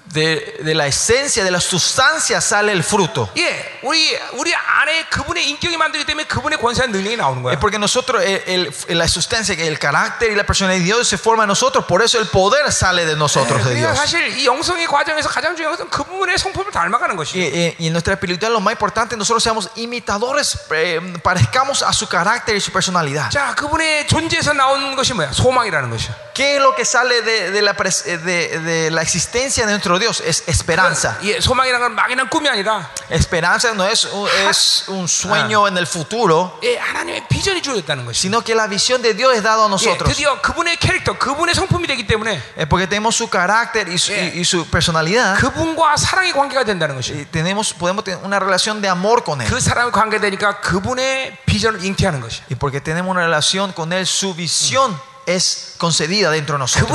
[0.06, 3.30] de, de la esencia, de la sustancia sale el fruto.
[3.38, 7.54] 예, 우리 우리 안에 그분의 인격이 만들기 때문에 그분의 권세한 능력이 나오는 거야.
[7.54, 8.44] Es porque nosotros, el,
[8.90, 12.02] el- la sustancia, el carácter y la personalidad de Dios se forma en nosotros, por
[12.02, 13.96] eso el poder sale de nosotros, de 그러니까 Dios.
[13.98, 17.40] 사실 이 영성의 과정에서 가장 중요한 것은 그분의 성품을 닮아가는 Y, 것이.
[17.40, 22.08] y- y en nuestra espiritualidad lo más importante, nosotros seamos imitadores, eh, parezcamos a su
[22.10, 23.30] carácter y su personalidad.
[23.32, 25.32] 자, 그분의 존재에서 나온 것이 뭐야?
[25.32, 26.16] 소망이라는 것이야.
[26.36, 29.98] ¿Qué es lo que sale de, de la, pres- de- de la existencia de nuestro
[30.00, 30.02] Dios?
[30.02, 31.18] Dios es esperanza.
[31.22, 35.86] 예, 소망이란 건 막연한 꿈이 아니라 Esperanza no es un, es un sueño en el
[35.86, 38.20] futuro, 예, 하나님의 비전이 주어졌다는 것이.
[38.28, 40.10] sino que la visión de Dios es dada a 예, nosotros.
[40.10, 44.40] 드디어 그분의 캐릭터, 그분의 성품이 되기 때문에 Eh, porque tenemos su carácter y su, y-
[44.40, 45.38] y su personalidad.
[45.38, 47.14] 그분과 사랑의 관계가 된다는 것이.
[47.14, 49.48] y tenemos, podemos tener una relación de amor con Él.
[49.48, 52.42] 그 사랑의 관계되니까 그분의 비전을 잉태하는 것이.
[52.50, 56.89] Y porque tenemos una relación con Él, su visión es concedida dentro de nosotros.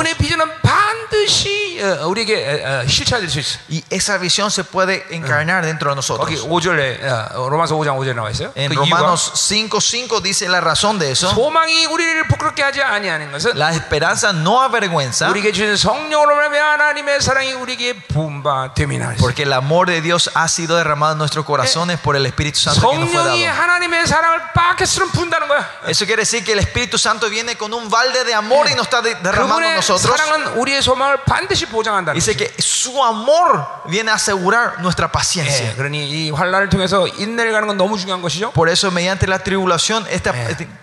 [1.11, 3.59] 그분의 비전은 반드시 어, 우리에게 어, 어, 실체화될 수 있어.
[3.69, 6.25] Y esa visión se puede encarnar dentro de nosotros.
[6.25, 7.03] 거기 5절에
[7.35, 8.51] 어, 로마서 5장 5절에 나와 있어요.
[8.55, 11.29] En 그 이유가 Romanos 5:5 dice la razón de eso.
[11.33, 17.21] 소망이 우리를 부끄럽게 하지 아니하는 것은 La esperanza no avergüenza, 우리에게 주신 성령으로 말하면 하나님의
[17.21, 22.15] 사랑이 우리에게 부음받됨이나 porque el amor de Dios ha sido derramado en nuestros corazones por
[22.15, 23.61] el Espíritu Santo que nos fue 성령이 dado.
[23.61, 25.65] 하나님의 사랑을 빠켓으로 분다는 거야.
[25.87, 28.87] Eso quiere decir que el Espíritu Santo viene con un balde de amor y nos
[28.87, 30.01] está de- derramando en 그분의 nosotros.
[30.17, 32.37] 사랑은 우리의 소망 을 반드시 보장한다는 Dice 거지.
[32.37, 35.75] que su amor viene a asegurar nuestra 예, paciencia.
[35.75, 38.51] 그러니 이 환란을 통해서 인내를 가는 건 너무 중요한 것이죠.
[38.53, 40.33] Por eso, mediante la tribulación, esta-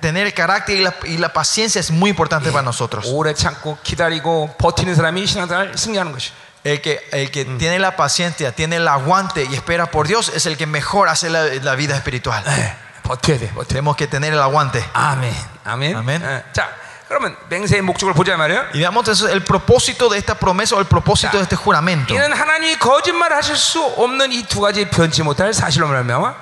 [0.01, 3.05] tener el carácter y la, y la paciencia es muy importante para nosotros.
[3.07, 6.31] 오래 참고 기다리고 버티는 사람이 신앙생활 승리하는 것이.
[6.65, 10.47] El que, el que tiene la paciencia, tiene el aguante y espera por Dios es
[10.47, 12.43] el que mejor hace la, la vida espiritual.
[12.47, 13.53] 예, 버텨야 돼.
[13.53, 13.69] 버텨.
[13.69, 14.83] Tenemos que tener el aguante.
[14.95, 15.31] 아멘.
[15.65, 15.95] 아멘.
[15.97, 16.23] 아멘.
[16.23, 16.71] 예, 자,
[17.10, 18.68] 그러면 맹세의 목적을 보자 말이에요.
[18.74, 22.14] Y veamos entonces el propósito de esta promesa o el propósito de este juramento.
[22.14, 26.36] 이는 하나님이 거짓말 하실 수 없는 이 두 가지 변치 못할 사실로 말미암아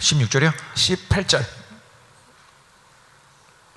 [0.00, 0.52] 16절이요?
[0.74, 1.44] 18절.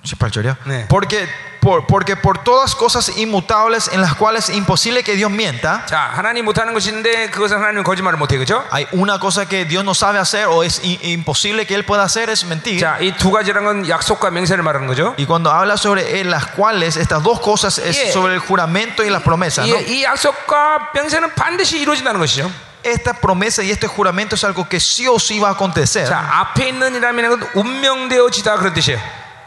[0.05, 0.57] 18절이요?
[0.65, 0.87] 네.
[0.87, 1.29] Porque,
[1.61, 6.09] por, porque por todas cosas inmutables en las cuales es imposible que Dios mienta, 자,
[6.15, 8.65] 하나님 못하는 것인데 그것은 하나님 거짓말을 못해, 그죠?
[8.71, 12.01] hay una cosa que Dios no sabe hacer o es i- imposible que Él pueda
[12.01, 12.79] hacer es mentir.
[12.79, 15.13] 자, 이 두 가지란 건 약속과 맹세를 말하는 거죠.
[15.19, 18.11] Y cuando habla sobre él, las cuales, estas dos cosas es Yeah.
[18.11, 19.61] sobre el juramento y la promesa.
[19.67, 19.77] ¿no?
[19.81, 22.49] 이, 이 약속과 맹세는 반드시 이루어진다는 것이죠.
[22.83, 26.07] Esta promesa y este juramento es algo que sí o sí va a acontecer.
[26.09, 28.99] 자, 앞에 있는 이라면 건 운명되어지다 그런 뜻이에요.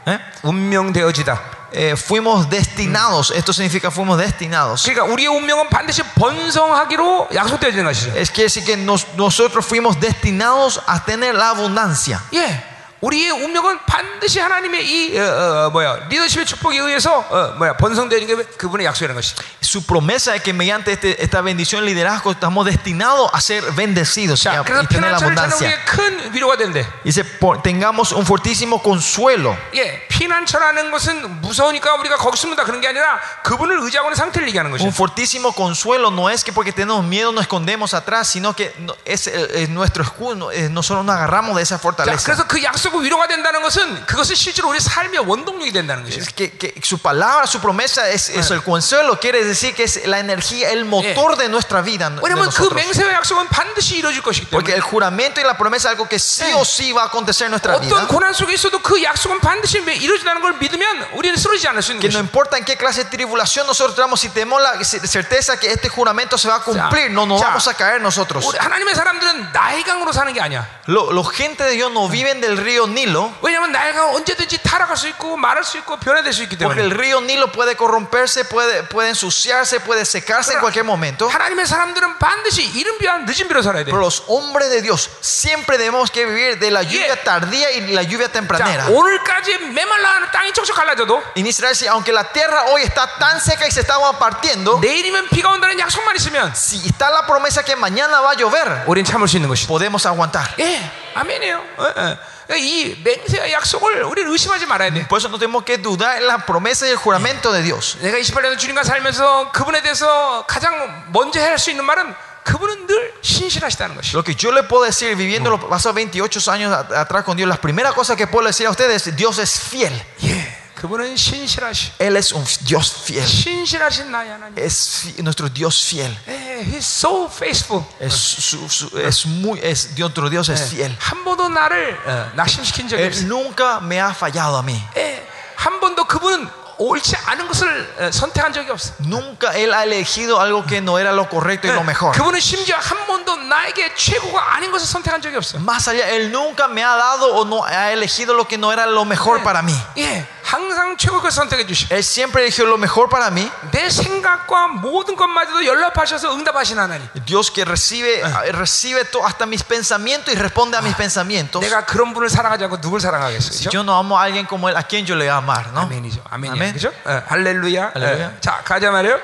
[0.09, 0.19] ¿Eh?
[0.43, 1.41] 운명되어지다.
[1.77, 4.85] Eh, fuimos destinados, esto significa fuimos destinados.
[4.85, 8.13] 그러니까 우리의 운명은 반드시 번성하기로 약속되어지는 것이죠.
[8.17, 12.21] Es que decir que nos- nosotros fuimos destinados a tener la abundancia.
[12.33, 12.68] 예.
[13.01, 18.35] 우리의 운명은 반드시 하나님의 이 어, 어, 뭐야 리더십의 축복에 의해서 어, 뭐야 번성되는 게
[18.57, 19.35] 그분의 약속이라는 것이.
[19.61, 24.41] Su promesa es que mediante este- esta bendición y liderazgo estamos destinados a ser bendecidos
[24.41, 25.69] y, 자, a- 그래서 y tener la 피난처를 찾는 abundancia.
[25.69, 26.87] 우리의 큰 위로가 된대.
[27.05, 29.55] Dice, por- tengamos un fortísimo consuelo.
[29.75, 34.71] 예, 피난처라는 것은 무서우니까 우리가 거기 숨는다 그런 게 아니라 그분을 의지하고 있는 상태를 얘기하는
[34.71, 34.87] 것이죠.
[34.87, 38.95] Un fortísimo consuelo no es que porque tenemos miedo nos escondemos atrás, sino que no-
[39.05, 42.25] es, eh, es nuestro escudo, no- eh, nosotros nos agarramos de esa 자, fortaleza.
[42.25, 46.21] 그래서 그 약속이 위로가 된다는 것은 그것은 실제로 우리 삶의 원동력이 된다는 것이죠.
[46.21, 50.07] Es que, que su palabra, su promesa es, es el consuelo, quiere decir que es
[50.07, 52.11] la energía, el motor de nuestra vida.
[52.11, 52.75] de 왜냐하면 그 nosotros.
[52.75, 56.19] 맹세와 약속은 반드시 이루어질 것이기 Porque 때문에 el juramento y la promesa es algo que
[56.19, 57.95] sí o sí va a acontecer en nuestra vida.
[57.97, 61.93] 어떤 고난 속에 있어도 그 약속은 반드시 이루어 진다는 걸 믿으면 우리는 쓰러지지 않을 수
[61.93, 62.25] 있는 Que no 것이죠.
[62.25, 66.39] importa en qué clase de tribulación nosotros estamos, si tenemos la certeza que este juramento
[66.39, 67.49] se va a cumplir, no nos Ya.
[67.49, 68.45] vamos a caer nosotros.
[68.47, 70.67] 우리 하나님의 사람들은 나일강으로 사는 게 아니야.
[70.87, 75.09] Lo- Los gente de Dios no viven del río Nilo, 왜냐하면 나일강은 언제든지 타락할 수
[75.09, 76.97] 있고 말할 수 있고 변화될 수 있기 porque el 때문에.
[76.97, 81.29] río Nilo puede corromperse, puede, puede ensuciarse, puede secarse en cualquier momento.
[81.29, 83.91] 하나님의 사람들은 반드시 이른 비와 늦은 비로 살아야 돼.
[83.91, 87.23] Pero los hombres de Dios siempre debemos que vivir de la lluvia Yeah.
[87.25, 88.85] tardía y la lluvia tempranera.
[88.87, 93.09] 자, 오늘까지 메 말라 땅이 촉촉 갈라져도 En Israel, si- aunque la tierra hoy está
[93.19, 97.65] tan seca y se estaba partiendo, 내일이면 비가 온다는 약속만 있으면 si está la promesa
[97.65, 99.67] que mañana va a llover, 우린 참을 수 있는 것이다.
[99.69, 100.55] podemos aguantar.
[100.61, 100.79] 예,
[101.15, 101.57] 아멘이에요.
[101.79, 102.19] 어, 어.
[102.47, 105.09] 그러니까 이 맹세와 약속을 우리는 의심하지 말아야 돼.
[105.09, 107.97] Por eso no tenemos que dudar en la promesa y el juramento de Dios.
[108.03, 112.15] 내가 28년 주님과 살면서 그분에 대해서 가장 먼저 할 수 있는 말은
[112.45, 114.13] 그분은 늘 신실하시다는 것이.
[114.15, 117.49] Lo que yo le puedo decir viviendo los pasados 28 años a- atrás con Dios,
[117.49, 119.93] la primera cosa que puedo decir a ustedes es Dios es fiel.
[120.23, 121.93] 예, 그분은 신실하시.
[121.99, 123.25] Él es un Dios fiel.
[123.27, 124.59] 신실하신 나의 하나님.
[124.59, 126.15] Es fi- nuestro Dios fiel.
[126.29, 127.83] 예, he's so faithful.
[127.99, 130.95] Es, su- su- es muy, es, nuestro Dios es fiel.
[131.01, 133.27] 한 번도 나를 어, 낙심시킨 적이 Él 없어요.
[133.29, 134.77] nunca me ha fallado a mí.
[134.99, 135.27] 예,
[135.57, 138.95] 한 번도 그분은 옳지 않은 것을 어, 선택한 적이 없어.
[139.01, 142.13] Nunca Él ha elegido algo que no era lo correcto y lo mejor.
[142.13, 145.59] 그분은 심지어 한 번도 나에게 최고가 아닌 것을 선택한 적이 없어.
[145.59, 148.87] Más allá, Él nunca me ha dado o no ha elegido lo que no era
[148.87, 149.75] lo mejor para mí.
[149.99, 153.51] 예, 항상 최고 걸 선택해 주시고 Él siempre eligió lo mejor para mí.
[153.71, 157.09] 내 생각과 모든 것마저도 연락하셔서 응답하시는 하나님.
[157.25, 158.23] Dios que recibe,
[158.53, 161.61] recibe todo, hasta mis pensamientos y responde a mis pensamientos.
[161.61, 163.53] 내가 그런 분을 사랑하지 않고 누굴 사랑하겠어요?
[163.53, 163.71] Si 그죠?
[163.73, 165.73] yo no amo a alguien como Él, ¿a quién yo le voy a amar?
[165.73, 165.81] ¿no?
[165.81, 166.23] 아멘이죠.
[166.31, 166.53] 아멘이야.
[166.53, 166.73] 아멘.
[166.75, 166.93] 그죠?
[167.05, 167.93] 어, 할렐루야.
[167.95, 168.27] 할렐루야.
[168.27, 169.19] 어, 자, 가자 말이요.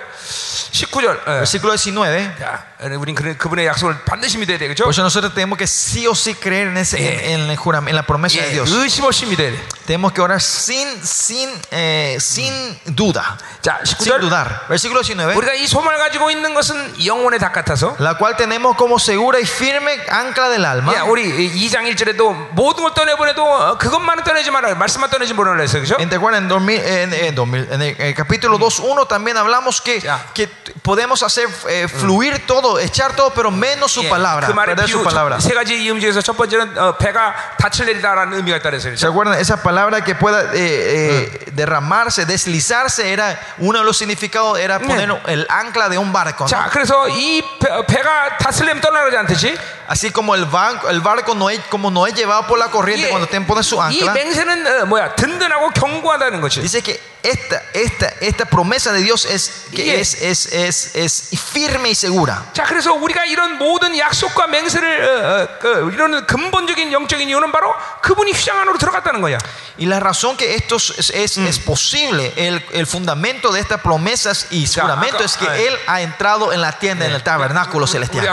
[0.73, 1.21] 19절.
[1.27, 1.31] 예.
[1.43, 2.33] Versículo 19.
[2.39, 2.65] 자,
[2.99, 4.85] 우린 그, 그분의 약속을 반드시 믿어야 되겠죠?
[4.85, 7.89] Por eso nosotros tenemos que sí o sí creer en, ese, en, en el juram-
[7.89, 8.71] en la promesa de 예, Dios.
[8.71, 9.59] 의심 없이 믿어야 돼.
[9.87, 13.37] Tenemos que orar sin, sin, eh, sin duda.
[13.61, 14.21] 자, Sin 19절.
[14.21, 14.67] dudar.
[14.69, 15.35] Versículo 19.
[15.37, 19.45] 우리가 이 소망을 가지고 있는 것은 영혼의 닭 같아서 La cual tenemos como segura y
[19.45, 20.95] firme ancla del alma.
[20.95, 25.83] 야, 우리 2장 1절에도 모든 걸 떠내보내도 어, 그것만은 떠내지 말아 말씀만 떠내지 말라 했어요.
[25.83, 25.97] 그죠?
[25.99, 26.41] En, ¿te acuerdas?
[26.43, 30.23] En, 2000 en- en 2000 en el, el capítulo 2.1 también hablamos que, Ya.
[30.33, 30.47] que
[30.83, 34.47] podemos hacer eh, fluir todo, echar todo, pero menos su 예, palabra.
[34.47, 35.39] 그 말의 perder su 비유 palabra.
[35.39, 38.93] 첫- 세 가지 이음 중에서 첫 번째는 어, 배가 닻을 내리다라는 의미가 있다 그랬어요.
[38.95, 39.09] ¿Se 그죠?
[39.11, 39.41] acuerdan?
[39.41, 45.11] Esa palabra que pueda eh, eh, derramarse, deslizarse, era uno de los significados era poner
[45.27, 46.45] el ancla de un barco.
[46.45, 46.49] ¿no?
[46.49, 49.57] 자, 그래서 이 배, 배가 닻을 내면 떠나가지 않듯이
[49.91, 53.07] Así como el, banco, el barco no es, como no es llevado por la corriente
[53.07, 54.13] 예, cuando te pone su 이 ancla.
[54.15, 56.61] 맹세는 어, 뭐야 든든하고 견고하다는 것이.
[56.61, 59.99] Dice que esta, esta, esta promesa de Dios es, que Yeah.
[60.06, 62.46] es, es, es, es firme y segura.
[62.54, 67.74] 자, 그래서 우리가 이런 모든 약속과 맹세를 어, 어, 그, 이런 근본적인 영적인 이유는 바로
[68.02, 69.40] 그분이 휘장 안으로 들어갔다는 거야.
[69.78, 71.48] Y la razón que esto es, es, mm.
[71.48, 76.54] es posible, el, el, fundamento de estas promesas y juramento es que Él ha entrado
[76.54, 78.24] en la tienda, en el tabernáculo celestial.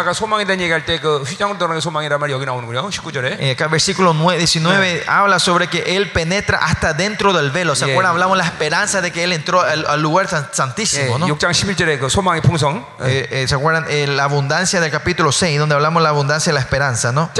[3.51, 7.74] acá versículo 9, 19 habla sobre que Él penetra hasta dentro del velo.
[7.74, 8.12] ¿Se acuerdan?
[8.12, 11.19] Hablamos de la esperanza de que Él entró al, al lugar santísimo.
[11.19, 11.27] ¿no?
[13.01, 13.86] Eh, eh, ¿Se acuerdan?
[13.89, 17.10] Eh, la abundancia del capítulo 6, donde hablamos de la abundancia de la esperanza.
[17.10, 17.31] ¿no?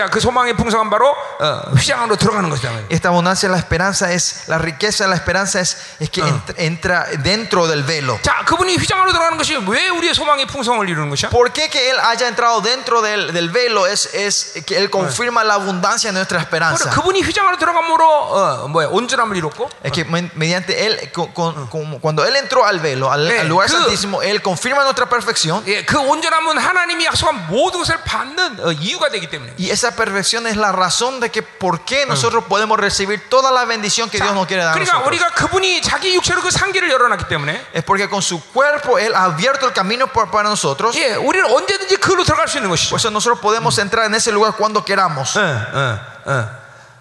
[2.89, 6.53] Esta abundancia de la esperanza es, la riqueza de la esperanza es, es que ent-
[6.57, 8.19] entra dentro del velo.
[8.22, 11.30] 자, 그분이 휘장 안으로 들어가는 것이 왜 우리의 소망의 풍성을 이루는 것이야?
[11.30, 13.88] ¿Por qué que Él haya entrado dentro del, del velo?
[13.88, 16.90] Es, es que Él confirma la abundancia de nuestra 바로 esperanza.
[16.91, 21.68] 그분이 휘장 안으로 들어감으로 어, 뭐야 온전함을 이뤘고 Es que men- mediante Él, con- con-
[21.68, 25.07] como cuando Él entró al velo, al, Eh, al lugar 그- santísimo, Él confirma nuestra
[25.07, 25.64] perfección.
[25.68, 29.53] 예, 그 온전함은 하나님이 약속한 모든 것을 받는 어, 이유가 되기 때문에.
[29.57, 33.65] Y esa perfección es la razón de que por qué nosotros podemos recibir toda la
[33.65, 35.07] bendición que Dios nos quiere dar a 그러니까 nosotros.
[35.07, 39.26] 우리가 그분이 자기 육체로 그 상기를 열어놨기 때문에 Es porque con su cuerpo Él ha
[39.26, 40.95] abierto el camino por- para nosotros.
[40.98, 42.95] 예, 우리는 언제든지 그로 들어갈 수 있는 Por 것이죠.
[42.95, 45.36] eso nosotros podemos entrar en ese lugar cuando queramos.
[45.38, 46.49] 어, 어, 어,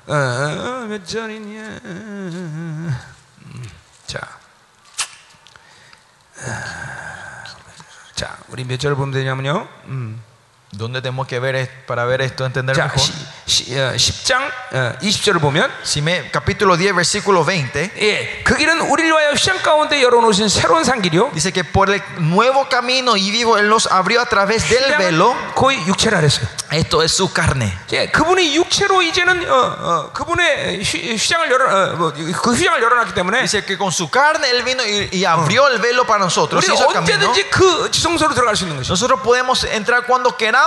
[0.08, 1.80] 어, 어, 몇 절이냐?
[1.84, 2.96] 음,
[4.06, 4.18] 자,
[6.44, 7.44] 아,
[8.14, 9.68] 자, 우리 몇 절을 보면 되냐면요.
[9.86, 10.22] 음.
[10.72, 12.98] ¿Dónde tenemos que ver es- para ver esto, entender 자, mejor?
[13.00, 13.12] 시,
[13.46, 14.42] 시, 어, 10장
[14.72, 19.62] 어, 20절을 보면 Si me, capítulo 10, versículo 20, 예, 그 길은 우리를 위하여 휘장
[19.62, 21.30] 가운데 열어놓으신 새로운 산길이요.
[21.32, 25.34] dice que por el nuevo camino y vivo Él nos abrió a través del velo.
[25.54, 26.46] 거의 육체라 그랬어요.
[26.72, 27.72] Esto es su carne.
[27.92, 33.14] 예, 그분이 육체로 이제는 어, 어, 그분의 휘, 휘장을 열어 어, 뭐, 그 휘장을 열어놨기
[33.14, 36.62] 때문에 Dice que con su carne Él vino y, y abrió el velo para nosotros.
[36.66, 37.30] 우리 hizo el camino.
[37.30, 38.92] 언제든지 그 지성소로 들어갈 수 있는 것이죠.
[38.92, 40.59] Nosotros podemos entrar cuando queramos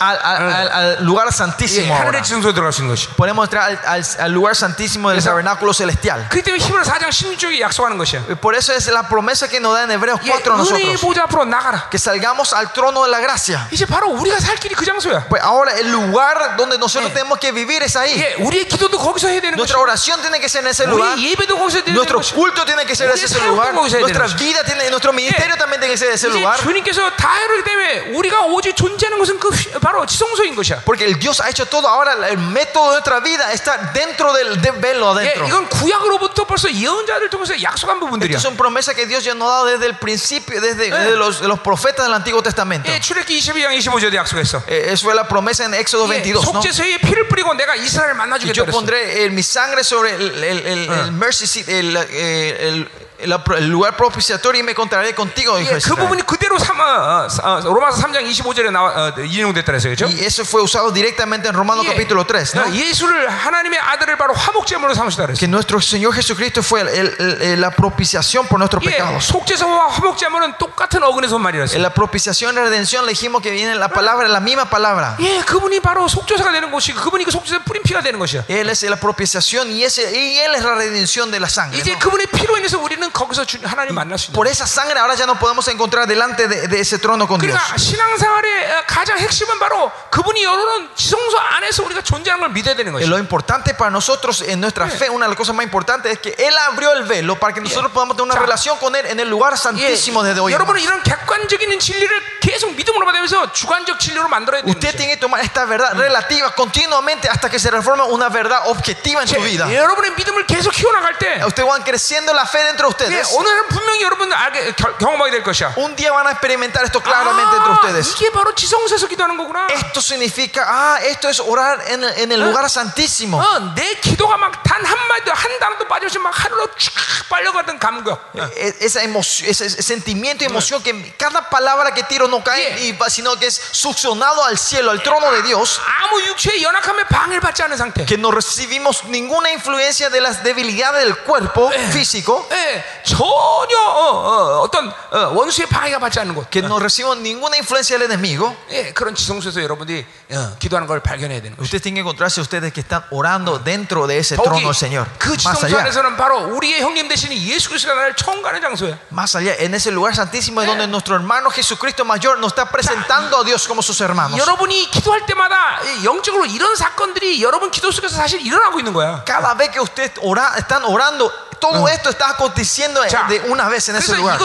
[0.00, 1.94] al, al- al- al lugar 예, santísimo.
[1.94, 2.08] ahora.
[2.12, 3.14] 하늘의 지성소로 들어갈 수 있는 것이죠.
[3.16, 6.28] Podemos entrar al, al- al lugar santísimo del Eso- tabernáculo celestial.
[6.28, 8.24] 그렇기 때문에 히브리 4장 16절에 약속하는 것이야.
[8.28, 10.96] Y Por eso es la promesa que nos da en Hebreos 예, 4 a 은혜의
[10.96, 11.00] nosotros.
[11.00, 11.88] 보좌 앞으로 나가라.
[11.90, 13.66] Que salgamos al trono de la gracia.
[13.70, 15.28] 이제 바로 우리가 살 길이 그 장소야.
[15.28, 18.12] Pues ahora el lugar donde nosotros tenemos que vivir es ahí.
[18.18, 19.82] 예, 우리의 기도도 거기서 해야 되는 Nuestra 것이야.
[19.82, 21.14] oración tiene que ser en ese lugar.
[21.16, 22.34] 우리 예배도 거기서 해야 되는 Nuestro 것이야.
[22.34, 23.74] culto tiene que ser en 우리의 ese 사역도 lugar.
[23.74, 24.38] 거기서 해야 되는 Nuestra 것이야.
[24.38, 26.58] vida tiene, nuestro ministerio también tiene que ser en ese 이제 lugar.
[26.62, 30.82] 주님께서 다 해놓기 때문에 우리가 오직 존재하는 것은 그 휘- 바로 지성소인 것이야.
[30.84, 31.88] Porque el Dios ha hecho todo.
[31.88, 35.46] Ahora el método de nuestra vida está dentro del, del velo 예, adentro.
[35.48, 38.36] 이건 구약으로부터 벌써 예언자들 통해서 약속한 부분들이야.
[38.36, 41.40] Estas son promesas que Dios ya nos ha dado desde el principio, desde, desde los,
[41.40, 42.90] de los profetas del Antiguo Testamento.
[42.90, 44.62] 예, 출애기 22장 25절에 약속했어.
[44.68, 46.40] Eh, Eso fue la promesa en Éxodo 예, 22.
[46.42, 46.60] ¿no?
[46.62, 48.72] 속죄소에 피를 뿌리고 내가 이스라엘 Y 만나주겠다 yo 그랬어.
[48.72, 52.88] pondré eh, mi sangre sobre el, el, el, el mercy seat, el, eh, el- el-
[53.22, 55.56] el lugar propiciatorio y me encontraré contigo.
[55.56, 56.02] dijo 예, 그 Israel.
[56.02, 59.94] 부분이 그대로 삼, 어, 어, 어, 로마서 3장 25절에 나와 어, 인용됐다 그랬어요.
[59.94, 60.06] 그렇죠?
[60.06, 62.54] Y eso fue usado directamente en Romanos capítulo 3.
[62.56, 62.74] ¿no?
[62.74, 65.38] 예수를 하나님의 아들을 바로 화목제물로 삼으시다 그랬어요.
[65.38, 69.24] Que nuestro Señor Jesucristo fue el- el- el- la propiciación por nuestros 예, pecados.
[69.30, 71.76] 속죄소와 화목제물은 똑같은 어근에서 말이었어요.
[71.76, 75.14] En la propiciación y la redención le dijimos que viene la palabra, la misma palabra.
[75.20, 78.46] 예, 그분이 바로 속죄소가 되는 것이고 그분이 그 속죄소에 뿌린 피가 되는 것이야.
[78.48, 81.78] Él es la propiciación y, ese, y Él es la redención de la sangre.
[81.78, 81.98] 이제 ¿no?
[82.00, 84.34] 그분의 피로 인해서 우리는 거기서 주, 하나님 만날 수 있는.
[84.34, 87.52] Por esa sangre ahora ya nos podemos encontrar delante de, de ese trono con Dios.
[87.54, 92.92] 그러니까 신앙생활의 어, 가장 핵심은 바로 그분이 열어놓은 지성소 안에서 우리가 존재하는 걸 믿어야 되는
[92.92, 93.08] Eh, 것이야.
[93.08, 96.34] Lo importante para nosotros en nuestra fe, una de las cosas más importantes es que
[96.38, 98.40] Él abrió el velo para que nosotros podamos tener una 자.
[98.42, 100.52] relación con Él en el lugar 예, santísimo desde hoy.
[100.52, 100.84] en 여러분은 más.
[100.84, 104.96] 이런 객관적인 진리를 계속 믿음으로 받으면서 주관적 진리로 만들어야 되는 Usted 거죠.
[104.98, 109.28] tiene que tomar esta verdad relativa continuamente hasta que se reforme una verdad objetiva en
[109.28, 109.66] su vida.
[109.72, 113.32] 여러분의 믿음을 계속 키워나갈 때 Ustedes van creciendo la fe dentro de 예, ustedes.
[113.34, 115.74] 오늘은 분명히 여러분 알게, 겨- 경험하게 될 것이야.
[115.76, 118.14] Un día van a experimentar esto claramente entre 아, ustedes.
[118.16, 119.68] 이게 바로 지성소에서 기도하는 거구나.
[119.70, 123.38] Esto significa, ah, esto es orar en, el- en el lugar santísimo.
[123.40, 126.92] 어, 내 기도가 막 단 한마디도 한 단어도 빠져서 막 하루로 쭉
[127.28, 128.18] 빨려가던 감격.
[128.56, 132.62] E- Esa emoción, ese ese sentimiento y emoción que cada palabra que tiro no cae,
[132.62, 132.78] Yeah.
[132.80, 135.80] y va- sino que es succionado al cielo, al trono de Dios.
[136.02, 138.04] 아무 육체의 연약함에 방해를 받지 않은 상태.
[138.06, 142.46] Que no recibimos ninguna influencia de las debilidades del cuerpo físico.
[142.52, 144.92] 예, 전혀 어, 어, 떤
[145.34, 146.50] 원수의 방해가 받지 않는 곳.
[146.50, 148.54] Que no recibimos ninguna influencia del enemigo.
[148.70, 151.62] 예, 그런 지성소에서 여러분들이 어, 기도하는 걸 발견해야 되는 거죠.
[151.64, 155.06] Ustedes tienen que encontrarse ustedes que están orando dentro de ese 더욱이 trono del Señor.
[155.18, 155.80] 그 Más 지성소 allá.
[155.82, 158.98] 안에서는 바로 우리의 형님 되시는 예수 그리스도가 나를 처음 가는 장소야.
[159.10, 163.40] Más allá, en ese lugar santísimo es donde nuestro hermano Jesucristo mayor nos está presentando
[163.40, 164.38] a Dios como sus hermanos.
[164.38, 169.24] 여러분이 기도할 때마다 이 영적으로 이런 사건들이 여러분 기도 속에서 사실 일어나고 있는 거야.
[169.26, 173.95] Cada vez que ustedes ora- están orando, todo esto está aconteciendo de una vez en
[173.97, 174.37] ese lugar.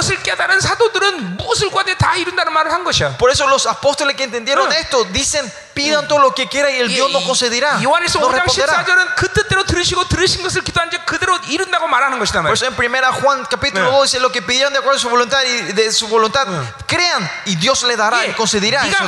[3.19, 6.89] Por eso los apóstoles que entendieron esto dicen pidan todo lo que quieran y el
[6.89, 7.79] Dios nos concederá.
[8.21, 8.85] Nos responderá.
[12.49, 15.09] Por eso en primera Juan capítulo 2 dice lo que pidieron de acuerdo a su
[15.09, 16.47] voluntad y de su voluntad
[16.87, 19.05] crean y Dios le dará y concederá eso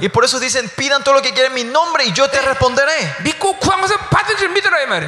[0.00, 2.40] Y por eso dicen pidan todo lo que quieran en mi nombre y yo te
[2.42, 3.14] responderé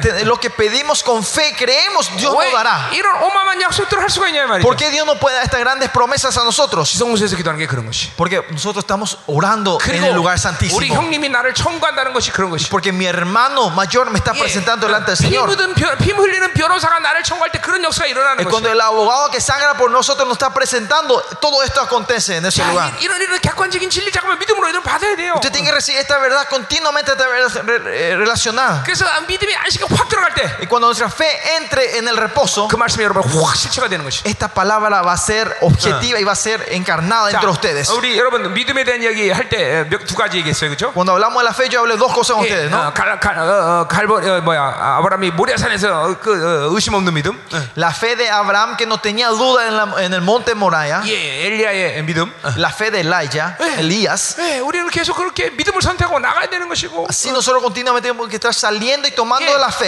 [0.00, 2.88] Te- Lo que pedimos con fe creemos Dios nos 왜 dará.
[2.92, 4.62] 이런 어마어마한 약속들을 할 수가 있냐 이 말이야.
[4.62, 6.88] ¿Por qué Dios no puede dar estas grandes promesas a nosotros?
[6.90, 8.10] 지성소에서 기도하는 게 그런 것이.
[8.16, 10.94] Porque nosotros estamos orando en el 그리고 lugar 우리 santísimo.
[10.94, 12.68] 형님이 나를 청구한다는 것이 그런 것이.
[12.68, 15.46] Porque mi hermano mayor me está 예, presentando delante del 피 Señor.
[15.48, 18.72] 묻은 변- 피 흘리는 변호사가 나를 청구할 때 그런 역사가 일어나는 Y cuando 것이.
[18.74, 22.90] el abogado que sangra por nosotros nos está presentando, todo esto acontece en ese lugar.
[22.92, 25.34] 자, 이- 이런 이런 객관적인 진리 잠깐만 믿음으로 이런 받아야 돼요.
[25.36, 28.82] Usted tiene que recibir esta verdad continuamente esta verdad re- eh, relacionada.
[28.84, 31.26] 그래서 믿음이 안식이 확 들어갈 때 그 Y cuando nuestra fe
[31.56, 34.22] entre en el reposo, 말씀이 여러분 확 실체가 되는 것이.
[34.24, 37.90] esta palabra va a ser objetiva y va a ser encarnada 자, entre ustedes.
[37.90, 40.92] 우리 여러분 믿음에 대한 이야기 할 때 두 가지 얘기했어요, 그렇죠?
[40.92, 42.88] Cuando hablamos de la fe, yo hablé dos cosas con 예, ustedes, ¿no?
[42.88, 46.94] 어, 갈, 갈, 어, 어, 갈보, 어, 뭐야, 아, 아브라함이 모리아산에서 어, 그 어, 의심
[46.94, 47.62] 없는 믿음, 어.
[47.76, 51.02] La fe de Abraham que no tenía duda en, la- en el monte Moriah.
[51.06, 52.32] 예, 엘리야의 믿음.
[52.42, 52.52] 어.
[52.56, 53.80] La fe de Elijah, 예.
[53.80, 54.36] Elías.
[54.38, 57.06] 예, 우리는 계속 그렇게 믿음을 선택하고 나가야 되는 것이고.
[57.08, 59.79] Así nosotros continuamente tenemos que estar saliendo y tomando 예, de la fe.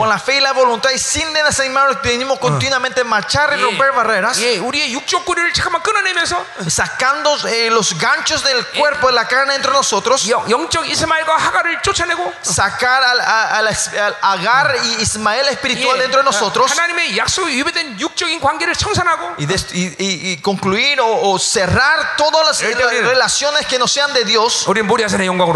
[0.00, 4.38] con la fe y la voluntad y sin desanimarnos tenemos continuamente marchar y romper barreras.
[6.68, 10.24] sacando eh, los ganchos del cuerpo de la carne entre nosotros.
[12.42, 16.70] sacar al, al, al Agar y Ismael espiritual dentro de nosotros.
[19.38, 22.60] Y, des, y, y, y concluir o, o cerrar todas las
[23.06, 24.64] relaciones que no sean de Dios.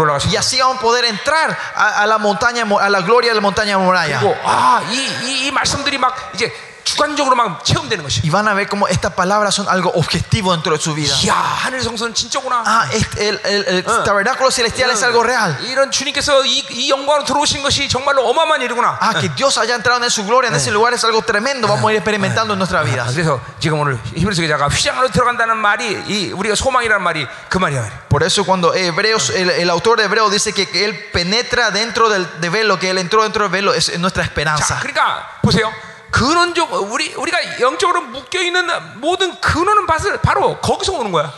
[0.00, 3.00] 영광으로 올라가서 Y así vamos a poder entrar a, a la montaña, mo- a la
[3.02, 4.18] gloria de la montaña Moraya.
[4.20, 4.94] 그리고 아이
[5.24, 6.52] 이, 이 말씀들이 막 이제
[6.86, 8.20] 주관적으로 막 체험되는 것이.
[8.22, 11.12] Y van a ver cómo estas palabras son algo objetivo dentro de su vida.
[11.24, 12.62] 이야 하늘 성소는 진짜구나.
[12.64, 15.58] Ah, este- el, el- el tabernáculo celestial es algo real.
[15.66, 18.98] 이런 주님께서 이, 이 영광으로 들어오신 것이 정말로 어마어마한 일이구나.
[19.00, 21.66] Ah, que Dios haya entrado en su gloria en ese lugar es algo tremendo.
[21.66, 23.02] Vamos a ir experimentando en nuestra vida.
[23.02, 28.06] 아, 그래서 지금 오늘 히브리서 기자가 휘장으로 들어간다는 말이 이 우리가 소망이라는 말이 그 말이야.
[28.08, 32.08] Por eso cuando Hebreos, el, el autor de Hebreos dice que, que él penetra dentro
[32.08, 34.78] del de velo, que él entró dentro del velo, es nuestra 자, esperanza.
[34.80, 35.72] 그러니까 보세요.
[36.11, 39.85] 근원적 우리 우리가 영적으로 묶여 있는 모든 근원은
[40.21, 41.33] 바로 거기서 오는 거야.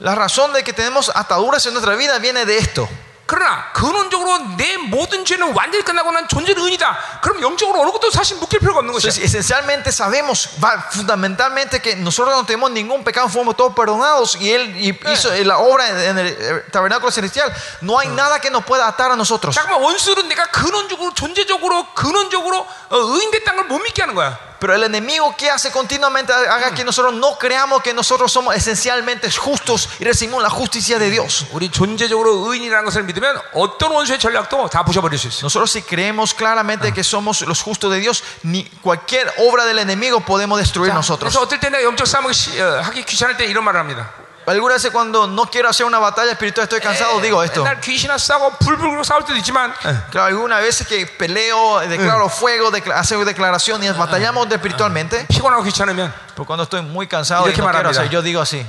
[0.00, 2.88] La razón de que tenemos ataduras en nuestra vida viene de esto.
[3.26, 7.20] 그러나 근원적으로 내 모든 죄는 완전히 끝나고 난 존재는 은이다.
[7.22, 9.12] 그럼 영적으로 어느 것도 사실 묶일 필요가 없는 것이야.
[9.24, 10.50] Esencialmente sabemos
[10.92, 14.76] fundamentalmente que nosotros no tenemos ningún pecado, fuimos todos perdonados y Él
[15.10, 17.52] hizo la obra en el eh, tabernáculo celestial.
[17.80, 19.54] No hay nada que nos pueda atar a nosotros.
[19.54, 22.58] 잠깐만 원수는 내가 근원적으로 존재적으로 근원적으로
[22.90, 24.38] 어, 의인 됐다는 걸 못 믿게 하는 거야.
[24.63, 29.31] Pero el enemigo que hace continuamente haga que nosotros no creamos que nosotros somos esencialmente
[29.31, 31.45] justos y recibimos la justicia de Dios.
[31.53, 35.45] 우리 존재적으로 의인이라는 것을 믿으면 어떤 원수의 전략도 다 부셔버릴 수 있어.
[35.45, 40.19] Nosotros si creemos claramente que somos los justos de Dios, ni cualquier obra del enemigo
[40.19, 41.31] podemos destruir nosotros.
[41.31, 44.11] 그래서 어떨 때 내가 영적 싸움을 시- 어, 하기 귀찮을 때 이런 말을 합니다.
[44.45, 47.63] Algunas veces cuando no quiero hacer una batalla espiritual, estoy cansado, digo esto.
[47.63, 49.71] 날 귀신아 싸고 불불 싸울 때도 있지만
[50.09, 55.27] Claro, algunas veces que peleo, declaro fuego, decla- hago declaración y batallamos espiritualmente.
[55.27, 58.01] 피곤하고 귀찮으면 Pero cuando estoy muy cansado y 이렇게 no quiero 말합니다.
[58.01, 58.65] hacer, yo digo así.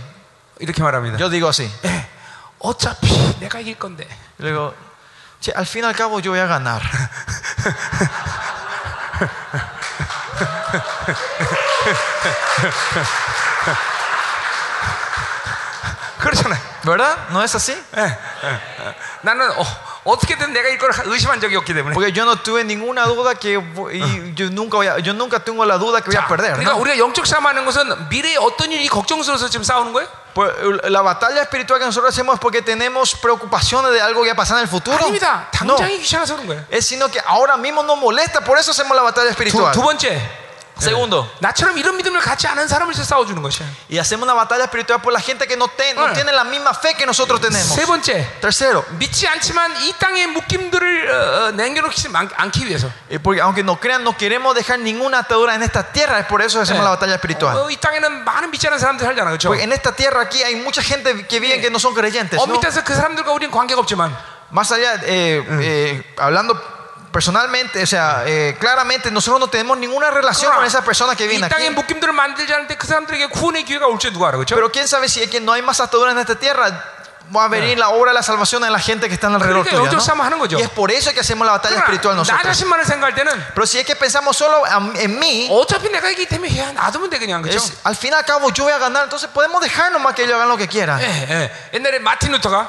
[0.59, 1.17] 이렇게 말합니다.
[1.17, 1.65] Yo digo así.
[1.87, 2.07] 예,
[2.59, 3.09] 어차피
[3.41, 4.07] 내가 이길 건데.
[4.39, 4.75] Le digo,
[5.41, 6.83] "Che, al fin y al cabo yo voy a ganar.
[16.25, 16.61] 그렇잖아요.
[16.85, 17.17] ¿Verdad?
[17.31, 17.73] ¿No es así?
[17.97, 18.95] 예, 예, 예.
[19.23, 19.65] 나는 어,
[20.05, 21.93] 어떻게든 내가 이걸 의심한 적이 없기 때문에.
[21.95, 25.39] Porque yo no tuve ninguna duda que voy- y yo nunca voy a- yo nunca
[25.41, 26.55] tengo la duda que voy a 자, perder.
[26.57, 26.81] 그러니까 ¿no?
[26.81, 30.09] 우리가 영적 싸움하는 것은 미래에 어떤 일이 걱정스러워서 지금 싸우는 거예요?
[30.33, 30.49] Pues,
[30.89, 34.37] La batalla espiritual que nosotros hacemos es porque tenemos preocupaciones de algo que va a
[34.37, 34.97] pasar en el futuro.
[34.97, 35.49] 아닙니다.
[35.63, 36.65] No, 당장이 귀찮아서 그런 거예요.
[36.71, 39.73] es sino que ahora mismo nos molesta, por eso hacemos la batalla 두, espiritual.
[39.75, 40.23] 두 번째,
[40.81, 43.67] Segundo, 나처럼 이런 믿음을 갖지 않은 사람을 위해서 싸워주는 것이야.
[43.91, 46.15] y hacemos una batalla espiritual por la gente que no, ten- no Eh.
[46.15, 47.69] tiene la misma fe que nosotros tenemos.
[47.77, 52.89] 세 번째, Tercero, 믿지 않지만 이 땅의 묶임들을 어, 어, 남겨놓지 않- 않기 위해서.
[53.11, 56.41] y porque aunque no crean, no queremos dejar ninguna atadura en esta tierra, es por
[56.41, 57.55] eso que hacemos la batalla espiritual.
[57.59, 59.51] 어, 이 땅에는 많은 믿지 않은 사람들 살잖아, 그렇죠?
[59.51, 62.41] Porque en esta tierra aquí hay mucha gente que viven que no son creyentes.
[62.41, 62.55] 어 ¿no?
[62.57, 64.17] 밑에서 그 사람들과 우리는 관계가 없지만
[64.51, 66.57] Más allá, eh, eh, hablando
[67.15, 71.29] personalmente, o sea, eh, claramente nosotros no tenemos ninguna relación con esas personas que 이
[71.29, 71.75] vienen 땅의 aquí.
[71.75, 74.55] 묶임들을 만들지 않을 때 그 사람들에게 구원의 기회가 올지 누가 알아, 그렇죠?
[74.55, 76.71] Pero quién sabe si es que no hay más ataduras en esta tierra,
[77.35, 79.71] va a venir la obra de la salvación en la gente que está alrededor 그러니까
[79.71, 80.01] tuya, 영적 ¿no?
[80.03, 80.57] 싸움 하는 거죠.
[80.59, 82.43] Y es por eso que hacemos la batalla espiritual 그러나 나 nosotros.
[82.47, 86.27] 자신만을 생각할 때는 Pero si es que pensamos solo a- en mí, 어차피 내가 이기
[86.27, 87.59] 때문에 해야 놔두면 돼 그냥 그렇죠?
[87.59, 90.25] es, al fin y al cabo yo voy a ganar, entonces podemos dejar nomás que
[90.25, 90.99] ellos hagan lo que quieran.
[91.01, 91.53] 예, 예.
[91.75, 92.69] 옛날에 마틴 루터가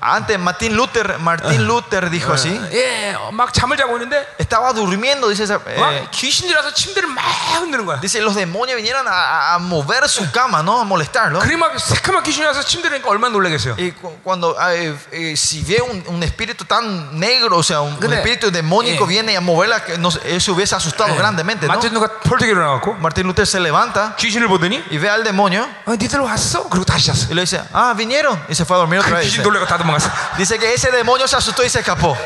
[0.00, 5.28] Antes Martín Luther, Martín Luther dijo así, 예, 어, 막 잠을 자고 있는데 estaba durmiendo,
[5.28, 7.22] dice, esa- eh, 막 귀신들이 와서 침대를 막
[7.60, 8.00] 흔드는 거야.
[8.00, 10.80] dice los demonios vinieron a, a- a mover su cama, ¿no?
[10.80, 11.38] A molestarlo.
[11.40, 13.76] 그리 막 새카만 귀신이 와서 침대를 니까 얼마나 놀라겠어요.
[13.78, 17.94] Y cu- cuando eh, eh, si ve un, un espíritu tan negro, o sea, un,
[17.94, 19.08] un 근데, espíritu demónico 예.
[19.08, 21.72] viene a moverla, que no sé, él se hubiese asustado grandemente, ¿no?
[21.74, 25.92] 마틴 누가 펄떡 일어나갖고 Martín Luther se levanta 귀신을 보더니 y ve al demonio 어,
[25.96, 26.68] 니들 왔어?
[26.68, 27.30] 그리고 다시 잤어.
[27.30, 28.38] y le dice, ah, vinieron.
[28.48, 29.24] Y se fue a dormir otra 그 vez.
[29.26, 30.10] 귀신 Dice, 놀래 고 다 도망갔어.
[30.36, 32.16] Dice que ese demonio se asustó y se escapó.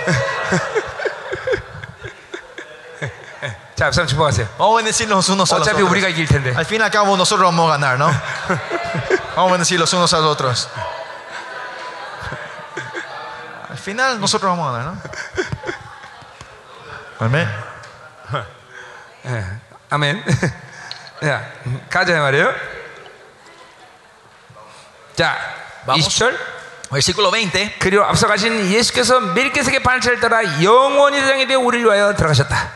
[3.76, 4.46] 자, 앞선 축복하세요.
[4.56, 5.90] Vamos a bendecirnos unos a los 어차피 otros.
[5.90, 6.54] 우리가 이길 텐데.
[6.56, 8.06] Al fin y al cabo nosotros vamos a ganar, ¿no?
[9.34, 10.68] Vamos a bendecir los unos a los otros.
[13.68, 15.02] Al final nosotros vamos a ganar, ¿no?
[17.20, 17.48] Amén.
[19.26, 19.44] 예.
[19.90, 20.22] 아멘.
[21.20, 21.50] 자,
[21.90, 22.52] 가자 말이에요.
[25.16, 25.36] 자,
[25.86, 26.06] Vamos.
[26.08, 26.36] 20절.
[26.91, 27.77] Versículo 20.
[27.79, 32.73] 그리고 앞서 가신 예수께서 멜기세의 반차를 따라 영원히 세상에 되어 우리를 위하여 들어가셨다.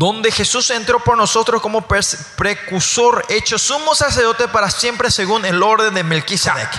[0.00, 5.92] donde Jesús entró por nosotros como precursor, hecho sumo sacerdote para siempre según el orden
[5.92, 6.70] de Melquisedec.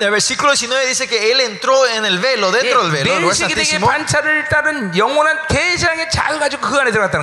[0.00, 3.86] El versículo 19 dice que él entró en el velo, dentro del velo, lugar santísimo.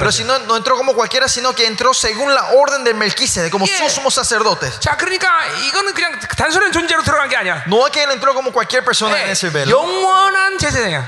[0.02, 3.52] Pero si no, no entró como cualquiera, sino que entró según la orden de Melquisedec,
[3.52, 4.80] como sus sumos sacerdotes.
[7.66, 9.82] No es que él entró como cualquier persona en ese velo,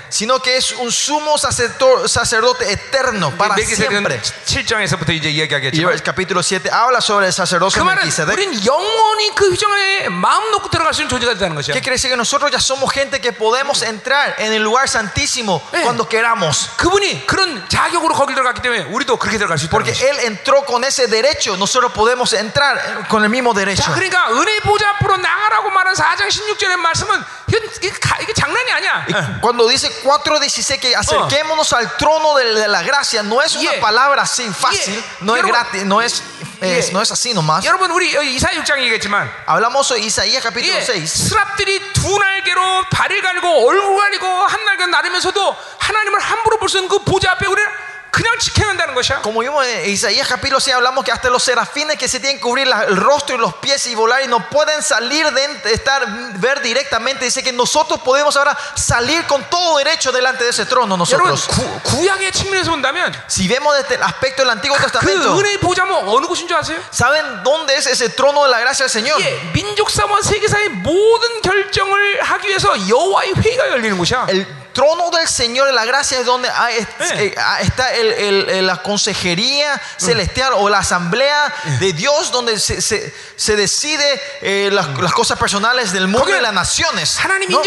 [0.09, 4.20] sino que es un sumo sacerdote sacerdo- sacerdote eterno para 멜기세덱은 siempre.
[4.46, 8.32] 7장에서부터 이제 Y 이야기하겠지만 el capítulo 7 habla sobre el 그 sacerdocio de 말은 Melquisedec.
[8.32, 11.74] 우리는 영원히 그 휘장에 마음 놓고 들어갈 수 있는 존재가 된다는 것이야.
[11.74, 12.10] ¿Qué quiere decir?
[12.10, 15.82] Que nosotros ya somos gente que podemos entrar en el lugar santísimo Eh.
[15.82, 16.70] cuando queramos.
[16.76, 20.06] 그분이 그런 자격으로 거기 들어갔기 때문에 우리도 그렇게 들어갈 수 있다는 Porque 것이야.
[20.08, 23.82] Él entró con ese derecho, nosotros podemos entrar eh, con el mismo derecho.
[23.82, 28.72] 자, 그러니까 은혜 보좌 앞으로 나가라고 말한 4장 16절의 말씀은 이건 이게, 가- 이게 장난이
[28.72, 29.06] 아니야.
[29.40, 33.80] Cuando dice 4.16 que acerquémonos al trono de, de la gracia, no es una Yeah.
[33.80, 35.04] palabra así fácil, Yeah.
[35.20, 36.22] no es 여러분, gratis, no es,
[36.60, 36.92] es- Yeah.
[36.92, 37.64] no es así nomás.
[37.64, 41.06] 여러분 우리 여기 이사야 6장 얘기했지만 Hablamos de Isaías capítulo 예, 6.
[41.06, 46.88] 스랍들이 두 날개로 발을 가리고 얼굴 가리고 한 날개 나르면서도 하나님을 함부로 볼 수 없는
[46.88, 47.68] 그 보좌 앞에 우리는
[48.10, 49.20] 그냥 지켜낸다는 것이야.
[49.20, 52.42] Como vimos en Isaías capítulo 6, hablamos que hasta los serafines que se tienen que
[52.42, 56.06] cubrir la- el rostro y los pies y volar y no pueden salir de estar,
[56.38, 57.26] ver directamente.
[57.26, 61.46] Dice que nosotros podemos ahora salir con todo derecho delante de ese trono 여러분 nosotros.
[61.48, 66.08] 구, 구약의 측면에서 본다면 Si vemos desde el aspecto del Antiguo 그 Testamento, 은혜의 보좌면
[66.08, 66.78] 어느 곳인 줄 아세요?
[66.90, 69.20] ¿saben dónde es ese trono de la gracia del Señor?
[69.20, 74.26] 예, 민족 사모와 세계사의 모든 결정을 하기 위해서 여호와의 회의가 열리는 곳이야.
[74.30, 76.87] El trono del Señor de la gracia es donde ah, hay, eh.
[76.99, 80.03] eh ah, está el, el, la consejería mm.
[80.03, 85.01] celestial o la asamblea de Dios donde se, se, se decide eh, las, mm.
[85.01, 87.17] las, cosas personales del mundo y las naciones.
[87.53, 87.61] ¿no?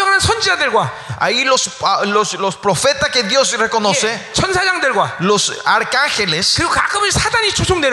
[1.19, 4.31] Ahí los, ah, los, los, profetas que Dios reconoce,
[5.21, 6.55] los arcángeles,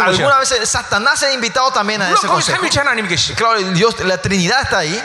[0.06, 2.58] algunas veces Satanás es invitado también a ese consejo.
[3.36, 5.04] Claro, Dios, la Trinidad está ahí.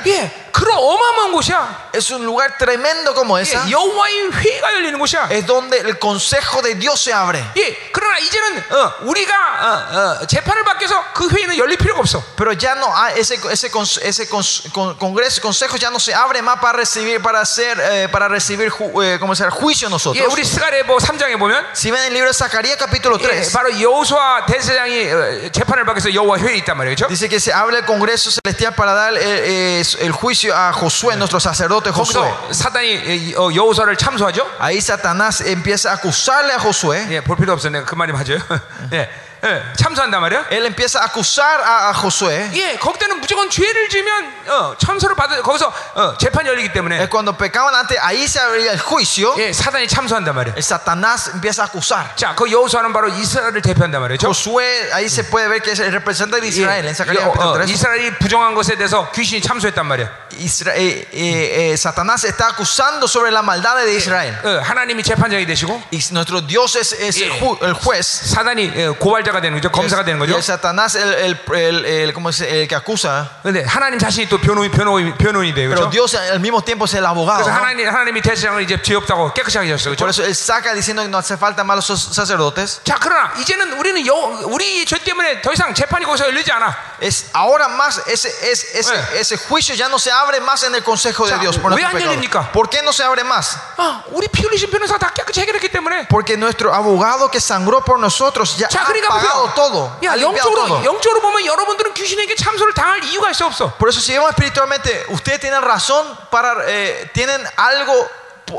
[0.55, 1.91] 예, 그런 어마어마한 곳이야.
[1.93, 3.63] Es un lugar tremendo como 예, esa.
[3.69, 5.27] 여호와의 회가 열리는 곳이야.
[5.31, 7.43] Es donde el consejo de Dios se abre.
[7.57, 12.21] 예, 그러나 이제는 어, 우리가 어, 어, 재판을 받기 위해서 그 회의는 열릴 필요가 없어.
[12.35, 16.13] Pero ya no hay ese, ese, cons- ese cons- con- congreso, consejo ya no se
[16.13, 19.55] abre más para recibir, para hacer, eh, para recibir ju- eh, ¿cómo se llama?
[19.55, 20.27] juicio 예, nosotros.
[20.33, 23.71] 우리 스가랴 뭐 3장에 보면 Si ven el libro de Zacarías capítulo 예, 3, 바로
[23.79, 27.07] 여호수아 대제사장이 어, 재판을 받기 위해서 여호와 회의 있단 말이죠.
[27.07, 31.16] dice que se abre el congreso celestial para dar eh, eh, el juicio a Josué,
[31.16, 32.28] nuestro sacerdote Josué.
[32.52, 34.46] 사단이 어, 여호수아를 참소하죠.
[34.58, 37.06] Ahí Satanás empieza a acusarle a Josué.
[37.10, 37.68] 예, 볼 필요 없어.
[37.70, 38.38] 내가 그 말이 맞아요.
[38.92, 39.08] 예,
[39.46, 40.46] 예, 참소한단 말이야.
[40.50, 42.50] Él empieza a acusar a, a Josué.
[42.54, 47.08] 예, 거기 때는 무조건 죄를 지면 어, 참소를 받아 거기서 어, 재판이 열리기 때문에 Eh,
[47.08, 49.34] Cuando pecaban antes, ahí se abría el juicio.
[49.38, 50.54] 예, 사단이 참소한단 말이야.
[50.56, 52.14] El Satanás empieza a acusar.
[52.16, 54.26] 자, 그 여호수아는 바로 이스라엘을 대표한단 말이죠.
[54.26, 56.84] Josué, ahí se puede ver que es el representante de Israel.
[56.84, 57.68] En 예, Zacarías 여- capítulo 어, 3.
[57.70, 60.08] 이스라엘이 부정한 것에 대해서 귀신이 참소했단 말이야.
[60.38, 64.34] Isra- eh, eh, eh, Satanás está acusando sobre la maldad de Israel.
[64.44, 68.04] 어, 하나님이 재판장이 되시고 Y nuestro Dios es, es el, ju- el juez.
[68.34, 69.71] 사단이 어, 고발자가 되는 거죠.
[69.71, 70.37] 검사가 되는 Y 거죠.
[70.37, 72.61] el Satanás el, el, el, el- ¿cómo se dice?
[72.61, 73.27] el que acusa.
[73.43, 75.69] 근데 하나님 자신이 또 변호인 변호인 변호인이 돼요.
[75.69, 75.91] Pero 그렇죠?
[75.91, 77.43] Dios al mismo tiempo es el abogado.
[77.43, 77.57] 그래서 ¿no?
[77.57, 79.95] 하나님 하나님이 대제장을 이제 죄 없다고 깨끗이 하게 하셨어요.
[79.95, 80.23] Por 그렇죠?
[80.23, 82.81] eso él saca diciendo que no hace falta malos sacerdotes.
[82.83, 84.13] 자, 그러나 이제는 우리는 여,
[84.47, 86.75] 우리 죄 때문에 더 이상 재판이 거기서 열리지 않아.
[87.01, 89.19] Es ahora más ese, es, ese, Eh.
[89.19, 91.81] ese juicio ya no se abre más en el consejo de 자, Dios por 왜
[91.81, 92.11] nuestro 안 pecado.
[92.13, 92.51] 열립니까?
[92.51, 93.57] ¿Por qué no se abre más?
[93.77, 96.07] 아, 우리 피 흘리신 변호사 다 깨끗이 해결했기 때문에.
[96.09, 99.53] Porque nuestro abogado que sangró por nosotros ya 자, ha 그러니까 pagado 보세요.
[99.55, 99.97] todo.
[100.03, 100.83] 야, ha limpiado 영적으로 todo.
[100.83, 103.71] 영적으로 보면 여러분들은 귀신에게 참소를 당할 이유가 있어 없어.
[103.77, 107.93] Por eso si vemos espiritualmente, ustedes tienen razón para, eh, tienen algo,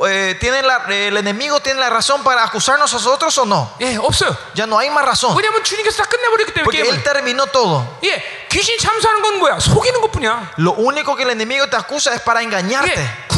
[0.09, 3.75] eh, tienen la- el enemigo tiene la razón para acusarnos a nosotros o no.
[3.81, 4.35] 예, 없어요.
[4.55, 5.37] Ya no hay más razón.
[5.37, 6.95] 왜냐하면 주님께서 다 끝내버렸기 때문에 Porque 게임을.
[6.97, 7.85] Él terminó todo.
[8.03, 9.59] 예, 귀신 참소하는 건 뭐야?
[9.61, 10.53] 속이는 것뿐이야.
[10.57, 12.97] Lo único que el enemigo te acusa es para engañarte.
[12.97, 13.29] 예,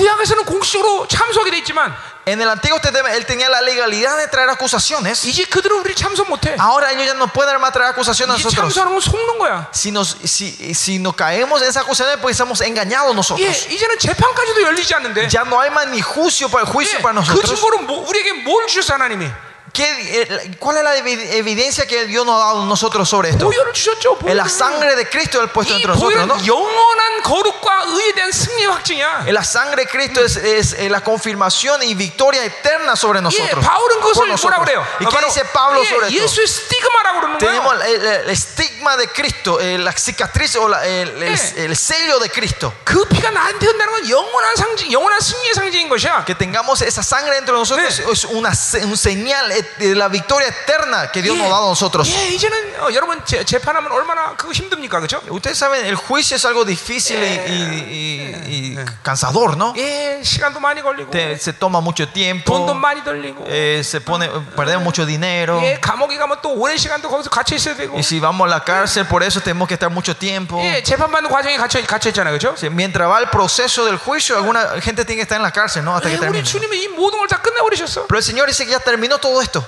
[2.19, 4.49] 구약에서는 공식적으로 참소하게 돼 있지만 En el Antiguo Testamento él tenía la legalidad de traer
[4.49, 5.25] acusaciones.
[5.29, 6.57] 이제 그들은 우리 참소 못해.
[6.59, 8.73] Ahora ellos ya no pueden más traer acusaciones a 이제 nosotros.
[8.75, 9.69] 참소하는 건 속는 거야.
[9.75, 13.67] Si nos, si, si nos caemos en esa acusación, pues estamos engañados 예, nosotros.
[13.69, 15.29] 이제는 재판까지도 열리지 않는데.
[15.29, 17.51] Ya no hay más ni juicio para, juicio 예, para 그 nosotros.
[17.61, 19.31] 증거로 뭐- 우리에게 뭘 주셨어 하나님이?
[19.75, 19.83] ¿Qué,
[20.23, 23.51] eh, ¿Cuál es la evi- evidencia que Dios nos ha dado a nosotros sobre esto?
[23.51, 24.19] 보혈을 주셨죠.
[24.25, 24.49] En la 보혈을.
[24.49, 26.35] sangre de Cristo Él puesto 이 entre nosotros, ¿no?
[26.37, 29.25] 보혈은 영원한 거룩과 의에 대한 승리 확증이야.
[29.27, 33.23] En la sangre de Cristo es, es, eh, la confirmación y victoria eterna sobre 예,
[33.23, 33.65] nosotros.
[33.67, 34.61] 바울은 por 그것을 뭐라 nosotros.
[34.63, 34.87] 그래요?
[35.01, 36.23] ¿Y 어, qué 바로, dice Pablo sobre 예, esto?
[36.23, 37.83] 예수의 스티그마라고 그러는 Tenemos 거예요.
[37.83, 41.65] el, el estigma de Cristo, eh, la cicatriz o la- el, el- Eh.
[41.65, 42.73] el sello de Cristo.
[42.85, 46.25] 그 피가 나한테 흔다는 건 영원한 상징, 영원한 승리의 상징인 것이야.
[46.25, 48.03] Que tengamos esa sangre dentro de nosotros Sí.
[48.09, 51.65] es una se- un señal eh, de la victoria eterna que Dios nos ha dado
[51.67, 52.09] a nosotros.
[52.09, 55.21] 예, 이제는 어, 여러분 재, 재판하면 얼마나 그거 힘듭니까, 그렇죠?
[55.31, 59.75] Ustedes saben, el juicio es algo difícil y, y- y- y cansador, ¿no?
[59.77, 64.29] 예, 시간도 많이 걸리고 Te- se toma mucho 돈도 tiempo, 많이 들리고 eh, se pone,
[64.57, 65.61] perdemos mucho dinero.
[65.63, 68.65] 예, 감옥에 가면 또 오랜 시간도 거기서 갇혀 있어야 되고 Y si vamos a la
[68.65, 70.61] cárcel, por eso tenemos que estar mucho tiempo.
[70.63, 72.55] 예, 재판받는 과정에 갇혀, 갇혀 있잖아요, 그렇죠?
[72.57, 75.85] Sí, Mientras va el proceso del juicio, alguna gente tiene que estar en la cárcel,
[75.85, 75.95] ¿no?
[75.97, 76.45] Hasta 예, que 우리 termine.
[76.45, 78.07] 주님이 이 모든 걸 다 끝내버리셨어.
[78.07, 79.66] Pero el Señor dice que ya terminó todo esto.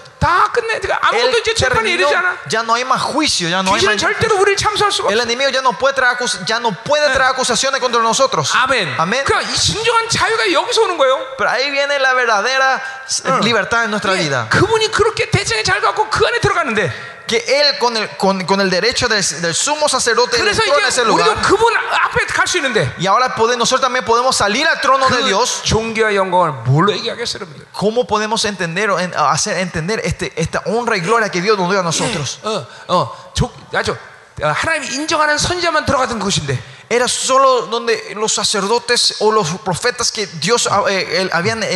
[1.17, 2.07] Él terminó,
[2.47, 3.95] ya no hay más juicio, ya no hay más.
[5.09, 8.51] El enemigo ya no puede traer, ya no puede traer acusaciones contra nosotros.
[8.55, 8.93] Amén.
[8.99, 9.21] Amén.
[11.37, 12.81] Pero ahí viene la verdadera
[13.43, 14.47] libertad en nuestra vida
[17.30, 18.70] 그분이 그렇게 대장에 잘 갖고 그 안에 들어가는데 Que Él, con el, con, con el
[18.70, 21.42] derecho del, del sumo sacerdote, él 그래서 entró en 이제 ese 우리도 lugar.
[21.42, 25.16] 그분 앞에 갈 수 있는데 Y ahora podemos, nosotros también podemos salir al trono de
[25.18, 25.62] 그 Dios.
[25.64, 27.66] 존귀와 영광을 뭘로 얘기하겠어요, 여러분들?
[27.72, 31.68] ¿Cómo podemos entender o en- hacer entender este, esta honra y gloria que Dios nos
[31.68, 32.38] dio a nosotros?
[32.44, 33.90] 어, 어, 조, 아주
[34.42, 40.24] 어, 하나님이 인정하는 선지자만 들어가던 곳인데 Era solo donde los sacerdotes o los profetas que
[40.38, 41.66] Dios eh, eh, habían eh,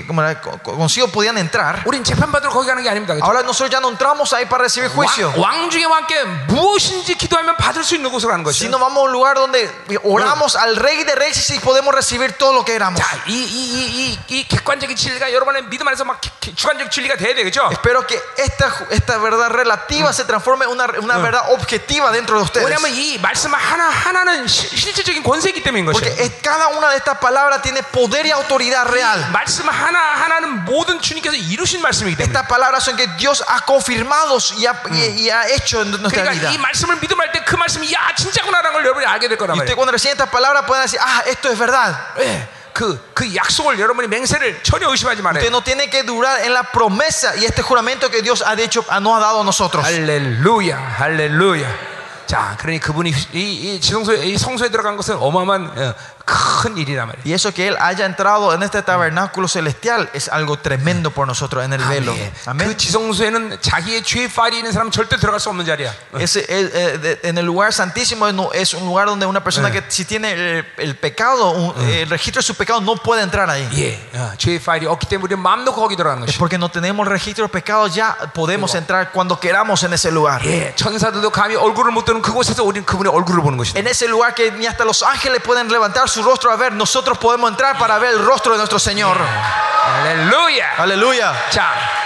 [0.00, 1.82] eh, como era, co- consigo podían entrar.
[1.84, 3.12] 우린 재판받으러 거기 가는 게 아닙니다.
[3.14, 3.24] 그렇죠?
[3.26, 5.28] Ahora nosotros ya no entramos ahí para recibir juicio.
[5.36, 8.64] 왕, 왕 중에 왕께 무엇인지 기도하면 받을 수 있는 곳으로 가는 것이죠.
[8.64, 9.70] Sino vamos a un lugar donde
[10.04, 12.98] oramos al Rey de Reyes y podemos recibir todo lo que éramos.
[12.98, 16.90] 자, 이, 이, 이, 이, 이 객관적인 진리가 여러분의 믿음 안에서 막 기- 기- 주관적
[16.90, 17.68] 진리가 돼야 되겠죠?
[17.72, 22.44] Espero que esta, esta verdad relativa se transforme en una, una verdad objetiva dentro de
[22.44, 22.64] ustedes.
[24.34, 26.20] 왜냐하면 이 말씀 하나 하나는 시- 실질적인 권세이기 때문인 Porque 것이에요.
[26.20, 29.30] es- cada una de estas palabras tiene poder y autoridad real.
[29.32, 32.24] 말씀 하나 하나는 모든 주님께서 이루신 말씀이기 때문에.
[32.26, 36.24] Estas palabras son que Dios ha confirmado y ha, y- y ha hecho en nuestra
[36.24, 36.50] 그러니까 vida.
[36.52, 39.74] 이 말씀을 믿음할 때 그 말씀이 야 진짜구나라는 걸 여러분이 알게 될 거란 Y usted
[39.74, 39.76] 말이에요.
[39.76, 41.94] cuando recibe estas palabras pueden decir, ah, esto es verdad.
[42.18, 45.50] 예, 그, 그 약속을 여러분이 맹세를 전혀 의심하지 Usted 말아요.
[45.50, 49.16] no tiene que durar en la promesa y este juramento que Dios ha dicho, nos
[49.16, 49.84] ha dado a nosotros.
[49.84, 51.93] 할렐루야, 할렐루야.
[52.27, 55.93] 자, 그러니 그분이 이, 이 지성소에 이 성소에 들어간 것은 어마어마한
[57.23, 61.63] Y eso que él haya entrado en este tabernáculo celestial es algo tremendo por nosotros
[61.63, 62.13] en el velo.
[66.17, 70.63] Eh, eh, en el lugar santísimo es un lugar donde una persona que si tiene
[70.77, 73.67] el, pecado, el registro de su pecado, no puede entrar ahí.
[76.27, 80.41] Es porque no tenemos registro de pecado, ya podemos entrar cuando queramos en ese lugar.
[83.75, 87.17] En ese lugar que ni hasta los ángeles pueden levantarse su rostro a ver, nosotros
[87.17, 89.17] podemos entrar para ver el rostro de nuestro Señor.
[89.19, 90.75] Aleluya.
[90.77, 91.33] Aleluya.
[91.49, 92.04] Chao.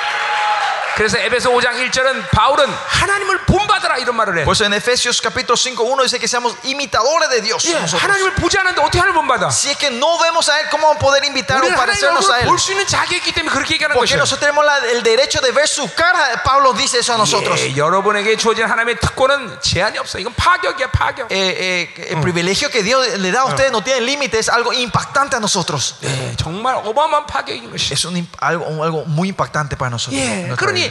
[0.99, 4.45] 그래서 에베소 5장 1절은 바울은 하나님을 본받아라 이런 말을 해.
[4.45, 7.65] Por eso en Efesios capítulo 5, 1 dice que seamos imitadores de Dios.
[7.67, 8.01] 예, nosotros.
[8.01, 9.49] 하나님을 보지 않는데 어떻게 하나님을 본받아?
[9.51, 11.83] Si es que no vemos a Él, ¿cómo vamos a poder invitar o 우리는 하나님의
[11.99, 12.47] parecernos a 얼굴을 Él?
[12.47, 14.23] 볼 수 있는 자격이 있기 때문에 그렇게 얘기하는 Porque 것이야.
[14.23, 16.41] nosotros tenemos la- el derecho de ver su cara.
[16.45, 17.59] Pablo dice eso a nosotros.
[17.61, 20.19] 예, 여러분에게 주어진 하나님의 특권은 제한이 없어.
[20.21, 21.27] 이건 파격이야, 파격.
[21.33, 24.73] Eh, eh, el privilegio que Dios le da a ustedes no tiene límite, es algo
[24.73, 25.97] impactante a nosotros.
[26.05, 27.93] 예, 정말 어마어마한 파격인 것이.
[27.93, 30.15] Es un, imp- algo, un- algo muy impactante para nosotros.
[30.23, 30.88] 예, nuestra 그러니 vida.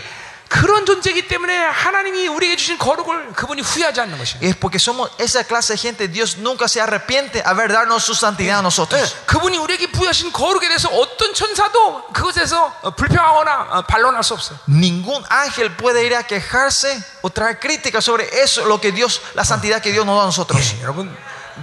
[0.53, 4.39] 그런 존재이기 때문에 하나님이 우리에게 주신 거룩을 그분이 후회하지 않는 것이야.
[4.39, 8.57] Es porque somos esa clase de gente, Dios nunca se arrepiente haber darnos su santidad
[8.57, 9.15] a 예, nosotros.
[9.25, 14.59] 그분이 우리에게 부여하신 거룩에 대해서 어떤 천사도 그것에서 어, 불평하거나 어, 반론할 수 없어요.
[14.67, 19.43] Ningún ángel puede ir a quejarse o traer crítica sobre eso, lo que Dios, la
[19.43, 20.61] santidad que Dios nos da a nosotros.
[20.77, 21.09] 예, 여러분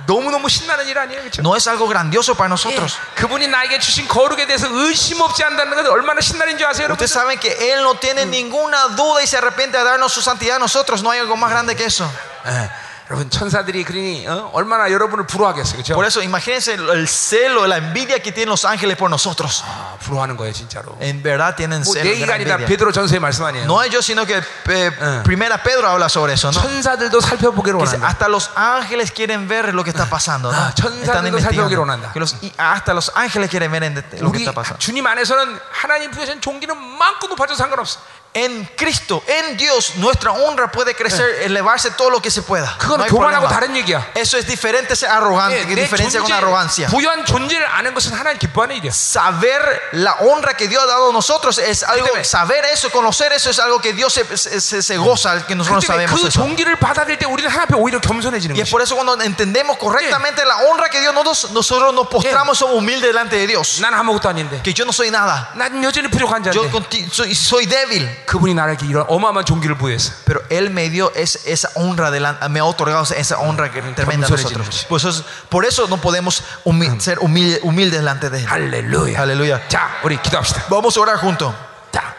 [0.07, 1.43] 너무너무 신나는 일 아니에요, 그렇죠?
[1.43, 2.97] No es algo grandioso para nosotros.
[3.17, 6.95] 그분이 나에게 주신 거룩에 대해서 의심 없지 않다는 것은 얼마나 신나는 줄 아세요, 여러분?
[6.95, 10.57] Ustedes saben que Él no tiene ninguna duda y se arrepiente de darnos su santidad
[10.57, 11.03] a nosotros.
[11.03, 12.09] No hay algo más grande que eso.
[12.47, 12.71] 예,
[13.11, 14.51] 여러분 천사들이 그러니 어?
[14.55, 15.95] 얼마나 여러분을 부러워하겠어요, 그렇죠?
[15.95, 19.65] Por eso, imagínense el el celo, la envidia que tienen los ángeles por nosotros.
[19.67, 20.97] 아, 부러워하는 거예요, 진짜로.
[21.01, 22.05] En verdad tienen 뭐 celo.
[22.05, 22.67] 내 얘기가 gran 아니라 envidia.
[22.69, 23.65] 베드로 전서의 말씀 아니에요.
[23.67, 25.21] No es yo, sino que eh, Eh.
[25.25, 26.61] Primera Pedro habla sobre eso, ¿no?
[26.63, 28.07] 천사들도 살펴보기로 Que dice, 원한다.
[28.07, 30.53] hasta los ángeles quieren ver lo que está pasando.
[30.53, 30.57] ¿no?
[30.57, 31.83] Ah, Están 천사들도 살펴보기로 investigando.
[31.83, 32.13] 원한다.
[32.13, 34.79] Que los- y hasta los ángeles quieren ver en- lo que 우리 está pasando.
[34.79, 37.99] 주님 안에서는 하나님 부여신 종기는 많고 높아져도 상관없어.
[38.35, 42.77] En Cristo, en Dios, nuestra honra puede crecer, elevarse todo lo que se pueda.
[42.79, 43.51] No 그건 hay 교만하고 problema.
[43.51, 44.07] 다른 얘기야.
[44.15, 46.87] Eso es diferente, es arrogante, 예, que 내 diferencia con 존재, arrogancia.
[46.87, 48.93] 부여한 존재를 아는 것은 하나님 기뻐하는 일이야.
[48.93, 53.33] Saber la honra que Dios ha dado a nosotros es algo, 때문에- saber eso, conocer
[53.33, 56.21] eso es algo que Dios se, se, se- se goza, que nosotros 그 때문에 sabemos
[56.23, 56.31] 그 eso.
[56.41, 58.71] 종기를 받아들일 때 우리는 하나님 앞에 오히려 겸손해지는 Y es 거야.
[58.71, 62.77] por eso cuando entendemos correctamente la honra que Dios nos da, nosotros nos postramos, somos
[62.79, 63.81] humildes delante de Dios.
[63.81, 64.63] 난 아무것도 아닌데.
[64.63, 65.51] Que yo no soy nada.
[65.57, 66.71] 난 여전히 부족한 Yo 자인데.
[66.71, 68.07] conti- soy, soy débil.
[68.27, 70.13] 그분이 나에게 이런 어마어마한 종기를 부여했어.
[70.25, 74.27] Pero Él me dio es- esa honra, delante, me ha otorgado esa honra que tremenda
[74.27, 74.87] a nosotros.
[74.89, 78.47] Por eso, por eso no podemos humi- ser humilde- humildes delante de Él.
[78.47, 79.17] 할렐루야.
[79.19, 79.61] Halleluya.
[79.69, 80.67] 자, 우리 기도합시다.
[80.69, 81.55] Vamos a orar juntos.
[81.93, 82.15] 자,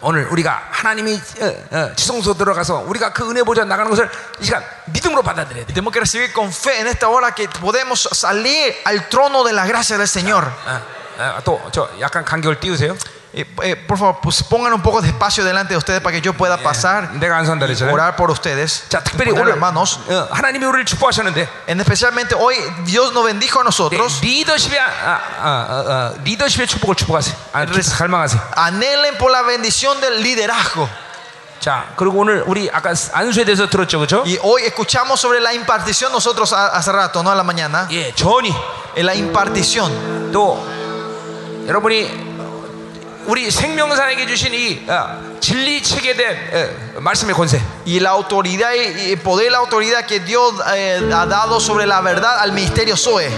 [0.00, 4.08] 오늘 우리가 하나님이 어, 어, 지성소 들어가서 우리가 그 은혜 보좌 나가는 것을
[4.40, 5.72] 이 시간 믿음으로 받아들여야 돼.
[5.74, 9.66] Tenemos que recibir con fe en esta hora que podemos salir al trono de la
[9.66, 10.44] gracia del Señor.
[10.66, 10.80] 어,
[11.18, 12.94] 어, 또저 약간 간격을 띄우세요.
[13.38, 16.22] Eh, eh, por favor, pues pongan un poco de espacio delante de ustedes para que
[16.22, 17.92] yo pueda pasar 내가 안 선다 y 그랬잖아요.
[17.92, 18.84] orar por ustedes.
[18.88, 19.98] 자, 특별히 Poner 오늘 hermanos.
[20.08, 22.56] 어, 하나님이 우리를 축복하셨는데 En especialmente hoy
[22.86, 24.20] Dios nos bendijo a 네, nosotros.
[24.22, 27.36] 리더십의 아, 아, 아, 아, 리더십의 축복을 축복하세요.
[27.52, 28.40] 아, 갈망하세요.
[28.56, 30.88] Anhelen por la bendición del liderazgo.
[31.60, 34.22] 자, 그리고 오늘 우리 아까 안수에 대해서 들었죠, 그렇죠?
[34.24, 37.30] Y hoy escuchamos sobre la impartición nosotros a- hace rato, ¿no?
[37.30, 37.86] A la mañana.
[37.90, 38.54] 예, 전이
[38.96, 40.32] En la impartición.
[40.32, 40.64] 또
[41.66, 42.29] 여러분이
[43.25, 46.36] 우리 생명사에게 주신 이 어, 진리 책에 대한
[46.96, 47.60] 어, 말씀의 권세.
[47.86, 51.60] Y la autoridad y y el poder y la autoridad que Dios eh, ha dado
[51.60, 53.30] sobre la verdad al ministerio Zoe.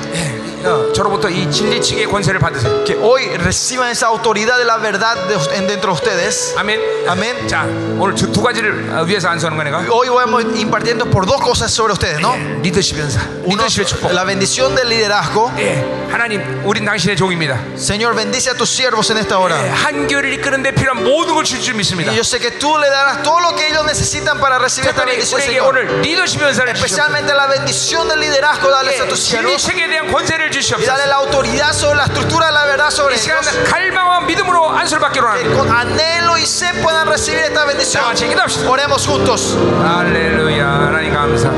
[0.65, 2.83] 어, 저로부터 이 진리 책의 권세를 받으세요.
[2.85, 6.53] Que hoy reciban esa autoridad de la verdad de- en- dentro de ustedes.
[6.57, 6.81] 아멘.
[7.07, 7.47] 아멘.
[7.47, 7.63] 자,
[7.97, 9.87] 오늘 두, 두 가지를 어, 위해서 안수하는 거니까.
[9.89, 12.35] Hoy vamos impartiendo por dos cosas sobre ustedes, ¿no?
[12.63, 13.21] 리더십 연사.
[13.45, 14.11] Uno, 리더십의 축복.
[14.13, 15.53] la bendición del liderazgo.
[15.59, 17.57] 예, 하나님, 우린 당신의 종입니다.
[17.77, 19.55] Señor, bendice a tus siervos en esta hora.
[19.65, 21.92] 예, 한교를 이끄는 데 필요한 모든 걸 줄 줄 믿습니다.
[21.93, 25.03] Y yo sé que tú le darás todo lo que ellos necesitan para recibir esta
[25.05, 25.69] 특별히 bendición, 우리에게 Señor.
[25.69, 26.79] 오늘 리더십 연사를 주시옵소서.
[26.79, 29.63] Especialmente la bendición del liderazgo, dale a 예, tus 진리 siervos.
[29.67, 30.87] 책에 대한 권세를 Y 주시옵소서.
[30.87, 33.71] dale la autoridad sobre la estructura de la verdad sobre 이 시간 ellos.
[33.71, 35.57] 갈망과 믿음으로 안수를 받기로 Que 합니다.
[35.59, 38.03] con anhelo y sed puedan recibir esta bendición.
[38.03, 38.69] 자, 같이 기도합시다.
[38.71, 39.57] Oremos juntos.
[39.85, 41.51] 할렐루야, 하나님 감사.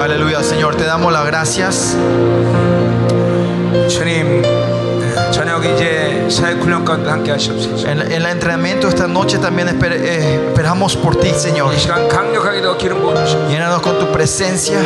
[0.00, 1.96] Aleluya, Señor, te damos las gracias.
[3.88, 6.11] 주님, 예, 저녁 이제
[7.85, 11.73] En, el entrenamiento esta noche también eh, esperamos por ti, Señor.
[13.49, 14.79] Llénanos con tu presencia.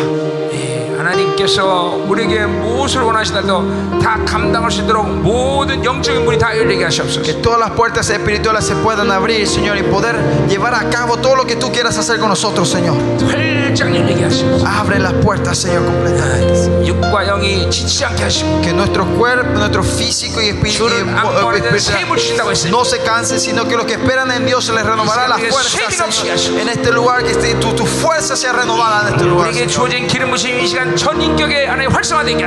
[0.96, 7.22] 예, 하나님께서 우리에게 무엇을 원하시더라도 다 감당할 수 있도록 모든 영적인 문이 다 열리게 하시옵소서.
[7.22, 10.16] Que todas las puertas espirituales se puedan abrir, Señor, y poder
[10.48, 12.96] llevar a cabo todo lo que tú quieras hacer con nosotros, Señor.
[13.28, 14.64] 활짝 열리게 하시옵소서.
[14.66, 16.86] Abre las puertas, Señor, completamente.
[16.86, 21.78] 육과 영이 지치지 않게 하시고 Que nuestro cuerpo, nuestro físico y espíritu 주를 안고하는 데는
[21.78, 22.70] 샘을 주신다고 했어요.
[22.72, 26.14] no se cansen, sino que los que esperan en Dios se les renovará las fuerzas.
[26.14, 26.60] Señor.
[26.60, 29.48] En este lugar, que esté- tu, tu fuerza sea renovada en este lugar.
[29.52, 30.85] 우리에게 Señor.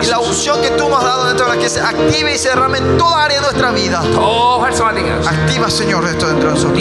[0.02, 2.38] y la unción que tú me has dado dentro de la que se active y
[2.38, 4.02] se derrame en toda área de nuestra vida.
[5.26, 6.78] Activa, Señor, esto dentro de nosotros.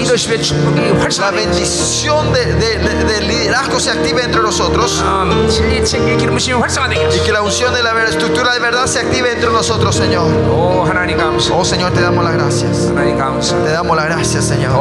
[1.20, 5.04] La bendición del de, liderazgo se active entre nosotros.
[7.16, 10.28] Y que la unción de la estructura de verdad se active entre nosotros, Señor.
[10.52, 10.86] Oh,
[11.54, 12.90] oh Señor, te damos las gracias.
[13.64, 14.72] Te damos las gracias, Señor.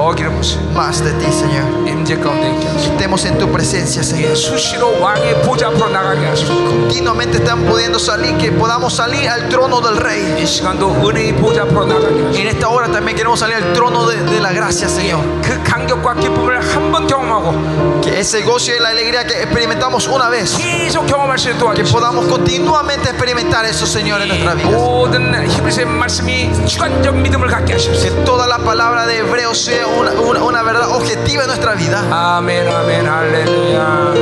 [0.75, 1.88] Más de ti, Señor.
[2.08, 2.92] 임재 가운데 있게 하소서.
[2.94, 4.36] Estemos en tu presencia, Señor.
[4.36, 6.54] 수시로 왕의 보좌 앞으로 나가게 하소서.
[6.54, 10.42] Continuamente están pudiendo salir, que podamos salir al trono del Rey.
[10.42, 12.40] 이 시간도 은혜의 보좌 앞으로 나가게 Y 하소서.
[12.42, 15.22] en esta hora también queremos salir al trono de, de la gracia, Señor.
[15.42, 20.30] 그 감격과 기쁨을 한 번 경험하고 Que ese gozo y la alegría que experimentamos una
[20.30, 24.70] vez, 계속 경험할 수 있도록 que 도와주시고 podamos continuamente experimentar eso, Señor, en nuestra vida.
[24.78, 28.04] 모든 히브리서의 말씀이 주관적 믿음을 갖게 하소서.
[28.04, 31.97] Que toda la palabra de Hebreo sea una, una- una verdad objetiva en nuestra vida.
[32.11, 34.13] Amén, amén, aleluya.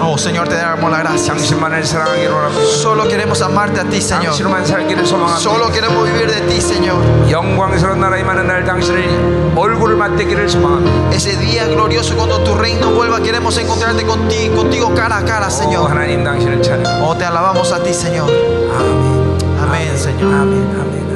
[0.00, 1.34] Oh Señor, te damos la gracia.
[2.64, 4.34] Solo queremos amarte a ti, Señor.
[5.38, 6.96] Solo queremos vivir de ti, Señor.
[11.12, 15.90] Ese día glorioso cuando tu reino vuelva, queremos encontrarte contigo, contigo cara a cara, Señor.
[17.02, 18.28] Oh, te alabamos a ti, Señor.
[18.30, 19.38] Amén.
[19.62, 20.34] Amén, Señor.
[20.34, 21.07] Amén, amén.